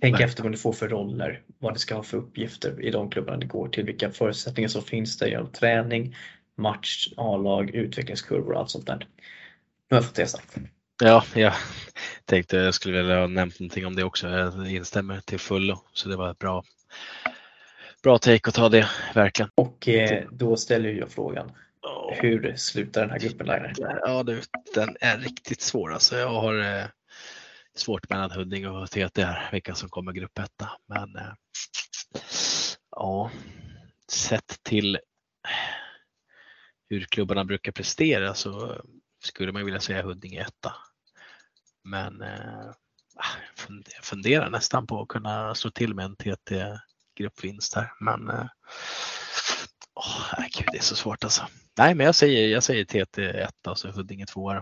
Tänk 0.02 0.14
Nej. 0.14 0.24
efter 0.24 0.44
vad 0.44 0.52
ni 0.52 0.58
får 0.58 0.74
för 0.74 0.88
roller, 0.88 1.42
vad 1.60 1.74
ni 1.74 1.80
ska 1.80 1.96
ha 1.96 2.04
för 2.04 2.18
uppgifter 2.18 2.82
i 2.82 2.92
de 2.92 3.10
klubbarna 3.10 3.38
ni 3.38 3.46
går 3.46 3.68
till, 3.68 3.86
vilka 3.86 4.12
förutsättningar 4.12 4.70
som 4.70 4.82
finns 4.82 5.18
där 5.18 5.28
genom 5.28 5.52
träning, 5.52 6.16
match, 6.58 7.08
A-lag, 7.18 7.76
utvecklingskurvor 7.76 8.54
och 8.54 8.60
allt 8.60 8.70
sånt 8.70 8.88
där. 8.88 8.98
Nu 8.98 9.06
har 9.90 9.98
jag 9.98 10.06
fått 10.06 10.16
det 10.16 10.28
sagt. 10.28 10.58
Ja, 11.04 11.24
jag 11.36 11.54
tänkte 12.26 12.58
jag 12.58 12.74
skulle 12.74 12.98
vilja 12.98 13.20
ha 13.20 13.28
nämnt 13.28 13.60
någonting 13.60 13.86
om 13.86 13.96
det 13.96 14.04
också. 14.04 14.30
Jag 14.30 14.72
instämmer 14.72 15.20
till 15.20 15.40
fullo, 15.40 15.84
så 15.94 16.10
det 16.10 16.16
var 16.16 16.34
bra, 16.34 16.64
bra 18.04 18.18
take 18.18 18.50
att 18.50 18.56
ta 18.56 18.70
det, 18.70 18.90
verkligen. 19.16 19.52
Och 19.56 19.88
eh, 19.88 20.28
då 20.32 20.58
ställer 20.58 20.90
jag 20.90 21.12
frågan, 21.12 21.52
hur 22.12 22.56
slutar 22.56 23.02
den 23.02 23.10
här 23.10 23.20
gruppen 23.20 23.48
Laine? 23.48 23.74
Ja, 23.78 24.24
du, 24.24 24.42
den 24.74 24.98
är 25.02 25.18
riktigt 25.18 25.62
svår. 25.62 25.94
Alltså, 25.94 26.18
jag 26.18 26.30
har 26.30 26.80
eh, 26.80 26.86
svårt 27.76 28.10
mellan 28.10 28.32
Huddinge 28.32 28.68
och 28.68 28.92
TT 28.92 29.24
här, 29.24 29.50
vilka 29.52 29.76
som 29.76 29.90
kommer 29.90 30.12
grupp 30.12 30.40
etta. 30.40 30.70
Men 30.88 31.16
eh, 31.16 31.34
ja, 32.92 33.32
sett 34.12 34.64
till 34.64 35.00
hur 36.90 37.02
klubbarna 37.02 37.46
brukar 37.46 37.72
prestera 37.72 38.34
så 38.34 38.82
skulle 39.24 39.52
man 39.52 39.66
vilja 39.66 39.80
säga 39.80 40.04
Huddinge 40.04 40.42
etta. 40.42 40.76
Men 41.84 42.22
eh, 42.22 42.72
jag 43.96 44.04
funderar 44.04 44.50
nästan 44.50 44.88
på 44.88 45.02
att 45.02 45.08
kunna 45.08 45.56
slå 45.56 45.72
till 45.72 45.96
med 45.96 46.06
en 46.06 46.16
TT 46.16 46.80
gruppvinst 47.16 47.76
här. 47.76 47.94
Men 48.00 48.30
oh, 49.96 50.48
gud, 50.58 50.68
det 50.72 50.78
är 50.78 50.82
så 50.82 50.96
svårt 50.96 51.24
alltså. 51.24 51.48
Nej, 51.78 51.96
men 51.96 52.06
jag 52.06 52.16
säger, 52.16 52.48
jag 52.48 52.64
säger 52.64 52.86
TT 52.86 53.24
1 53.24 53.68
och 53.68 53.78
så 53.78 53.92
Huddinge 53.92 54.26
2. 54.26 54.54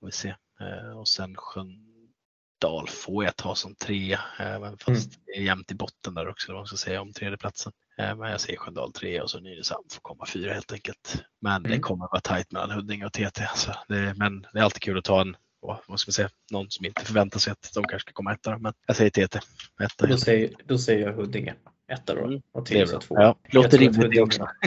Får 0.00 0.06
vi 0.06 0.12
se. 0.12 0.34
Eh, 0.60 0.98
och 0.98 1.08
sen 1.08 1.36
Sköndal 1.36 2.88
får 2.88 3.24
jag 3.24 3.36
ta 3.36 3.54
som 3.54 3.74
trea, 3.74 4.20
eh, 4.38 4.70
fast 4.78 4.88
mm. 4.88 5.22
det 5.26 5.32
är 5.32 5.42
jämnt 5.42 5.70
i 5.70 5.74
botten 5.74 6.14
där 6.14 6.28
också, 6.28 6.52
vad 6.52 6.60
man 6.60 6.66
ska 6.66 6.76
säga 6.76 7.00
om 7.00 7.12
tredjeplatsen. 7.12 7.72
Men 7.96 8.30
jag 8.30 8.40
säger 8.40 8.58
Sköndal 8.58 8.92
3 8.92 9.20
och 9.20 9.30
så 9.30 9.40
Nynäshamn 9.40 9.84
får 9.92 10.00
komma 10.00 10.26
fyra 10.26 10.54
helt 10.54 10.72
enkelt. 10.72 11.22
Men 11.40 11.56
mm. 11.56 11.70
det 11.70 11.78
kommer 11.78 12.04
att 12.04 12.12
vara 12.12 12.20
tajt 12.20 12.52
mellan 12.52 12.70
Huddinge 12.70 13.06
och 13.06 13.12
TT. 13.12 13.44
Alltså 13.44 13.74
det, 13.88 14.14
men 14.16 14.46
det 14.52 14.58
är 14.58 14.62
alltid 14.62 14.82
kul 14.82 14.98
att 14.98 15.04
ta 15.04 15.20
en 15.20 15.36
vad 15.66 16.00
ska 16.00 16.08
man 16.08 16.12
säga, 16.12 16.30
någon 16.50 16.70
som 16.70 16.86
inte 16.86 17.04
förväntar 17.04 17.38
sig 17.38 17.50
att 17.50 17.70
de 17.74 17.84
kanske 17.84 18.06
ska 18.06 18.12
komma 18.12 18.32
etta. 18.32 18.58
Men 18.58 18.72
jag 18.86 18.96
säger 18.96 19.10
TT. 19.10 19.38
Etta, 19.84 20.06
då, 20.06 20.16
säger, 20.16 20.50
då 20.64 20.78
säger 20.78 21.06
jag 21.06 21.12
Huddinge 21.12 21.54
etta 21.92 22.14
då. 22.14 22.24
Mm. 22.24 22.42
Och 22.52 22.66
Tyresö 22.66 23.00
två. 23.00 23.14
Ja, 23.18 23.38
låter 23.50 23.78
rimligt 23.78 24.10
det 24.10 24.20
också. 24.20 24.48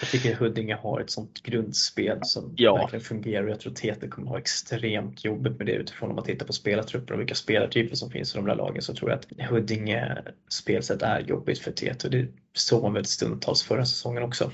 Jag 0.00 0.10
tycker 0.10 0.34
Huddinge 0.34 0.74
har 0.74 1.00
ett 1.00 1.10
sånt 1.10 1.42
grundspel 1.42 2.18
som 2.22 2.54
ja. 2.56 2.76
verkligen 2.76 3.04
fungerar 3.04 3.44
och 3.44 3.50
jag 3.50 3.60
tror 3.60 3.72
TT 3.72 4.08
kommer 4.08 4.28
ha 4.28 4.38
extremt 4.38 5.24
jobbigt 5.24 5.58
med 5.58 5.66
det 5.66 5.72
utifrån 5.72 6.08
om 6.10 6.16
man 6.16 6.24
tittar 6.24 6.46
på 6.46 6.52
spelartrupper 6.52 7.14
och 7.14 7.20
vilka 7.20 7.34
spelartyper 7.34 7.96
som 7.96 8.10
finns 8.10 8.34
i 8.34 8.38
de 8.38 8.46
där 8.46 8.54
lagen 8.54 8.82
så 8.82 8.94
tror 8.94 9.10
jag 9.10 9.18
att 9.18 9.50
Huddinge 9.50 10.22
spelsätt 10.48 11.02
är 11.02 11.20
jobbigt 11.20 11.58
för 11.58 11.72
TT 11.72 12.04
och 12.04 12.10
det 12.10 12.28
såg 12.52 12.82
man 12.82 12.92
väl 12.92 13.04
stundtals 13.04 13.62
förra 13.62 13.84
säsongen 13.84 14.22
också. 14.22 14.52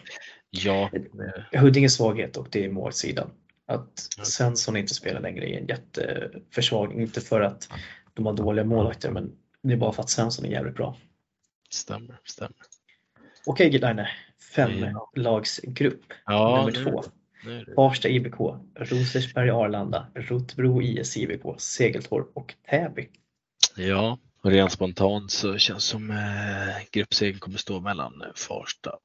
Ja. 0.50 0.90
Huddinges 1.52 1.94
svaghet 1.94 2.36
och 2.36 2.48
det 2.50 2.64
är 2.64 2.70
målsidan. 2.70 3.30
Att 3.66 3.98
Svensson 4.22 4.76
inte 4.76 4.94
spelar 4.94 5.20
längre 5.20 5.50
är 5.50 5.58
en 5.58 5.66
jätteförsvagning, 5.66 7.00
inte 7.00 7.20
för 7.20 7.40
att 7.40 7.68
de 8.14 8.26
har 8.26 8.32
dåliga 8.32 8.64
målvakter 8.64 9.10
men 9.10 9.32
det 9.62 9.72
är 9.72 9.76
bara 9.76 9.92
för 9.92 10.02
att 10.02 10.10
Svensson 10.10 10.44
är 10.44 10.50
jävligt 10.50 10.74
bra. 10.74 10.96
Stämmer, 11.70 12.20
stämmer. 12.24 12.56
Okej 13.46 13.70
Gilaine, 13.70 14.06
femlagsgrupp 14.54 16.04
ja, 16.26 16.56
nummer 16.56 16.84
två. 16.84 17.02
Farsta 17.76 18.08
IBK, 18.08 18.40
Rosersberg 18.74 19.50
Arlanda, 19.50 20.06
Rotbro 20.14 20.82
IS 20.82 21.16
IBK, 21.16 21.60
Segeltorp 21.60 22.30
och 22.34 22.54
Täby. 22.70 23.08
Ja, 23.76 24.18
och 24.42 24.50
rent 24.50 24.72
spontant 24.72 25.30
så 25.30 25.58
känns 25.58 25.84
det 25.84 25.90
som 25.90 26.10
eh, 26.10 26.16
gruppsegern 26.92 27.38
kommer 27.38 27.58
stå 27.58 27.80
mellan 27.80 28.22
Farsta 28.34 28.98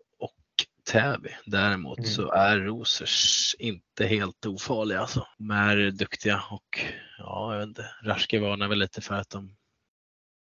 Täby. 0.91 1.29
Däremot 1.45 1.97
mm. 1.97 2.09
så 2.09 2.31
är 2.31 2.59
Rosers 2.59 3.55
inte 3.59 4.05
helt 4.05 4.45
ofarliga 4.45 4.99
alltså. 4.99 5.27
De 5.37 5.51
är 5.51 5.91
duktiga 5.91 6.43
och 6.49 6.79
ja, 7.17 7.53
jag 7.53 7.59
vet 7.59 7.67
inte, 7.67 7.91
Raske 8.03 8.39
varnar 8.39 8.67
väl 8.67 8.79
lite 8.79 9.01
för 9.01 9.15
att 9.15 9.29
de, 9.29 9.55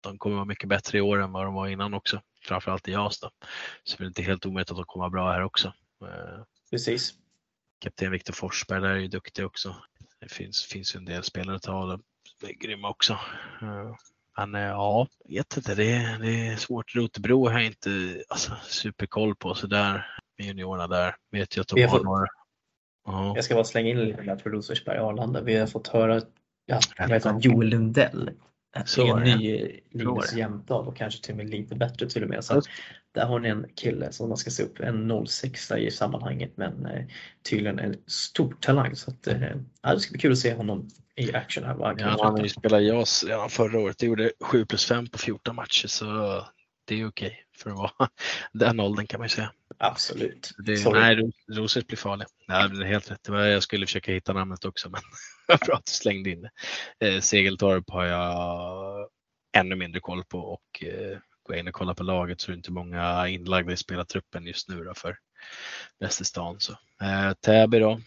de 0.02 0.18
kommer 0.18 0.36
vara 0.36 0.46
mycket 0.46 0.70
bättre 0.70 0.98
i 0.98 1.02
år 1.02 1.22
än 1.22 1.32
vad 1.32 1.46
de 1.46 1.54
var 1.54 1.68
innan 1.68 1.94
också 1.94 2.22
framförallt 2.44 2.88
i 2.88 2.92
JAS 2.92 3.20
då. 3.20 3.30
Så 3.84 3.98
det 3.98 4.04
är 4.04 4.08
inte 4.08 4.22
helt 4.22 4.46
omöjligt 4.46 4.72
att 4.72 4.78
de 4.78 4.86
kommer 4.86 5.10
bra 5.10 5.32
här 5.32 5.44
också. 5.44 5.74
Eh, 6.02 6.44
Precis. 6.72 7.14
Kapten 7.80 8.12
Viktor 8.12 8.34
Forsberg 8.34 8.82
där 8.82 8.90
är 8.90 8.98
ju 8.98 9.08
duktig 9.08 9.46
också. 9.46 9.76
Det 10.20 10.32
finns, 10.32 10.64
finns 10.64 10.96
ju 10.96 10.98
en 10.98 11.06
del 11.06 11.24
spelare 11.24 11.56
att 11.56 11.62
ta. 11.62 11.86
De 11.86 12.48
är 12.48 12.54
grymma 12.54 12.90
också. 12.90 13.14
Eh, 13.62 13.96
men 14.38 14.56
eh, 14.56 14.62
ja, 14.62 15.08
vet 15.30 15.58
inte. 15.58 15.76
Det 15.76 15.92
är, 15.92 16.20
det 16.20 16.48
är 16.48 16.56
svårt. 16.56 16.96
Rotebro 16.96 17.50
har 17.50 17.54
jag 17.54 17.66
inte 17.66 18.24
alltså, 18.30 18.58
superkoll 18.64 19.36
på 19.36 19.56
sådär. 19.56 20.20
Med 20.38 20.48
juniorerna 20.48 20.88
där 20.88 21.16
vet 21.32 21.56
jag 21.56 21.62
att 21.62 21.68
de 21.68 21.82
har, 21.82 21.90
fått, 21.90 22.04
några. 22.04 22.24
Uh 23.10 23.32
Jag 23.36 23.44
ska 23.44 23.54
bara 23.54 23.64
slänga 23.64 23.90
in 23.90 24.00
lite 24.06 24.22
där 24.22 24.38
för 24.38 24.50
Rosersberg 24.50 24.98
Arlanda. 24.98 25.42
Vi 25.42 25.56
har 25.56 25.68
fått 25.68 25.88
höra 25.88 26.22
ja, 26.66 26.80
Joel 27.40 27.68
Lundell 27.68 28.32
så 28.86 29.18
är 29.18 29.22
en 29.22 29.40
ny 29.40 29.70
Linus 29.92 30.34
Jämtdal 30.34 30.88
och 30.88 30.98
kanske 30.98 31.24
till 31.24 31.32
och 31.32 31.38
med 31.38 31.50
lite 31.50 31.76
bättre 31.76 32.10
till 32.10 32.24
och 32.24 32.30
med. 32.30 32.44
Så 32.44 32.62
där 33.12 33.26
har 33.26 33.40
ni 33.40 33.50
en 33.50 33.66
kille 33.76 34.12
som 34.12 34.30
man 34.30 34.38
ska 34.38 34.52
se 34.52 34.64
upp, 34.64 34.80
en 34.80 35.26
06 35.28 35.72
i 35.72 35.92
sammanhanget 35.92 36.52
men 36.56 36.86
eh, 36.86 37.06
tydligen 37.50 37.80
en 37.80 37.96
stor 38.08 38.56
talang. 38.60 38.96
Så 38.96 39.12
att, 39.12 39.28
eh, 39.28 39.40
det 39.82 40.00
ska 40.00 40.12
bli 40.12 40.20
kul 40.20 40.32
att 40.32 40.38
se 40.38 40.54
honom 40.54 40.90
i 41.16 41.34
action 41.34 41.64
här. 41.64 41.76
Ja, 41.98 42.18
han 42.22 42.34
har 42.34 42.44
ju 42.44 42.50
spelat 42.50 42.84
JAS 42.84 43.24
redan 43.24 43.50
förra 43.50 43.80
året, 43.80 43.98
det 43.98 44.06
gjorde 44.06 44.32
7 44.42 44.66
plus 44.66 44.86
5 44.86 45.08
på 45.08 45.18
14 45.18 45.56
matcher 45.56 45.88
så 45.88 46.06
det 46.86 47.02
är 47.02 47.08
okej 47.08 47.46
för 47.58 47.70
att 47.70 47.78
vara 47.78 48.10
den 48.54 48.80
åldern 48.80 49.08
kan 49.08 49.20
man 49.20 49.26
ju 49.26 49.30
säga. 49.30 49.52
Absolut. 49.78 50.52
Det, 50.58 50.92
nej, 50.92 51.32
Rosers 51.52 51.86
blir 51.88 51.98
farlig. 51.98 52.28
Nej, 52.48 52.70
det 52.70 52.84
är 52.84 52.88
helt 52.88 53.12
rätt. 53.12 53.28
Jag 53.28 53.64
skulle 53.64 53.86
försöka 53.86 54.12
hitta 54.12 54.34
namnet 54.34 54.66
också 54.66 54.90
men 54.90 55.02
bra 55.66 55.76
att 55.76 55.86
du 55.86 55.92
slängde 55.92 56.30
in 56.30 56.42
det. 56.42 56.52
Eh, 57.08 57.20
Segeltorp 57.20 57.90
har 57.90 58.06
jag 58.06 59.08
ännu 59.58 59.76
mindre 59.76 60.00
koll 60.00 60.24
på 60.24 60.40
och 60.40 60.84
eh, 60.84 61.18
gå 61.44 61.56
in 61.56 61.68
och 61.68 61.74
kolla 61.74 61.96
på 61.96 62.04
laget 62.04 62.42
så 62.42 62.52
är 62.52 62.54
det 62.54 62.58
inte 62.58 62.72
många 62.72 63.28
inlagda 63.28 63.74
i 63.74 63.78
spelartruppen 63.78 64.46
just 64.46 64.70
nu 64.70 64.84
då 64.84 64.94
för 64.94 65.18
Västerstan. 66.00 66.60
Så. 66.60 66.72
Eh, 67.02 67.34
Täby 67.34 67.80
då, 67.80 68.00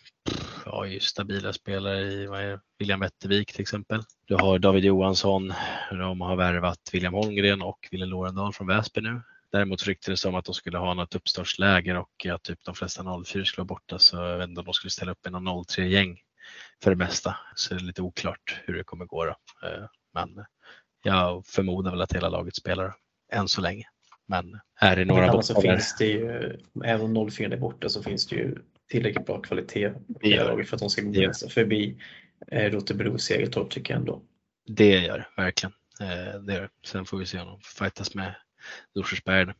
har 0.65 0.85
ju 0.85 1.01
stabila 1.01 1.53
spelare 1.53 2.01
i 2.01 2.27
vad 2.27 2.41
är, 2.41 2.61
William 2.79 3.01
Wettervik 3.01 3.53
till 3.53 3.61
exempel. 3.61 4.03
Du 4.27 4.35
har 4.35 4.59
David 4.59 4.85
Johansson, 4.85 5.53
de 5.91 6.21
har 6.21 6.37
värvat 6.37 6.91
William 6.93 7.15
Holmgren 7.15 7.63
och 7.63 7.89
Wille 7.91 8.07
Lorendal 8.07 8.53
från 8.53 8.67
Väsby 8.67 9.01
nu. 9.01 9.23
Däremot 9.53 9.87
ryktades 9.87 10.23
det 10.23 10.29
om 10.29 10.35
att 10.35 10.45
de 10.45 10.55
skulle 10.55 10.79
ha 10.79 10.95
något 10.95 11.15
uppstartsläger 11.15 11.97
och 11.97 12.27
att 12.27 12.43
typ 12.43 12.65
de 12.65 12.75
flesta 12.75 13.25
04 13.25 13.45
skulle 13.45 13.63
vara 13.63 13.65
borta 13.65 13.99
så 13.99 14.17
jag 14.17 14.39
vet 14.39 14.49
inte 14.49 14.61
om 14.61 14.65
de 14.65 14.75
skulle 14.75 14.91
ställa 14.91 15.13
upp 15.13 15.27
i 15.27 15.31
någon 15.31 15.49
03-gäng 15.49 16.21
för 16.83 16.91
det 16.91 16.97
mesta. 16.97 17.37
Så 17.55 17.75
det 17.75 17.81
är 17.81 17.85
lite 17.85 18.03
oklart 18.03 18.61
hur 18.65 18.75
det 18.75 18.85
kommer 18.85 19.05
gå 19.05 19.25
då. 19.25 19.37
Eh, 19.69 19.85
men 20.15 20.45
jag 21.03 21.47
förmodar 21.47 21.91
väl 21.91 22.01
att 22.01 22.13
hela 22.13 22.29
laget 22.29 22.57
spelar 22.57 22.95
än 23.33 23.49
så 23.49 23.61
länge. 23.61 23.89
Men 24.29 24.61
är 24.81 24.97
det 24.97 25.05
några 25.05 25.33
borta 25.33 25.43
så 25.43 25.61
finns 25.61 25.97
det 25.99 26.07
ju, 26.07 26.59
även 26.85 27.17
om 27.17 27.31
04 27.31 27.53
är 27.53 27.57
borta 27.57 27.89
så 27.89 28.03
finns 28.03 28.27
det 28.27 28.37
ju 28.37 28.59
tillräckligt 28.91 29.27
bra 29.27 29.41
kvalitet 29.41 29.93
i 30.23 30.35
laget 30.35 30.69
för 30.69 30.77
att 30.77 30.81
de 30.81 30.91
ska 30.91 31.03
gå 31.03 31.23
ja. 31.23 31.33
förbi 31.51 31.97
eh, 32.53 32.71
Rotebro 32.71 33.19
Segeltorp 33.19 33.71
tycker 33.71 33.95
jag 33.95 34.01
ändå. 34.01 34.23
Det 34.67 34.99
gör 34.99 35.29
verkligen. 35.37 35.73
Eh, 36.01 36.41
det 36.41 36.55
gör. 36.55 36.69
Sen 36.87 37.05
får 37.05 37.19
vi 37.19 37.27
se 37.27 37.41
om 37.41 37.47
de 37.47 37.61
fightas 37.61 38.15
med 38.15 38.35
Rosersberg. 38.97 39.53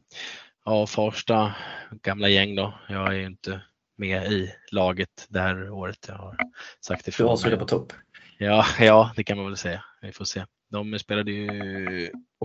Ja, 0.65 0.87
Farsta, 0.87 1.55
gamla 2.03 2.29
gäng 2.29 2.55
då. 2.55 2.75
Jag 2.89 3.07
är 3.07 3.13
ju 3.13 3.27
inte 3.27 3.61
med 3.97 4.33
i 4.33 4.53
laget 4.73 5.27
det 5.29 5.41
här 5.41 5.71
året. 5.71 6.07
Jag 6.09 6.15
har 6.15 6.37
sagt 6.81 7.09
ifrån. 7.09 7.27
Du 7.27 7.33
avslutar 7.33 7.59
på 7.59 7.65
topp. 7.65 7.93
Ja, 8.39 8.67
ja, 8.81 9.13
det 9.17 9.25
kan 9.25 9.37
man 9.37 9.47
väl 9.47 9.57
säga. 9.57 9.85
Vi 10.03 10.13
får 10.13 10.25
se. 10.25 10.45
De 10.71 10.99
spelade 10.99 11.33
ju 11.33 11.49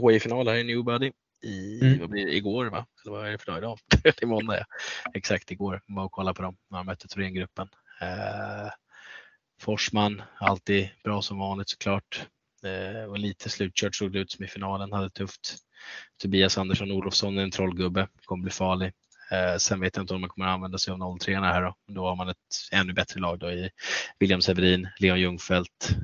HI-final 0.02 0.48
här 0.48 0.56
i 0.56 0.64
Newbody 0.64 1.12
i, 1.42 1.80
mm. 1.82 2.10
blir, 2.10 2.28
igår, 2.28 2.66
va? 2.66 2.86
eller 3.04 3.16
vad 3.16 3.28
är 3.28 3.32
det 3.32 3.38
för 3.38 3.52
dag 3.52 3.58
idag? 3.58 3.80
det 4.04 4.24
är 4.24 4.28
måndag, 4.28 4.58
ja. 4.58 4.66
Exakt 5.14 5.52
igår. 5.52 5.82
Var 5.88 6.04
och 6.04 6.12
kolla 6.12 6.34
på 6.34 6.42
dem 6.42 6.58
när 6.70 6.78
de 6.78 6.86
mötte 6.86 7.08
Thorengruppen. 7.08 7.70
Eh, 8.02 8.72
Forsman, 9.62 10.22
alltid 10.40 10.90
bra 11.04 11.22
som 11.22 11.40
vanligt 11.40 11.70
såklart. 11.70 12.28
Eh, 12.64 13.08
var 13.08 13.18
lite 13.18 13.50
slutkört 13.50 13.96
såg 13.96 14.12
det 14.12 14.20
ut 14.20 14.32
som 14.32 14.46
i 14.46 14.48
finalen, 14.48 14.94
hade 14.94 15.10
tufft. 15.10 15.58
Tobias 16.22 16.58
Andersson 16.58 16.92
Olofsson 16.92 17.38
är 17.38 17.44
en 17.44 17.52
trollgubbe, 17.52 18.08
kommer 18.26 18.44
bli 18.44 18.52
farlig. 18.52 18.94
Eh, 19.32 19.58
sen 19.58 19.80
vet 19.80 19.96
jag 19.96 20.04
inte 20.04 20.14
om 20.14 20.22
man 20.22 20.30
kommer 20.30 20.48
använda 20.48 20.78
sig 20.78 20.94
av 20.94 21.18
03 21.20 21.36
här 21.36 21.62
då. 21.62 21.76
Då 21.88 22.08
har 22.08 22.16
man 22.16 22.30
ett 22.30 22.38
ännu 22.72 22.94
bättre 22.94 23.20
lag 23.20 23.40
då 23.40 23.52
i 23.52 23.70
William 24.20 24.42
Severin, 24.42 24.90
Leon 25.00 25.20
Ljungfelt, 25.20 25.96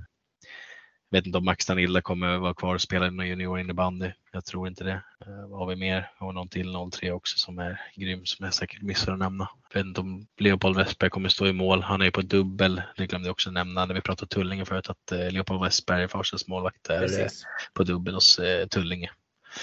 vet 1.11 1.25
inte 1.25 1.37
om 1.37 1.45
Max 1.45 1.65
Danilla 1.65 2.01
kommer 2.01 2.37
vara 2.37 2.53
kvar 2.53 2.75
och 2.75 2.81
spela 2.81 3.09
någon 3.09 3.27
junior 3.27 3.59
innebandy. 3.59 4.11
Jag 4.31 4.45
tror 4.45 4.67
inte 4.67 4.83
det. 4.83 5.01
Uh, 5.27 5.47
vad 5.49 5.59
har 5.59 5.67
vi 5.67 5.75
mer? 5.75 6.11
Och 6.19 6.33
någon 6.33 6.47
till 6.47 6.75
03 6.91 7.11
också 7.11 7.37
som 7.37 7.59
är 7.59 7.81
grym 7.95 8.25
som 8.25 8.43
jag 8.45 8.53
säkert 8.53 8.81
missar 8.81 9.11
att 9.13 9.19
nämna. 9.19 9.49
Jag 9.73 9.79
vet 9.79 9.87
inte 9.87 10.01
om 10.01 10.27
Leopold 10.37 10.77
Westberg 10.77 11.09
kommer 11.09 11.29
stå 11.29 11.47
i 11.47 11.53
mål. 11.53 11.81
Han 11.81 12.01
är 12.01 12.05
ju 12.05 12.11
på 12.11 12.21
dubbel. 12.21 12.81
Det 12.97 13.07
glömde 13.07 13.27
jag 13.27 13.31
också 13.33 13.51
nämna 13.51 13.85
när 13.85 13.95
vi 13.95 14.01
pratade 14.01 14.29
Tullinge 14.29 14.65
förut 14.65 14.89
att 14.89 15.11
uh, 15.13 15.31
Leopold 15.31 15.63
Westberg, 15.63 16.07
Farsas 16.07 16.47
målvakt, 16.47 16.89
är 16.89 16.99
Precis. 16.99 17.43
på 17.73 17.83
dubbel 17.83 18.13
hos 18.13 18.39
Tullinge. 18.69 19.11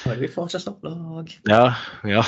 Då 0.04 0.10
är 0.10 0.16
vi 0.16 0.28
Farsas 0.28 0.64
topplag. 0.64 1.38
Ja, 1.42 1.74
ja. 2.02 2.24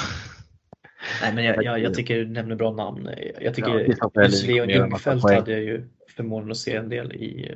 Nej, 1.22 1.34
men 1.34 1.44
jag, 1.44 1.64
jag, 1.64 1.80
jag 1.80 1.94
tycker 1.94 2.16
du 2.16 2.26
nämner 2.26 2.56
bra 2.56 2.72
namn. 2.72 3.10
Jag 3.40 3.54
tycker 3.54 3.96
ja, 4.14 4.28
Leon 4.46 4.68
Ljungfelt 4.68 5.22
hade 5.22 5.52
jag 5.52 5.62
ju 5.62 5.88
förmånen 6.16 6.50
att 6.50 6.56
se 6.56 6.76
en 6.76 6.88
del 6.88 7.12
i 7.12 7.54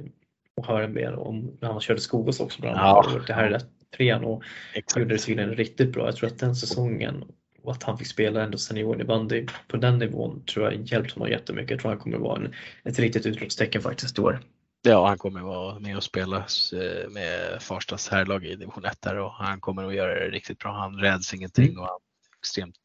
och 0.56 0.66
höra 0.66 0.88
mer 0.88 1.14
om 1.14 1.58
när 1.60 1.72
han 1.72 1.80
körde 1.80 2.00
Skogås 2.00 2.40
också 2.40 2.60
bland 2.60 2.76
annat. 2.76 3.06
Ja. 3.12 3.20
Det 3.26 3.32
här 3.32 3.50
är 3.50 3.60
trean 3.96 4.24
och 4.24 4.42
Exakt. 4.74 5.00
gjorde 5.00 5.14
det 5.14 5.18
tydligen 5.18 5.54
riktigt 5.54 5.92
bra. 5.92 6.06
Jag 6.06 6.16
tror 6.16 6.30
att 6.30 6.38
den 6.38 6.56
säsongen 6.56 7.24
och 7.62 7.72
att 7.72 7.82
han 7.82 7.98
fick 7.98 8.06
spela 8.06 8.42
ändå 8.44 8.58
senior 8.58 9.00
i 9.00 9.04
bandy 9.04 9.46
på 9.68 9.76
den 9.76 9.98
nivån 9.98 10.44
tror 10.44 10.64
jag 10.64 10.82
hjälpt 10.82 11.12
honom 11.12 11.28
jättemycket. 11.28 11.70
Jag 11.70 11.80
tror 11.80 11.90
han 11.90 12.00
kommer 12.00 12.18
vara 12.18 12.36
en, 12.36 12.54
ett 12.84 12.98
riktigt 12.98 13.26
utropstecken 13.26 13.82
faktiskt 13.82 14.18
i 14.18 14.20
år. 14.20 14.40
Ja, 14.82 15.08
han 15.08 15.18
kommer 15.18 15.40
vara 15.40 15.78
med 15.78 15.96
och 15.96 16.02
spela 16.02 16.36
eh, 16.36 17.10
med 17.10 17.62
Farstas 17.62 18.08
herrlag 18.08 18.44
i 18.44 18.56
division 18.56 18.84
1 18.84 19.02
där 19.02 19.16
och 19.16 19.32
han 19.32 19.60
kommer 19.60 19.84
att 19.84 19.94
göra 19.94 20.14
det 20.14 20.30
riktigt 20.30 20.58
bra. 20.58 20.72
Han 20.72 20.98
räds 21.00 21.34
ingenting 21.34 21.68
mm. 21.68 21.78
och 21.78 21.86
han 21.86 21.94
är 21.94 22.38
extremt 22.38 22.76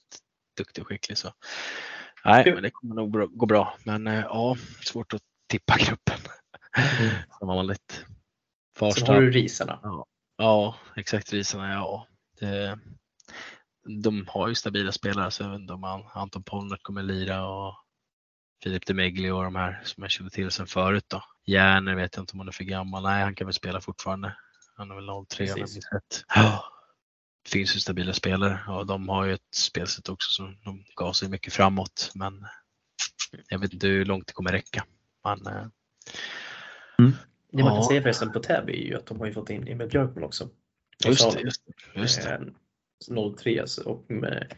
duktig 0.58 0.82
och 0.82 0.88
skicklig. 0.88 1.18
Så. 1.18 1.34
Nej, 2.26 2.54
men 2.54 2.64
det 2.64 2.70
kommer 2.70 2.96
nog 2.96 3.38
gå 3.38 3.46
bra. 3.46 3.78
Men 3.84 4.08
eh, 4.08 4.20
ja, 4.20 4.58
svårt 4.86 5.14
att 5.14 5.22
tippa 5.50 5.78
gruppen. 5.78 6.20
Mm. 6.78 7.16
Som 7.40 7.48
vanligt. 7.48 8.06
Farsta. 8.78 9.06
Så 9.06 9.14
har 9.14 9.22
du 9.22 9.32
risarna. 9.32 9.80
Ja, 9.84 10.06
ja 10.38 10.76
exakt 10.96 11.34
risarna. 11.34 11.74
Ja. 11.74 12.08
Det, 12.40 12.80
de 14.04 14.26
har 14.28 14.48
ju 14.48 14.56
stabila 14.56 14.92
spelare 14.92 15.32
så 15.32 15.44
jag 15.44 15.50
vet 15.50 15.60
inte 15.60 15.74
om 15.74 15.84
Anton 16.14 16.44
Polnert 16.44 16.84
kommer 16.84 17.04
lira 17.04 17.48
och 17.48 17.76
Filip 18.64 18.86
Demegli 18.86 19.30
och 19.30 19.44
de 19.44 19.56
här 19.56 19.82
som 19.84 20.04
jag 20.04 20.12
kände 20.12 20.32
till 20.32 20.52
sedan 20.52 20.68
förut 20.68 21.06
då. 21.08 21.24
Järner 21.46 21.96
vet 21.96 22.16
jag 22.16 22.24
inte 22.24 22.34
om 22.34 22.40
han 22.40 22.48
är 22.48 22.52
för 22.52 22.64
gammal. 22.64 23.04
Nej, 23.04 23.24
han 23.24 23.36
kan 23.36 23.48
väl 23.48 23.54
spela 23.54 23.82
fortfarande. 23.82 24.36
Han 24.78 24.92
är 24.92 24.96
väl 24.96 25.26
03 25.28 25.44
om 25.44 25.50
jag 25.50 25.58
minns 25.58 25.92
rätt. 25.92 26.24
Ja. 26.36 26.66
Det 27.44 27.50
finns 27.50 27.76
ju 27.76 27.80
stabila 27.80 28.14
spelare 28.14 28.60
och 28.68 28.86
de 28.86 29.10
har 29.10 29.26
ju 29.26 29.34
ett 29.34 29.56
spelsätt 29.56 30.10
också 30.10 30.32
som 30.32 30.58
de 30.64 30.86
gav 30.96 31.14
sig 31.14 31.30
mycket 31.30 31.54
framåt. 31.54 32.12
Men 32.16 32.48
jag 33.50 33.60
vet 33.60 33.74
inte 33.74 33.88
hur 33.88 34.06
långt 34.06 34.28
det 34.28 34.34
kommer 34.34 34.52
räcka. 34.52 34.86
Men, 35.24 35.48
eh, 35.48 35.68
Mm. 37.00 37.12
Det 37.52 37.64
man 37.64 37.76
kan 37.76 37.84
säga 37.84 38.02
förresten 38.02 38.32
på 38.32 38.40
Täby 38.40 38.74
är 38.74 38.88
ju 38.88 38.96
att 38.96 39.06
de 39.06 39.20
har 39.20 39.28
ju 39.28 39.34
fått 39.34 39.50
in 39.50 39.68
Emil 39.68 39.88
Björkman 39.88 40.24
också. 40.24 40.50
Just 41.06 41.34
det. 41.34 41.42
Just, 41.42 41.62
just 41.96 42.24
det. 42.24 42.40
03 43.38 43.62
alltså, 43.62 43.90
och 43.90 44.12
med, 44.12 44.54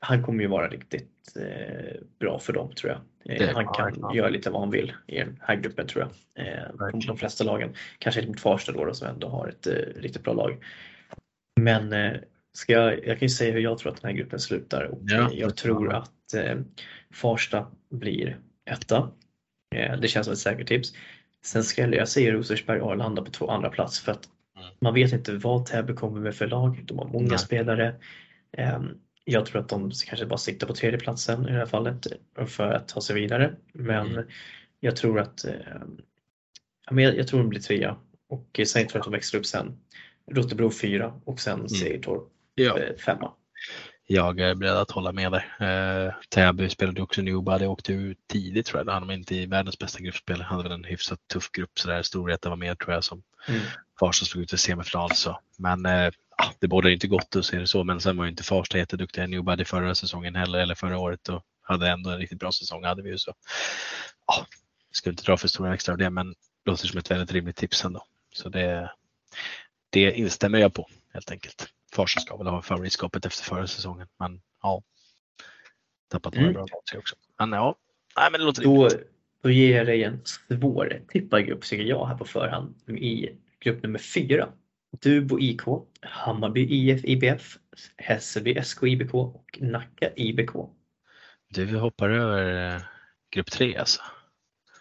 han 0.00 0.22
kommer 0.22 0.42
ju 0.42 0.48
vara 0.48 0.68
riktigt 0.68 1.36
eh, 1.36 2.00
bra 2.18 2.38
för 2.38 2.52
dem 2.52 2.72
tror 2.74 2.92
jag. 2.92 3.00
Eh, 3.40 3.54
han 3.54 3.66
kan 3.74 3.96
ja. 4.00 4.14
göra 4.14 4.28
lite 4.28 4.50
vad 4.50 4.60
han 4.60 4.70
vill 4.70 4.92
i 5.06 5.18
den 5.18 5.38
här 5.42 5.56
gruppen 5.56 5.86
tror 5.86 6.10
jag. 6.34 6.46
Eh, 6.46 6.90
de 7.06 7.18
flesta 7.18 7.44
lagen. 7.44 7.74
Kanske 7.98 8.20
inte 8.20 8.30
mot 8.30 8.40
Farsta 8.40 8.72
då, 8.72 8.84
då 8.84 8.94
som 8.94 9.08
ändå 9.08 9.28
har 9.28 9.48
ett 9.48 9.66
eh, 9.66 9.72
riktigt 9.72 10.22
bra 10.22 10.32
lag. 10.32 10.64
Men 11.60 11.92
eh, 11.92 12.12
ska 12.52 12.72
jag, 12.72 12.92
jag 13.06 13.18
kan 13.18 13.26
ju 13.26 13.28
säga 13.28 13.52
hur 13.52 13.60
jag 13.60 13.78
tror 13.78 13.92
att 13.92 14.02
den 14.02 14.10
här 14.10 14.18
gruppen 14.18 14.40
slutar 14.40 14.84
och 14.84 15.00
ja. 15.02 15.30
jag 15.32 15.56
tror 15.56 15.92
att 15.92 16.34
eh, 16.34 16.58
Farsta 17.10 17.66
blir 17.90 18.38
etta. 18.70 19.10
det 20.00 20.08
känns 20.08 20.26
som 20.26 20.32
ett 20.32 20.38
säkert 20.38 20.68
tips. 20.68 20.92
Sen 21.44 21.64
skulle 21.64 21.96
jag 21.96 22.08
säga 22.08 22.32
Rosersberg 22.32 22.80
och 22.80 22.90
Arlanda 22.90 23.22
på 23.22 23.30
två 23.30 23.50
andra 23.50 23.70
plats 23.70 24.00
för 24.00 24.12
att 24.12 24.28
mm. 24.56 24.68
man 24.80 24.94
vet 24.94 25.12
inte 25.12 25.32
vad 25.32 25.66
Täby 25.66 25.94
kommer 25.94 26.20
med 26.20 26.34
för 26.34 26.46
lag. 26.46 26.82
De 26.84 26.98
har 26.98 27.08
många 27.08 27.28
Nej. 27.28 27.38
spelare. 27.38 27.94
Ehm, 28.52 28.88
jag 29.24 29.46
tror 29.46 29.60
att 29.60 29.68
de 29.68 29.90
kanske 30.06 30.26
bara 30.26 30.38
siktar 30.38 30.66
på 30.66 30.74
tredjeplatsen 30.74 31.48
i 31.48 31.52
det 31.52 31.58
här 31.58 31.66
fallet 31.66 32.06
för 32.46 32.72
att 32.72 32.88
ta 32.88 33.00
sig 33.00 33.14
vidare. 33.14 33.54
Men 33.72 34.06
mm. 34.06 34.24
jag 34.80 34.96
tror 34.96 35.20
att 35.20 35.44
ehm, 35.44 36.00
jag 36.90 37.28
tror 37.28 37.40
de 37.40 37.48
blir 37.48 37.60
trea 37.60 37.96
och 38.28 38.60
sen 38.66 38.86
tror 38.86 38.90
jag 38.92 39.00
att 39.00 39.04
de 39.04 39.12
växlar 39.12 39.40
upp 39.40 39.46
sen. 39.46 39.78
Rotebro 40.30 40.70
fyra 40.70 41.20
och 41.24 41.40
sen 41.40 41.54
mm. 41.54 41.68
Segertorp 41.68 42.28
ja. 42.54 42.78
Eh, 42.78 42.96
femma 42.96 43.32
jag 44.12 44.40
är 44.40 44.54
beredd 44.54 44.76
att 44.76 44.90
hålla 44.90 45.12
med 45.12 45.32
där. 45.32 46.06
Eh, 46.06 46.14
Täby 46.28 46.68
spelade 46.68 47.02
också 47.02 47.22
Newbody 47.22 47.66
och 47.66 47.72
åkte 47.72 47.92
ut 47.92 48.18
tidigt 48.26 48.66
tror 48.66 48.78
jag. 48.78 48.86
Då 48.86 48.92
hade 48.92 49.06
de 49.06 49.12
inte 49.12 49.34
i 49.34 49.46
världens 49.46 49.78
bästa 49.78 50.00
gruppspel. 50.00 50.42
Hade 50.42 50.62
väl 50.62 50.72
en 50.72 50.84
hyfsat 50.84 51.18
tuff 51.32 51.50
grupp 51.50 51.78
sådär. 51.78 52.02
Storvreta 52.02 52.48
var 52.48 52.56
med 52.56 52.78
tror 52.78 52.94
jag 52.94 53.04
som 53.04 53.22
mm. 53.48 53.60
Farsta 54.00 54.24
slog 54.24 54.42
ut 54.42 54.52
i 54.52 54.58
semifinal. 54.58 55.14
Så. 55.14 55.40
Men 55.58 55.86
eh, 55.86 56.12
det 56.58 56.68
bådar 56.68 56.90
inte 56.90 57.06
gott 57.06 57.36
att 57.36 57.44
se 57.44 57.58
det 57.58 57.66
så. 57.66 57.84
Men 57.84 58.00
sen 58.00 58.16
var 58.16 58.24
ju 58.24 58.30
inte 58.30 58.42
Farsta 58.42 58.78
jätteduktiga 58.78 59.24
i 59.24 59.28
Newbody 59.28 59.64
förra 59.64 59.94
säsongen 59.94 60.34
heller 60.34 60.58
eller 60.58 60.74
förra 60.74 60.98
året 60.98 61.28
och 61.28 61.42
hade 61.62 61.88
ändå 61.88 62.10
en 62.10 62.18
riktigt 62.18 62.38
bra 62.38 62.52
säsong 62.52 62.84
hade 62.84 63.02
vi 63.02 63.10
ju 63.10 63.18
så. 63.18 63.34
Ja, 64.26 64.46
ska 64.90 65.10
inte 65.10 65.22
dra 65.22 65.36
för 65.36 65.48
stora 65.48 65.74
extra 65.74 65.92
av 65.92 65.98
det 65.98 66.10
men 66.10 66.28
det 66.28 66.70
låter 66.70 66.86
som 66.86 66.98
ett 66.98 67.10
väldigt 67.10 67.32
rimligt 67.32 67.56
tips 67.56 67.84
ändå. 67.84 68.04
Så 68.32 68.48
det, 68.48 68.90
det 69.90 70.12
instämmer 70.12 70.58
jag 70.58 70.74
på 70.74 70.88
helt 71.12 71.30
enkelt. 71.30 71.68
Farsa 71.94 72.20
ska 72.20 72.36
väl 72.36 72.46
ha 72.46 72.62
favoritskapet 72.62 73.26
efter 73.26 73.44
förra 73.44 73.66
säsongen, 73.66 74.08
men 74.18 74.40
ja. 74.62 74.82
Tappat 76.10 76.34
några 76.34 76.48
mm. 76.48 76.54
bra 76.54 76.62
matcher 76.62 76.98
också. 76.98 77.16
Men 77.38 77.52
ja, 77.52 77.76
nej 78.16 78.28
men 78.30 78.40
det 78.40 78.46
låter 78.46 78.62
då, 78.62 78.88
då 79.42 79.50
ger 79.50 79.76
jag 79.76 79.86
dig 79.86 80.04
en 80.04 80.20
svår 80.24 81.00
tippad 81.08 81.46
grupp 81.46 81.62
tycker 81.62 81.84
jag 81.84 82.06
här 82.06 82.16
på 82.16 82.24
förhand 82.24 82.74
i 82.88 83.28
grupp 83.60 83.82
nummer 83.82 83.98
fyra. 83.98 84.48
Dubo 85.02 85.40
IK, 85.40 85.62
Hammarby 86.00 86.60
IF 86.60 87.04
IBF, 87.04 87.58
Hässelby 87.96 88.62
SK 88.64 88.82
IBK 88.82 89.14
och 89.14 89.58
Nacka 89.60 90.10
IBK. 90.16 90.50
Du 91.48 91.76
hoppar 91.76 92.10
över 92.10 92.74
eh, 92.74 92.82
grupp 93.30 93.50
tre 93.50 93.76
alltså? 93.76 94.02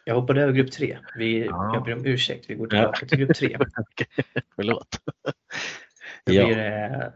Jag 0.05 0.15
hoppade 0.15 0.41
över 0.41 0.53
grupp 0.53 0.71
tre. 0.71 0.97
Vi, 1.15 1.45
ja. 1.45 1.71
Jag 1.73 1.83
ber 1.83 1.93
om 1.93 2.05
ursäkt, 2.05 2.49
vi 2.49 2.55
går 2.55 2.67
tillbaka 2.67 3.05
till 3.05 3.17
grupp 3.17 3.35
tre. 3.35 3.57
Förlåt. 4.55 4.99
Då 6.25 6.33
ja. 6.33 6.45
blir 6.45 6.55
det 6.55 7.13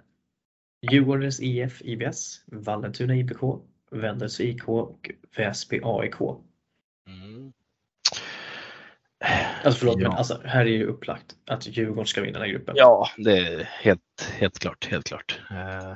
Djurgårdens 0.91 1.39
IF 1.39 1.81
IBS, 1.81 2.43
Vallentuna 2.45 3.15
IBK, 3.15 3.39
Vändels 3.91 4.39
IK 4.39 4.69
och 4.69 5.11
Väsby 5.37 5.79
AIK. 5.83 6.15
Mm. 7.07 7.53
Alltså 9.63 9.79
förlåt, 9.79 10.01
Ja. 10.01 10.09
men 10.09 10.17
alltså, 10.17 10.41
här 10.45 10.61
är 10.65 10.69
ju 10.69 10.85
upplagt 10.85 11.35
att 11.47 11.67
Djurgården 11.67 12.05
ska 12.05 12.21
vinna 12.21 12.33
den 12.33 12.41
här 12.41 12.49
gruppen. 12.53 12.75
Ja, 12.77 13.09
det 13.17 13.37
är 13.37 13.63
helt, 13.63 14.31
helt 14.33 14.59
klart. 14.59 14.85
Helt 14.85 15.05
klart. 15.05 15.39
Eh, 15.51 15.93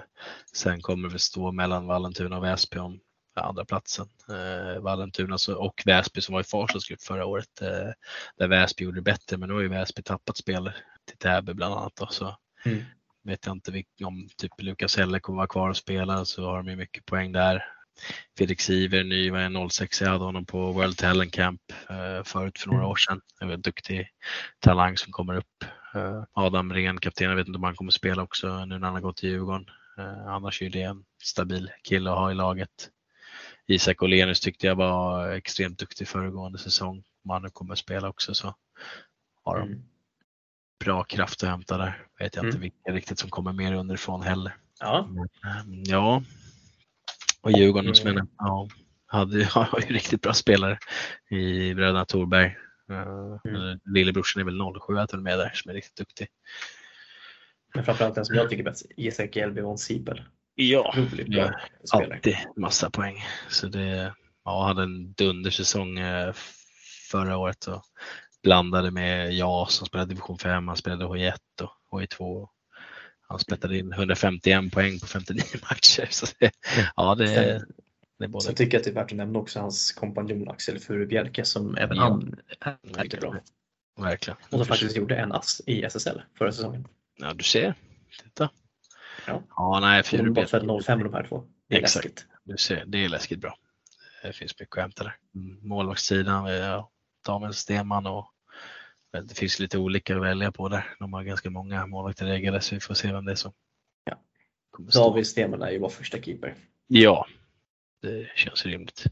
sen 0.54 0.82
kommer 0.82 1.10
vi 1.10 1.20
stå 1.20 1.52
mellan 1.52 1.88
Vallentuna 1.88 2.38
och 2.38 2.44
Väsby 2.44 2.78
om 2.80 3.00
andra 3.36 3.66
platsen. 3.66 4.08
Eh, 4.30 4.82
Vallentuna 4.82 5.38
och 5.58 5.82
Väsby 5.86 6.22
som 6.22 6.34
var 6.34 6.42
i 6.42 6.44
Farsas 6.44 6.88
grupp 6.88 7.02
förra 7.02 7.26
året. 7.26 7.62
Eh, 7.62 7.90
där 8.38 8.48
Väsby 8.48 8.84
gjorde 8.84 8.98
det 8.98 9.02
bättre, 9.02 9.38
men 9.38 9.50
nu 9.50 9.56
har 9.56 9.62
ju 9.62 9.68
Väsby 9.70 10.02
tappat 10.02 10.38
spelare 10.38 10.76
till 11.06 11.18
Täby 11.18 11.54
bland 11.54 11.74
annat. 11.74 11.96
Då, 11.96 12.08
så 12.08 12.38
Mm. 12.66 12.84
Vet 13.30 13.46
jag 13.46 13.56
inte 13.56 13.72
vilk- 13.72 14.04
om 14.06 14.30
typ 14.38 14.52
Lukas 14.62 14.98
Helle 14.98 15.20
kommer 15.20 15.38
vara 15.38 15.48
kvar 15.48 15.70
och 15.70 15.78
spela 15.78 16.26
så 16.26 16.46
har 16.46 16.58
de 16.58 16.68
ju 16.68 16.76
mycket 16.76 17.06
poäng 17.06 17.32
där. 17.32 17.66
Fredrik 18.38 18.62
Siver, 18.62 19.04
ny 19.04 19.32
var 19.32 19.40
en 19.40 19.70
06, 19.70 20.02
jag 20.02 20.10
hade 20.10 20.24
honom 20.24 20.46
på 20.46 20.72
World 20.72 20.98
Talent 20.98 21.34
Camp 21.34 21.62
eh, 21.90 22.24
förut 22.24 22.60
för 22.60 22.68
några 22.68 22.80
Mm. 22.82 22.92
år 22.92 22.96
sedan. 22.96 23.22
En 23.42 23.48
väldigt 23.48 23.66
duktig 23.66 24.08
talang 24.60 24.98
som 24.98 25.12
kommer 25.12 25.36
upp. 25.36 25.64
Eh, 25.96 26.24
Adam 26.34 26.74
Rehn, 26.74 26.98
kapten, 27.00 27.30
jag 27.30 27.36
vet 27.36 27.48
inte 27.48 27.58
om 27.58 27.64
han 27.64 27.76
kommer 27.76 27.92
spela 27.92 28.24
också 28.24 28.66
nu 28.66 28.80
när 28.80 28.88
han 28.88 28.94
har 28.96 29.02
gått 29.02 29.18
till 29.18 29.30
Djurgården. 29.30 29.66
Eh, 29.98 30.28
annars 30.28 30.62
är 30.62 30.70
det 30.70 30.82
en 30.82 31.06
stabil 31.24 31.72
kille 31.84 32.12
att 32.12 32.18
ha 32.18 32.32
i 32.32 32.36
laget. 32.36 32.90
Isak 33.68 34.04
Åhlénius 34.04 34.40
tyckte 34.40 34.68
jag 34.68 34.76
var 34.76 35.30
extremt 35.32 35.80
duktig 35.80 36.08
föregående 36.08 36.58
säsong. 36.58 37.04
Om 37.24 37.30
han 37.30 37.42
nu 37.42 37.50
kommer 37.50 37.76
spela 37.76 38.10
också 38.10 38.34
så 38.34 38.56
har 39.44 39.60
de 39.60 39.68
Mm. 39.68 39.84
Bra 40.80 41.04
kraft 41.04 41.44
att 41.44 41.50
hämta 41.50 41.78
där. 41.78 42.06
Vet 42.20 42.36
jag 42.36 42.46
inte 42.46 42.58
Mm. 42.58 42.62
vilka 42.62 42.92
riktigt 42.92 43.20
som 43.20 43.30
kommer 43.30 43.54
mer 43.54 43.74
underifrån 43.74 44.22
heller. 44.22 44.56
Ja, 44.80 45.08
Mm, 45.10 45.84
Ja, 45.86 46.24
och 47.42 47.52
Djurgården 47.52 47.96
som 47.96 48.08
jag 48.08 48.14
Mm. 48.14 48.16
nämnde, 48.16 48.34
ja, 48.38 48.68
hade, 49.06 49.46
har 49.54 49.80
ju 49.88 49.94
riktigt 49.94 50.22
bra 50.22 50.34
spelare 50.34 50.80
i 51.30 51.74
bröderna 51.74 52.06
Thorberg. 52.06 52.56
Uh, 52.92 53.38
Mm. 53.46 53.80
Lillebrorsan 53.86 54.42
är 54.42 54.46
väl 54.46 54.82
07 54.88 54.98
att 54.98 55.12
han 55.12 55.20
är 55.20 55.24
med 55.24 55.40
där 55.40 55.52
som 55.54 55.70
är 55.70 55.76
riktigt 55.76 55.96
duktig. 55.96 56.28
men 57.76 57.86
framförallt 57.86 58.16
den 58.16 58.26
som 58.26 58.36
jag 58.36 58.50
tycker 58.50 58.64
bäst, 58.64 58.86
Isak 58.98 59.36
Elby 59.36 59.62
von 59.62 59.78
Sipel. 59.78 60.24
Ja, 60.56 60.94
ja, 61.28 61.54
alltid 61.92 62.38
massa 62.58 62.90
poäng. 62.90 63.16
Så 63.50 63.68
det, 63.68 64.14
ja, 64.46 64.64
hade 64.68 64.84
en 64.84 65.14
dundersäsong 65.14 66.00
eh, 66.00 66.34
förra 67.12 67.38
året 67.38 67.66
och 67.68 67.84
blandade 68.44 68.92
med 68.92 69.34
JAS 69.34 69.74
som 69.74 69.88
spelade 69.88 70.10
division 70.10 70.38
5, 70.38 70.68
han 70.68 70.78
spelade 70.78 71.06
H1 71.06 71.34
och 71.90 72.02
H2. 72.02 72.48
Han 73.28 73.40
spelade 73.40 73.78
in 73.78 73.94
151 73.94 74.74
poäng 74.74 75.00
på 75.00 75.06
59 75.08 75.44
matcher. 75.70 76.08
Så 76.12 76.26
det, 76.40 76.52
ja, 76.96 77.16
det, 77.16 77.28
Sen- 77.28 77.66
det 78.20 78.28
både 78.28 78.46
Sen 78.46 78.56
tycker 78.56 78.74
jag 78.74 78.80
att 78.80 78.84
det 78.86 78.90
är 78.92 78.94
värt 78.96 79.12
att 79.12 79.18
nämna 79.18 79.40
också 79.40 79.60
hans 79.60 79.92
kompanjon 79.92 80.50
Axel 80.50 80.80
Furubjelke 80.80 81.46
som 81.46 81.78
även 81.78 81.98
Ja. 81.98 82.04
han 82.04 82.36
är 82.96 83.04
riktigt 83.04 83.20
bra. 83.22 83.36
verkligen. 84.00 84.38
Och 84.44 84.50
som 84.58 84.66
faktiskt 84.66 84.96
gjorde 84.98 85.16
en 85.18 85.32
ass 85.32 85.62
i 85.66 85.84
SSL 85.84 86.22
förra 86.38 86.52
säsongen. 86.52 86.88
Ja, 87.18 87.34
du 87.34 87.44
ser. 87.44 87.74
Titta. 88.24 88.50
Ja. 89.28 89.44
Ja, 89.56 89.80
nej, 89.82 90.02
De 90.02 90.08
Furubjelke. 90.18 90.50
född 90.50 90.84
05 90.86 91.04
de 91.04 91.14
här 91.14 91.24
två. 91.28 91.44
Det 91.68 91.76
är 91.76 91.80
Exakt. 91.80 92.06
läskigt. 92.06 92.26
Du 92.44 92.58
ser, 92.58 92.84
det 92.88 93.06
är 93.06 93.10
läskigt 93.10 93.40
bra. 93.40 93.58
Det 94.24 94.34
finns 94.34 94.60
mycket 94.60 94.78
att 94.78 94.82
hämta 94.82 95.04
där. 95.04 95.18
Mm, 95.36 95.68
Målvaktssidan, 95.68 96.46
ja, 96.46 96.90
Daniel 97.30 97.54
Stenman 97.54 98.06
och 98.06 98.32
det 99.28 99.38
finns 99.38 99.60
lite 99.60 99.78
olika 99.78 100.16
att 100.16 100.22
välja 100.22 100.52
på 100.52 100.70
där. 100.70 100.96
De 101.00 101.14
har 101.14 101.24
ganska 101.24 101.50
många 101.50 101.88
målvakter 101.88 102.26
reggade 102.26 102.62
så 102.62 102.76
vi 102.76 102.82
får 102.82 102.94
se 102.94 103.12
vem 103.12 103.26
det 103.26 103.32
är 103.32 103.36
som 103.36 103.54
Ja. 104.04 104.22
kommer 104.72 104.92
stå. 104.92 105.10
David 105.10 105.28
Stenman 105.28 105.62
är 105.62 105.72
ju 105.72 105.80
vår 105.80 105.90
första 105.90 106.22
keeper. 106.22 106.56
Ja, 106.88 107.28
det 108.02 108.30
känns 108.36 108.66
rimligt. 108.66 109.04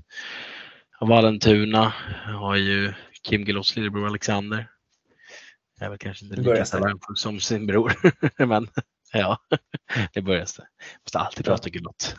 Vallentuna 0.99 1.93
har 2.39 2.55
ju 2.55 2.93
Kim 3.21 3.43
Gelots 3.43 3.75
lillebror 3.75 4.07
Alexander. 4.07 4.69
Är 5.79 5.89
väl 5.89 5.97
kanske 5.97 6.25
inte 6.25 6.37
lika 6.37 6.53
det. 6.53 6.65
talangfull 6.65 7.17
som 7.17 7.39
sin 7.39 7.67
bror, 7.67 7.93
men 8.47 8.67
ja, 9.13 9.39
det 10.13 10.21
börjar 10.21 10.39
det. 10.57 10.67
Måste 11.03 11.19
alltid 11.19 11.45
prata 11.45 11.69
Gelott. 11.69 12.15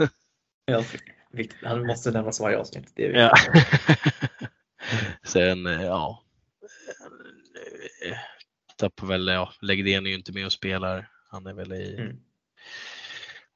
Ja, 0.65 0.85
viktigt. 1.31 1.59
Han 1.65 1.87
måste 1.87 2.11
nämnas 2.11 2.41
varje 2.41 2.59
avsnitt. 2.59 2.93
Det 2.95 3.07
är 3.07 3.13
Ja. 3.13 3.35
Sen, 5.22 5.66
eh, 5.66 5.82
ja. 5.82 6.22
eh, 8.05 8.16
Tappar 8.76 9.07
väl, 9.07 9.26
ja, 9.28 9.53
Legdén 9.61 10.07
är 10.07 10.11
ju 10.11 10.16
inte 10.16 10.32
med 10.32 10.47
och 10.47 10.53
spelar. 10.53 11.11
Han 11.30 11.47
är 11.47 11.53
väl 11.55 11.72
i 11.72 11.97
Mm. 11.97 12.16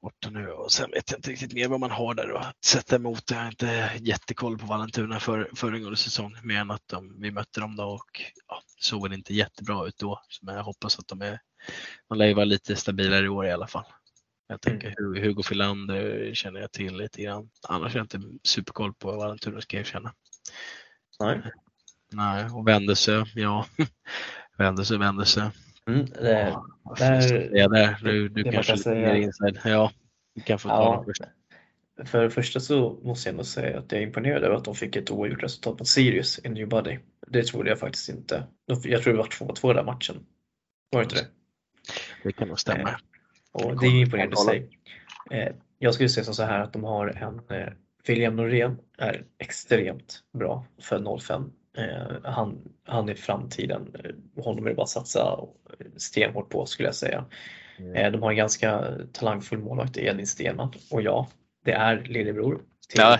borta 0.01 0.29
nu 0.29 0.47
och 0.51 0.71
sen 0.71 0.91
vet 0.91 1.11
jag 1.11 1.17
inte 1.17 1.29
riktigt 1.31 1.53
mer 1.53 1.67
vad 1.67 1.79
man 1.79 1.91
har 1.91 2.13
där 2.13 2.33
att 2.37 2.63
sätta 2.65 2.95
emot. 2.95 3.31
Jag 3.31 3.37
har 3.37 3.47
inte 3.47 3.91
jättekoll 4.01 4.57
på 4.57 4.65
Vallentuna 4.65 5.19
för, 5.19 5.49
föregående 5.55 5.97
säsong 5.97 6.35
mer 6.43 6.57
än 6.59 6.71
att 6.71 6.87
de, 6.87 7.21
vi 7.21 7.31
mötte 7.31 7.59
dem 7.59 7.75
då 7.75 7.83
och 7.83 8.21
ja, 8.47 8.61
det 8.77 8.83
såg 8.85 9.03
väl 9.03 9.13
inte 9.13 9.33
jättebra 9.33 9.87
ut 9.87 9.97
då. 9.97 10.21
Men 10.41 10.55
jag 10.55 10.63
hoppas 10.63 10.99
att 10.99 11.07
de 11.07 11.21
är, 11.21 11.39
de 12.09 12.17
lär 12.17 12.25
ju 12.25 12.33
vara 12.33 12.45
lite 12.45 12.75
stabilare 12.75 13.25
i 13.25 13.29
år 13.29 13.45
i 13.45 13.51
alla 13.51 13.67
fall. 13.67 13.85
Jag 14.47 14.61
tänker 14.61 14.89
Hu- 14.91 15.19
Hugo 15.21 15.43
Filander 15.43 16.31
känner 16.33 16.59
jag 16.59 16.71
till 16.71 16.97
lite 16.97 17.21
grann. 17.21 17.49
Annars 17.67 17.93
har 17.93 17.99
jag 17.99 18.05
inte 18.05 18.21
superkoll 18.43 18.93
på 18.93 19.11
Vallentuna 19.11 19.61
ska 19.61 19.77
jag 19.77 19.81
erkänna. 19.81 20.13
Nej. 21.19 21.41
Nej, 22.13 22.45
och 22.45 22.67
Vändelsö, 22.67 23.23
ja. 23.35 23.65
Vändelsö, 24.57 24.97
Vändelsö. 24.97 25.49
Mm, 25.87 26.05
det, 26.05 26.39
Ja, 26.49 26.65
där- 26.99 27.49
det 27.51 27.67
där? 27.67 27.99
Du, 28.03 28.29
du 28.29 28.43
det 28.43 28.51
kanske 28.51 28.77
kan 28.83 28.93
mer 28.93 29.13
inside. 29.15 29.59
Ja, 29.65 29.91
du 30.35 30.41
kan 30.41 30.59
få 30.59 30.69
ta 30.69 30.75
Ja. 30.75 31.03
först. 31.05 31.21
För 32.09 32.23
det 32.23 32.29
första 32.29 32.59
så 32.59 32.99
måste 33.03 33.29
jag 33.29 33.33
ändå 33.33 33.43
säga 33.43 33.79
att 33.79 33.91
jag 33.91 34.01
är 34.01 34.05
imponerad 34.07 34.43
över 34.43 34.55
att 34.55 34.65
de 34.65 34.75
fick 34.75 34.95
ett 34.95 35.11
oavgjort 35.11 35.43
resultat 35.43 35.79
mot 35.79 35.87
Sirius 35.87 36.39
i 36.43 36.49
New 36.49 36.67
Buddy. 36.69 36.99
Det 37.27 37.43
trodde 37.43 37.69
jag 37.69 37.79
faktiskt 37.79 38.09
inte. 38.09 38.43
Jag 38.65 39.03
tror 39.03 39.13
det 39.13 39.17
var 39.19 39.25
2-2 39.27 39.73
den 39.73 39.85
matchen. 39.85 40.25
Var 40.91 40.99
det 40.99 41.03
inte 41.03 41.15
det? 41.15 41.27
Det 42.23 42.31
kan 42.31 42.47
nog 42.47 42.59
stämma. 42.59 42.89
Eh, 42.89 42.95
Och 43.51 43.79
det 43.79 43.85
är 43.87 43.91
imponerande 44.01 44.33
i 44.33 44.37
sig. 44.45 44.79
Eh, 45.31 45.55
Jag 45.79 45.93
skulle 45.93 46.09
säga 46.09 46.23
så 46.23 46.43
här 46.43 46.59
att 46.59 46.73
de 46.73 46.83
har 46.83 47.07
en 47.07 47.57
eh, 47.59 47.73
William 48.07 48.35
Norén 48.35 48.77
är 48.97 49.23
extremt 49.39 50.19
bra 50.33 50.65
för 50.81 51.19
05. 51.19 51.51
Eh, 51.77 52.31
Han, 52.31 52.61
han 52.85 53.09
är 53.09 53.15
framtiden. 53.15 53.95
Eh, 54.03 54.43
Honom 54.43 54.65
är 54.65 54.69
det 54.69 54.75
bara 54.75 54.83
att 54.83 54.89
satsa 54.89 55.39
stenhårt 55.97 56.49
på 56.49 56.65
skulle 56.65 56.87
jag 56.87 56.95
säga. 56.95 57.25
Mm. 57.77 57.95
Eh, 57.95 58.11
De 58.11 58.21
har 58.23 58.29
en 58.31 58.37
ganska 58.37 58.83
talangfull 59.13 59.59
målvakt 59.59 59.97
i 59.97 60.05
Edvin 60.05 60.27
Stenman 60.27 60.73
och 60.91 61.01
ja, 61.01 61.27
det 61.65 61.71
är 61.71 62.01
lillebror 62.03 62.61
till 62.89 62.99
Ja, 62.99 63.19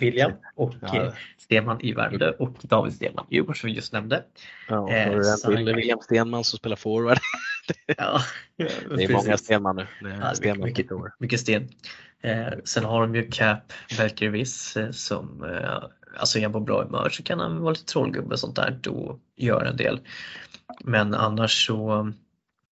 William 0.00 0.32
och 0.54 0.74
Ja. 0.82 1.02
eh, 1.02 1.12
Stenman 1.38 1.80
i 1.80 1.92
Värmdö 1.92 2.30
och 2.30 2.56
David 2.62 2.92
Stenman 2.94 3.26
i 3.30 3.34
Djurgården 3.34 3.54
som 3.54 3.66
vi 3.70 3.76
just 3.76 3.92
nämnde. 3.92 4.24
ja, 4.68 4.90
Eh, 4.92 5.20
så- 5.22 5.50
William 5.50 5.98
Stenman 6.00 6.44
som 6.44 6.58
spelar 6.58 6.76
forward. 6.76 7.18
Ja, 7.96 8.20
Det 8.96 9.04
är 9.04 9.12
många 9.12 9.36
Stenman 9.36 9.76
nu. 9.76 9.86
Det 10.00 10.14
är 10.14 10.20
Ja, 10.20 10.34
Stenman 10.34 10.68
mycket, 10.68 10.92
år. 10.92 11.12
mycket 11.18 11.40
sten. 11.40 11.68
Eh, 12.26 12.52
sen 12.64 12.84
har 12.84 13.00
de 13.00 13.14
ju 13.14 13.30
Cap 13.30 13.72
Belkervis 13.98 14.76
eh, 14.76 14.90
som, 14.90 15.44
eh, 15.44 15.82
alltså 16.18 16.38
är 16.38 16.42
han 16.42 16.52
på 16.52 16.60
bra 16.60 16.84
humör 16.84 17.10
så 17.10 17.22
kan 17.22 17.40
han 17.40 17.60
vara 17.60 17.72
lite 17.72 17.84
trollgubbe 17.84 18.32
och 18.32 18.38
sånt 18.38 18.56
där 18.56 18.88
och 18.88 19.20
göra 19.36 19.68
en 19.68 19.76
del. 19.76 20.00
Men 20.84 21.14
annars 21.14 21.66
så, 21.66 22.12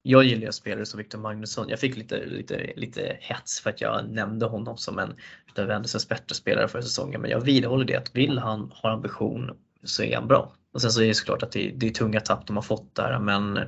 jag 0.02 0.24
gillar 0.24 0.45
ju 0.45 0.52
spelare 0.52 0.86
som 0.86 0.98
Victor 0.98 1.20
Magnusson. 1.20 1.70
Jag 1.70 1.80
fick 1.80 1.98
lite, 1.98 2.26
lite, 2.26 2.74
lite 2.76 3.18
hets 3.20 3.62
för 3.62 3.70
att 3.70 3.82
jag 3.82 4.10
nämnde 4.10 4.45
honom 4.45 4.78
som 4.78 5.00
en 5.00 5.16
utav 5.48 5.66
Wendersons 5.68 6.10
bättre 6.10 6.36
spelare 6.36 6.68
för 6.68 6.82
säsongen. 6.82 7.22
Men 7.22 7.32
jag 7.32 7.41
vidhåller 7.41 7.86
det 7.86 7.95
att 7.95 8.16
vill 8.16 8.38
han 8.38 8.72
ha 8.76 8.91
ambition 8.91 9.52
så 9.84 10.04
är 10.04 10.16
han 10.16 10.28
bra. 10.28 10.54
Och 10.74 10.82
sen 10.82 10.91
så 10.91 11.02
är 11.02 11.08
det 11.08 11.14
såklart 11.14 11.43
att 11.43 11.52
det, 11.52 11.72
det 11.76 11.88
är 11.88 11.91
tunga 11.91 12.20
tapp 12.20 12.48
de 12.48 12.56
har 12.56 12.64
fått 12.64 12.95
där 12.95 13.20
men 13.20 13.60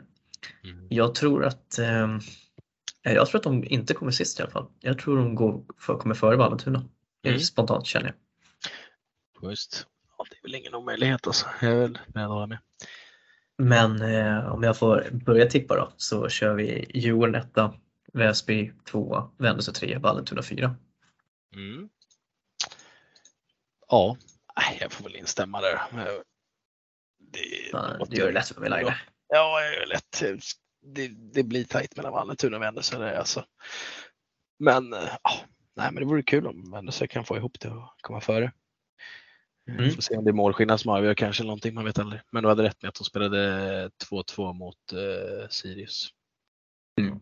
Mm. 0.63 0.87
jag 0.89 1.15
tror 1.15 1.45
att 1.45 1.79
eh, 1.79 2.17
jag 3.01 3.27
tror 3.27 3.39
att 3.39 3.43
de 3.43 3.63
inte 3.63 3.93
kommer 3.93 4.11
sist 4.11 4.39
i 4.39 4.43
alla 4.43 4.51
fall. 4.51 4.67
Jag 4.79 4.99
tror 4.99 5.17
de 5.17 5.35
går 5.35 5.63
för, 5.77 5.97
kommer 5.97 6.15
före 6.15 6.35
Vallentuna. 6.35 6.83
Det 7.21 7.29
Mm. 7.29 7.41
Spontant 7.41 7.85
känner 7.85 8.13
jag. 9.39 9.49
Just. 9.49 9.87
Ja, 10.17 10.25
det 10.29 10.35
är 10.37 10.41
väl 10.41 10.55
ingen 10.55 10.75
omöjlighet 10.75 11.27
alltså. 11.27 11.47
Jag 11.61 11.71
är 11.71 11.75
väl 11.75 11.99
beredd 12.07 12.25
att 12.25 12.31
hålla 12.31 12.47
med. 12.47 12.57
Men 13.57 14.01
eh, 14.01 14.53
om 14.53 14.63
jag 14.63 14.77
får 14.77 15.07
börja 15.11 15.45
tippa 15.45 15.75
då 15.75 15.93
så 15.97 16.29
kör 16.29 16.53
vi 16.53 16.85
Djurgården 16.93 17.35
1, 17.35 17.47
Väsby 18.13 18.73
2, 18.85 19.31
Vändelse 19.37 19.73
3, 19.73 19.97
Vallentuna 19.97 20.43
4. 20.43 20.75
Mm. 21.55 21.89
Ja, 23.87 24.17
jag 24.79 24.91
får 24.91 25.03
väl 25.03 25.15
instämma 25.15 25.61
där. 25.61 25.79
Det, 27.19 27.39
Ja, 27.71 28.05
Du 28.09 28.15
gör 28.15 28.25
det 28.25 28.31
lätt 28.33 28.47
för 28.47 28.61
mig 28.61 28.69
Laila. 28.69 28.95
Ja, 29.27 29.61
jag 29.61 29.73
gör 29.73 29.79
det 29.79 29.85
lätt. 29.85 30.43
Det, 30.81 31.07
det 31.07 31.43
blir 31.43 31.63
tajt 31.63 31.95
mellan 31.95 32.11
Vallentuna 32.13 32.57
och 32.57 32.63
Vändelse. 32.63 32.97
där, 32.97 33.13
Alltså. 33.13 33.45
Men, 34.59 34.93
eh, 34.93 34.99
ja, 35.23 35.31
nej, 35.75 35.91
men 35.91 35.95
det 35.95 36.05
vore 36.05 36.23
kul 36.23 36.47
om 36.47 36.71
Vändelse 36.71 37.07
kan 37.07 37.25
få 37.25 37.37
ihop 37.37 37.59
det 37.59 37.69
och 37.69 37.95
komma 38.01 38.21
före. 38.21 38.51
Mm. 39.69 39.83
Vi 39.83 39.91
får 39.91 40.01
se 40.01 40.17
om 40.17 40.23
det 40.23 40.31
är 40.31 40.33
målskillnad 40.33 40.79
som 40.79 40.91
avgör 40.91 41.13
kanske 41.13 41.43
någonting, 41.43 41.73
man 41.73 41.85
vet 41.85 41.99
aldrig. 41.99 42.21
Men 42.31 42.43
du 42.43 42.49
hade 42.49 42.63
rätt 42.63 42.81
med 42.81 42.89
att 42.89 42.95
de 42.95 43.03
spelade 43.03 43.89
2-2 44.11 44.53
mot 44.53 44.93
eh, 44.93 45.47
Sirius. 45.49 46.09
Mm. 46.99 47.19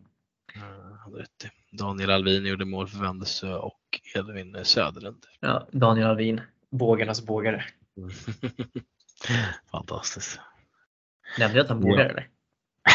Eh. 0.54 1.24
Daniel 1.72 2.10
Alvin 2.10 2.46
gjorde 2.46 2.64
mål 2.64 2.88
för 2.88 2.98
Vändelse 2.98 3.54
och 3.54 3.80
Edvin 4.14 4.64
Söderlund. 4.64 5.26
Ja, 5.40 5.68
Daniel 5.72 6.06
Alvin, 6.06 6.40
bågarnas 6.70 7.26
bågare. 7.26 7.64
Fantastiskt. 9.70 10.40
Nämnde 11.38 11.58
jag 11.58 11.64
att 11.64 11.70
han 11.70 11.80
vågar 11.80 12.04
Ja. 12.04 12.10
eller? 12.10 12.28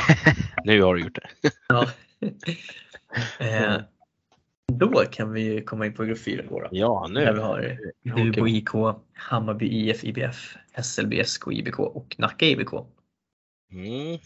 nu 0.64 0.82
har 0.82 0.96
du 0.96 1.02
gjort 1.02 1.16
det. 1.16 1.52
Ja. 1.68 1.90
eh, 3.46 3.82
då 4.74 5.04
kan 5.12 5.32
vi 5.34 5.62
komma 5.62 5.86
in 5.86 5.94
på 5.94 6.04
grupp 6.04 6.20
4 6.20 6.44
då. 6.50 6.68
Ja, 6.72 7.08
nu. 7.10 7.20
Där 7.20 7.34
vi 7.34 7.40
har. 7.40 7.78
Dubo 8.04 8.48
IK, 8.48 8.70
Hammarby 9.14 9.68
IF 9.68 10.04
IBF, 10.04 10.56
Hässelby 10.72 11.24
SK 11.24 11.48
IBK 11.52 11.80
och 11.80 12.16
Nacka 12.18 12.46
IBK. 12.46 12.74
Mm, 13.72 14.20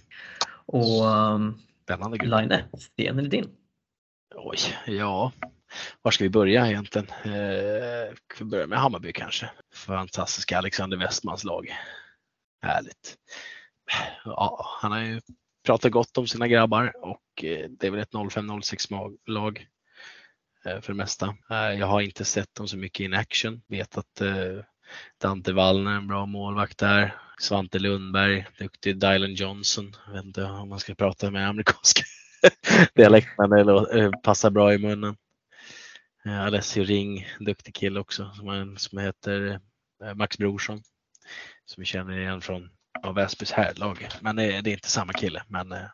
Och 0.65 1.05
um. 1.05 1.59
Line, 2.19 2.63
Sten 2.77 3.19
eller 3.19 3.29
din? 3.29 3.49
Oj, 4.35 4.57
ja. 4.87 5.31
Var 6.01 6.11
ska 6.11 6.23
vi 6.23 6.29
börja 6.29 6.67
egentligen? 6.67 7.07
Eh, 7.09 8.13
vi 8.39 8.45
börjar 8.45 8.67
med 8.67 8.79
Hammarby 8.79 9.13
kanske. 9.13 9.49
Fantastiska 9.73 10.57
Alexander 10.57 10.97
Westmans 10.97 11.43
lag. 11.43 11.75
Härligt. 12.61 13.17
Ja, 14.25 14.65
han 14.81 14.91
har 14.91 14.99
ju 14.99 15.21
pratar 15.67 15.89
gott 15.89 16.17
om 16.17 16.27
sina 16.27 16.47
grabbar 16.47 16.93
och 17.01 17.43
eh, 17.43 17.69
det 17.69 17.87
är 17.87 17.91
väl 17.91 17.99
ett 17.99 18.11
05-06 18.11 19.17
lag 19.25 19.67
eh, 20.65 20.81
för 20.81 20.93
det 20.93 20.97
mesta. 20.97 21.35
Eh, 21.49 21.79
jag 21.79 21.87
har 21.87 22.01
inte 22.01 22.25
sett 22.25 22.55
dem 22.55 22.67
så 22.67 22.77
mycket 22.77 22.99
in 22.99 23.13
action. 23.13 23.61
Vet 23.67 23.97
att 23.97 24.21
Dante 25.21 25.53
Wallner 25.53 25.91
är 25.91 25.95
en 25.95 26.07
bra 26.07 26.25
målvakt 26.25 26.77
där. 26.77 27.15
Svante 27.39 27.79
Lundberg, 27.79 28.45
duktig 28.59 28.99
Dylan 28.99 29.33
Johnson. 29.33 29.95
Jag 30.05 30.13
vet 30.13 30.25
inte 30.25 30.43
om 30.43 30.69
man 30.69 30.79
ska 30.79 30.95
prata 30.95 31.31
med 31.31 31.49
amerikanska 31.49 32.03
dialekten 32.95 33.49
men 33.49 33.65
det 33.65 34.11
passar 34.23 34.49
bra 34.49 34.73
i 34.73 34.77
munnen. 34.77 35.15
Alessio 36.25 36.83
Ring, 36.83 37.27
duktig 37.39 37.75
kille 37.75 37.99
också 37.99 38.31
som, 38.35 38.75
som 38.77 38.99
heter 38.99 39.59
Max 40.15 40.37
Brorsson. 40.37 40.81
Som 41.65 41.81
vi 41.81 41.85
känner 41.85 42.19
igen 42.19 42.41
från 42.41 42.69
av 43.07 43.15
Väsbys 43.15 43.51
härlag. 43.51 44.07
Men 44.21 44.39
eh, 44.39 44.61
det 44.63 44.69
är 44.69 44.73
inte 44.73 44.89
samma 44.89 45.13
kille, 45.13 45.43
men 45.47 45.71
eh, 45.71 45.85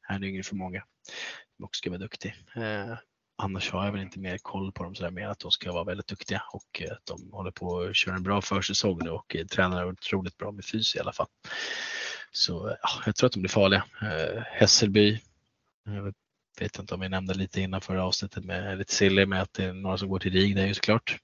han 0.00 0.22
är 0.22 0.28
yngre 0.28 0.42
för 0.42 0.54
många. 0.54 0.84
Som 1.56 1.64
också 1.64 1.78
ska 1.78 1.90
vara 1.90 1.98
duktig. 1.98 2.34
Eh, 2.56 2.94
annars 3.42 3.70
har 3.70 3.84
jag 3.84 3.92
väl 3.92 4.00
inte 4.00 4.18
mer 4.18 4.38
koll 4.38 4.72
på 4.72 4.84
dem 4.84 4.94
sådär 4.94 5.10
mer 5.10 5.28
att 5.28 5.38
de 5.38 5.50
ska 5.50 5.72
vara 5.72 5.84
väldigt 5.84 6.06
duktiga 6.06 6.42
och 6.52 6.82
eh, 6.82 6.92
att 6.92 7.06
de 7.06 7.32
håller 7.32 7.50
på 7.50 7.80
att 7.80 7.96
köra 7.96 8.14
en 8.14 8.22
bra 8.22 8.42
försäsong 8.42 8.98
nu 9.02 9.10
och 9.10 9.36
eh, 9.36 9.46
tränar 9.46 9.84
otroligt 9.84 10.36
bra 10.36 10.52
med 10.52 10.64
fys 10.64 10.96
i 10.96 11.00
alla 11.00 11.12
fall. 11.12 11.26
Så 12.32 12.68
eh, 12.68 12.76
ja, 12.82 12.88
jag 13.06 13.16
tror 13.16 13.26
att 13.26 13.32
de 13.32 13.40
blir 13.40 13.50
farliga. 13.50 13.84
Eh, 14.02 14.42
Hässelby, 14.42 15.20
jag 15.84 16.14
vet 16.60 16.78
inte 16.78 16.94
om 16.94 17.00
vi 17.00 17.08
nämnde 17.08 17.34
lite 17.34 17.60
innan 17.60 17.80
förra 17.80 18.04
avsnittet 18.04 18.44
med 18.44 18.78
lite 18.78 18.94
silly 18.94 19.26
med 19.26 19.42
att 19.42 19.52
det 19.52 19.64
är 19.64 19.72
några 19.72 19.98
som 19.98 20.08
går 20.08 20.18
till 20.18 20.32
RIG 20.32 20.56
där 20.56 20.66
ju 20.66 20.74
såklart. 20.74 21.18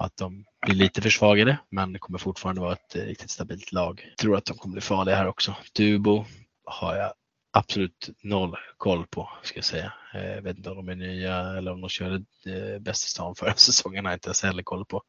Att 0.00 0.16
de 0.16 0.44
blir 0.66 0.74
lite 0.74 1.02
försvagade 1.02 1.58
men 1.70 1.92
det 1.92 1.98
kommer 1.98 2.18
fortfarande 2.18 2.60
vara 2.60 2.72
ett 2.72 2.96
eh, 2.96 3.02
riktigt 3.02 3.30
stabilt 3.30 3.72
lag. 3.72 4.06
Jag 4.08 4.16
tror 4.16 4.36
att 4.36 4.44
de 4.44 4.58
kommer 4.58 4.72
bli 4.72 4.80
farliga 4.80 5.16
här 5.16 5.26
också. 5.26 5.56
Dubo 5.72 6.24
har 6.64 6.96
jag 6.96 7.12
absolut 7.52 8.10
noll 8.22 8.56
koll 8.76 9.06
på 9.06 9.30
ska 9.42 9.58
jag 9.58 9.64
säga. 9.64 9.92
Eh, 10.14 10.26
jag 10.26 10.42
vet 10.42 10.56
inte 10.56 10.70
om 10.70 10.76
de 10.76 10.88
är 10.88 10.94
nya 10.94 11.36
eller 11.36 11.72
om 11.72 11.80
de 11.80 11.88
körde 11.90 12.14
eh, 12.46 12.78
bäst 12.78 13.04
i 13.04 13.08
stan 13.08 13.34
förra 13.34 13.54
säsongen 13.56 14.04
har 14.04 14.12
jag 14.12 14.16
inte 14.16 14.28
ens 14.28 14.42
heller 14.42 14.62
koll 14.62 14.84
på. 14.84 15.02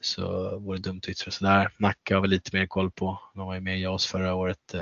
Så 0.00 0.58
vore 0.58 0.78
dumt 0.78 1.00
att 1.02 1.08
yttra 1.08 1.30
sådär. 1.30 1.72
Nacka 1.78 2.14
har 2.14 2.22
vi 2.22 2.28
lite 2.28 2.56
mer 2.56 2.66
koll 2.66 2.90
på. 2.90 3.18
De 3.34 3.46
var 3.46 3.54
ju 3.54 3.60
med 3.60 3.78
i 3.78 3.82
JAS 3.82 4.06
förra 4.06 4.34
året. 4.34 4.74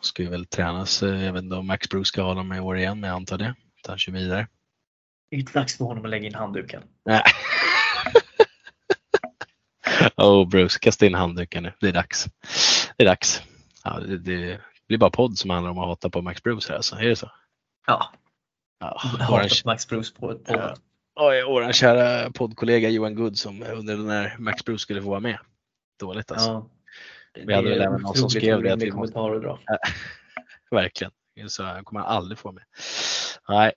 ska 0.00 0.22
ju 0.22 0.28
väl 0.28 0.46
tränas. 0.46 1.02
Jag 1.02 1.32
vet 1.32 1.42
inte 1.42 1.56
om 1.56 1.66
Max 1.66 1.88
Bruce 1.88 2.08
ska 2.08 2.22
ha 2.22 2.34
dem 2.34 2.52
i 2.52 2.60
år 2.60 2.78
igen, 2.78 3.00
men 3.00 3.08
jag 3.08 3.16
antar 3.16 3.38
det. 3.38 3.54
Att 3.82 3.86
han 3.86 3.98
kör 3.98 4.12
vidare. 4.12 4.46
Det 5.30 5.36
är 5.36 5.40
inte 5.40 5.52
dags 5.52 5.76
för 5.76 5.84
honom 5.84 6.04
att 6.04 6.10
lägga 6.10 6.26
in 6.26 6.34
handduken. 6.34 6.82
Nej. 7.04 7.22
oh 10.16 10.48
Bruce, 10.48 10.78
kasta 10.78 11.06
in 11.06 11.14
handduken 11.14 11.62
nu. 11.62 11.72
Det 11.80 11.88
är 11.88 11.92
dags. 11.92 12.26
Det 12.96 13.04
är 13.04 13.08
dags. 13.08 13.42
Ja, 13.84 14.00
det, 14.00 14.18
det 14.18 14.60
blir 14.88 14.98
bara 14.98 15.10
podd 15.10 15.38
som 15.38 15.50
handlar 15.50 15.70
om 15.70 15.78
att 15.78 15.86
hata 15.86 16.10
på 16.10 16.22
Max 16.22 16.42
Bruce 16.42 16.68
här 16.68 16.76
alltså. 16.76 16.96
Är 16.96 17.08
det 17.08 17.16
så? 17.16 17.30
Ja, 17.86 18.12
Ja, 18.78 19.00
våran, 19.04 19.42
hatar 19.42 19.66
Max 19.66 19.88
Bruce 19.88 20.14
på 20.18 20.30
ett 20.30 20.40
Ja. 20.46 20.74
oj, 21.14 21.42
våran 21.42 21.72
kära 21.72 22.30
poddkollega 22.30 22.88
Johan 22.88 23.14
Good 23.14 23.38
som 23.38 23.62
undrade 23.62 24.02
när 24.02 24.36
Max 24.38 24.64
Bruce 24.64 24.78
skulle 24.78 25.02
få 25.02 25.10
vara 25.10 25.20
med. 25.20 25.38
Dåligt 26.00 26.32
alltså. 26.32 26.48
Ja. 26.50 26.70
Vi 27.44 27.54
hade 27.54 27.70
väl 27.70 27.80
även 27.80 28.00
någon 28.00 28.14
som 28.14 28.30
skrev 28.30 28.62
det 28.62 28.72
att 28.72 28.82
vi 28.82 28.92
måste-. 28.92 29.18
Verkligen. 30.70 31.12
Så 31.48 31.64
han 31.64 31.84
kommer 31.84 32.00
aldrig 32.00 32.38
få 32.38 32.52
med. 32.52 32.64
Nej, 33.48 33.72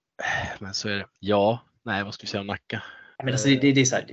men 0.59 0.73
så 0.73 0.89
är 0.89 0.95
det. 0.95 1.05
Ja, 1.19 1.59
nej 1.83 2.03
vad 2.03 2.13
ska 2.13 2.21
vi 2.23 2.27
säga 2.27 2.41
om 2.41 2.47
Nacka? 2.47 2.83
Men 3.23 3.33
alltså, 3.33 3.47
det, 3.47 3.55
det, 3.55 3.71
det, 3.71 3.81
är 3.81 3.85
så 3.85 3.95
här, 3.95 4.05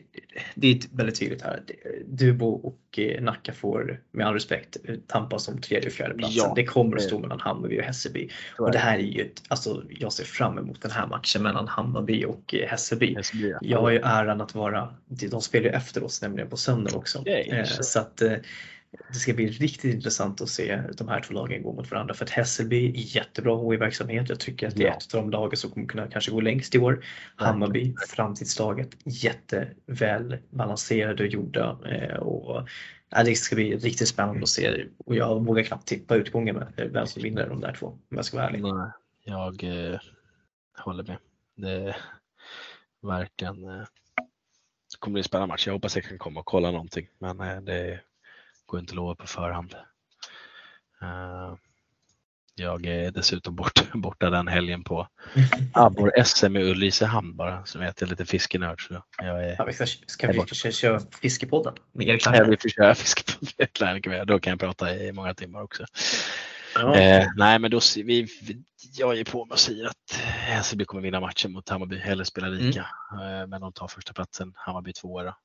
det, 0.55 0.69
är 0.69 0.97
väldigt 0.97 1.19
tydligt 1.19 1.43
här. 1.43 1.63
Dubo 2.07 2.47
och 2.47 2.99
eh, 2.99 3.23
Nacka 3.23 3.53
får 3.53 4.01
med 4.13 4.27
all 4.27 4.35
respekt 4.35 4.77
eh, 4.85 4.95
tampas 5.07 5.49
om 5.49 5.61
tredje 5.61 5.89
och 5.89 5.93
fjärde 5.93 6.15
platsen. 6.15 6.37
Ja, 6.37 6.53
det 6.57 6.65
kommer 6.65 6.97
att 6.97 7.03
stå 7.03 7.19
mellan 7.19 7.41
Hammarby 7.41 7.81
och 7.81 7.85
Hässelby. 7.85 8.29
Och 8.59 8.73
det 8.73 8.79
här 8.79 8.99
är 8.99 9.03
ju 9.03 9.23
ett, 9.23 9.43
alltså, 9.49 9.83
jag 9.91 10.13
ser 10.13 10.25
fram 10.25 10.59
emot 10.59 10.83
den 10.83 10.91
här 10.91 11.07
matchen 11.07 11.43
mellan 11.43 11.69
Hammarby 11.69 12.25
och 12.25 12.55
eh, 12.55 12.69
Hässelby. 12.69 13.15
Hässelby, 13.15 13.51
ja. 13.51 13.59
Jag 13.63 13.81
har 13.81 13.91
ju 13.91 13.99
äran 13.99 14.41
att 14.41 14.55
vara, 14.55 14.95
de 15.07 15.41
spelar 15.41 15.67
ju 15.67 15.73
efter 15.73 16.05
oss 16.05 16.23
nämligen 16.23 16.51
på 16.51 16.57
söndag 16.57 16.97
också. 16.97 17.27
Eh, 17.27 17.65
så. 17.65 18.01
Att 18.01 18.23
det 19.09 19.15
ska 19.15 19.33
bli 19.35 19.47
riktigt 19.49 19.95
intressant 19.95 20.41
att 20.41 20.49
se 20.49 20.83
de 20.99 21.09
här 21.09 21.21
två 21.21 21.35
lagen 21.35 21.63
gå 21.63 21.73
mot 21.73 21.91
varandra. 21.91 22.15
För 22.15 22.25
att 22.25 22.31
Hässelby 22.31 22.87
är 22.89 23.17
jättebra 23.17 23.57
HI-verksamhet. 23.57 24.29
Jag 24.29 24.41
tycker 24.41 24.69
att 24.69 24.77
det 24.77 24.83
är 24.83 24.87
Ja. 24.87 24.95
ett 24.97 25.15
av 25.15 25.23
de 25.23 25.31
lagen 25.31 25.57
som 25.57 25.71
kommer 25.71 25.87
kunna 25.87 26.07
kanske 26.11 26.31
gå 26.31 26.41
längst 26.41 26.75
i 26.75 26.79
år. 26.79 27.05
Hammarby, 27.37 27.95
framtidslaget, 28.09 28.89
jätteväl 29.05 30.39
balanserade 30.51 31.23
och 31.23 31.29
gjorda. 31.29 31.79
eh, 31.91 32.17
Och, 32.17 32.69
ja, 33.11 33.23
det 33.25 33.35
ska 33.35 33.55
bli 33.57 33.77
riktigt 33.77 34.09
spännande 34.09 34.43
att 34.43 34.49
se 34.49 34.85
och 34.99 35.17
jag 35.17 35.45
vågar 35.47 35.63
knappt 35.63 35.89
tippa 35.89 36.15
utgången 36.17 36.55
med 36.57 36.91
vem 36.93 37.07
som 37.07 37.23
vinner 37.23 37.49
de 37.49 37.61
där 37.61 37.73
två 37.79 37.87
om 37.87 38.01
jag 38.17 38.25
ska 38.25 38.37
vara 38.37 38.49
ärlig. 38.49 38.63
Nej, 38.63 38.91
jag 39.25 39.65
eh, 39.93 39.99
håller 40.79 41.05
med. 41.05 41.17
Det 41.57 41.71
är 41.71 41.97
verkligen 43.03 43.65
eh, 43.69 43.85
det 44.91 44.99
kommer 44.99 45.13
bli 45.13 45.21
en 45.21 45.25
spännande 45.25 45.53
match. 45.53 45.67
Jag 45.67 45.75
hoppas 45.75 45.97
jag 45.97 46.05
kan 46.05 46.19
komma 46.19 46.41
och 46.41 46.47
kolla 46.47 46.71
någonting, 46.71 47.09
men 47.19 47.41
eh, 47.41 47.61
det 47.61 48.01
går 48.67 48.81
inte 48.81 48.91
att 48.91 48.97
lova 48.97 49.15
på 49.15 49.27
förhand. 49.27 49.75
Eh, 51.03 51.55
jag 52.55 52.87
är 52.87 53.11
dessutom 53.11 53.57
borta, 53.57 53.83
borta 53.95 54.31
den 54.31 54.49
helgen 54.49 54.85
på 54.85 55.09
Abborre 55.75 56.25
SM 56.25 56.57
i 56.57 56.63
Ulricehamn 56.71 57.37
bara, 57.37 57.65
så 57.67 57.79
vet 57.79 58.01
jag 58.01 58.07
är 58.09 58.11
lite 58.11 58.27
fiskenörd. 58.27 58.87
Så 58.89 59.03
jag 59.19 59.45
är 59.45 59.55
Ja, 59.59 59.65
vi 59.65 59.73
ska, 60.07 60.27
vi 60.33 60.47
köra, 60.47 60.73
köra 60.73 61.01
Fiskepodden 61.21 61.75
med 61.93 62.09
Erik 62.09 62.27
jag 62.27 62.33
Larsson? 62.33 62.51
vill 62.51 62.71
köra 62.73 62.95
fiske 62.95 63.23
på 63.57 63.63
Atlanta, 63.63 64.25
då 64.25 64.39
kan 64.41 64.51
jag 64.51 64.61
prata 64.61 64.95
i 64.95 65.13
många 65.13 65.35
timmar 65.35 65.63
också. 65.63 65.85
Ja. 66.75 66.97
Eh, 66.97 67.27
nej, 67.37 67.59
men 67.59 67.71
då 67.71 67.81
ser 67.81 68.03
vi, 68.05 68.23
vi- 68.43 68.63
jag 68.99 69.19
är 69.19 69.25
på 69.25 69.45
mig 69.45 69.53
och 69.53 69.59
säger 69.59 69.85
att 69.87 70.21
Hässelby 70.23 70.85
kommer 70.85 71.03
vinna 71.03 71.21
matchen 71.21 71.53
mot 71.53 71.69
Hammarby 71.69 72.01
eller 72.01 72.25
spela 72.25 72.47
lika. 72.49 72.81
Eh, 73.13 73.47
men 73.49 73.61
de 73.61 73.73
tar 73.73 73.89
första 73.89 74.13
platsen, 74.13 74.53
Hammarby 74.57 74.93
tvåa. 74.93 75.37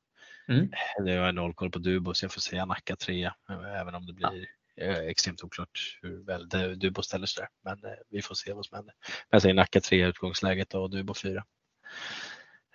Mm. 0.52 0.72
Nu 1.04 1.18
har 1.18 1.26
jag 1.26 1.36
noll 1.36 1.54
koll 1.54 1.72
på 1.72 1.80
Dubo 1.80 2.14
så 2.14 2.26
jag 2.26 2.32
får 2.34 2.42
säga 2.42 2.66
Nacka 2.66 2.96
trea, 2.96 3.36
eh, 3.50 3.82
även 3.82 3.96
om 3.96 4.06
det 4.06 4.14
blir 4.14 4.48
eh, 4.78 4.98
extremt 4.98 5.44
oklart 5.44 6.00
hur 6.02 6.26
väl 6.26 6.50
Dubo 6.80 7.02
ställer 7.02 7.26
sig 7.28 7.42
där. 7.42 7.50
Men 7.76 7.92
eh, 7.92 7.98
vi 8.10 8.22
får 8.22 8.36
se 8.36 8.54
vad 8.54 8.66
som 8.66 8.76
händer. 8.76 8.94
Men 9.08 9.14
jag 9.30 9.42
säger 9.42 9.56
Nacka 9.56 9.82
trea 9.82 10.06
i 10.06 10.10
utgångsläget 10.10 10.74
och 10.74 10.90
Dubo 10.90 11.14
fyra. 11.14 11.46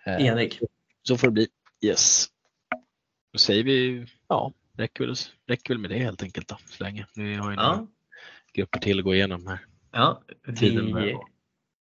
Eh, 0.06 0.26
Enig. 0.26 0.58
så 1.02 1.16
får 1.16 1.26
det 1.26 1.32
bli. 1.32 1.48
Yes. 1.84 2.26
Då 3.32 3.38
säger 3.38 3.64
vi, 3.64 4.06
ja, 4.28 4.52
räcker 4.78 5.06
väl, 5.06 5.14
räcker 5.46 5.74
väl 5.74 5.78
med 5.78 5.90
det 5.90 5.98
helt 5.98 6.22
enkelt 6.22 6.48
då, 6.48 6.56
så 6.66 6.84
länge. 6.84 7.06
Vi 7.14 7.22
har 7.34 7.50
ju 7.50 7.56
några 7.56 7.62
Ja, 7.68 7.86
grupper 8.52 8.78
till 8.78 8.98
att 8.98 9.04
gå 9.04 9.14
igenom 9.14 9.46
här. 9.46 9.58
ja, 9.92 10.22
vi 10.46 11.16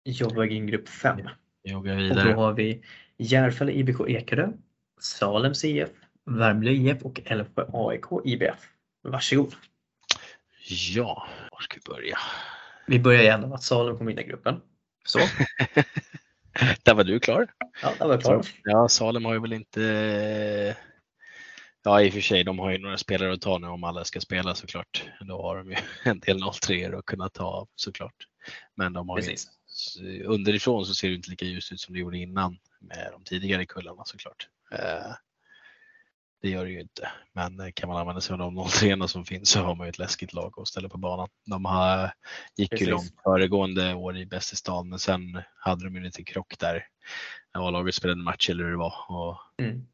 jobbar 0.05 0.43
in 0.45 0.67
grupp 0.67 0.89
5. 0.89 1.17
Vi 1.63 1.71
joggar 1.71 1.93
Och 1.95 2.01
då 2.01 2.03
vidare. 2.07 2.33
har 2.33 2.53
vi 2.53 2.83
Järfälla 3.17 3.71
IBK 3.71 3.99
Ekerö, 4.09 4.51
Salems 4.99 5.63
IF, 5.63 5.89
Värmdö 6.25 6.69
IF 6.71 7.01
och 7.01 7.21
Älvsjö 7.25 7.65
AIK 7.73 8.05
IBF. 8.25 8.69
Varsågod. 9.03 9.55
Ja, 10.67 11.27
var 11.51 11.61
ska 11.61 11.75
vi 11.75 11.93
börja? 11.93 12.17
Vi 12.87 12.99
börjar 12.99 13.21
igen 13.21 13.53
att 13.53 13.63
Salem 13.63 13.97
kommer 13.97 14.11
vinna 14.11 14.21
gruppen. 14.21 14.61
Så, 15.05 15.19
Där 16.83 16.93
var 16.93 17.03
du 17.03 17.19
klar. 17.19 17.47
ja, 17.81 17.93
där 17.99 18.05
var 18.05 18.13
jag 18.13 18.21
klar. 18.21 18.45
Ja, 18.63 18.89
Salem 18.89 19.25
har 19.25 19.33
ju 19.33 19.39
väl 19.39 19.53
inte... 19.53 20.77
Ja, 21.83 22.01
i 22.01 22.09
och 22.09 22.13
för 22.13 22.21
sig, 22.21 22.43
de 22.43 22.59
har 22.59 22.71
ju 22.71 22.77
några 22.77 22.97
spelare 22.97 23.33
att 23.33 23.41
ta 23.41 23.57
nu 23.57 23.67
om 23.67 23.83
alla 23.83 24.03
ska 24.03 24.19
spela 24.21 24.55
såklart. 24.55 25.03
Då 25.19 25.41
har 25.41 25.57
de 25.57 25.71
ju 25.71 25.77
en 26.03 26.19
del 26.19 26.37
0-3 26.37 26.99
att 26.99 27.05
kunna 27.05 27.29
ta 27.29 27.43
av 27.43 27.67
såklart. 27.75 28.27
Men 28.75 28.93
de 28.93 29.09
har 29.09 29.15
Precis. 29.15 29.47
ju, 29.99 30.23
underifrån 30.23 30.85
så 30.85 30.93
ser 30.93 31.09
det 31.09 31.15
inte 31.15 31.29
lika 31.29 31.45
ljust 31.45 31.71
ut 31.71 31.79
som 31.79 31.93
det 31.93 31.99
gjorde 31.99 32.17
innan 32.17 32.57
med 32.79 33.09
de 33.11 33.23
tidigare 33.23 33.65
kullarna 33.65 34.05
såklart. 34.05 34.49
Eh, 34.71 35.11
Det 36.41 36.49
gör 36.49 36.65
det 36.65 36.71
ju 36.71 36.79
inte, 36.81 37.11
men 37.33 37.59
eh, 37.59 37.71
kan 37.73 37.89
man 37.89 37.97
använda 37.97 38.21
sig 38.21 38.33
av 38.33 38.39
de 38.39 38.59
0-3 38.59 39.07
som 39.07 39.25
finns 39.25 39.49
så 39.49 39.59
har 39.61 39.75
man 39.75 39.87
ju 39.87 39.89
ett 39.89 39.97
läskigt 39.99 40.33
lag 40.33 40.53
att 40.59 40.67
ställa 40.67 40.89
på 40.89 40.97
banan. 40.97 41.27
De 41.45 41.65
har, 41.65 42.11
gick 42.57 42.69
Precis. 42.69 42.87
ju 42.87 42.91
långt 42.91 43.13
föregående 43.23 43.93
år 43.93 44.17
i 44.17 44.25
Bäst 44.25 44.53
i 44.53 44.55
stan, 44.55 44.89
men 44.89 44.99
sen 44.99 45.41
hade 45.57 45.83
de 45.83 45.93
ju 45.93 45.97
en 45.97 46.03
liten 46.03 46.25
krock 46.25 46.59
där. 46.59 46.87
När 47.53 47.67
A-laget 47.67 47.95
spelade 47.95 48.19
en 48.19 48.23
match 48.23 48.49
eller 48.49 48.63
hur 48.63 48.71
det 48.71 48.77
var 48.77 48.93
och 49.07 49.37
Mm. 49.57 49.87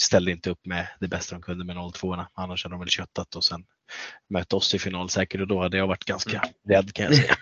ställde 0.00 0.30
inte 0.30 0.50
upp 0.50 0.66
med 0.66 0.88
det 1.00 1.08
bästa 1.08 1.34
de 1.34 1.42
kunde 1.42 1.64
med 1.64 1.76
0-2. 1.76 2.26
Annars 2.34 2.64
hade 2.64 2.72
de 2.74 2.80
väl 2.80 2.88
köttat 2.88 3.36
och 3.36 3.44
sen 3.44 3.66
mött 4.28 4.52
oss 4.52 4.74
i 4.74 4.78
final 4.78 5.08
säkert 5.08 5.40
och 5.40 5.46
då 5.46 5.62
hade 5.62 5.76
jag 5.76 5.86
varit 5.86 6.04
ganska 6.04 6.42
rädd 6.68 6.92
kan 6.94 7.04
jag 7.04 7.14
säga. 7.16 7.34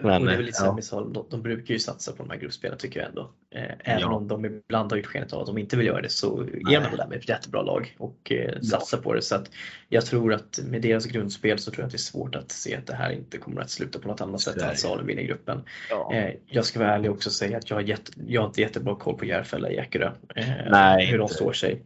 Men, 0.00 0.20
och 0.22 0.26
det 0.26 0.32
är 0.32 0.36
väl 0.36 0.46
lite 0.46 0.64
ja. 0.64 0.74
Misal, 0.74 1.12
de, 1.12 1.26
de 1.30 1.42
brukar 1.42 1.74
ju 1.74 1.80
satsa 1.80 2.12
på 2.12 2.22
de 2.22 2.30
här 2.30 2.38
gruppspelen 2.38 2.78
tycker 2.78 3.00
jag 3.00 3.08
ändå. 3.08 3.30
Eh, 3.54 3.62
även 3.84 4.00
Ja. 4.00 4.12
om 4.14 4.28
de 4.28 4.44
ibland 4.44 4.92
har 4.92 4.96
gjort 4.96 5.06
skenet 5.06 5.32
av 5.32 5.40
att 5.40 5.46
de 5.46 5.58
inte 5.58 5.76
vill 5.76 5.86
göra 5.86 6.00
det 6.02 6.08
så 6.08 6.46
ger 6.70 6.80
man 6.80 6.96
det 6.96 7.06
med 7.08 7.18
ett 7.18 7.28
jättebra 7.28 7.62
lag 7.62 7.96
och 7.98 8.32
eh, 8.32 8.60
satsar 8.60 8.98
på 8.98 9.14
det. 9.14 9.22
Så 9.22 9.34
att 9.34 9.50
jag 9.88 10.06
tror 10.06 10.34
att 10.34 10.60
med 10.68 10.82
deras 10.82 11.06
grundspel 11.06 11.58
så 11.58 11.70
tror 11.70 11.82
jag 11.82 11.86
att 11.86 11.92
det 11.92 11.96
är 11.96 11.98
svårt 11.98 12.34
att 12.34 12.50
se 12.50 12.76
att 12.76 12.86
det 12.86 12.94
här 12.94 13.10
inte 13.10 13.38
kommer 13.38 13.60
att 13.60 13.70
sluta 13.70 13.98
på 13.98 14.08
något 14.08 14.20
annat 14.20 14.40
sätt 14.40 14.56
än 14.56 14.70
att. 14.70 14.78
Salem 14.78 15.06
vinner 15.06 15.22
gruppen. 15.22 15.62
Ja. 15.90 16.14
Eh, 16.14 16.34
jag 16.46 16.64
ska 16.64 16.78
vara 16.78 16.94
ärlig 16.94 17.10
också 17.10 17.28
och 17.28 17.32
säga 17.32 17.58
att 17.58 17.70
jag 17.70 17.76
har, 17.76 17.82
jätte, 17.82 18.12
jag 18.26 18.40
har 18.40 18.48
inte 18.48 18.60
jättebra 18.60 18.96
koll 18.96 19.18
på 19.18 19.24
Järfälla 19.24 19.70
i 19.70 19.76
Ekerö. 19.76 20.12
Eh, 20.36 20.46
Nej, 20.70 21.06
hur 21.06 21.18
de 21.18 21.22
inte. 21.22 21.34
står 21.34 21.52
sig. 21.52 21.82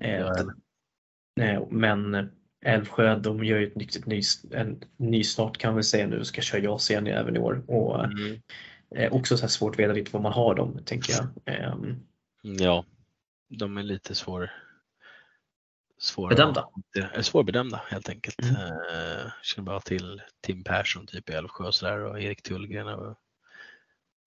Eh, 0.00 0.20
eh, 1.40 1.62
men 1.70 2.30
Älvsjö 2.66 3.18
de 3.18 3.44
gör 3.44 3.58
ju 3.58 3.66
ett 3.66 3.76
nytt, 3.76 4.06
ny, 4.06 4.22
en 4.50 4.82
nystart 4.96 5.58
kan 5.58 5.76
vi 5.76 5.82
säga 5.82 6.06
nu 6.06 6.24
ska 6.24 6.40
köra 6.40 6.60
JAS 6.60 6.90
igen 6.90 7.06
även 7.06 7.36
i 7.36 7.38
år. 7.38 7.62
Och, 7.66 8.04
Mm. 8.04 8.40
Eh, 8.96 9.12
också 9.12 9.36
så 9.36 9.40
här 9.40 9.48
svårt 9.48 9.74
att 9.74 9.78
veta 9.78 9.92
lite 9.92 10.12
var 10.12 10.20
man 10.20 10.32
har 10.32 10.54
dem, 10.54 10.80
tänker 10.84 11.12
jag. 11.12 11.54
Ehm, 11.54 11.96
Ja, 12.42 12.84
de 13.48 13.76
är 13.76 13.82
lite 13.82 14.14
svår, 14.14 14.50
svåra 15.98 16.28
Bedömda. 16.28 16.68
Eh, 17.14 17.20
Svårbedömda 17.20 17.80
helt 17.88 18.08
enkelt. 18.08 18.42
Mm. 18.42 18.56
Eh, 18.56 19.32
känner 19.42 19.66
bara 19.66 19.80
till 19.80 20.22
Tim 20.40 20.64
Persson 20.64 21.06
typ 21.06 21.30
i 21.30 21.32
Älvsjö 21.32 21.64
och 21.64 21.74
sådär 21.74 21.98
och 21.98 22.20
Erik 22.20 22.42
Tullgren. 22.42 22.88
Och 22.88 23.16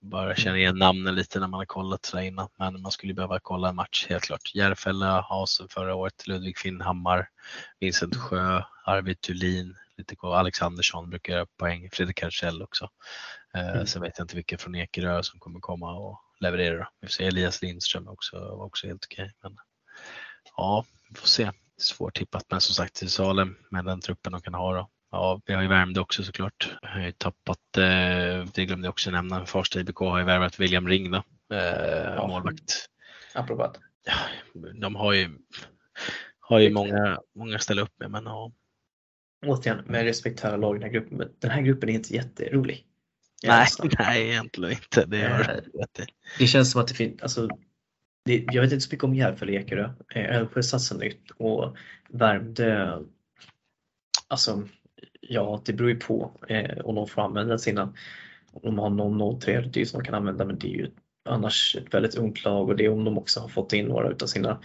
bara 0.01 0.35
känner 0.35 0.57
igen 0.57 0.77
namnen 0.77 1.15
lite 1.15 1.39
när 1.39 1.47
man 1.47 1.57
har 1.57 1.65
kollat 1.65 2.05
sådär 2.05 2.23
innan. 2.23 2.49
Men 2.57 2.81
man 2.81 2.91
skulle 2.91 3.13
behöva 3.13 3.39
kolla 3.39 3.69
en 3.69 3.75
match 3.75 4.05
helt 4.09 4.23
klart. 4.23 4.55
Järfälla, 4.55 5.21
Hasen 5.21 5.67
förra 5.69 5.95
året, 5.95 6.27
Ludvig 6.27 6.57
Finnhammar, 6.57 7.29
Vincent 7.79 8.15
Sjö, 8.15 8.63
Arvid 8.85 9.21
Thulin, 9.21 9.75
lite 9.97 10.15
koll. 10.15 10.33
Alexandersson 10.33 11.09
brukar 11.09 11.33
göra 11.33 11.45
poäng, 11.57 11.89
Fredrik 11.91 12.17
Karlsell 12.19 12.61
också. 12.61 12.89
Eh, 13.53 13.69
Mm. 13.69 13.87
Sen 13.87 14.01
vet 14.01 14.17
jag 14.17 14.23
inte 14.23 14.35
vilka 14.35 14.57
från 14.57 14.75
Ekerö 14.75 15.23
som 15.23 15.39
kommer 15.39 15.59
komma 15.59 15.91
och 15.97 16.21
leverera. 16.39 16.89
Vi 17.01 17.07
får 17.07 17.11
se 17.11 17.25
Elias 17.27 17.61
Lindström 17.61 18.07
också, 18.07 18.39
var 18.39 18.65
också 18.65 18.87
helt 18.87 19.05
okej. 19.05 19.33
Men 19.43 19.57
ja, 20.57 20.85
vi 21.09 21.15
får 21.15 21.27
se. 21.27 21.51
Svårt 21.77 22.15
tippat 22.17 22.45
men 22.49 22.61
som 22.61 22.75
sagt 22.75 22.93
till 22.95 23.09
Salem 23.09 23.55
med 23.69 23.85
den 23.85 24.01
truppen 24.01 24.31
de 24.31 24.41
kan 24.41 24.53
ha 24.53 24.73
då. 24.73 24.89
Ja, 25.11 25.41
vi 25.45 25.53
har 25.53 25.61
ju 25.61 25.67
Värmdö 25.67 26.01
också 26.01 26.23
såklart. 26.23 26.77
Jag 26.81 26.89
har 26.89 26.99
ju 27.01 27.11
tappat, 27.11 27.77
eh, 27.77 28.45
det 28.53 28.65
glömde 28.65 28.85
jag 28.85 28.91
också 28.91 29.11
nämna, 29.11 29.45
Farsta 29.45 29.79
IBK 29.79 29.99
har 29.99 30.19
ju 30.19 30.25
värvat 30.25 30.59
William 30.59 30.87
Ring 30.87 31.11
då, 31.11 31.23
eh, 31.55 32.13
Ja. 32.15 32.27
målvakt. 32.27 32.89
apropå 33.33 33.63
att. 33.63 33.77
De 34.81 34.95
har 34.95 35.13
ju, 35.13 35.29
har 36.39 36.59
ju 36.59 36.69
många, 36.69 37.19
många 37.35 37.55
att 37.55 37.63
ställa 37.63 37.81
upp 37.81 37.99
med 37.99 38.11
men 38.11 38.25
ja. 38.25 38.51
Återigen, 39.45 39.83
med 39.85 40.03
respekt 40.03 40.45
alla 40.45 40.57
lag 40.57 40.75
i 40.75 40.79
den 40.79 40.83
här 40.89 40.93
gruppen, 40.99 41.17
men 41.17 41.29
den 41.39 41.51
här 41.51 41.61
gruppen 41.61 41.89
är 41.89 41.93
inte 41.93 42.13
jätterolig. 42.13 42.85
Nej, 43.43 43.67
nej 43.99 44.29
egentligen 44.29 44.71
inte. 44.73 45.05
Det 45.05 45.21
har 45.27 45.39
Eh. 45.39 46.05
Det 46.39 46.47
känns 46.47 46.71
som 46.71 46.81
att 46.81 46.87
det 46.87 46.93
finns, 46.93 47.21
alltså, 47.21 47.47
det, 48.25 48.45
jag 48.51 48.61
vet 48.61 48.71
inte 48.71 48.85
så 48.85 48.89
mycket 48.91 49.03
om 49.03 49.15
Järfälla 49.15 49.51
Ekerö. 49.51 49.89
Eh, 50.15 50.35
Älvsjö 50.35 50.63
satsar 50.63 50.97
nytt 50.97 51.31
och 51.37 51.77
Värmdö, 52.09 52.99
alltså 54.27 54.67
ja 55.29 55.61
det 55.65 55.73
beror 55.73 55.89
ju 55.89 55.99
på 55.99 56.31
eh, 56.47 56.77
om 56.83 56.95
de 56.95 57.07
får 57.07 57.21
använda 57.21 57.57
sina, 57.57 57.93
om 58.53 58.61
de 58.61 58.79
har 58.79 58.89
någon 58.89 59.39
03 59.39 59.85
som 59.85 59.99
de 59.99 60.05
kan 60.05 60.15
använda 60.15 60.45
men 60.45 60.59
det 60.59 60.67
är 60.67 60.77
ju 60.77 60.91
annars 61.29 61.75
ett 61.75 61.93
väldigt 61.93 62.15
ungt 62.15 62.43
lag 62.43 62.69
och 62.69 62.75
det 62.75 62.85
är 62.85 62.91
om 62.91 63.03
de 63.03 63.17
också 63.17 63.39
har 63.39 63.47
fått 63.47 63.73
in 63.73 63.85
några 63.85 64.09
utav 64.09 64.27
sina 64.27 64.59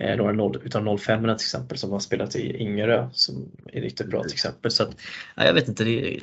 eh, 0.00 0.16
några 0.16 0.32
noll, 0.32 0.60
utav 0.64 0.98
05 0.98 1.22
till 1.22 1.30
exempel 1.30 1.78
som 1.78 1.90
har 1.90 2.00
spelat 2.00 2.36
i 2.36 2.56
Ingerö 2.56 3.08
som 3.12 3.50
är 3.72 3.80
riktigt 3.80 4.10
bra 4.10 4.22
till 4.22 4.32
exempel. 4.32 4.70
Så 4.70 4.82
att, 4.82 4.96
nej, 5.36 5.46
jag 5.46 5.54
vet 5.54 5.68
inte, 5.68 5.84
det 5.84 6.14
är 6.14 6.22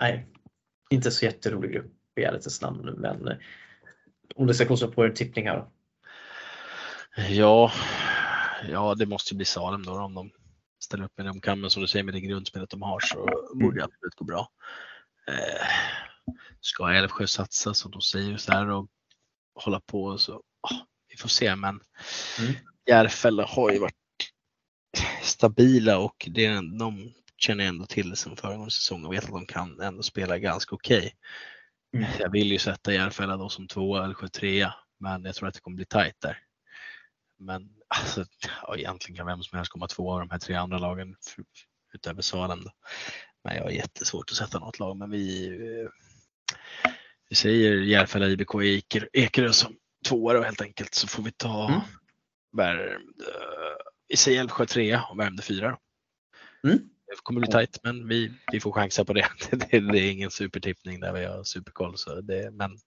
nej, 0.00 0.26
inte 0.90 1.10
så 1.10 1.24
jätterolig 1.24 1.72
grupp 1.72 1.92
i 2.20 2.24
ärlighetens 2.24 2.62
namn 2.62 2.94
men 2.98 3.28
eh, 3.28 3.36
om 4.34 4.46
du 4.46 4.54
ska 4.54 4.66
kosta 4.66 4.88
på 4.88 5.04
en 5.04 5.14
tippning 5.14 5.48
här 5.48 5.56
då? 5.56 5.70
Ja, 7.28 7.72
ja, 8.70 8.94
det 8.94 9.06
måste 9.06 9.34
ju 9.34 9.36
bli 9.36 9.44
Salem 9.44 9.82
då 9.82 9.92
om 9.92 10.14
de 10.14 10.30
ställer 10.80 11.04
upp 11.04 11.12
med 11.16 11.26
de 11.26 11.40
kan. 11.40 11.60
Men 11.60 11.70
som 11.70 11.82
du 11.82 11.88
säger 11.88 12.04
med 12.04 12.14
det 12.14 12.20
grundspelet 12.20 12.70
de 12.70 12.82
har 12.82 13.00
så 13.00 13.28
borde 13.54 13.78
det 13.78 13.84
absolut 13.84 14.14
gå 14.14 14.24
bra. 14.24 14.48
Eh, 15.28 15.66
ska 16.60 16.92
Älvsjö 16.92 17.26
satsa 17.26 17.74
som 17.74 17.90
de 17.90 18.02
säger 18.02 18.36
så 18.36 18.52
här 18.52 18.68
och 18.70 18.88
hålla 19.54 19.80
på 19.80 20.18
så 20.18 20.34
ah, 20.60 20.74
vi 21.08 21.16
får 21.16 21.28
se. 21.28 21.56
Men 21.56 21.80
Mm. 22.40 22.54
Järfälla 22.86 23.44
har 23.46 23.70
ju 23.72 23.78
varit 23.78 23.94
stabila 25.22 25.98
och 25.98 26.28
det, 26.30 26.46
är- 26.46 26.78
de 26.78 27.12
känner 27.36 27.64
ändå 27.64 27.86
till 27.86 28.16
sedan 28.16 28.36
föregående 28.36 28.70
säsong 28.70 29.04
och 29.04 29.12
vet 29.12 29.24
att 29.24 29.30
de 29.30 29.46
kan 29.46 29.80
ändå 29.80 30.02
spela 30.02 30.38
ganska 30.38 30.74
okej. 30.74 31.14
Mm. 31.96 32.10
Jag 32.18 32.30
vill 32.32 32.52
ju 32.52 32.58
sätta 32.58 32.92
Järfälla 32.94 33.36
då 33.36 33.48
som 33.48 33.68
tvåa 33.68 34.04
eller 34.04 34.28
trea 34.28 34.74
men 34.98 35.24
jag 35.24 35.34
tror 35.34 35.48
att 35.48 35.54
det 35.54 35.60
kommer 35.60 35.74
bli 35.76 35.84
tajt 35.86 36.20
där. 36.20 36.38
Men 37.38 37.70
alltså, 37.98 38.24
ja, 38.62 38.76
egentligen 38.76 39.16
kan 39.16 39.26
vem 39.26 39.42
som 39.42 39.56
helst 39.56 39.72
komma 39.72 39.86
två 39.86 40.12
av 40.12 40.20
de 40.20 40.30
här 40.30 40.38
tre 40.38 40.54
andra 40.54 40.78
lagen 40.78 41.16
utöver 41.94 42.22
Salem. 42.22 42.64
Då. 42.64 42.70
Men 43.44 43.56
jag 43.56 43.62
har 43.62 43.70
jättesvårt 43.70 44.30
att 44.30 44.36
sätta 44.36 44.58
något 44.58 44.78
lag. 44.78 44.96
Men 44.96 45.10
vi, 45.10 45.46
eh, 45.46 45.90
vi 47.28 47.36
säger 47.36 47.72
Järfälla, 47.72 48.26
IBK, 48.26 48.54
Eker, 48.54 49.08
Ekerö 49.12 49.52
som 49.52 49.76
tvåa 50.08 50.32
då 50.32 50.42
helt 50.42 50.60
enkelt 50.60 50.94
så 50.94 51.08
får 51.08 51.22
vi 51.22 51.32
ta 51.32 51.68
Mm. 51.68 51.80
Värmdö. 52.56 53.24
Vi 54.08 54.16
säger 54.16 54.40
Älvsjö 54.40 54.66
trea 54.66 55.04
och 55.10 55.18
Värmdö 55.18 55.42
fyra. 55.42 55.78
Mm. 56.64 56.78
Det 57.06 57.16
kommer 57.22 57.40
bli 57.40 57.50
tajt 57.50 57.78
men 57.82 58.08
vi, 58.08 58.32
vi 58.52 58.60
får 58.60 58.72
chansa 58.72 59.04
på 59.04 59.12
det. 59.12 59.28
det. 59.50 59.80
Det 59.80 59.98
är 59.98 60.10
ingen 60.10 60.30
supertippning 60.30 61.00
där 61.00 61.12
vi 61.12 61.24
har 61.24 61.44
superkoll. 61.44 61.98
Så 61.98 62.20
det, 62.20 62.50
men 62.50 62.78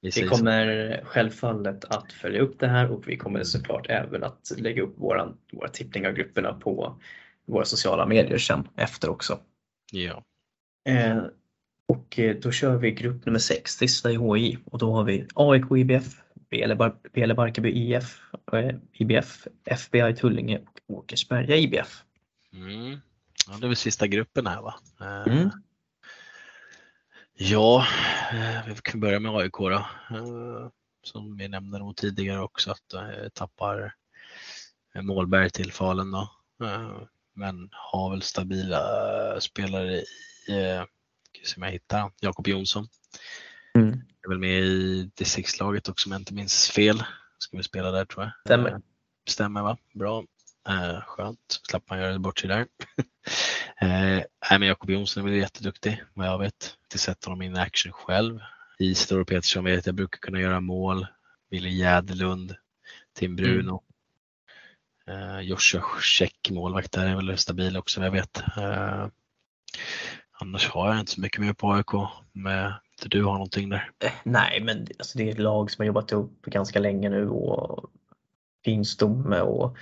vi 0.00 0.10
Vi 0.14 0.28
kommer 0.28 1.00
självfallet 1.04 1.84
att 1.84 2.12
följa 2.12 2.40
upp 2.40 2.58
det 2.58 2.68
här 2.68 2.90
och 2.90 3.08
vi 3.08 3.16
kommer 3.16 3.44
såklart 3.44 3.86
även 3.88 4.24
att 4.24 4.52
lägga 4.56 4.82
upp 4.82 4.98
våran, 4.98 5.36
våra 5.52 5.68
tippning 5.68 6.06
av 6.06 6.12
grupperna 6.12 6.52
på 6.52 7.00
våra 7.46 7.64
sociala 7.64 8.06
medier 8.06 8.38
sen 8.38 8.68
efter 8.76 9.08
också. 9.08 9.38
Ja. 9.92 10.24
Eh, 10.88 11.22
och 11.86 12.18
eh, 12.18 12.36
då 12.36 12.52
kör 12.52 12.76
vi 12.76 12.90
grupp 12.90 13.26
nummer 13.26 13.38
6, 13.38 13.72
sista 13.72 14.10
i 14.10 14.16
HI 14.16 14.58
och 14.64 14.78
då 14.78 14.92
har 14.92 15.04
vi 15.04 15.26
AIK 15.34 15.64
IBF, 15.76 16.04
Bele 16.50 16.92
Bele 17.12 17.34
Barkarby 17.34 17.70
IF, 17.70 18.20
eh, 18.52 18.76
IBF, 18.92 19.46
FBI 19.64 20.14
Tullinge 20.16 20.58
och 20.58 20.80
Åkersberga 20.96 21.56
IBF. 21.56 22.02
Mm. 22.52 23.00
Ja, 23.48 23.56
det 23.60 23.66
är 23.66 23.68
väl 23.68 23.76
sista 23.76 24.06
gruppen 24.06 24.46
här 24.46 24.62
va? 24.62 24.74
Eh, 25.00 25.32
Mm. 25.32 25.50
Ja, 27.42 27.86
eh, 28.32 28.66
vi 28.66 28.74
kan 28.82 29.00
börja 29.00 29.20
med 29.20 29.32
AIK 29.32 29.52
då. 29.52 29.86
Eh, 30.10 30.68
Som 31.02 31.36
vi 31.36 31.48
nämnde 31.48 31.78
nog 31.78 31.96
tidigare 31.96 32.40
också 32.40 32.70
att 32.70 32.92
eh, 32.92 33.28
tappar 33.34 33.94
Målberg 35.02 35.50
till 35.50 35.72
Falun 35.72 36.10
då. 36.10 36.30
Men 37.34 37.68
har 37.72 38.10
väl 38.10 38.22
stabila 38.22 38.80
spelare 39.40 39.92
i, 39.92 40.04
ska 41.32 41.44
se 41.44 41.56
om 41.56 41.62
jag 41.62 41.70
hittar 41.70 42.12
Jakob 42.20 42.48
Jonsson. 42.48 42.88
Mm. 43.74 43.88
Är 44.24 44.28
väl 44.28 44.38
med 44.38 44.60
i 44.60 45.10
distriktslaget 45.14 45.88
också 45.88 46.08
om 46.08 46.12
jag 46.12 46.20
inte 46.20 46.34
minns 46.34 46.70
fel. 46.70 47.04
Ska 47.38 47.56
vi 47.56 47.62
spela 47.62 47.90
där 47.90 48.04
tror 48.04 48.24
jag. 48.24 48.32
Stämmer. 48.46 48.82
Stämmer 49.28 49.62
va? 49.62 49.78
Bra. 49.94 50.24
Skönt. 51.06 51.60
Slapp 51.68 51.90
man 51.90 51.98
göra 51.98 52.18
bort 52.18 52.38
sig 52.38 52.48
där. 52.48 52.66
eh, 53.80 54.22
men 54.50 54.68
Jakob 54.68 54.90
Jonsson 54.90 55.24
är 55.24 55.30
väl 55.30 55.38
jätteduktig 55.38 56.02
vad 56.14 56.26
jag 56.26 56.38
vet. 56.38 56.76
Inte 56.84 56.98
sett 56.98 57.24
honom 57.24 57.42
in 57.42 57.56
action 57.56 57.92
själv. 57.92 58.40
Isidor 58.78 59.24
Petersson 59.24 59.64
vet 59.64 59.86
jag 59.86 59.94
brukar 59.94 60.18
kunna 60.18 60.40
göra 60.40 60.60
mål. 60.60 61.06
Wille 61.50 61.68
Jäderlund. 61.68 62.54
Tim 63.12 63.36
Bruno. 63.36 63.82
Eh, 65.06 65.40
Joshua 65.40 65.82
Käck 66.02 66.50
målvakt 66.50 66.92
där 66.92 67.06
är 67.06 67.16
väl 67.16 67.38
stabil 67.38 67.76
också 67.76 68.00
vad 68.00 68.06
jag 68.06 68.12
vet. 68.12 68.38
Eh, 68.56 69.06
annars 70.32 70.68
har 70.68 70.88
jag 70.88 71.00
inte 71.00 71.12
så 71.12 71.20
mycket 71.20 71.40
mer 71.40 71.52
på 71.52 71.72
AIK. 71.72 71.94
Inte 72.34 73.08
du 73.08 73.24
har 73.24 73.32
någonting 73.32 73.68
där? 73.68 73.90
Eh, 74.04 74.12
Nej, 74.22 74.60
men 74.60 74.86
alltså 74.98 75.18
det 75.18 75.28
är 75.28 75.32
ett 75.32 75.38
lag 75.38 75.70
som 75.70 75.82
har 75.82 75.86
jobbat 75.86 76.12
upp 76.12 76.42
ganska 76.42 76.78
länge 76.78 77.08
nu 77.08 77.28
och 77.28 77.90
fin 78.64 78.84
stomme 78.84 79.40
och 79.40 79.76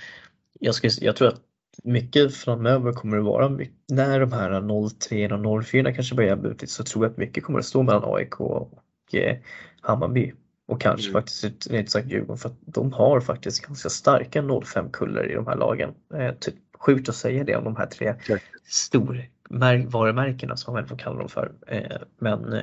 jag, 0.59 0.75
skulle, 0.75 0.93
jag 1.01 1.15
tror 1.15 1.27
att 1.27 1.41
mycket 1.83 2.35
framöver 2.35 2.91
kommer 2.93 3.17
det 3.17 3.23
vara, 3.23 3.49
när 3.91 4.19
de 4.19 4.31
här 4.31 4.89
03 4.89 5.33
och 5.33 5.65
04 5.65 5.93
kanske 5.93 6.15
börjar 6.15 6.35
butit 6.35 6.69
så 6.69 6.83
tror 6.83 7.05
jag 7.05 7.11
att 7.11 7.17
mycket 7.17 7.43
kommer 7.43 7.59
att 7.59 7.65
stå 7.65 7.83
mellan 7.83 8.03
AIK 8.15 8.39
och 8.41 8.71
eh, 9.13 9.37
Hammarby 9.81 10.33
och 10.67 10.81
kanske 10.81 11.09
Mm. 11.09 11.21
faktiskt 11.21 11.71
rent 11.71 11.89
sagt 11.91 12.07
Djurgården 12.11 12.37
för 12.37 12.49
att 12.49 12.57
de 12.65 12.93
har 12.93 13.21
faktiskt 13.21 13.65
ganska 13.65 13.89
starka 13.89 14.41
05-kuller 14.41 15.31
i 15.31 15.35
de 15.35 15.47
här 15.47 15.55
lagen. 15.55 15.93
Eh, 16.13 16.33
typ, 16.33 16.55
sjukt 16.79 17.09
att 17.09 17.15
säga 17.15 17.43
det 17.43 17.55
om 17.55 17.63
de 17.63 17.75
här 17.75 17.85
tre 17.85 18.13
Klart. 18.23 18.41
storvarumärkena 18.67 20.57
som 20.57 20.73
man 20.73 20.87
får 20.87 20.97
kalla 20.97 21.19
dem 21.19 21.29
för. 21.29 21.51
Eh, 21.67 21.97
men 22.19 22.55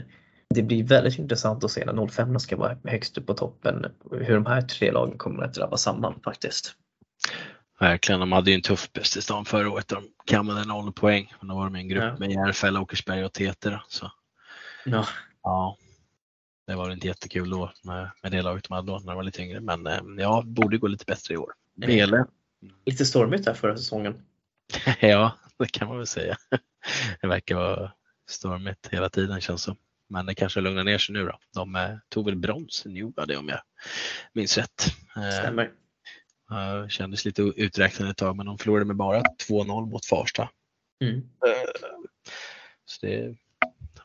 det 0.54 0.62
blir 0.62 0.84
väldigt 0.84 1.18
intressant 1.18 1.64
att 1.64 1.70
se 1.70 1.84
när 1.84 2.06
05 2.06 2.38
ska 2.38 2.56
vara 2.56 2.76
högst 2.84 3.18
upp 3.18 3.26
på 3.26 3.34
toppen 3.34 3.86
hur 4.10 4.34
de 4.34 4.46
här 4.46 4.62
tre 4.62 4.92
lagen 4.92 5.18
kommer 5.18 5.42
att 5.42 5.54
drabba 5.54 5.76
samman 5.76 6.14
faktiskt. 6.24 6.72
Verkligen. 7.80 8.20
De 8.20 8.32
hade 8.32 8.50
ju 8.50 8.54
en 8.54 8.62
tuff 8.62 8.92
bäst 8.92 9.16
i 9.16 9.22
stan 9.22 9.44
förra 9.44 9.70
året. 9.70 9.88
De 9.88 10.04
kammade 10.26 10.64
noll 10.64 10.92
poäng. 10.92 11.32
Men 11.40 11.48
då 11.48 11.54
var 11.54 11.64
de 11.64 11.76
i 11.76 11.80
en 11.80 11.88
grupp 11.88 12.02
Ja. 12.04 12.16
med 12.18 12.30
Järfälla, 12.30 12.80
Åkersberga 12.80 13.26
och 13.26 13.32
Teter. 13.32 13.82
Så 13.88 14.12
Ja, 14.84 15.06
ja, 15.42 15.76
det 16.66 16.74
var 16.74 16.90
inte 16.90 17.06
jättekul 17.06 17.50
då 17.50 17.72
med, 17.84 18.10
med 18.22 18.32
det 18.32 18.42
laget 18.42 18.64
de 18.68 18.74
hade 18.74 18.86
då 18.92 18.98
när 18.98 19.06
de 19.06 19.16
var 19.16 19.22
lite 19.22 19.42
yngre. 19.42 19.60
Men 19.60 19.86
eh, 19.86 20.00
ja, 20.18 20.42
borde 20.46 20.78
gå 20.78 20.86
lite 20.86 21.04
bättre 21.04 21.34
i 21.34 21.36
år. 21.36 21.52
Bele. 21.74 22.24
lite 22.86 23.06
stormigt 23.06 23.44
där 23.44 23.54
förra 23.54 23.76
säsongen. 23.76 24.22
Ja, 25.00 25.32
det 25.58 25.72
kan 25.72 25.88
man 25.88 25.96
väl 25.96 26.06
säga. 26.06 26.36
Det 27.20 27.26
verkar 27.26 27.54
vara 27.54 27.92
stormigt 28.28 28.88
hela 28.90 29.08
tiden 29.08 29.40
känns 29.40 29.62
som. 29.62 29.76
Men 30.08 30.26
det 30.26 30.34
kanske 30.34 30.60
lugnar 30.60 30.84
ner 30.84 30.98
sig 30.98 31.12
nu 31.12 31.24
då. 31.26 31.38
De 31.54 31.76
eh, 31.76 31.96
tog 32.08 32.24
väl 32.26 32.36
brons 32.36 32.86
i 32.86 32.88
Newbody 32.88 33.36
om 33.36 33.48
jag 33.48 33.60
minns 34.32 34.58
rätt. 34.58 34.86
Eh, 35.16 35.30
Stämmer. 35.40 35.70
Eh, 36.50 36.88
kändes 36.88 37.24
lite 37.24 37.42
uträknade 37.42 38.10
ett 38.10 38.16
tag 38.16 38.36
men 38.36 38.46
de 38.46 38.58
förlorade 38.58 38.84
med 38.84 38.96
bara 38.96 39.22
2-0 39.48 39.90
mot 39.90 40.06
Farsta. 40.06 40.48
Mm. 41.04 41.16
Eh, 41.16 41.70
Så 42.84 43.06
det 43.06 43.36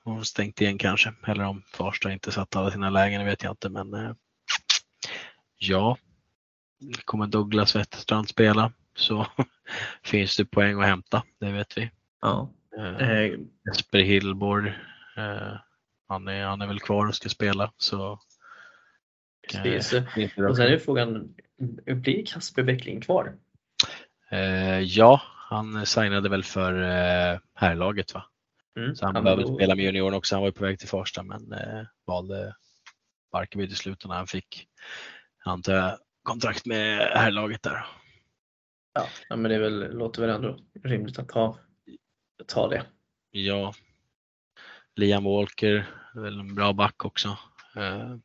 har 0.03 0.15
de 0.15 0.25
stängt 0.25 0.61
igen 0.61 0.77
kanske. 0.77 1.13
Eller 1.27 1.43
om 1.43 1.63
Farsta 1.73 2.11
inte 2.11 2.31
satt 2.31 2.55
alla 2.55 2.71
sina 2.71 2.89
lägen, 2.89 3.19
det 3.19 3.25
vet 3.25 3.43
jag 3.43 3.51
inte. 3.51 3.69
Men 3.69 3.93
eh, 3.93 4.11
ja, 5.57 5.97
kommer 7.05 7.27
Douglas 7.27 7.75
Wetterstrand 7.75 8.29
spela 8.29 8.73
så 8.95 9.27
finns 10.03 10.37
det 10.37 10.45
poäng 10.45 10.81
att 10.81 10.87
hämta, 10.87 11.23
det 11.39 11.51
vet 11.51 11.77
vi. 11.77 11.91
Ja. 12.21 12.53
Eh, 12.77 13.31
Jesper 13.67 13.99
Hillborg, 13.99 14.73
han, 16.07 16.27
är, 16.27 16.43
han 16.43 16.61
är 16.61 16.67
väl 16.67 16.79
kvar 16.79 17.07
och 17.07 17.15
ska 17.15 17.29
spela. 17.29 17.71
Så, 17.77 18.19
precis. 19.51 19.93
Och 20.49 20.57
sen 20.57 20.67
är 20.67 20.77
frågan, 20.77 21.35
blir 21.85 22.25
Kasper 22.25 22.63
Bäckling 22.63 23.01
kvar? 23.01 23.37
eh, 24.31 24.79
ja, 24.79 25.21
han 25.25 25.85
signade 25.85 26.29
väl 26.29 26.43
för 26.43 26.73
eh, 26.81 27.39
herrlaget 27.55 28.13
va? 28.13 28.25
Mm. 28.77 28.95
Så 28.95 29.05
han 29.05 29.15
Ja, 29.15 29.21
behöver 29.21 29.43
då- 29.43 29.55
spela 29.55 29.75
med 29.75 29.85
juniorerna 29.85 30.17
också. 30.17 30.35
Han 30.35 30.41
var 30.41 30.47
ju 30.47 30.53
på 30.53 30.63
väg 30.63 30.79
till 30.79 30.87
Farsta 30.89 31.23
men 31.23 31.53
eh, 31.53 31.85
valde 32.05 32.55
Barkarby 33.31 33.67
till 33.67 33.77
slut 33.77 34.05
när 34.05 34.15
han 34.15 34.27
fick, 34.27 34.67
antar 35.45 35.73
jag, 35.73 35.97
kontrakt 36.23 36.65
med 36.65 36.97
herrlaget 36.97 37.63
där. 37.63 37.85
Ja, 39.29 39.35
men 39.35 39.43
det 39.43 39.55
är 39.55 39.59
väl, 39.59 39.97
låter 39.97 40.21
väl 40.21 40.29
ändå 40.35 40.59
rimligt 40.83 41.19
att 41.19 41.29
ta, 41.29 41.57
ta 42.47 42.67
det. 42.67 42.83
Ja, 43.31 43.73
Liam 44.95 45.23
Walker, 45.23 45.89
väl 46.15 46.39
en 46.39 46.55
bra 46.55 46.73
back 46.73 47.05
också. 47.05 47.37
Eh, 47.75 48.15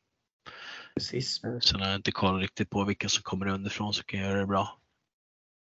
Precis. 0.97 1.41
sen 1.61 1.81
har 1.81 1.87
jag 1.87 1.97
inte 1.97 2.13
koll 2.13 2.41
riktigt 2.41 2.71
på 2.71 2.85
vilka 2.85 3.09
som 3.09 3.23
kommer 3.23 3.47
underifrån 3.47 3.95
som 3.95 4.05
kan 4.05 4.21
göra 4.21 4.41
det 4.41 4.47
bra. 4.47 4.79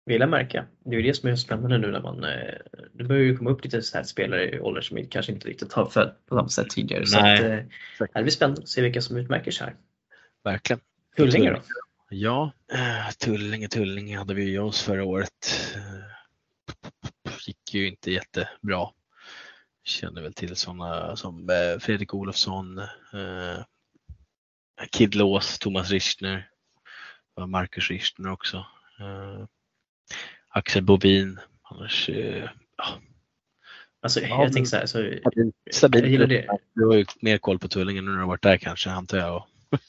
Vill 0.07 0.21
jag 0.21 0.31
märka. 0.31 0.67
Det 0.85 0.97
är 0.97 1.03
det 1.03 1.15
som 1.15 1.29
är 1.29 1.37
så 1.37 1.43
spännande 1.43 1.79
nu 1.79 1.91
när 1.91 2.01
man, 2.01 2.25
eh, 2.25 2.55
det 2.93 3.05
börjar 3.05 3.23
ju 3.23 3.37
komma 3.37 3.51
upp 3.51 3.65
lite 3.65 3.83
så 3.83 3.97
här 3.97 4.05
spelare 4.05 4.51
i 4.51 4.61
ålder 4.61 4.81
som 4.81 5.07
kanske 5.07 5.33
inte 5.33 5.49
riktigt 5.49 5.73
har 5.73 5.87
följt 5.87 6.27
på 6.27 6.37
samma 6.37 6.49
sätt 6.49 6.71
tidigare. 6.71 7.07
Så 7.07 7.21
Nej. 7.21 7.67
att, 8.01 8.11
det 8.15 8.23
blir 8.23 8.31
spännande 8.31 8.63
att 8.63 8.69
se 8.69 8.83
vilka 8.83 9.03
som 9.03 9.17
utmärker 9.17 9.51
sig 9.51 9.67
här. 9.67 9.77
Verkligen. 10.45 10.81
Tullinge 11.17 11.51
då? 11.51 11.63
Ja, 12.11 12.53
eh, 12.73 13.11
Tullinge, 13.19 13.69
Tullinge 13.69 14.19
hade 14.19 14.35
vi 14.35 14.45
ju 14.45 14.59
oss 14.59 14.83
förra 14.83 15.05
året. 15.05 15.31
Eh, 15.75 17.37
gick 17.47 17.75
ju 17.75 17.89
inte 17.89 18.11
jättebra. 18.11 18.89
Känner 19.85 20.23
väl 20.23 20.35
till 20.35 20.57
sådana 20.57 21.17
som 21.17 21.49
Fredrik 21.81 22.15
Olofsson, 22.15 22.81
Kid 24.93 25.15
Lås, 25.15 25.59
Thomas 25.59 25.91
Richtner, 25.91 26.49
och 27.35 27.49
Marcus 27.49 27.91
Richtner 27.91 28.31
också. 28.31 28.57
Eh, 29.01 29.45
Axel 30.49 30.83
Bovin. 30.83 31.39
Annars, 31.63 32.09
eh, 32.09 32.49
ja, 32.77 32.85
Alltså, 34.03 34.21
Ja, 34.21 34.29
jag 34.29 34.39
men- 34.39 34.53
tänker 34.53 34.69
så 34.69 34.77
här, 34.77 34.87
så, 34.87 35.13
stabilt. 35.73 36.05
jag 36.05 36.13
gillar 36.13 36.27
det. 36.27 36.59
Du 36.75 36.87
har 36.87 36.95
ju 36.95 37.05
mer 37.21 37.39
koll 37.39 37.59
på 37.59 37.69
Tullinge 37.69 38.01
nu 38.01 38.07
när 38.11 38.15
du 38.17 38.21
har 38.21 38.29
varit 38.29 38.43
där 38.43 38.57
kanske, 38.57 38.91
antar 38.91 39.19
jag. 39.19 39.37
Och, 39.37 39.47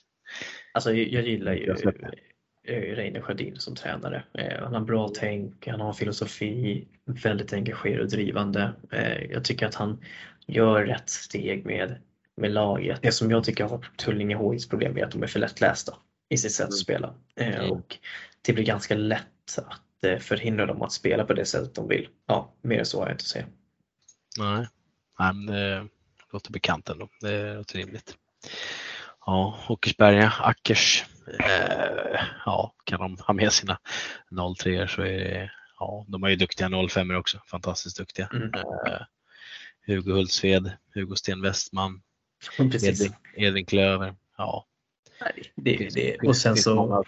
Alltså 0.73 0.93
jag 0.93 1.07
jag 1.07 1.27
gillar 1.27 1.53
ju 1.53 1.75
eh, 2.67 2.95
Reine 2.95 3.21
Sjödin 3.21 3.59
som 3.59 3.75
tränare. 3.75 4.23
Eh, 4.33 4.63
Han 4.63 4.73
har 4.73 4.81
bra 4.81 5.09
tänk, 5.15 5.67
han 5.67 5.79
har 5.81 5.93
filosofi, 5.93 6.87
väldigt 7.05 7.53
engagerad 7.53 8.01
och 8.01 8.09
drivande. 8.09 8.73
Eh, 8.91 9.23
Jag 9.31 9.43
tycker 9.45 9.65
att 9.67 9.75
han 9.75 10.03
gör 10.47 10.85
rätt 10.85 11.09
steg 11.09 11.65
med, 11.65 12.01
med 12.37 12.51
laget. 12.51 13.01
Det 13.01 13.11
som 13.11 13.31
jag 13.31 13.43
tycker 13.43 13.63
har 13.63 13.85
Tullinge 13.97 14.37
HIs 14.53 14.69
problem 14.69 14.97
är 14.97 15.03
att 15.05 15.11
de 15.11 15.23
är 15.23 15.27
för 15.27 15.39
lättlästa 15.39 15.95
i 16.29 16.37
sitt 16.37 16.51
sätt 16.53 16.67
att 16.67 16.77
spela. 16.77 17.13
Eh, 17.35 17.55
Mm. 17.55 17.71
Och 17.71 17.97
det 18.41 18.53
blir 18.53 18.63
ganska 18.65 18.95
lätt 18.95 19.57
att 19.57 20.03
eh, 20.03 20.19
förhindra 20.19 20.65
dem 20.65 20.81
att 20.81 20.91
spela 20.91 21.25
på 21.25 21.33
det 21.33 21.45
sättet 21.45 21.75
de 21.75 21.87
vill. 21.87 22.07
Ja, 22.25 22.53
mer 22.61 22.83
så 22.83 22.99
har 22.99 23.05
jag 23.05 23.13
inte 23.13 23.21
att 23.23 23.27
säga. 23.27 23.45
nej, 24.37 24.67
Nej, 25.19 25.33
men 25.33 25.45
det 25.45 25.87
låter 26.33 26.51
bekant 26.51 26.89
ändå. 26.89 27.09
Det 27.21 27.53
låter 27.55 27.77
rimligt. 27.77 28.17
Ja, 29.25 29.59
Åkersberga, 29.69 30.33
Ackers. 30.39 31.05
Eh, 31.39 32.21
ja, 32.45 32.73
kan 32.83 32.99
de 32.99 33.17
ha 33.17 33.33
med 33.33 33.53
sina 33.53 33.77
03 34.57 34.87
så 34.87 35.01
är 35.01 35.19
det, 35.19 35.51
ja, 35.79 36.05
de 36.07 36.23
är 36.23 36.29
ju 36.29 36.35
duktiga 36.35 36.69
05 36.89 37.11
också. 37.11 37.39
Fantastiskt 37.47 37.97
duktiga. 37.97 38.29
Mm. 38.33 38.51
Eh, 38.53 39.01
Hugo 39.87 40.11
Hultsved, 40.13 40.71
Hugo 40.93 41.15
Sten 41.15 41.41
Westman, 41.41 42.01
Precis. 42.71 43.01
Edvin, 43.01 43.15
Edvin 43.35 43.65
Klöver. 43.65 44.15
Ja, 44.37 44.65
Nej, 45.21 45.51
Det, 45.55 45.71
det, 45.71 45.77
finns- 45.77 46.27
och 46.27 46.37
sen 46.37 46.55
så 46.57 47.03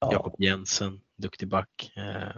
ja, 0.00 0.12
Jakob 0.12 0.34
Jensen, 0.38 1.00
duktig 1.16 1.48
back. 1.48 1.92
Eh, 1.96 2.36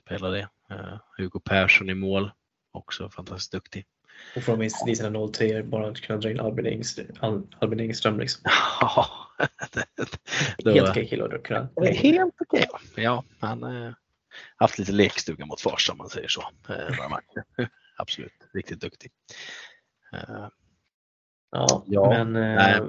spelar 0.00 0.30
det. 0.30 0.48
Eh, 0.70 0.98
Hugo 1.16 1.40
Persson 1.40 1.90
i 1.90 1.94
mål, 1.94 2.30
också 2.72 3.10
fantastiskt 3.10 3.52
duktig. 3.52 3.86
och 4.36 4.42
från 4.42 4.58
min 4.58 4.70
sina 4.70 5.28
03 5.32 5.62
bara 5.62 5.88
att 5.88 6.00
kunna 6.00 6.18
dra 6.18 6.30
in 6.30 6.40
Albin 6.40 6.66
Engström, 6.66 7.06
Al- 7.20 7.46
Albin 7.60 7.80
Engström 7.80 8.20
liksom. 8.20 8.42
Ja, 8.80 9.08
det- 9.72 10.08
det 10.64 10.72
Helt 10.72 10.88
okej 10.90 11.08
kille 11.08 11.24
att 11.24 11.42
kunna. 11.42 11.68
Helt 11.92 12.34
okej. 12.40 12.66
Ja, 12.96 13.24
han 13.40 13.62
har 13.62 13.94
haft 14.56 14.78
lite 14.78 14.92
lekstuga 14.92 15.46
mot 15.46 15.60
Farsta 15.60 15.92
om 15.92 15.98
man 15.98 16.08
säger 16.08 16.28
så. 16.28 16.42
Eh. 16.68 17.66
Absolut, 17.96 18.32
riktigt 18.54 18.80
duktig. 18.80 19.10
Eh, 20.12 20.48
Ja, 21.50 21.84
Ja, 21.86 22.08
men 22.24 22.36
eh, 22.36 22.54
nej. 22.54 22.80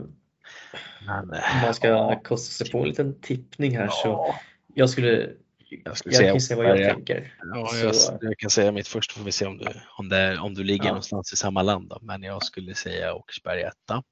men, 1.05 1.33
eh, 1.33 1.55
om 1.55 1.61
man 1.61 1.73
ska 1.73 2.19
kosta 2.23 2.63
sig 2.65 2.71
på 2.71 2.77
en 2.77 2.87
liten 2.87 3.21
tippning 3.21 3.77
här 3.77 3.87
så 3.87 4.07
ja, 4.07 4.35
jag 4.73 4.89
skulle, 4.89 5.29
jag 5.69 5.97
skulle 5.97 6.15
jag 6.15 6.19
säga 6.21 6.31
kan 6.31 6.41
säga 6.41 6.57
vad 6.57 6.65
jag 6.65 6.73
Åkersberga. 6.73 6.93
tänker. 6.95 7.33
Ja, 7.55 7.67
Så- 7.67 7.85
jag, 8.11 8.17
jag 8.29 8.37
kan 8.37 8.49
säga 8.49 8.71
mitt 8.71 8.87
först 8.87 9.11
får 9.11 9.23
vi 9.23 9.31
se 9.31 9.45
om 9.45 9.57
du, 9.57 9.65
om 9.97 10.09
det, 10.09 10.37
om 10.39 10.53
du 10.53 10.63
ligger 10.63 10.85
Ja. 10.85 10.89
någonstans 10.91 11.33
i 11.33 11.35
samma 11.35 11.61
land. 11.61 11.89
Då. 11.89 11.99
Men 12.01 12.23
jag 12.23 12.43
skulle 12.43 12.75
säga 12.75 13.13
Åkersberga 13.13 13.67
etta. 13.67 14.03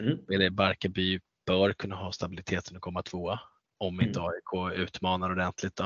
Mm. 0.00 0.18
Eller 0.32 0.50
Barkarby 0.50 1.20
bör 1.46 1.72
kunna 1.72 1.96
ha 1.96 2.12
stabiliteten 2.12 2.76
att 2.76 2.82
komma 2.82 3.02
tvåa. 3.02 3.40
Om 3.78 4.00
inte 4.00 4.20
AIK 4.20 4.76
utmanar 4.78 5.30
ordentligt 5.30 5.76
då. 5.76 5.84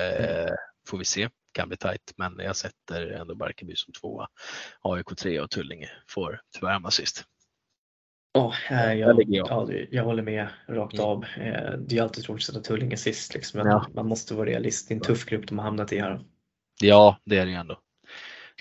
Eh, 0.00 0.50
får 0.88 0.98
vi 0.98 1.04
se, 1.04 1.28
kan 1.52 1.68
bli 1.68 1.76
tajt. 1.76 2.12
Men 2.16 2.34
jag 2.38 2.56
sätter 2.56 3.06
ändå 3.10 3.34
Barkarby 3.34 3.76
som 3.76 3.92
tvåa. 3.92 4.28
AIK 4.82 5.16
trea 5.16 5.42
och 5.42 5.50
Tullinge 5.50 5.90
får 6.08 6.40
tyvärr 6.58 6.72
hamna 6.72 6.90
sist. 6.90 7.24
Ja, 8.34 8.54
eh, 8.70 8.76
Där 8.76 8.94
jag, 8.94 9.22
jag. 9.28 9.46
ja, 9.50 9.72
jag 9.90 10.04
håller 10.04 10.22
med 10.22 10.48
rakt 10.68 10.94
Mm. 10.94 11.06
av. 11.06 11.24
Eh, 11.24 11.72
Det 11.78 11.98
är 11.98 12.02
alltid 12.02 12.24
tråkigt 12.24 12.48
att 12.48 12.54
sätta 12.54 12.60
Tullinge 12.64 12.96
sist 12.96 13.34
liksom, 13.34 13.60
Ja. 13.60 13.86
man 13.94 14.08
måste 14.08 14.34
vara 14.34 14.46
realist. 14.48 14.88
Det 14.88 14.94
är 14.94 14.96
en 14.96 15.02
tuff 15.02 15.24
grupp 15.24 15.46
de 15.48 15.58
har 15.58 15.64
hamnat 15.64 15.92
i 15.92 15.98
här. 15.98 16.24
Ja, 16.80 17.18
det 17.24 17.38
är 17.38 17.44
det 17.44 17.50
ju 17.50 17.56
ändå. 17.56 17.78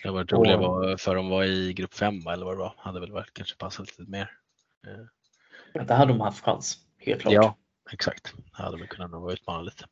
Det 0.02 0.08
har 0.10 0.14
varit 0.16 0.32
roligare 0.32 0.58
var- 0.58 0.98
för 0.98 1.16
de 1.16 1.30
var 1.30 1.44
i 1.44 1.74
grupp 1.74 1.94
fem 1.94 2.28
eller 2.28 2.46
vad 2.46 2.54
det 2.54 2.60
var. 2.60 2.74
Hade 2.78 3.00
väl 3.00 3.12
varit, 3.12 3.34
kanske 3.34 3.58
passat 3.58 4.00
lite 4.00 4.12
mer. 4.12 4.32
Men 5.74 5.88
Där 5.88 5.96
hade 5.96 6.12
de 6.12 6.22
haft 6.22 6.44
chans, 6.46 6.78
helt 6.98 7.22
klart. 7.22 7.34
Ja, 7.34 7.58
exakt. 7.92 8.34
Det 8.58 8.64
hade 8.64 8.78
väl 8.78 8.88
kunnat 8.88 9.12
nog 9.12 9.32
utmana 9.32 9.62
lite. 9.62 9.86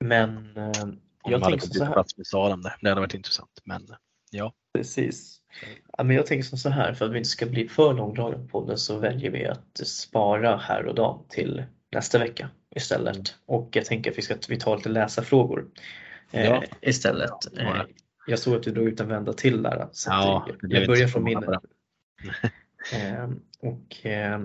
Men 0.00 0.56
eh, 0.56 0.62
jag 0.64 0.94
de 1.22 1.32
hade 1.42 1.44
tänker 1.58 1.66
så 1.78 1.84
här. 1.84 1.92
plats 1.92 2.16
med 2.16 2.26
Salem 2.26 2.62
där. 2.62 2.76
Det 2.80 2.88
hade 2.88 3.00
varit 3.00 3.14
intressant. 3.14 3.60
Men 3.64 3.86
ja, 4.30 4.52
Precis. 4.74 5.40
Ja, 5.98 6.04
men 6.04 6.16
jag 6.16 6.26
tänker 6.26 6.44
som 6.44 6.58
så 6.58 6.68
här, 6.68 6.92
för 6.94 7.04
att 7.04 7.12
vi 7.12 7.18
inte 7.18 7.30
ska 7.30 7.46
bli 7.46 7.68
för 7.68 7.94
långdragna 7.94 8.38
på 8.38 8.44
podden 8.46 8.78
så 8.78 8.98
väljer 8.98 9.30
vi 9.30 9.46
att 9.46 9.80
spara 9.86 10.56
här 10.56 10.86
och 10.86 10.94
dag 10.94 11.24
till 11.28 11.64
nästa 11.92 12.18
vecka 12.18 12.48
istället. 12.76 13.34
Och 13.46 13.68
jag 13.72 13.84
tänker 13.84 14.10
att 14.10 14.18
vi 14.18 14.22
ska 14.22 14.34
vi 14.48 14.56
tar 14.56 14.76
lite 14.76 14.88
läsarfrågor 14.88 15.66
eh, 16.32 16.44
Ja. 16.44 16.62
istället. 16.80 17.30
Ja, 17.52 17.76
Eh, 17.76 17.82
jag 18.26 18.38
såg 18.38 18.54
att 18.56 18.62
du 18.62 18.70
drog 18.70 18.88
ut 18.88 19.00
en 19.00 19.08
vända 19.08 19.32
till 19.32 19.62
där. 19.62 19.88
Så 19.92 20.10
Ja, 20.10 20.48
jag, 20.60 20.72
jag 20.72 20.86
börjar 20.86 21.08
från 21.08 21.24
min. 21.24 21.42
på 21.42 21.52
eh, 22.94 23.28
och 23.60 24.06
eh, 24.06 24.40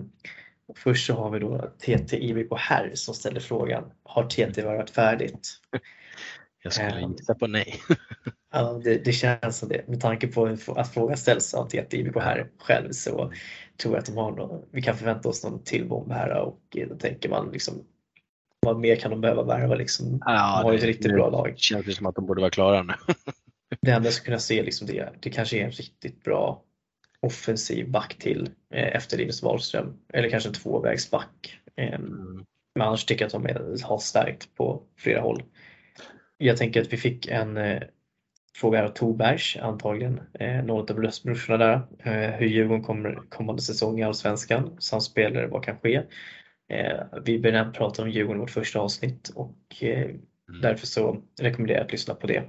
först 0.75 1.07
så 1.07 1.13
har 1.13 1.29
vi 1.29 1.39
då 1.39 1.71
TT 1.79 2.17
IBK 2.29 2.53
Herr 2.57 2.91
som 2.93 3.13
ställer 3.13 3.39
frågan, 3.39 3.91
har 4.03 4.23
TT 4.29 4.61
varit 4.61 4.89
färdigt? 4.89 5.49
jag 6.63 6.73
skulle 6.73 6.89
Eh. 7.01 7.09
gissa 7.11 7.35
på 7.35 7.47
nej. 7.47 7.81
Ja, 8.53 8.81
det, 8.83 9.05
det 9.05 9.11
känns 9.11 9.57
som 9.57 9.69
det. 9.69 9.87
Med 9.87 10.01
tanke 10.01 10.27
på 10.27 10.57
att 10.75 10.93
frågan 10.93 11.17
ställs 11.17 11.53
av 11.53 11.65
TT 11.69 11.97
IBK 11.97 12.15
här 12.15 12.47
själv 12.57 12.91
så 12.91 13.31
tror 13.77 13.93
jag 13.93 13.99
att 13.99 14.05
de 14.05 14.17
har 14.17 14.31
någon, 14.31 14.65
vi 14.71 14.81
kan 14.81 14.97
förvänta 14.97 15.29
oss 15.29 15.43
någon 15.43 15.63
till 15.63 15.87
bomb 15.87 16.11
här 16.11 16.41
och 16.41 16.77
då 16.89 16.95
tänker 16.95 17.29
man 17.29 17.51
liksom 17.51 17.83
vad 18.59 18.79
mer 18.79 18.95
kan 18.95 19.11
de 19.11 19.21
behöva 19.21 19.43
värva 19.43 19.75
liksom? 19.75 20.21
Ja, 20.25 20.57
de 20.61 20.65
har 20.65 20.71
ju 20.71 20.77
ett 20.77 20.83
riktigt 20.83 21.07
det 21.07 21.13
bra 21.13 21.29
lag. 21.29 21.53
känns 21.57 21.85
det 21.85 21.91
som 21.93 22.05
att 22.05 22.15
de 22.15 22.25
borde 22.25 22.41
vara 22.41 22.51
klara 22.51 22.83
nu. 22.83 22.93
Det 23.81 23.91
enda 23.91 24.07
jag 24.07 24.13
skulle 24.13 24.25
kunna 24.25 24.39
se 24.39 24.63
liksom 24.63 24.87
det, 24.87 25.09
det 25.19 25.29
kanske 25.29 25.57
är 25.57 25.63
en 25.65 25.71
riktigt 25.71 26.23
bra 26.23 26.61
offensiv 27.19 27.91
back 27.91 28.15
till 28.19 28.49
eh, 28.73 28.95
efter 28.95 29.17
Linus 29.17 29.43
Wahlström. 29.43 29.93
Eller 30.13 30.29
kanske 30.29 30.49
en 30.49 30.53
tvåvägsback. 30.55 31.57
Eh, 31.77 31.93
Mm. 31.93 32.45
men 32.75 32.87
annars 32.87 33.05
tycker 33.05 33.21
jag 33.25 33.27
att 33.27 33.33
de 33.43 33.45
är, 33.45 33.83
har 33.87 33.97
stärkt 33.97 34.55
på 34.55 34.81
flera 34.97 35.21
håll. 35.21 35.43
Jag 36.41 36.57
tänker 36.57 36.81
att 36.81 36.93
vi 36.93 36.97
fick 36.97 37.27
en 37.27 37.57
eh, 37.57 37.81
fråga 38.55 38.83
av 38.83 38.89
Torbergs, 38.89 39.57
antagligen 39.61 40.21
eh, 40.33 40.63
någon 40.63 40.89
av 40.89 40.95
brorsorna 40.95 41.57
där. 41.57 41.81
Eh, 41.99 42.31
hur 42.31 42.47
Djurgården 42.47 42.83
kommer 42.83 43.21
kommande 43.29 43.61
säsong 43.61 43.99
i 43.99 44.03
Allsvenskan, 44.03 44.75
samspelare, 44.79 45.47
vad 45.47 45.63
kan 45.63 45.77
ske? 45.77 46.01
Eh, 46.69 46.99
vi 47.25 47.39
började 47.39 47.71
prata 47.71 48.01
om 48.01 48.09
Djurgården 48.09 48.37
i 48.37 48.41
vårt 48.41 48.49
första 48.49 48.79
avsnitt 48.79 49.29
och 49.35 49.83
eh, 49.83 50.11
Mm. 50.51 50.61
Därför 50.61 50.87
så 50.87 51.23
rekommenderar 51.39 51.79
jag 51.79 51.85
att 51.85 51.91
lyssna 51.91 52.15
på 52.15 52.27
det. 52.27 52.43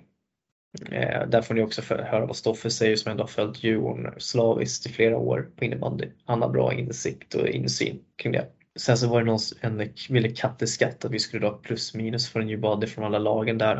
Eh, 0.90 1.28
där 1.28 1.42
får 1.42 1.54
ni 1.54 1.62
också 1.62 1.82
för, 1.82 2.02
höra 2.02 2.26
vad 2.26 2.36
Stoffe 2.36 2.70
säger 2.70 2.96
som 2.96 3.10
ändå 3.10 3.22
har 3.22 3.28
följt 3.28 3.64
Djurgården 3.64 4.14
slaviskt 4.18 4.86
i 4.86 4.88
flera 4.88 5.18
år 5.18 5.50
på 5.56 5.64
innebandy. 5.64 6.08
Han 6.24 6.42
har 6.42 6.48
bra 6.48 6.74
insikt 6.74 7.34
och 7.34 7.48
insyn 7.48 8.04
kring 8.16 8.32
det. 8.32 8.46
Sen 8.76 8.98
så 8.98 9.08
var 9.08 9.20
det 9.20 9.26
någon 9.26 9.38
som 9.38 9.88
ville 10.08 10.28
katteskatt 10.28 11.04
att 11.04 11.10
vi 11.10 11.18
skulle 11.18 11.46
dra 11.46 11.52
plus 11.58 11.94
minus 11.94 12.28
för 12.28 12.40
en 12.40 12.60
body 12.60 12.86
från 12.86 13.04
alla 13.04 13.18
lagen 13.18 13.58
där. 13.58 13.76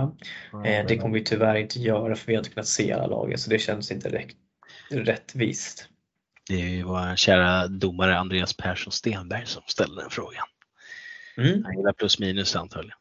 Eh, 0.65 0.87
det 0.89 0.99
kommer 0.99 1.15
vi 1.15 1.25
tyvärr 1.25 1.55
inte 1.57 1.79
göra 1.81 2.17
för 2.17 2.27
vi 2.27 2.35
har 2.35 2.41
inte 2.41 2.51
kunnat 2.51 2.67
se 2.67 2.93
alla 2.93 3.07
lagen 3.07 3.39
så 3.39 3.51
det 3.51 3.59
känns 3.59 3.91
inte 3.91 4.09
rätt, 4.09 4.29
rättvist. 4.91 5.89
Det 6.49 6.55
är 6.55 6.69
ju 6.69 6.83
vår 6.83 7.17
kära 7.17 7.69
domare 7.69 8.19
Andreas 8.19 8.57
Persson 8.57 8.93
Stenberg 8.93 9.47
som 9.47 9.63
ställde 9.67 10.03
den 10.03 10.11
frågan. 10.11 10.47
Mm. 11.37 11.65
Han 11.65 11.77
gillar 11.77 11.93
plus 11.93 12.19
minus 12.19 12.57
antagligen. 12.57 12.97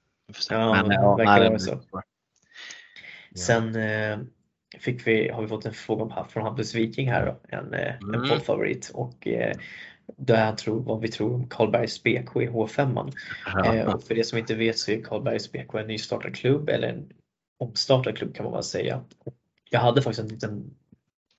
Ja, 0.50 0.74
Men, 0.74 0.90
det 0.90 0.96
ja, 0.96 1.16
verkar 1.16 1.50
vara 1.50 1.60
så. 1.60 1.82
Ja. 1.92 2.02
Sen 3.36 3.76
eh, 3.76 4.20
fick 4.80 5.08
vi, 5.08 5.30
har 5.30 5.42
vi 5.42 5.48
fått 5.48 5.66
en 5.66 5.74
fråga 5.74 6.26
från 6.30 6.44
Hampus 6.44 6.76
Viking 6.76 7.12
här 7.12 7.26
då, 7.26 7.58
en, 7.58 7.74
eh, 7.74 7.96
en 7.96 8.16
Mm. 8.16 8.30
poddfavorit 8.30 8.92
och 8.94 9.28
eh, 9.28 9.58
där 10.18 10.46
han 10.46 10.56
tror 10.56 10.80
vad 10.80 11.02
vi 11.02 11.08
tror 11.08 11.34
om 11.34 11.48
Karlbergs 11.48 12.04
BK 12.04 12.36
i 12.36 12.48
H5. 12.48 12.94
-an. 12.94 13.14
Ja. 13.46 13.76
Eh, 13.76 13.94
och 13.94 14.04
för 14.04 14.16
det 14.16 14.24
som 14.24 14.38
inte 14.38 14.56
vet 14.56 14.78
så 14.78 14.92
är 14.92 15.02
Karlbergs 15.02 15.52
BK 15.52 15.76
en 15.76 15.88
nystartad 15.88 16.36
klubb 16.36 16.70
eller 16.70 16.88
en 16.88 17.14
omstartad 17.60 18.18
klubb 18.18 18.36
kan 18.36 18.44
man 18.44 18.54
väl 18.54 18.64
säga. 18.64 19.04
Jag 19.70 19.80
hade 19.80 20.02
faktiskt 20.02 20.24
en 20.24 20.34
liten 20.34 20.74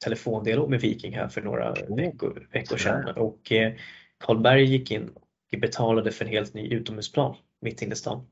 telefondialog 0.04 0.70
med 0.70 0.80
Viking 0.80 1.14
här 1.14 1.28
för 1.28 1.42
några 1.42 1.74
veckor, 1.88 2.48
veckor 2.52 2.76
sedan 2.76 3.08
och 3.16 3.52
eh, 3.52 3.72
Karlberg 4.24 4.64
gick 4.64 4.90
in 4.90 5.08
och 5.08 5.60
betalade 5.60 6.12
för 6.12 6.24
en 6.24 6.30
helt 6.30 6.54
ny 6.54 6.68
utomhusplan 6.68 7.36
mitt 7.60 7.82
inne 7.82 7.92
i 7.92 7.96
stan. 7.96 8.26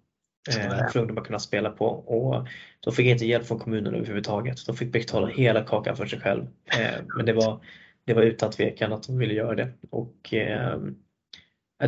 Eh, 0.49 0.89
för 0.89 1.01
ungdomar 1.01 1.25
kunna 1.25 1.39
spela 1.39 1.71
på 1.71 1.87
och 1.87 2.49
de 2.81 2.93
fick 2.93 3.07
inte 3.07 3.27
hjälp 3.27 3.47
från 3.47 3.59
kommunen 3.59 3.95
överhuvudtaget. 3.95 4.67
De 4.67 4.77
fick 4.77 4.93
betala 4.93 5.27
hela 5.27 5.65
kakan 5.65 5.97
för 5.97 6.07
sig 6.07 6.21
själv. 6.21 6.47
Eh, 6.67 7.01
men 7.17 7.27
det 7.27 7.33
var, 7.33 7.65
det 8.11 8.15
var 8.15 8.23
utan 8.23 8.51
tvekan 8.53 8.93
att 8.93 9.07
de 9.07 9.19
ville 9.19 9.35
göra 9.35 9.55
det. 9.55 9.73
Och 9.91 10.35
eh, 10.35 10.79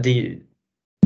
det, 0.03 0.11
är- 0.11 0.39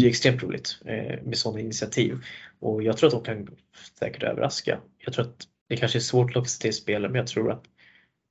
det 0.01 0.07
är 0.07 0.09
extremt 0.09 0.43
roligt 0.43 0.79
eh, 0.85 1.23
med 1.23 1.39
sådana 1.39 1.61
initiativ. 1.61 2.19
Och 2.61 2.83
jag 2.83 2.97
tror 2.97 3.07
att 3.17 3.25
de 3.25 3.25
kan 3.25 3.57
säkert 3.99 4.23
överraska. 4.23 4.81
Jag 4.99 5.15
tror 5.15 5.25
att 5.25 5.49
det 5.69 5.77
kanske 5.77 5.99
är 5.99 6.01
svårt 6.01 6.31
att 6.31 6.35
locka 6.35 6.49
sig 6.49 6.61
till 6.61 6.75
spelare 6.75 7.13
men 7.13 7.19
jag 7.19 7.27
tror 7.27 7.53
att 7.53 7.65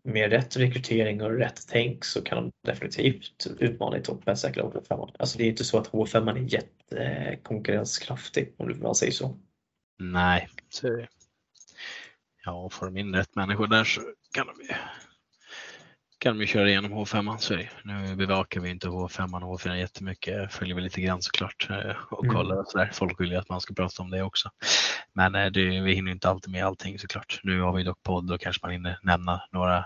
med 0.04 0.30
rätt 0.30 0.58
rekrytering 0.58 1.22
och 1.22 1.32
rätt 1.32 1.62
tänk 1.70 2.06
så 2.06 2.22
kan 2.22 2.38
de 2.44 2.52
definitivt 2.68 3.48
utmana 3.60 3.98
i 3.98 4.02
toppen 4.02 4.36
också 4.62 4.82
framåt. 4.88 5.16
Alltså 5.20 5.38
det 5.38 5.44
är 5.44 5.48
inte 5.50 5.64
så 5.64 5.78
att 5.78 5.92
H5 5.92 6.30
är 6.30 6.54
jättekonkurrenskraftig 6.54 8.54
om 8.58 8.68
du- 8.68 8.76
man 8.76 8.96
säger 8.96 9.14
så. 9.14 9.40
Nej, 10.00 10.50
så 10.70 10.88
är 10.88 10.92
det. 10.98 11.08
Ja, 12.44 12.70
får 12.70 12.86
de 12.86 12.98
in 12.98 13.16
rätt 13.16 13.36
människor 13.36 13.68
där 13.68 13.84
så 13.84 14.02
kan 14.34 14.48
de 14.48 14.54
ju 14.64 14.70
kan 16.26 16.36
de 16.38 16.42
ju 16.42 16.48
köra 16.48 16.70
igenom 16.70 16.94
H5. 16.94 17.38
Så. 17.38 17.60
Nu 17.84 18.16
bevakar 18.16 18.62
vi 18.62 18.70
inte 18.70 18.88
H5 18.88 19.44
och 19.44 19.60
H4 19.60 19.76
jättemycket. 19.76 20.54
Följer 20.54 20.76
vi 20.76 20.82
lite 20.82 21.02
grann 21.02 21.22
såklart 21.22 21.68
eh, 21.70 21.96
och 22.10 22.24
Mm. 22.24 22.36
kollar 22.36 22.56
och 22.56 22.68
sådär. 22.68 22.90
Folk 22.94 23.20
vill 23.22 23.32
ju 23.32 23.38
att 23.38 23.50
man 23.50 23.62
ska 23.62 23.74
prata 23.74 24.04
om 24.04 24.10
det 24.12 24.24
också. 24.24 24.50
Men 25.14 25.36
eh, 25.36 25.46
det, 25.46 25.82
vi 25.82 25.94
hinner 25.94 26.12
inte 26.12 26.30
alltid 26.30 26.52
med 26.52 26.66
allting 26.66 27.00
såklart. 27.00 27.40
Nu 27.44 27.62
har 27.62 27.74
vi 27.74 27.84
dock 27.84 28.04
podd 28.04 28.32
och 28.32 28.42
kanske 28.42 28.60
man 28.66 28.72
hinner 28.72 29.00
nämna 29.04 29.42
några, 29.52 29.86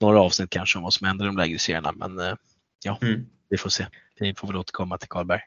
några 0.00 0.20
avsnitt 0.20 0.50
kanske 0.50 0.78
om 0.78 0.82
vad 0.82 0.92
som 0.92 1.06
händer 1.06 1.24
i 1.24 1.26
de 1.28 1.36
lägre 1.36 1.58
serierna. 1.58 1.92
Men 1.92 2.18
eh, 2.18 2.34
ja, 2.84 2.98
Mm. 3.02 3.26
vi 3.50 3.56
får 3.58 3.70
se. 3.70 3.86
Vi 4.20 4.34
får 4.34 4.48
väl 4.48 4.56
återkomma 4.56 4.98
till 4.98 5.08
Karlberg. 5.08 5.40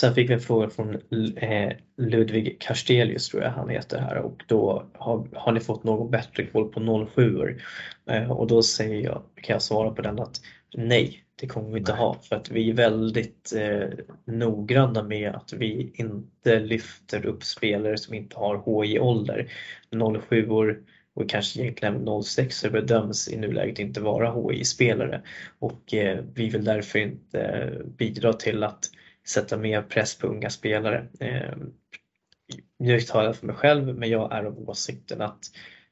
Sen 0.00 0.14
fick 0.14 0.30
vi 0.30 0.34
en 0.34 0.40
fråga 0.40 0.70
från 0.70 0.94
eh, 1.36 1.72
Ludvig 1.96 2.60
Karstelius 2.60 3.28
tror 3.28 3.42
jag 3.42 3.50
han 3.50 3.68
heter 3.68 3.98
här 3.98 4.18
och 4.18 4.44
då 4.46 4.86
har, 4.94 5.28
har 5.32 5.52
ni 5.52 5.60
fått 5.60 5.84
någon 5.84 6.10
bättre 6.10 6.46
koll 6.46 6.72
på 6.72 7.08
07 7.14 7.58
eh, 8.10 8.30
och 8.30 8.46
då 8.46 8.62
säger 8.62 9.04
jag, 9.04 9.22
kan 9.34 9.54
jag 9.54 9.62
svara 9.62 9.90
på 9.90 10.02
den 10.02 10.18
att 10.18 10.40
nej, 10.74 11.24
det 11.40 11.46
kommer 11.46 11.70
vi 11.70 11.78
inte 11.78 11.92
Nej. 11.92 12.00
ha 12.00 12.14
för 12.14 12.36
att 12.36 12.50
vi 12.50 12.70
är 12.70 12.74
väldigt 12.74 13.52
eh, 13.56 13.88
noggranna 14.24 15.02
med 15.02 15.34
att 15.34 15.52
vi 15.52 15.92
inte 15.94 16.60
lyfter 16.60 17.26
upp 17.26 17.44
spelare 17.44 17.98
som 17.98 18.14
inte 18.14 18.36
har 18.36 18.84
HI-ålder. 18.84 19.52
07 20.28 20.48
år 20.48 20.78
och 21.14 21.28
kanske 21.28 21.60
egentligen 21.60 21.94
även 21.94 22.22
06 22.22 22.62
bedöms 22.62 23.28
i 23.28 23.36
nuläget 23.36 23.78
inte 23.78 24.00
vara 24.00 24.30
HI-spelare 24.30 25.22
och 25.58 25.94
eh, 25.94 26.24
vi 26.34 26.48
vill 26.48 26.64
därför 26.64 26.98
inte 26.98 27.40
eh, 27.40 27.86
bidra 27.86 28.32
till 28.32 28.62
att 28.62 28.90
sätta 29.28 29.56
mer 29.56 29.82
press 29.82 30.18
på 30.18 30.26
unga 30.26 30.50
spelare. 30.50 31.06
Ehm, 31.20 31.72
jag 32.76 33.06
talar 33.06 33.32
för 33.32 33.46
mig 33.46 33.56
själv 33.56 33.98
men 33.98 34.10
jag 34.10 34.32
är 34.32 34.44
av 34.44 34.70
åsikten 34.70 35.22
att 35.22 35.40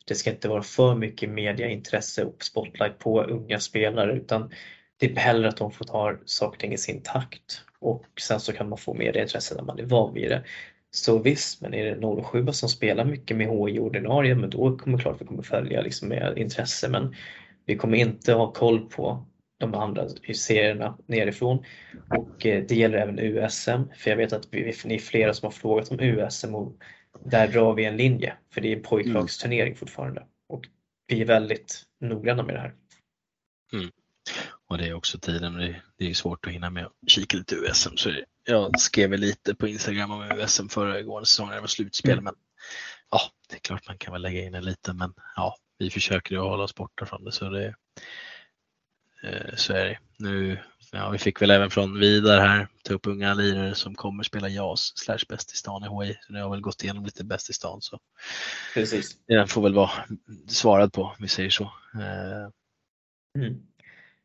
det 0.05 0.15
ska 0.15 0.31
inte 0.31 0.49
vara 0.49 0.63
för 0.63 0.95
mycket 0.95 1.31
mediaintresse 1.31 2.25
och 2.25 2.45
spotlight 2.45 2.99
på 2.99 3.23
unga 3.23 3.61
spelare 3.61 4.13
utan 4.13 4.51
det 4.97 5.07
är 5.07 5.17
hellre 5.17 5.49
att 5.49 5.57
de 5.57 5.73
får 5.73 5.85
ta 5.85 6.17
saker 6.25 6.57
och 6.57 6.59
ting 6.59 6.73
i 6.73 6.79
sin 6.79 7.03
takt 7.03 7.63
och 7.79 8.07
sen 8.21 8.41
så 8.41 8.53
kan 8.53 8.69
man 8.69 8.79
få 8.79 8.95
mediaintresse 8.95 9.55
när 9.55 9.63
man 9.63 9.79
är 9.79 9.85
van 9.85 10.15
vid 10.15 10.31
det. 10.31 10.45
Så 10.91 11.19
visst, 11.19 11.61
men 11.61 11.75
är 11.75 11.85
det 11.85 12.23
07 12.31 12.47
som 12.53 12.69
spelar 12.69 13.05
mycket 13.05 13.37
med 13.37 13.47
HI 13.47 13.79
ordinarie 13.79 14.35
men 14.35 14.51
då 14.51 14.77
kommer 14.79 14.99
klart 14.99 15.21
vi 15.21 15.25
kommer 15.25 15.43
följa 15.43 15.83
liksom 15.83 16.09
med 16.09 16.39
intresse 16.39 16.89
men 16.89 17.15
vi 17.67 17.77
kommer 17.77 17.99
inte 17.99 18.33
ha 18.33 18.53
koll 18.53 18.91
på 18.91 19.27
de 19.73 19.81
andra 19.81 20.09
serierna 20.35 20.99
nerifrån 21.07 21.65
och 22.11 22.47
eh, 22.47 22.65
det 22.69 22.75
gäller 22.75 22.99
även 22.99 23.19
USM 23.19 23.83
för 23.97 24.11
jag 24.11 24.17
vet 24.17 24.33
att 24.33 24.49
vi, 24.51 24.75
ni 24.85 24.95
är 24.95 24.99
flera 24.99 25.35
som 25.35 25.47
har 25.47 25.51
frågat 25.51 25.91
om 25.91 26.01
USM 26.01 26.55
och 26.55 26.77
där 27.25 27.49
drar 27.49 27.75
vi 27.75 27.85
en 27.85 27.97
linje 27.97 28.35
för 28.55 28.61
det 28.61 28.73
är 28.73 28.77
en 28.77 28.83
pojklagsturnering 28.83 29.77
fortfarande 29.77 30.27
och 30.49 30.65
vi 31.07 31.21
är 31.21 31.25
väldigt 31.25 31.83
noggranna 32.01 32.43
med 32.43 32.55
det 32.55 32.61
här. 32.61 32.75
Och 34.67 34.79
det 34.79 34.89
är 34.89 34.95
också 34.95 35.19
tiden, 35.19 35.55
det, 35.55 35.83
det 35.99 36.11
är 36.11 36.15
svårt 36.15 36.47
att 36.47 36.53
hinna 36.53 36.71
med 36.71 36.87
att 36.87 36.93
kika 37.07 37.37
lite 37.37 37.55
USM. 37.55 37.97
Så 37.97 38.09
det, 38.09 38.25
jag 38.45 38.81
skrev 38.81 39.13
lite 39.13 39.55
på 39.55 39.69
Instagram 39.69 40.11
om 40.11 40.23
USM 40.23 40.69
föregående 40.69 41.27
säsong 41.27 41.49
när 41.49 41.55
det 41.55 41.61
var 41.61 41.69
slutspel. 41.69 42.13
Mm. 42.13 42.25
Men 42.25 42.35
ja, 43.11 43.21
det 43.49 43.57
är 43.57 43.61
klart 43.61 43.89
man 43.89 43.99
kan 43.99 44.13
väl 44.13 44.23
lägga 44.23 44.43
in 44.43 44.55
en 44.55 44.65
liten, 44.65 44.97
men 44.97 45.15
ja, 45.37 45.57
vi 45.79 45.91
försöker 45.91 46.35
ju 46.35 46.41
hålla 46.41 46.65
oss 46.65 46.75
borta 46.75 47.07
från 47.07 47.25
det. 47.25 47.33
Så, 47.33 47.49
det, 47.49 47.75
eh, 49.25 49.55
så 49.57 49.73
är 49.73 49.85
det. 49.85 49.99
Nu, 50.19 50.59
ja, 50.93 51.11
vi 51.11 51.19
fick 51.19 51.43
väl 51.43 51.51
även 51.51 51.71
från 51.71 51.99
Vidar 52.01 52.41
här 52.41 52.69
ta 52.85 52.95
upp 52.95 53.07
unga 53.07 53.35
lirare 53.35 53.75
som 53.75 53.95
kommer 53.95 54.23
spela 54.23 54.49
JAS 54.49 54.93
slash 54.97 55.19
bäst 55.29 55.53
i 55.53 55.57
stan 55.57 55.83
i 55.85 56.07
HI. 56.07 56.17
Så 56.27 56.33
nu 56.33 56.43
har 56.43 56.51
väl 56.51 56.61
gått 56.61 56.83
igenom 56.85 57.05
lite 57.05 57.25
bäst 57.25 57.51
i 57.51 57.53
stan. 57.53 57.81
Så 57.83 57.99
Precis. 58.75 59.17
den 59.29 59.49
får 59.49 59.63
väl 59.63 59.75
vara 59.75 59.91
svarad 60.49 60.93
på, 60.93 61.15
vi 61.19 61.29
säger 61.29 61.51
så. 61.51 61.65
Eh, 61.65 62.49
Mm. 63.39 63.55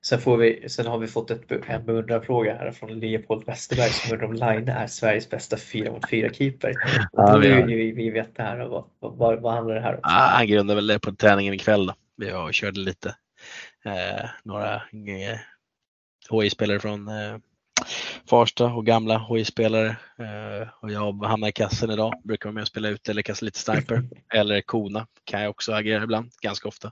Sen, 0.06 0.20
får 0.20 0.38
vi, 0.38 0.70
sen 0.70 0.86
har 0.86 0.98
vi 1.00 1.08
fått 1.08 1.32
ett, 1.32 1.52
en 1.68 1.86
beundrarfråga 1.86 2.54
här 2.56 2.72
från 2.72 3.00
Leopold 3.00 3.46
Westerberg 3.46 3.90
som 3.90 4.14
undrar 4.14 4.28
om 4.28 4.34
Line 4.34 4.70
är 4.70 4.88
Sveriges 4.88 5.30
bästa 5.30 5.58
4 5.58 5.92
mot 5.92 6.10
4 6.10 6.34
keeper. 6.34 6.74
Ja, 7.12 7.38
vi 7.38 7.52
har- 7.52 7.68
vi, 7.68 7.92
vi 7.92 8.10
veta 8.10 8.44
här 8.44 8.66
vad, 8.68 8.84
vad, 9.00 9.42
vad, 9.42 9.54
handlar 9.54 9.76
det 9.76 9.82
här 9.82 9.94
om? 9.94 10.00
Ah, 10.04 10.28
han 10.28 10.48
grundade 10.48 10.76
väl 10.76 10.88
det 10.88 11.00
på 11.00 11.16
träningen 11.16 11.54
ikväll 11.54 11.86
då. 11.86 11.94
Vi 12.18 12.34
och 12.34 12.54
körde 12.54 12.80
lite. 12.80 13.16
Eh, 13.86 14.30
några 14.44 14.76
eh, 14.76 15.40
HI-spelare 16.30 16.80
från 16.80 17.08
eh, 17.08 17.38
Farsta 18.30 18.66
och 18.66 18.86
gamla 18.86 19.18
HI-spelare. 19.18 19.90
Eh, 20.20 20.68
och 20.82 20.92
jag 20.92 21.26
hamnar 21.26 21.48
i 21.48 21.52
kassen 21.52 21.92
idag. 21.92 22.14
Brukar 22.24 22.50
vara 22.50 22.54
med 22.54 22.62
och 22.62 22.68
spela 22.68 22.90
ut 22.90 23.10
eller 23.10 23.22
kasta 23.22 23.46
lite 23.46 23.60
sniper. 23.60 24.04
eller 24.34 24.62
kona 24.62 25.08
kan 25.24 25.42
jag 25.42 25.50
också 25.50 25.74
agera 25.74 26.04
ibland, 26.04 26.32
ganska 26.42 26.68
ofta. 26.68 26.88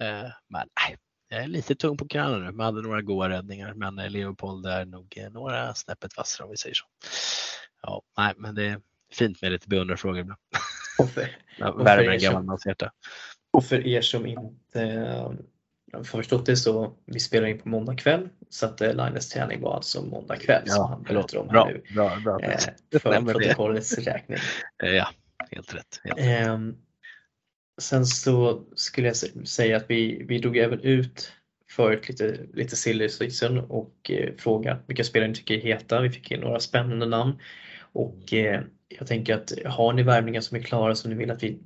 Eh, 0.00 0.30
men 0.48 0.68
nej, 0.80 0.96
jag 1.28 1.42
är 1.42 1.46
lite 1.46 1.74
tung 1.74 1.96
på 1.96 2.08
knäna 2.08 2.38
nu. 2.38 2.52
Man 2.52 2.66
hade 2.66 2.82
några 2.82 3.02
goda 3.02 3.28
räddningar 3.28 3.74
men 3.74 3.98
eh, 3.98 4.10
Leopold 4.10 4.66
är 4.66 4.84
nog 4.84 5.14
eh, 5.16 5.30
några 5.30 5.74
snäppet 5.74 6.16
vassare 6.16 6.44
om 6.44 6.50
vi 6.50 6.56
säger 6.56 6.74
så. 6.74 6.84
Ja, 7.82 8.02
nej, 8.18 8.32
men 8.36 8.54
det 8.54 8.66
är 8.66 8.80
fint 9.12 9.42
med 9.42 9.52
lite 9.52 9.68
beundrarfrågor 9.68 10.20
ibland. 10.20 10.40
Värmer 11.58 12.02
er 12.02 12.10
en 12.10 12.18
gammal 12.18 12.42
mans 12.44 12.66
hjärta. 12.66 12.92
och 13.52 13.64
för 13.64 13.86
er 13.86 14.00
som 14.00 14.26
inte 14.26 14.80
jag 15.94 15.98
har 15.98 16.04
förstått 16.04 16.46
det 16.46 16.56
så, 16.56 16.92
vi 17.04 17.20
spelar 17.20 17.46
in 17.48 17.58
på 17.58 17.68
måndag 17.68 17.96
kväll 17.96 18.28
så 18.48 18.66
att 18.66 18.80
eh, 18.80 18.94
Linus 18.94 19.28
träning 19.28 19.60
var 19.60 19.74
alltså 19.74 20.02
måndag 20.02 20.36
kväll 20.36 20.62
som 20.68 20.84
han 20.88 21.02
berättar 21.02 21.38
om 21.38 21.46
här 21.48 21.52
bra, 21.52 21.68
nu. 21.68 21.82
bra, 21.94 22.20
bra. 22.24 22.40
Eh, 22.40 22.58
för 23.00 23.12
protokollets 23.32 23.98
räkning. 23.98 24.38
Eh, 24.82 24.90
Ja, 24.90 25.08
helt 25.50 25.74
rätt. 25.74 26.00
Helt 26.04 26.18
rätt. 26.18 26.24
Ehm, 26.26 26.76
sen 27.80 28.06
så 28.06 28.62
skulle 28.74 29.06
jag 29.06 29.14
sä- 29.14 29.44
säga 29.44 29.76
att 29.76 29.84
vi, 29.88 30.24
vi 30.28 30.38
drog 30.38 30.56
även 30.56 30.80
ut 30.80 31.32
förut 31.70 32.08
lite, 32.08 32.38
lite 32.54 32.76
silly 32.76 33.08
season 33.08 33.58
och 33.58 34.10
eh, 34.10 34.30
fråga 34.38 34.78
vilka 34.86 35.04
spelare 35.04 35.28
ni 35.28 35.34
tycker 35.34 35.54
är 35.54 35.60
heta. 35.60 36.00
Vi 36.00 36.10
fick 36.10 36.30
in 36.30 36.40
några 36.40 36.60
spännande 36.60 37.06
namn 37.06 37.38
och 37.92 38.32
eh, 38.32 38.60
jag 38.88 39.06
tänker 39.06 39.34
att 39.34 39.52
har 39.64 39.92
ni 39.92 40.02
värvningar 40.02 40.40
som 40.40 40.56
är 40.56 40.62
klara 40.62 40.94
som 40.94 41.10
ni 41.10 41.16
vill 41.16 41.30
att 41.30 41.42
vi 41.42 41.58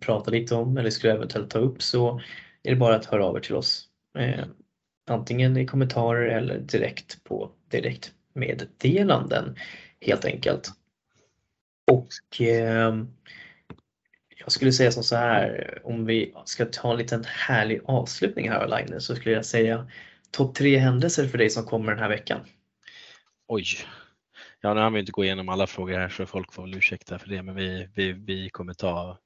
pratar 0.00 0.32
lite 0.32 0.54
om 0.54 0.76
eller 0.76 0.90
skulle 0.90 1.12
eventuellt 1.12 1.50
ta 1.50 1.58
upp 1.58 1.82
så 1.82 2.20
är 2.62 2.70
det 2.70 2.76
bara 2.76 2.96
att 2.96 3.04
höra 3.04 3.24
av 3.24 3.36
er 3.36 3.40
till 3.40 3.54
oss. 3.54 3.88
Eh, 4.18 4.44
antingen 5.10 5.56
i 5.56 5.66
kommentarer 5.66 6.26
eller 6.26 6.58
direkt 6.58 7.24
på 7.24 7.50
direktmeddelanden 7.70 9.56
helt 10.00 10.24
enkelt. 10.24 10.68
Och 11.90 12.40
eh, 12.40 13.04
jag 14.38 14.52
skulle 14.52 14.72
säga 14.72 14.92
som 14.92 15.04
så 15.04 15.16
här, 15.16 15.78
om 15.84 16.04
vi 16.04 16.34
ska 16.44 16.64
ta 16.64 16.92
en 16.92 16.98
liten 16.98 17.24
härlig 17.24 17.80
avslutning 17.84 18.50
här 18.50 18.68
Line, 18.68 19.00
så 19.00 19.16
skulle 19.16 19.34
jag 19.34 19.46
säga 19.46 19.90
topp 20.30 20.54
tre 20.54 20.78
händelser 20.78 21.28
för 21.28 21.38
dig 21.38 21.50
som 21.50 21.64
kommer 21.64 21.92
den 21.92 22.02
här 22.02 22.08
veckan. 22.08 22.40
Oj. 23.48 23.64
Ja, 24.60 24.74
nu 24.74 24.80
har 24.80 24.90
vi 24.90 25.00
inte 25.00 25.12
gå 25.12 25.24
igenom 25.24 25.48
alla 25.48 25.66
frågor 25.66 25.98
här 25.98 26.08
så 26.08 26.26
folk 26.26 26.52
får 26.52 26.62
väl 26.62 26.74
ursäkta 26.74 27.18
för 27.18 27.28
det, 27.28 27.42
men 27.42 27.54
vi, 27.54 27.88
vi, 27.94 28.12
vi 28.12 28.50
kommer 28.50 28.74
ta 28.74 29.18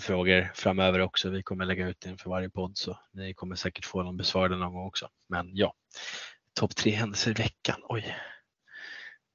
frågor 0.00 0.50
framöver 0.54 1.00
också. 1.00 1.30
Vi 1.30 1.42
kommer 1.42 1.64
lägga 1.64 1.88
ut 1.88 2.06
inför 2.06 2.30
varje 2.30 2.50
podd 2.50 2.78
så 2.78 2.98
ni 3.12 3.34
kommer 3.34 3.56
säkert 3.56 3.84
få 3.84 4.02
dem 4.02 4.16
besvarade 4.16 4.56
någon 4.56 4.74
gång 4.74 4.86
också. 4.86 5.08
Men 5.28 5.50
ja, 5.52 5.74
topp 6.60 6.76
tre 6.76 6.90
händelser 6.90 7.30
i 7.30 7.34
veckan. 7.34 7.76
Oj. 7.88 8.16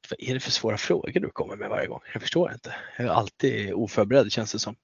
Vad 0.10 0.30
är 0.30 0.34
det 0.34 0.40
för 0.40 0.52
svåra 0.52 0.78
frågor 0.78 1.20
du 1.20 1.30
kommer 1.30 1.56
med 1.56 1.70
varje 1.70 1.88
gång? 1.88 2.02
Jag 2.14 2.22
förstår 2.22 2.52
inte. 2.52 2.76
Jag 2.98 3.08
är 3.08 3.12
alltid 3.12 3.74
oförberedd 3.74 4.32
känns 4.32 4.52
det 4.52 4.60
som. 4.60 4.76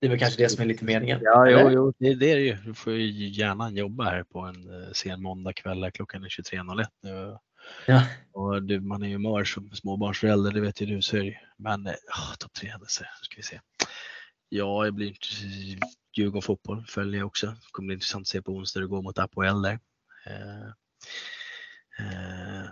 Det 0.00 0.06
är 0.06 0.10
väl 0.10 0.18
kanske 0.18 0.42
det 0.42 0.48
som 0.48 0.62
är 0.62 0.66
lite 0.66 0.84
meningen. 0.84 1.20
Ja, 1.22 1.50
jo, 1.50 1.70
jo 1.70 1.92
det, 1.98 2.14
det 2.14 2.30
är 2.30 2.36
det 2.36 2.42
ju. 2.42 2.54
Du 2.54 2.74
får 2.74 2.92
ju 2.92 3.28
gärna 3.28 3.70
jobba 3.70 4.04
här 4.04 4.22
på 4.22 4.40
en 4.40 4.82
eh, 4.82 4.92
sen 4.92 5.22
måndagkväll 5.22 5.90
klockan 5.90 6.24
är 6.24 6.28
23.01 6.28 6.86
nu. 7.02 7.38
Ja. 7.86 8.02
Och 8.32 8.62
du, 8.62 8.80
man 8.80 9.02
är 9.02 9.08
ju 9.08 9.18
mör 9.18 9.44
som 9.44 9.70
småbarnsförälder, 9.70 10.52
det 10.52 10.60
vet 10.60 10.80
ju 10.80 10.86
du. 10.86 11.02
Så 11.02 11.16
är 11.16 11.20
det 11.20 11.26
ju. 11.26 11.36
Men 11.56 11.88
oh, 11.88 12.34
topp 12.38 12.52
tre 12.52 12.68
händelser, 12.68 13.04
nu 13.04 13.24
ska 13.24 13.36
vi 13.36 13.42
se. 13.42 13.60
Ja, 14.54 14.84
det 14.84 14.92
blir 14.92 15.06
inte 15.06 15.26
Djurgården 16.16 16.42
fotboll 16.42 16.84
följer 16.86 17.18
jag 17.20 17.26
också. 17.26 17.46
Det 17.46 17.70
kommer 17.70 17.86
bli 17.86 17.94
intressant 17.94 18.22
att 18.22 18.28
se 18.28 18.42
på 18.42 18.52
onsdag 18.52 18.80
hur 18.80 18.86
det 18.86 18.90
går 18.90 19.02
mot 19.02 19.18
Apoel 19.18 19.62
där. 19.62 19.78
Eh, 20.26 20.66
eh, 21.98 22.68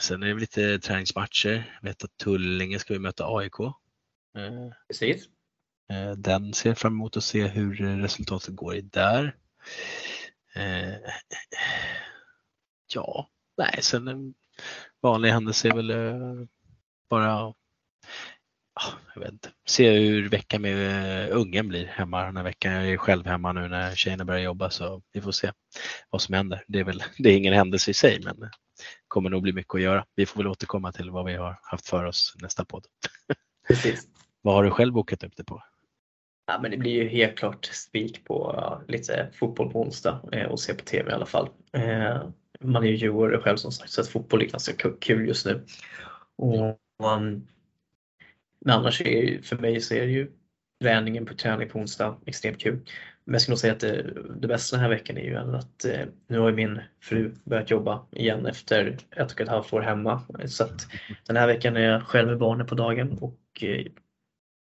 sen 0.00 0.22
är 0.22 0.26
det 0.26 0.40
lite 0.40 0.78
träningsmatcher. 0.78 1.78
Jag 1.82 1.88
vet 1.88 2.04
att 2.04 2.16
Tullinge 2.16 2.78
ska 2.78 2.92
vi 2.92 2.98
möta 2.98 3.24
AIK. 3.26 3.60
Eh, 3.60 4.72
Precis. 4.88 5.28
Eh, 5.90 6.12
Den 6.12 6.54
ser 6.54 6.70
jag 6.70 6.78
fram 6.78 6.92
emot 6.92 7.16
att 7.16 7.24
se 7.24 7.46
hur 7.46 7.74
resultatet 8.02 8.54
går 8.56 8.74
i 8.74 8.80
där. 8.80 9.36
Eh, 10.54 10.94
Ja, 12.94 13.28
nej, 13.56 13.78
sen 13.82 14.08
en 14.08 14.34
vanlig 15.00 15.30
händelse 15.30 15.68
är 15.68 15.74
väl 15.74 15.90
eh, 15.90 16.46
bara 17.08 17.54
jag 19.14 19.20
vet 19.20 19.32
inte. 19.32 19.50
Se 19.66 19.90
hur 19.90 20.28
veckan 20.28 20.62
med 20.62 21.28
eh, 21.28 21.36
ungen 21.36 21.68
blir 21.68 21.86
hemma 21.86 22.24
den 22.24 22.36
här 22.36 22.44
veckan. 22.44 22.72
Jag 22.72 22.88
är 22.88 22.96
själv 22.96 23.26
hemma 23.26 23.52
nu 23.52 23.68
när 23.68 23.94
tjejerna 23.94 24.24
börjar 24.24 24.40
jobba 24.40 24.70
så 24.70 25.02
vi 25.12 25.20
får 25.20 25.32
se 25.32 25.52
vad 26.10 26.22
som 26.22 26.34
händer. 26.34 26.64
Det 26.68 26.80
är 26.80 26.84
väl 26.84 27.02
det 27.18 27.28
är 27.28 27.36
ingen 27.36 27.54
händelse 27.54 27.90
i 27.90 27.94
sig 27.94 28.20
men 28.24 28.40
det 28.40 28.50
kommer 29.08 29.30
nog 29.30 29.42
bli 29.42 29.52
mycket 29.52 29.74
att 29.74 29.80
göra. 29.80 30.04
Vi 30.14 30.26
får 30.26 30.40
väl 30.40 30.46
återkomma 30.46 30.92
till 30.92 31.10
vad 31.10 31.24
vi 31.24 31.34
har 31.34 31.58
haft 31.62 31.88
för 31.88 32.04
oss 32.04 32.34
nästa 32.42 32.64
podd. 32.64 32.86
Precis. 33.68 34.08
Vad 34.42 34.54
har 34.54 34.64
du 34.64 34.70
själv 34.70 34.92
bokat 34.92 35.24
upp 35.24 35.36
det 35.36 35.44
på? 35.44 35.62
Ja, 36.46 36.58
men 36.62 36.70
det 36.70 36.76
blir 36.76 36.92
ju 36.92 37.08
helt 37.08 37.38
klart 37.38 37.64
spik 37.64 38.24
på 38.24 38.54
ja, 38.56 38.82
lite 38.88 39.28
fotboll 39.34 39.72
på 39.72 39.80
onsdag 39.80 40.20
eh, 40.32 40.46
och 40.46 40.60
se 40.60 40.74
på 40.74 40.84
TV 40.84 41.10
i 41.10 41.14
alla 41.14 41.26
fall. 41.26 41.48
Eh, 41.72 42.22
man 42.60 42.82
är 42.82 42.88
ju 42.88 42.96
djurgårdare 42.96 43.40
själv 43.40 43.56
som 43.56 43.72
sagt 43.72 43.90
så 43.90 44.00
att 44.00 44.08
fotboll 44.08 44.42
är 44.42 44.46
ganska 44.46 44.72
ku- 44.72 44.98
kul 45.00 45.28
just 45.28 45.46
nu. 45.46 45.64
Och, 46.36 46.78
um, 47.16 47.46
men 48.64 48.74
annars 48.74 49.00
är 49.00 49.42
för 49.42 49.56
mig 49.56 49.80
så 49.80 49.94
är 49.94 50.00
det 50.00 50.12
ju 50.12 50.30
träningen 50.82 51.26
på 51.26 51.34
träning 51.34 51.68
på 51.68 51.78
onsdag 51.78 52.16
extremt 52.26 52.60
kul. 52.60 52.78
Men 53.24 53.32
jag 53.34 53.42
skulle 53.42 53.52
nog 53.52 53.58
säga 53.58 53.72
att 53.72 53.80
det, 53.80 54.12
det 54.40 54.48
bästa 54.48 54.76
den 54.76 54.82
här 54.82 54.90
veckan 54.90 55.16
är 55.18 55.22
ju 55.24 55.36
att 55.36 55.84
eh, 55.84 56.00
nu 56.28 56.38
har 56.38 56.48
ju 56.48 56.54
min 56.56 56.80
fru 57.02 57.34
börjat 57.44 57.70
jobba 57.70 58.06
igen 58.12 58.46
efter 58.46 58.96
ett 59.16 59.32
och 59.32 59.40
ett 59.40 59.48
halvt 59.48 59.72
år 59.72 59.80
hemma. 59.80 60.22
Så 60.46 60.64
att 60.64 60.86
den 61.26 61.36
här 61.36 61.46
veckan 61.46 61.76
är 61.76 61.80
jag 61.80 62.02
själv 62.02 62.28
med 62.28 62.38
barnen 62.38 62.66
på 62.66 62.74
dagen 62.74 63.18
och 63.20 63.38
eh, 63.62 63.84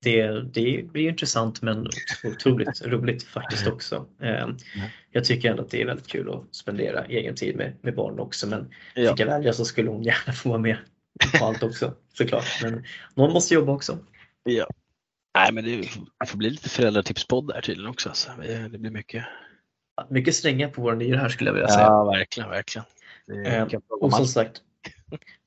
det, 0.03 0.41
det 0.43 0.85
blir 0.93 1.09
intressant 1.09 1.63
men 1.63 1.87
otroligt 2.25 2.83
roligt 2.87 3.23
faktiskt 3.23 3.67
också. 3.67 4.07
Eh, 4.23 4.49
Jag 5.11 5.25
tycker 5.25 5.51
ändå 5.51 5.63
att 5.63 5.71
det 5.71 5.83
är 5.83 5.87
väldigt 5.87 6.07
kul 6.09 6.31
att 6.31 6.55
spendera 6.55 7.05
egen 7.05 7.35
tid 7.35 7.57
med, 7.57 7.73
med 7.83 7.95
barnen 7.95 8.21
också 8.21 8.47
men 8.49 8.71
Ja. 8.95 9.11
fick 9.11 9.21
jag 9.21 9.27
välja 9.27 9.53
så 9.53 9.65
skulle 9.65 9.91
hon 9.91 10.03
gärna 10.03 10.33
få 10.33 10.49
vara 10.49 10.59
med 10.59 10.77
på 11.39 11.45
allt 11.45 11.63
också 11.63 11.95
såklart. 12.15 12.45
Men 12.63 12.85
någon 13.15 13.33
måste 13.33 13.55
jobba 13.55 13.73
också. 13.73 13.99
Ja. 14.45 14.67
Nej, 15.35 15.53
men 15.53 15.65
det 15.65 15.89
får 16.27 16.39
bli 16.39 16.51
lite 16.51 16.69
föräldratipspodd 16.69 17.49
där 17.49 17.61
tydligen 17.61 17.91
också. 17.91 18.11
Så 18.15 18.31
det 18.71 18.79
blir 18.79 18.91
mycket. 18.91 19.25
Mycket 20.09 20.35
stränga 20.35 20.69
på 20.69 20.83
våra 20.83 20.95
nya 20.95 21.17
här 21.19 21.29
skulle 21.29 21.51
jag 21.51 21.55
vilja 21.55 21.69
säga. 21.69 21.85
Ja, 21.87 22.05
verkligen, 22.05 22.51
verkligen. 22.51 22.85
Eh, 23.47 23.67
Och 24.01 24.13
som 24.13 24.27
sagt, 24.27 24.63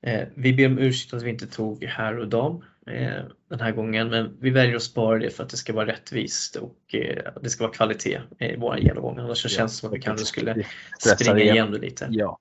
eh, 0.06 0.28
vi 0.36 0.54
ber 0.54 0.66
om 0.68 0.78
ursäkt 0.78 1.14
att 1.14 1.24
vi 1.24 1.30
inte 1.30 1.48
tog 1.48 1.84
herr 1.84 2.20
och 2.20 2.28
dam 2.28 2.64
eh, 2.88 3.24
den 3.50 3.60
här 3.60 3.72
gången 3.72 4.10
men 4.10 4.38
vi 4.40 4.50
väljer 4.50 4.76
att 4.76 4.84
spara 4.84 5.20
det 5.20 5.30
för 5.30 5.44
att 5.44 5.50
det 5.50 5.58
ska 5.58 5.74
vara 5.74 5.86
rättvist 5.88 6.56
och 6.56 6.96
eh, 6.96 7.34
det 7.42 7.50
ska 7.50 7.64
vara 7.64 7.74
kvalitet 7.74 8.22
i 8.40 8.56
våra 8.56 8.80
genomgångar. 8.80 9.24
Annars 9.24 9.46
Ja, 9.46 9.50
känns 9.50 9.72
det 9.72 9.78
som 9.78 9.90
att 9.90 9.96
vi 9.96 10.02
kanske 10.02 10.26
skulle 10.26 10.66
springa 11.00 11.40
igen. 11.40 11.56
igenom 11.56 11.72
det 11.72 11.80
lite. 11.80 12.08
Ja, 12.12 12.38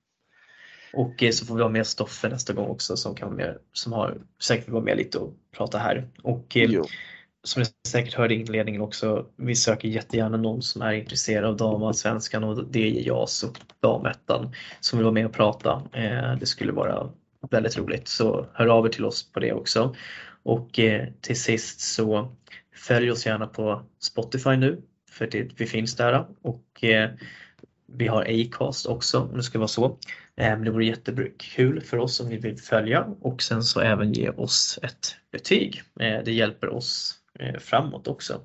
Och 0.93 1.23
eh, 1.23 1.31
så 1.31 1.47
får 1.47 1.57
vi 1.57 1.63
ha 1.63 1.69
med 1.69 1.87
Stoffe 1.87 2.29
nästa 2.29 2.53
gång 2.53 2.69
också 2.69 2.97
som, 2.97 3.15
kan 3.15 3.29
vara 3.29 3.37
med, 3.37 3.59
som 3.73 3.93
har 3.93 4.19
säkert 4.43 4.67
vill 4.67 4.73
vara 4.73 4.85
med 4.85 4.97
lite 4.97 5.19
och 5.19 5.35
prata 5.57 5.79
här. 5.79 6.09
Och 6.23 6.57
eh, 6.57 6.71
jo. 6.71 6.85
som 7.45 7.63
ni 7.63 7.69
säkert 7.89 8.15
hörde 8.15 8.35
i 8.35 8.41
inledningen 8.41 8.81
också, 8.81 9.27
vi 9.37 9.57
söker 9.57 9.89
jättegärna 9.89 10.37
någon 10.37 10.63
som 10.63 10.83
är 10.83 10.93
intresserad 10.93 11.45
av 11.45 11.57
damallsvenskan 11.57 12.45
och 12.45 12.65
det 12.65 12.99
är 12.99 13.07
JAS 13.07 13.43
och 13.43 13.59
damettan 13.81 14.55
som 14.81 14.99
vill 14.99 15.05
vara 15.05 15.15
med 15.15 15.27
och 15.27 15.33
prata. 15.33 15.83
Eh, 15.93 16.37
det 16.41 16.47
skulle 16.47 16.73
vara 16.73 17.11
väldigt 17.51 17.79
roligt 17.79 18.09
så 18.09 18.47
hör 18.53 18.67
av 18.67 18.87
er 18.87 18.91
till 18.91 19.05
oss 19.05 19.33
på 19.33 19.41
det 19.41 19.53
också. 19.53 19.95
Och 20.45 20.81
till 21.21 21.41
sist 21.41 21.81
så 21.81 22.37
följ 22.75 23.11
oss 23.11 23.27
gärna 23.27 23.47
på 23.47 23.83
Spotify 24.01 24.57
nu 24.57 24.83
för 25.11 25.27
det, 25.27 25.51
vi 25.57 25.67
finns 25.67 25.97
där 25.97 26.27
och 26.43 26.85
vi 27.87 28.07
har 28.07 28.23
Acast 28.23 28.87
också 28.87 29.21
om 29.21 29.37
det 29.37 29.43
ska 29.43 29.59
vara 29.59 29.69
så. 29.69 29.99
Eh, 30.41 30.51
Men 30.51 30.65
det 30.65 30.71
vore 30.71 30.85
jättekul 30.85 31.81
för 31.81 31.99
oss 31.99 32.21
om 32.21 32.29
ni 32.29 32.37
vill 32.37 32.59
följa 32.59 33.05
och 33.21 33.43
sen 33.43 33.63
så 33.63 33.81
även 33.81 34.13
ge 34.13 34.29
oss 34.31 34.79
ett 34.83 35.17
betyg. 35.33 35.83
Eh, 36.01 36.23
Det 36.25 36.33
hjälper 36.33 36.69
oss 36.69 37.15
eh, 37.39 37.59
framåt 37.59 38.09
också. 38.09 38.41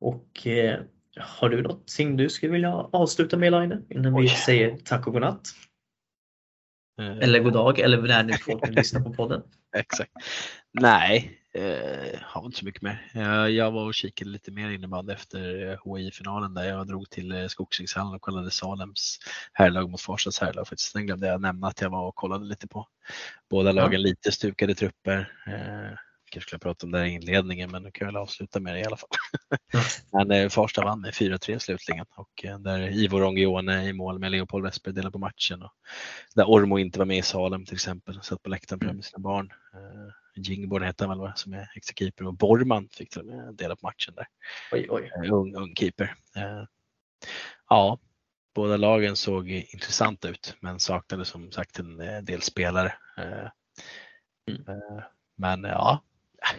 Och 0.00 0.46
har 1.18 1.48
du 1.48 1.62
någonting 1.62 2.16
du 2.16 2.28
skulle 2.28 2.52
vilja 2.52 2.72
avsluta 2.74 3.36
med 3.36 3.52
Line 3.52 3.84
innan 3.90 4.14
vi 4.14 4.20
Oj. 4.22 4.28
säger 4.28 4.76
tack 4.84 5.06
och 5.06 5.12
godnatt? 5.12 5.48
Eller 7.00 7.40
god 7.40 7.52
dag 7.52 7.78
eller 7.78 8.02
när 8.02 8.22
ni 8.22 8.32
vill 8.46 8.74
lyssna 8.74 9.00
på 9.00 9.12
podden. 9.14 9.42
Exakt. 9.76 10.12
Nej, 10.72 11.38
eh, 11.54 12.20
har 12.22 12.46
inte 12.46 12.58
så 12.58 12.64
mycket 12.64 12.82
mer. 12.82 13.10
Jag, 13.14 13.50
jag 13.50 13.70
var 13.70 13.84
och 13.84 13.94
kikade 13.94 14.30
lite 14.30 14.50
mer 14.50 14.70
innebandy 14.70 15.12
efter 15.12 15.70
eh, 15.70 15.94
HI-finalen 15.94 16.54
där 16.54 16.64
jag 16.64 16.86
drog 16.86 17.10
till 17.10 17.32
eh, 17.32 17.46
Skogsängshallen 17.46 18.14
och 18.14 18.22
kollade 18.22 18.50
Salems 18.50 19.18
herrlag 19.52 19.90
mot 19.90 20.00
Farsas 20.00 20.40
herrlag. 20.40 20.68
Faktiskt. 20.68 20.94
Den 20.94 21.06
glömde 21.06 21.26
jag 21.26 21.40
nämna 21.40 21.66
att 21.66 21.80
jag 21.80 21.90
var 21.90 22.06
och 22.06 22.14
kollade 22.14 22.44
lite 22.44 22.68
på. 22.68 22.88
Båda 23.50 23.72
lagen 23.72 24.02
lite 24.02 24.32
stukade 24.32 24.74
trupper. 24.74 25.32
Eh, 25.46 25.98
kanske 26.34 26.48
skulle 26.48 26.56
jag 26.56 26.62
prata 26.62 26.86
om 26.86 26.92
det 26.92 26.98
här 26.98 27.06
i 27.06 27.10
inledningen 27.10 27.70
men 27.70 27.82
nu 27.82 27.90
kan 27.90 28.06
jag 28.06 28.12
väl 28.12 28.22
avsluta 28.22 28.60
med 28.60 28.74
det 28.74 28.80
i 28.80 28.84
alla 28.84 28.96
fall. 28.96 29.08
Men 30.12 30.30
eh, 30.30 30.48
Farsta 30.48 30.84
vann 30.84 31.00
med 31.00 31.12
4-3 31.12 31.58
slutligen 31.58 32.06
och 32.16 32.44
eh, 32.44 32.58
där 32.58 32.80
Ivo 32.80 33.18
Rongione 33.18 33.88
i 33.88 33.92
mål 33.92 34.18
med 34.18 34.32
Leopold 34.32 34.64
Westberg 34.64 34.94
delade 34.94 35.12
på 35.12 35.18
matchen. 35.18 35.62
Och 35.62 35.72
där 36.34 36.44
Ormo 36.44 36.78
inte 36.78 36.98
var 36.98 37.06
med 37.06 37.18
i 37.18 37.22
Salem 37.22 37.64
till 37.64 37.74
exempel, 37.74 38.22
satt 38.22 38.42
på 38.42 38.48
läktaren 38.48 38.96
med 38.96 39.04
sina 39.04 39.18
barn. 39.18 39.50
Eh, 39.74 40.23
Jingborn 40.36 40.82
heter 40.82 41.06
han 41.06 41.20
väl 41.20 41.32
som 41.36 41.52
är 41.54 41.70
extra 41.74 41.94
keeper 41.94 42.26
och 42.26 42.34
Borman 42.34 42.88
fick 42.88 43.10
till 43.10 43.20
och 43.20 43.26
med 43.26 43.54
dela 43.54 43.76
på 43.76 43.86
matchen 43.86 44.14
där. 44.14 44.26
Oj, 44.72 44.86
oj. 44.90 45.10
Eh, 45.24 45.32
ung, 45.32 45.54
ung 45.54 45.74
keeper. 45.76 46.14
Eh, 46.36 46.64
ja, 47.68 47.98
båda 48.54 48.76
lagen 48.76 49.16
såg 49.16 49.50
intressanta 49.50 50.28
ut 50.28 50.56
men 50.60 50.80
saknade 50.80 51.24
som 51.24 51.50
sagt 51.52 51.78
en 51.78 52.00
eh, 52.00 52.18
del 52.22 52.42
spelare. 52.42 52.94
Eh, 53.18 53.48
Mm. 54.48 54.62
eh, 54.68 55.02
men 55.36 55.64
ja, 55.64 56.02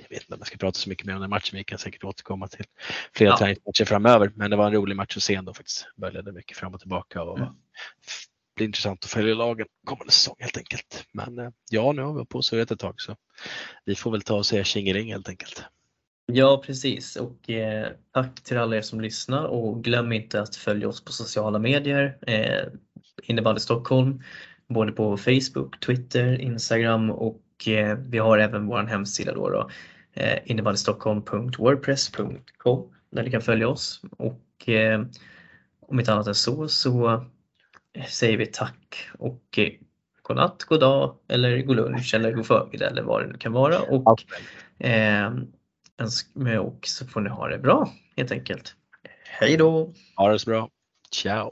jag 0.02 0.10
vet 0.10 0.22
inte 0.22 0.34
om 0.34 0.40
jag 0.40 0.48
ska 0.48 0.58
prata 0.58 0.76
så 0.80 0.90
mycket 0.90 1.06
mer 1.08 1.16
om 1.16 1.22
den 1.22 1.30
matchen. 1.30 1.58
Vi 1.58 1.64
kan 1.64 1.80
säkert 1.80 2.04
återkomma 2.04 2.48
till 2.48 2.66
flera 3.14 3.30
Ja. 3.30 3.38
träningsmatcher 3.38 3.86
framöver. 3.86 4.32
Men 4.36 4.50
det 4.52 4.56
var 4.58 4.66
en 4.68 4.74
rolig 4.74 4.96
match 4.96 5.18
att 5.18 5.24
se 5.24 5.36
ändå 5.36 5.54
faktiskt. 5.54 5.88
Började 5.96 6.32
mycket 6.32 6.58
fram 6.58 6.74
och 6.74 6.80
tillbaka 6.80 7.24
och 7.24 7.38
Mm 7.38 7.54
det 8.56 8.60
blir 8.60 8.68
intressant 8.68 9.04
att 9.04 9.12
följa 9.12 9.36
lagen 9.36 9.68
kommande 9.86 10.14
säsong 10.14 10.36
helt 10.40 10.58
enkelt. 10.58 11.06
Men 11.12 11.40
eh, 11.40 11.50
ja, 11.70 11.92
nu 11.92 12.02
har 12.02 12.20
vi 12.20 12.26
på 12.26 12.42
så 12.42 12.58
ett 12.58 12.80
tag 12.80 13.02
så 13.02 13.16
vi 13.86 13.96
får 13.96 14.12
väl 14.12 14.22
ta 14.22 14.36
och 14.36 14.46
säga 14.46 14.64
tjingeling 14.64 15.12
helt 15.12 15.30
enkelt. 15.30 15.64
Ja, 16.26 16.62
precis. 16.66 17.16
Och 17.16 17.50
eh, 17.50 17.92
tack 18.12 18.44
till 18.44 18.58
alla 18.58 18.76
er 18.76 18.82
som 18.82 19.02
lyssnar 19.02 19.44
och 19.44 19.84
glöm 19.84 20.12
inte 20.12 20.42
att 20.42 20.56
följa 20.56 20.88
oss 20.88 21.06
på 21.06 21.12
sociala 21.12 21.60
medier. 21.60 22.18
Eh, 22.28 22.64
Innebandy 23.24 23.60
Stockholm, 23.60 24.24
både 24.68 24.92
på 24.92 25.18
Facebook, 25.18 25.80
Twitter, 25.80 26.42
Instagram 26.42 27.12
och 27.12 27.42
eh, 27.68 27.98
vi 27.98 28.18
har 28.18 28.38
även 28.38 28.68
vår 28.68 28.84
hemsida 28.84 29.34
då, 29.34 29.50
då 29.50 29.70
eh, 30.14 30.40
innebandystockholm.wordpress.com 30.46 32.94
där 33.10 33.24
ni 33.24 33.32
kan 33.32 33.42
följa 33.42 33.68
oss. 33.68 34.02
Och 34.12 34.70
eh, 34.70 35.06
om 35.80 36.00
inte 36.00 36.14
annat 36.14 36.28
än 36.28 36.36
så 36.36 36.68
så 36.68 37.26
säger 38.08 38.38
vi 38.38 38.46
tack 38.46 39.10
och 39.20 39.60
eh, 39.60 39.70
god 40.22 40.38
natt, 40.38 40.64
god 40.64 40.80
dag 40.80 41.16
eller 41.28 41.62
god 41.62 41.76
lunch 41.76 42.14
eller 42.14 42.32
god 42.32 42.46
förmiddag 42.46 42.88
eller 42.88 43.04
vad 43.04 43.22
det 43.22 43.28
nu 43.28 43.38
kan 43.38 43.52
vara. 43.52 43.80
Och 43.80 44.24
Eh, 44.80 45.32
och 46.60 46.88
så 46.88 47.06
får 47.06 47.22
ni 47.22 47.30
ha 47.30 47.48
det 47.48 47.58
bra 47.58 47.90
helt 48.18 48.32
enkelt. 48.32 48.76
Hej 49.24 49.58
då! 49.58 49.94
Ha 50.16 50.32
det 50.32 50.40
så 50.40 50.50
bra. 50.50 50.70
Ciao! 51.12 51.52